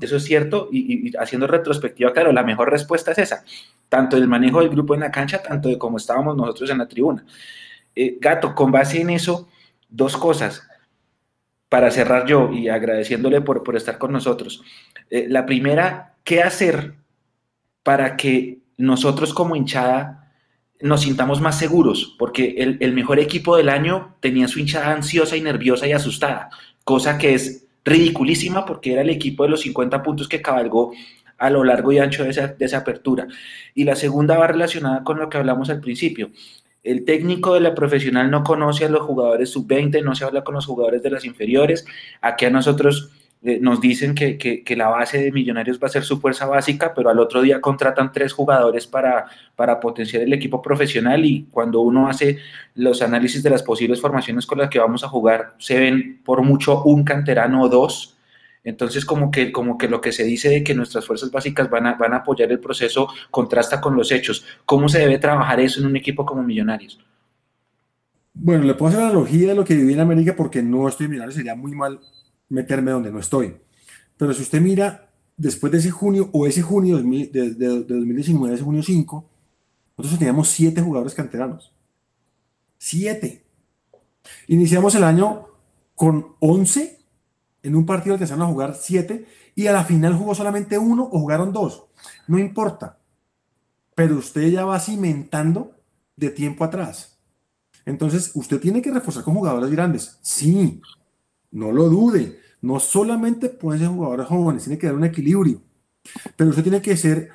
Eso 0.00 0.16
es 0.16 0.24
cierto, 0.24 0.68
y, 0.70 1.16
haciendo 1.16 1.48
retrospectiva, 1.48 2.12
claro, 2.12 2.30
la 2.32 2.44
mejor 2.44 2.70
respuesta 2.70 3.10
es 3.10 3.18
esa, 3.18 3.44
tanto 3.88 4.16
del 4.16 4.28
manejo 4.28 4.60
del 4.60 4.68
grupo 4.68 4.94
en 4.94 5.00
la 5.00 5.10
cancha, 5.10 5.42
tanto 5.42 5.68
de 5.68 5.78
cómo 5.78 5.96
estábamos 5.96 6.36
nosotros 6.36 6.70
en 6.70 6.78
la 6.78 6.86
tribuna. 6.86 7.24
Eh, 7.94 8.18
Gato, 8.20 8.54
con 8.54 8.70
base 8.70 9.00
en 9.00 9.10
eso, 9.10 9.48
dos 9.88 10.16
cosas 10.16 10.62
para 11.70 11.90
cerrar 11.92 12.26
yo 12.26 12.50
y 12.52 12.68
agradeciéndole 12.68 13.40
por, 13.40 13.62
por 13.62 13.76
estar 13.76 13.96
con 13.96 14.12
nosotros. 14.12 14.62
Eh, 15.08 15.26
la 15.28 15.46
primera, 15.46 16.16
¿qué 16.24 16.42
hacer 16.42 16.94
para 17.82 18.16
que 18.16 18.58
nosotros 18.76 19.32
como 19.32 19.56
hinchada 19.56 20.32
nos 20.80 21.02
sintamos 21.02 21.40
más 21.40 21.58
seguros? 21.58 22.16
Porque 22.18 22.56
el, 22.58 22.92
mejor 22.92 23.20
equipo 23.20 23.56
del 23.56 23.68
año 23.68 24.16
tenía 24.20 24.48
su 24.48 24.58
hinchada 24.58 24.92
ansiosa 24.92 25.36
y 25.36 25.42
nerviosa 25.42 25.86
y 25.86 25.92
asustada, 25.92 26.50
cosa 26.82 27.18
que 27.18 27.34
es 27.34 27.68
ridiculísima 27.84 28.66
porque 28.66 28.92
era 28.92 29.02
el 29.02 29.10
equipo 29.10 29.44
de 29.44 29.50
los 29.50 29.60
50 29.60 30.02
puntos 30.02 30.28
que 30.28 30.42
cabalgó 30.42 30.92
a 31.38 31.50
lo 31.50 31.64
largo 31.64 31.92
y 31.92 31.98
ancho 31.98 32.24
de 32.24 32.30
esa, 32.30 32.48
de 32.48 32.64
esa 32.64 32.78
apertura. 32.78 33.28
Y 33.76 33.84
la 33.84 33.94
segunda 33.94 34.36
va 34.36 34.48
relacionada 34.48 35.04
con 35.04 35.20
lo 35.20 35.28
que 35.28 35.38
hablamos 35.38 35.70
al 35.70 35.80
principio. 35.80 36.30
El 36.82 37.04
técnico 37.04 37.54
de 37.54 37.60
la 37.60 37.74
profesional 37.74 38.30
no 38.30 38.42
conoce 38.42 38.86
a 38.86 38.88
los 38.88 39.02
jugadores 39.02 39.50
sub-20, 39.50 40.02
no 40.02 40.14
se 40.14 40.24
habla 40.24 40.42
con 40.42 40.54
los 40.54 40.66
jugadores 40.66 41.02
de 41.02 41.10
las 41.10 41.24
inferiores. 41.24 41.84
Aquí 42.22 42.46
a 42.46 42.50
nosotros 42.50 43.10
eh, 43.42 43.58
nos 43.60 43.80
dicen 43.80 44.14
que, 44.14 44.62
la 44.76 44.88
base 44.88 45.18
de 45.18 45.32
Millonarios 45.32 45.78
va 45.82 45.86
a 45.86 45.90
ser 45.90 46.04
su 46.04 46.20
fuerza 46.20 46.46
básica, 46.46 46.92
pero 46.94 47.08
al 47.08 47.18
otro 47.18 47.40
día 47.40 47.60
contratan 47.60 48.12
tres 48.12 48.32
jugadores 48.32 48.86
para, 48.86 49.26
para 49.56 49.80
potenciar 49.80 50.22
el 50.22 50.32
equipo 50.32 50.60
profesional 50.60 51.24
y 51.24 51.46
cuando 51.50 51.80
uno 51.80 52.08
hace 52.08 52.38
los 52.74 53.00
análisis 53.00 53.42
de 53.42 53.50
las 53.50 53.62
posibles 53.62 54.00
formaciones 54.00 54.46
con 54.46 54.58
las 54.58 54.68
que 54.68 54.78
vamos 54.78 55.04
a 55.04 55.08
jugar, 55.08 55.54
se 55.58 55.78
ven 55.78 56.20
por 56.24 56.42
mucho 56.42 56.82
un 56.84 57.04
canterano 57.04 57.62
o 57.62 57.68
dos 57.68 58.16
entonces, 58.62 59.04
como 59.04 59.30
que, 59.30 59.52
como 59.52 59.78
que 59.78 59.88
lo 59.88 60.00
que 60.00 60.12
se 60.12 60.24
dice 60.24 60.50
de 60.50 60.62
que 60.62 60.74
nuestras 60.74 61.06
fuerzas 61.06 61.30
básicas 61.30 61.70
van 61.70 61.86
a, 61.86 61.94
van 61.94 62.12
a 62.12 62.18
apoyar 62.18 62.50
el 62.52 62.60
proceso 62.60 63.08
contrasta 63.30 63.80
con 63.80 63.96
los 63.96 64.12
hechos. 64.12 64.44
¿Cómo 64.66 64.88
se 64.88 64.98
debe 64.98 65.18
trabajar 65.18 65.60
eso 65.60 65.80
en 65.80 65.86
un 65.86 65.96
equipo 65.96 66.26
como 66.26 66.42
Millonarios? 66.42 66.98
Bueno, 68.34 68.64
le 68.64 68.74
puedo 68.74 68.90
hacer 68.90 69.02
analogía 69.02 69.48
de 69.48 69.54
lo 69.54 69.64
que 69.64 69.74
viví 69.74 69.94
en 69.94 70.00
América 70.00 70.34
porque 70.36 70.62
no 70.62 70.88
estoy 70.88 71.06
en 71.06 71.10
Millonarios, 71.12 71.36
sería 71.36 71.54
muy 71.54 71.72
mal 71.72 72.00
meterme 72.48 72.90
donde 72.90 73.10
no 73.10 73.18
estoy. 73.18 73.56
Pero 74.16 74.34
si 74.34 74.42
usted 74.42 74.60
mira, 74.60 75.10
después 75.36 75.72
de 75.72 75.78
ese 75.78 75.90
junio, 75.90 76.28
o 76.32 76.46
ese 76.46 76.60
junio 76.60 76.98
de, 76.98 77.54
de 77.54 77.66
2019, 77.66 78.54
ese 78.54 78.64
junio 78.64 78.82
5, 78.82 79.30
nosotros 79.96 80.18
teníamos 80.18 80.48
siete 80.48 80.82
jugadores 80.82 81.14
canteranos. 81.14 81.72
Siete. 82.76 83.44
Iniciamos 84.48 84.94
el 84.94 85.04
año 85.04 85.46
con 85.94 86.34
11, 86.40 86.99
en 87.62 87.76
un 87.76 87.86
partido 87.86 88.14
empezaron 88.14 88.42
a 88.42 88.46
jugar 88.46 88.74
siete, 88.74 89.26
y 89.54 89.66
a 89.66 89.72
la 89.72 89.84
final 89.84 90.14
jugó 90.14 90.34
solamente 90.34 90.78
uno 90.78 91.04
o 91.04 91.20
jugaron 91.20 91.52
dos. 91.52 91.84
No 92.26 92.38
importa. 92.38 92.98
Pero 93.94 94.16
usted 94.16 94.48
ya 94.48 94.64
va 94.64 94.80
cimentando 94.80 95.76
de 96.16 96.30
tiempo 96.30 96.64
atrás. 96.64 97.18
Entonces, 97.84 98.32
usted 98.34 98.60
tiene 98.60 98.82
que 98.82 98.90
reforzar 98.90 99.24
con 99.24 99.34
jugadores 99.34 99.70
grandes. 99.70 100.18
Sí, 100.22 100.80
no 101.50 101.72
lo 101.72 101.88
dude. 101.88 102.38
No 102.62 102.78
solamente 102.78 103.48
pueden 103.48 103.80
ser 103.80 103.88
jugadores 103.90 104.26
jóvenes, 104.26 104.64
tiene 104.64 104.78
que 104.78 104.86
dar 104.86 104.96
un 104.96 105.04
equilibrio. 105.04 105.62
Pero 106.36 106.50
usted 106.50 106.62
tiene 106.62 106.82
que 106.82 106.96
ser 106.96 107.30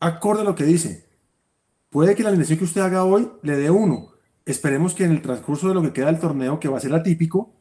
acorde 0.00 0.42
a 0.42 0.44
lo 0.44 0.54
que 0.54 0.64
dice. 0.64 1.08
Puede 1.90 2.14
que 2.14 2.22
la 2.22 2.28
alineación 2.30 2.58
que 2.58 2.64
usted 2.64 2.80
haga 2.80 3.04
hoy 3.04 3.30
le 3.42 3.56
dé 3.56 3.70
uno. 3.70 4.12
Esperemos 4.44 4.94
que 4.94 5.04
en 5.04 5.12
el 5.12 5.22
transcurso 5.22 5.68
de 5.68 5.74
lo 5.74 5.82
que 5.82 5.92
queda 5.92 6.06
del 6.06 6.20
torneo, 6.20 6.60
que 6.60 6.68
va 6.68 6.78
a 6.78 6.80
ser 6.80 6.94
atípico, 6.94 7.52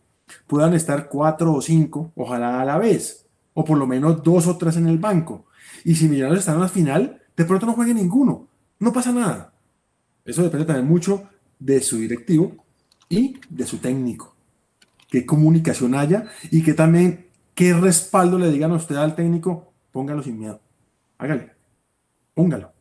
puedan 0.47 0.73
estar 0.73 1.09
cuatro 1.09 1.53
o 1.53 1.61
cinco, 1.61 2.11
ojalá 2.15 2.61
a 2.61 2.65
la 2.65 2.77
vez, 2.77 3.25
o 3.53 3.63
por 3.63 3.77
lo 3.77 3.87
menos 3.87 4.23
dos 4.23 4.47
o 4.47 4.57
tres 4.57 4.77
en 4.77 4.87
el 4.87 4.97
banco. 4.97 5.45
Y 5.83 5.95
si 5.95 6.07
Millonarios 6.07 6.39
están 6.39 6.55
en 6.55 6.61
la 6.61 6.69
final, 6.69 7.21
de 7.35 7.45
pronto 7.45 7.65
no 7.65 7.73
juegue 7.73 7.93
ninguno. 7.93 8.47
No 8.79 8.93
pasa 8.93 9.11
nada. 9.11 9.53
Eso 10.25 10.43
depende 10.43 10.65
también 10.65 10.87
mucho 10.87 11.23
de 11.59 11.81
su 11.81 11.97
directivo 11.97 12.55
y 13.09 13.39
de 13.49 13.65
su 13.65 13.77
técnico. 13.77 14.35
Qué 15.09 15.25
comunicación 15.25 15.95
haya 15.95 16.25
y 16.49 16.63
que 16.63 16.73
también 16.73 17.27
qué 17.53 17.73
respaldo 17.73 18.39
le 18.39 18.51
digan 18.51 18.71
a 18.71 18.75
usted 18.75 18.95
al 18.95 19.15
técnico, 19.15 19.71
póngalo 19.91 20.23
sin 20.23 20.39
miedo. 20.39 20.59
Hágale. 21.17 21.51
Póngalo. 22.33 22.71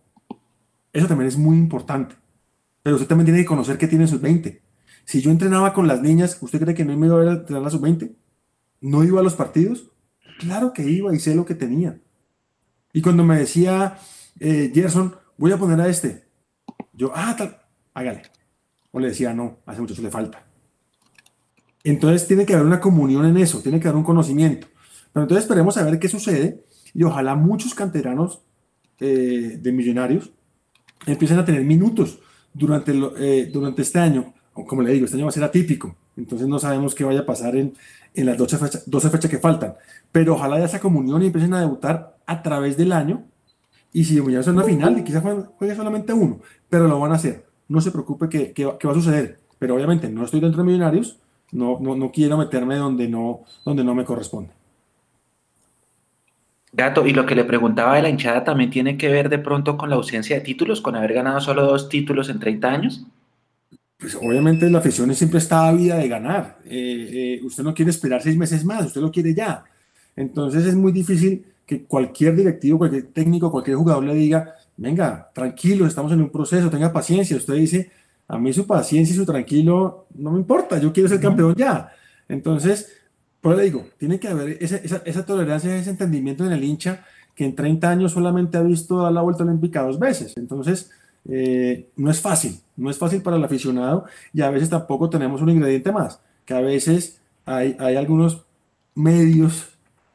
Eso 0.92 1.06
también 1.06 1.28
es 1.28 1.36
muy 1.36 1.56
importante. 1.56 2.14
Pero 2.82 2.96
usted 2.96 3.08
también 3.08 3.26
tiene 3.26 3.40
que 3.40 3.46
conocer 3.46 3.78
que 3.78 3.86
tiene 3.86 4.06
sus 4.06 4.20
20. 4.20 4.61
Si 5.04 5.20
yo 5.20 5.30
entrenaba 5.30 5.72
con 5.72 5.86
las 5.86 6.00
niñas, 6.00 6.38
¿usted 6.40 6.60
cree 6.60 6.74
que 6.74 6.84
no 6.84 6.96
me 6.96 7.06
iba 7.06 7.16
a 7.16 7.18
ver 7.18 7.28
a 7.28 7.32
entrenar 7.32 7.66
a 7.66 7.70
sus 7.70 7.80
20? 7.80 8.14
¿No 8.80 9.04
iba 9.04 9.20
a 9.20 9.22
los 9.22 9.34
partidos? 9.34 9.90
Claro 10.38 10.72
que 10.72 10.88
iba 10.88 11.14
y 11.14 11.18
sé 11.18 11.34
lo 11.34 11.44
que 11.44 11.54
tenía. 11.54 12.00
Y 12.92 13.02
cuando 13.02 13.24
me 13.24 13.38
decía 13.38 13.98
eh, 14.40 14.70
Gerson, 14.74 15.14
voy 15.36 15.52
a 15.52 15.58
poner 15.58 15.80
a 15.80 15.88
este, 15.88 16.24
yo, 16.92 17.12
ah, 17.14 17.34
tal, 17.36 17.58
hágale. 17.94 18.22
O 18.90 19.00
le 19.00 19.08
decía, 19.08 19.32
no, 19.32 19.58
hace 19.66 19.80
mucho 19.80 19.94
se 19.94 20.02
le 20.02 20.10
falta. 20.10 20.44
Entonces 21.84 22.26
tiene 22.26 22.46
que 22.46 22.54
haber 22.54 22.66
una 22.66 22.80
comunión 22.80 23.24
en 23.24 23.36
eso, 23.36 23.60
tiene 23.60 23.80
que 23.80 23.88
haber 23.88 23.98
un 23.98 24.04
conocimiento. 24.04 24.66
Pero 25.12 25.24
entonces 25.24 25.44
esperemos 25.44 25.76
a 25.76 25.84
ver 25.84 25.98
qué 25.98 26.08
sucede 26.08 26.64
y 26.94 27.02
ojalá 27.02 27.34
muchos 27.34 27.74
canteranos 27.74 28.42
eh, 29.00 29.58
de 29.60 29.72
millonarios 29.72 30.32
empiecen 31.06 31.38
a 31.38 31.44
tener 31.44 31.64
minutos 31.64 32.20
durante, 32.54 32.92
eh, 33.18 33.50
durante 33.52 33.82
este 33.82 33.98
año. 33.98 34.34
Como 34.52 34.82
le 34.82 34.92
digo, 34.92 35.06
este 35.06 35.16
año 35.16 35.26
va 35.26 35.30
a 35.30 35.32
ser 35.32 35.44
atípico, 35.44 35.96
entonces 36.16 36.46
no 36.46 36.58
sabemos 36.58 36.94
qué 36.94 37.04
vaya 37.04 37.20
a 37.20 37.26
pasar 37.26 37.56
en, 37.56 37.74
en 38.14 38.26
las 38.26 38.36
12 38.36 38.58
fechas, 38.58 38.90
12 38.90 39.10
fechas 39.10 39.30
que 39.30 39.38
faltan. 39.38 39.74
Pero 40.10 40.34
ojalá 40.34 40.56
haya 40.56 40.66
esa 40.66 40.80
comunión 40.80 41.22
y 41.22 41.26
empiecen 41.26 41.54
a 41.54 41.60
debutar 41.60 42.16
a 42.26 42.42
través 42.42 42.76
del 42.76 42.92
año. 42.92 43.24
Y 43.92 44.04
si 44.04 44.14
Millonarios 44.14 44.48
en 44.48 44.54
una 44.54 44.64
final, 44.64 44.98
y 44.98 45.04
quizás 45.04 45.22
juegue 45.22 45.74
solamente 45.74 46.12
uno, 46.12 46.40
pero 46.68 46.88
lo 46.88 46.98
van 46.98 47.12
a 47.12 47.16
hacer. 47.16 47.44
No 47.68 47.80
se 47.80 47.90
preocupe 47.90 48.28
que, 48.28 48.52
que, 48.52 48.64
va 48.64 48.92
a 48.92 48.94
suceder. 48.94 49.38
Pero 49.58 49.74
obviamente 49.74 50.08
no 50.08 50.24
estoy 50.24 50.40
dentro 50.40 50.62
de 50.62 50.66
Millonarios, 50.66 51.18
no, 51.52 51.78
no, 51.80 51.94
no 51.94 52.10
quiero 52.10 52.36
meterme 52.36 52.76
donde 52.76 53.08
no, 53.08 53.42
donde 53.64 53.84
no 53.84 53.94
me 53.94 54.04
corresponde. 54.04 54.50
Gato, 56.74 57.06
y 57.06 57.12
lo 57.12 57.26
que 57.26 57.34
le 57.34 57.44
preguntaba 57.44 57.96
de 57.96 58.02
la 58.02 58.08
hinchada 58.08 58.44
también 58.44 58.70
tiene 58.70 58.96
que 58.96 59.08
ver 59.08 59.28
de 59.28 59.38
pronto 59.38 59.76
con 59.76 59.90
la 59.90 59.96
ausencia 59.96 60.36
de 60.36 60.42
títulos, 60.42 60.80
con 60.80 60.96
haber 60.96 61.12
ganado 61.12 61.38
solo 61.40 61.66
dos 61.66 61.90
títulos 61.90 62.30
en 62.30 62.40
30 62.40 62.68
años. 62.68 63.06
Pues 64.02 64.16
obviamente 64.16 64.68
la 64.68 64.78
afición 64.78 65.14
siempre 65.14 65.38
está 65.38 65.68
ávida 65.68 65.96
de 65.96 66.08
ganar. 66.08 66.58
Eh, 66.64 67.38
eh, 67.38 67.44
usted 67.44 67.62
no 67.62 67.72
quiere 67.72 67.92
esperar 67.92 68.20
seis 68.20 68.36
meses 68.36 68.64
más, 68.64 68.86
usted 68.86 69.00
lo 69.00 69.12
quiere 69.12 69.32
ya. 69.32 69.64
Entonces 70.16 70.66
es 70.66 70.74
muy 70.74 70.90
difícil 70.90 71.46
que 71.64 71.84
cualquier 71.84 72.34
directivo, 72.34 72.78
cualquier 72.78 73.06
técnico, 73.12 73.52
cualquier 73.52 73.76
jugador 73.76 74.02
le 74.02 74.14
diga, 74.14 74.56
venga, 74.76 75.30
tranquilo, 75.32 75.86
estamos 75.86 76.10
en 76.10 76.20
un 76.20 76.30
proceso, 76.30 76.68
tenga 76.68 76.92
paciencia. 76.92 77.36
Usted 77.36 77.54
dice, 77.54 77.92
a 78.26 78.38
mí 78.38 78.52
su 78.52 78.66
paciencia 78.66 79.14
y 79.14 79.16
su 79.16 79.24
tranquilo 79.24 80.08
no 80.16 80.32
me 80.32 80.40
importa, 80.40 80.80
yo 80.80 80.92
quiero 80.92 81.08
ser 81.08 81.20
campeón 81.20 81.54
ya. 81.54 81.92
Entonces, 82.28 82.92
pues 83.40 83.56
le 83.56 83.62
digo, 83.62 83.86
tiene 83.98 84.18
que 84.18 84.26
haber 84.26 84.58
esa, 84.60 84.78
esa, 85.04 85.24
tolerancia, 85.24 85.76
ese 85.76 85.90
entendimiento 85.90 86.44
en 86.44 86.50
el 86.50 86.64
hincha 86.64 87.04
que 87.36 87.44
en 87.44 87.54
30 87.54 87.88
años 87.88 88.10
solamente 88.10 88.58
ha 88.58 88.62
visto 88.62 89.00
dar 89.00 89.12
la 89.12 89.22
vuelta 89.22 89.44
olímpica 89.44 89.84
dos 89.84 90.00
veces. 90.00 90.36
Entonces, 90.36 90.90
eh, 91.28 91.88
no 91.94 92.10
es 92.10 92.20
fácil, 92.20 92.58
no 92.76 92.90
es 92.90 92.98
fácil 92.98 93.22
para 93.22 93.36
el 93.36 93.44
aficionado 93.44 94.06
y 94.32 94.42
a 94.42 94.50
veces 94.50 94.70
tampoco 94.70 95.10
tenemos 95.10 95.42
un 95.42 95.50
ingrediente 95.50 95.92
más, 95.92 96.20
que 96.44 96.54
a 96.54 96.60
veces 96.60 97.20
hay, 97.44 97.76
hay 97.78 97.96
algunos 97.96 98.44
medios 98.94 99.68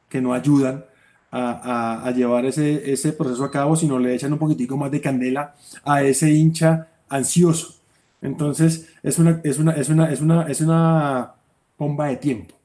que 0.09 0.21
no 0.21 0.33
ayudan 0.33 0.85
a, 1.31 2.11
llevar 2.15 2.45
ese, 2.45 2.91
ese 2.91 3.13
proceso 3.13 3.43
a 3.43 3.51
cabo, 3.51 3.75
sino 3.75 3.99
le 3.99 4.15
echan 4.15 4.33
un 4.33 4.39
poquitico 4.39 4.77
más 4.77 4.91
de 4.91 5.01
candela 5.01 5.55
a 5.83 6.01
ese 6.01 6.31
hincha 6.31 6.87
ansioso. 7.09 7.75
Entonces, 8.21 8.89
es 9.03 9.19
una, 9.19 9.41
es 9.43 9.59
una, 9.59 9.73
es 9.73 9.89
una, 9.89 10.11
es 10.11 10.21
una, 10.21 10.43
es 10.47 10.61
una 10.61 11.33
bomba 11.77 12.07
de 12.07 12.17
tiempo. 12.17 12.55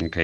Ok. 0.00 0.16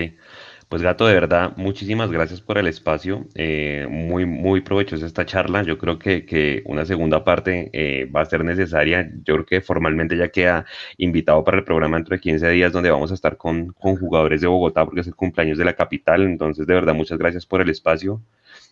Pues 0.69 0.83
gato, 0.83 1.07
de 1.07 1.15
verdad, 1.15 1.55
muchísimas 1.57 2.11
gracias 2.11 2.43
por 2.43 2.59
el 2.59 2.67
espacio. 2.67 3.25
Eh, 3.35 3.87
muy, 3.89 4.27
muy 4.27 4.61
provechosa 4.61 5.07
esta 5.07 5.25
charla. 5.25 5.63
Yo 5.63 5.79
creo 5.79 5.99
que, 5.99 6.27
que 6.27 6.63
una 6.67 6.85
segunda 6.85 7.25
parte 7.25 7.71
eh, 7.73 8.05
va 8.05 8.21
a 8.21 8.27
ser 8.27 8.45
necesaria. 8.45 9.11
Yo 9.25 9.35
creo 9.35 9.47
que 9.47 9.61
formalmente 9.63 10.15
ya 10.15 10.29
queda 10.29 10.67
invitado 10.99 11.43
para 11.43 11.57
el 11.57 11.65
programa 11.65 11.97
dentro 11.97 12.15
de 12.15 12.21
15 12.21 12.51
días 12.51 12.71
donde 12.71 12.91
vamos 12.91 13.11
a 13.11 13.15
estar 13.15 13.39
con, 13.39 13.69
con 13.73 13.97
jugadores 13.97 14.43
de 14.43 14.47
Bogotá 14.47 14.85
porque 14.85 15.01
es 15.01 15.07
el 15.07 15.15
cumpleaños 15.15 15.57
de 15.57 15.65
la 15.65 15.73
capital. 15.73 16.23
Entonces, 16.25 16.67
de 16.67 16.75
verdad, 16.75 16.93
muchas 16.93 17.17
gracias 17.17 17.47
por 17.47 17.63
el 17.63 17.71
espacio. 17.71 18.21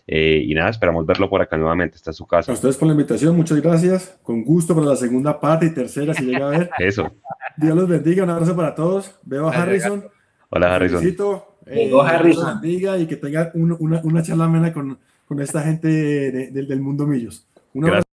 Eh, 0.07 0.45
y 0.47 0.55
nada, 0.55 0.69
esperamos 0.69 1.07
verlo 1.07 1.31
por 1.31 1.41
acá 1.41 1.57
nuevamente. 1.57 1.97
Está 1.97 2.13
su 2.13 2.27
casa. 2.27 2.53
A 2.53 2.55
ustedes 2.55 2.77
por 2.77 2.89
la 2.89 2.93
invitación, 2.93 3.35
muchas 3.35 3.59
gracias. 3.63 4.19
Con 4.23 4.45
gusto 4.45 4.75
para 4.75 4.89
la 4.89 4.97
segunda 4.97 5.41
parte 5.41 5.65
y 5.65 5.71
tercera, 5.71 6.13
si 6.13 6.27
llega 6.27 6.47
a 6.47 6.51
ver. 6.51 6.71
Eso. 6.79 7.11
Dios 7.57 7.75
los 7.75 7.89
bendiga. 7.89 8.23
Un 8.23 8.31
abrazo 8.31 8.55
para 8.55 8.75
todos. 8.75 9.19
Veo 9.23 9.49
a 9.49 9.53
Harrison. 9.53 10.05
Hola, 10.51 10.75
Harrison. 10.75 11.56
Eh, 11.67 11.93
Harrison. 12.01 12.61
Bendiga 12.61 12.99
y 12.99 13.07
que 13.07 13.17
tenga 13.17 13.51
una, 13.55 14.01
una, 14.03 14.23
charla 14.23 14.45
amena 14.45 14.73
con, 14.73 14.99
con 15.27 15.41
esta 15.41 15.63
gente 15.63 15.89
del 15.89 16.81
mundo 16.81 17.07
Millos. 17.07 17.47
Un 17.75 17.87
abrazo. 17.87 18.06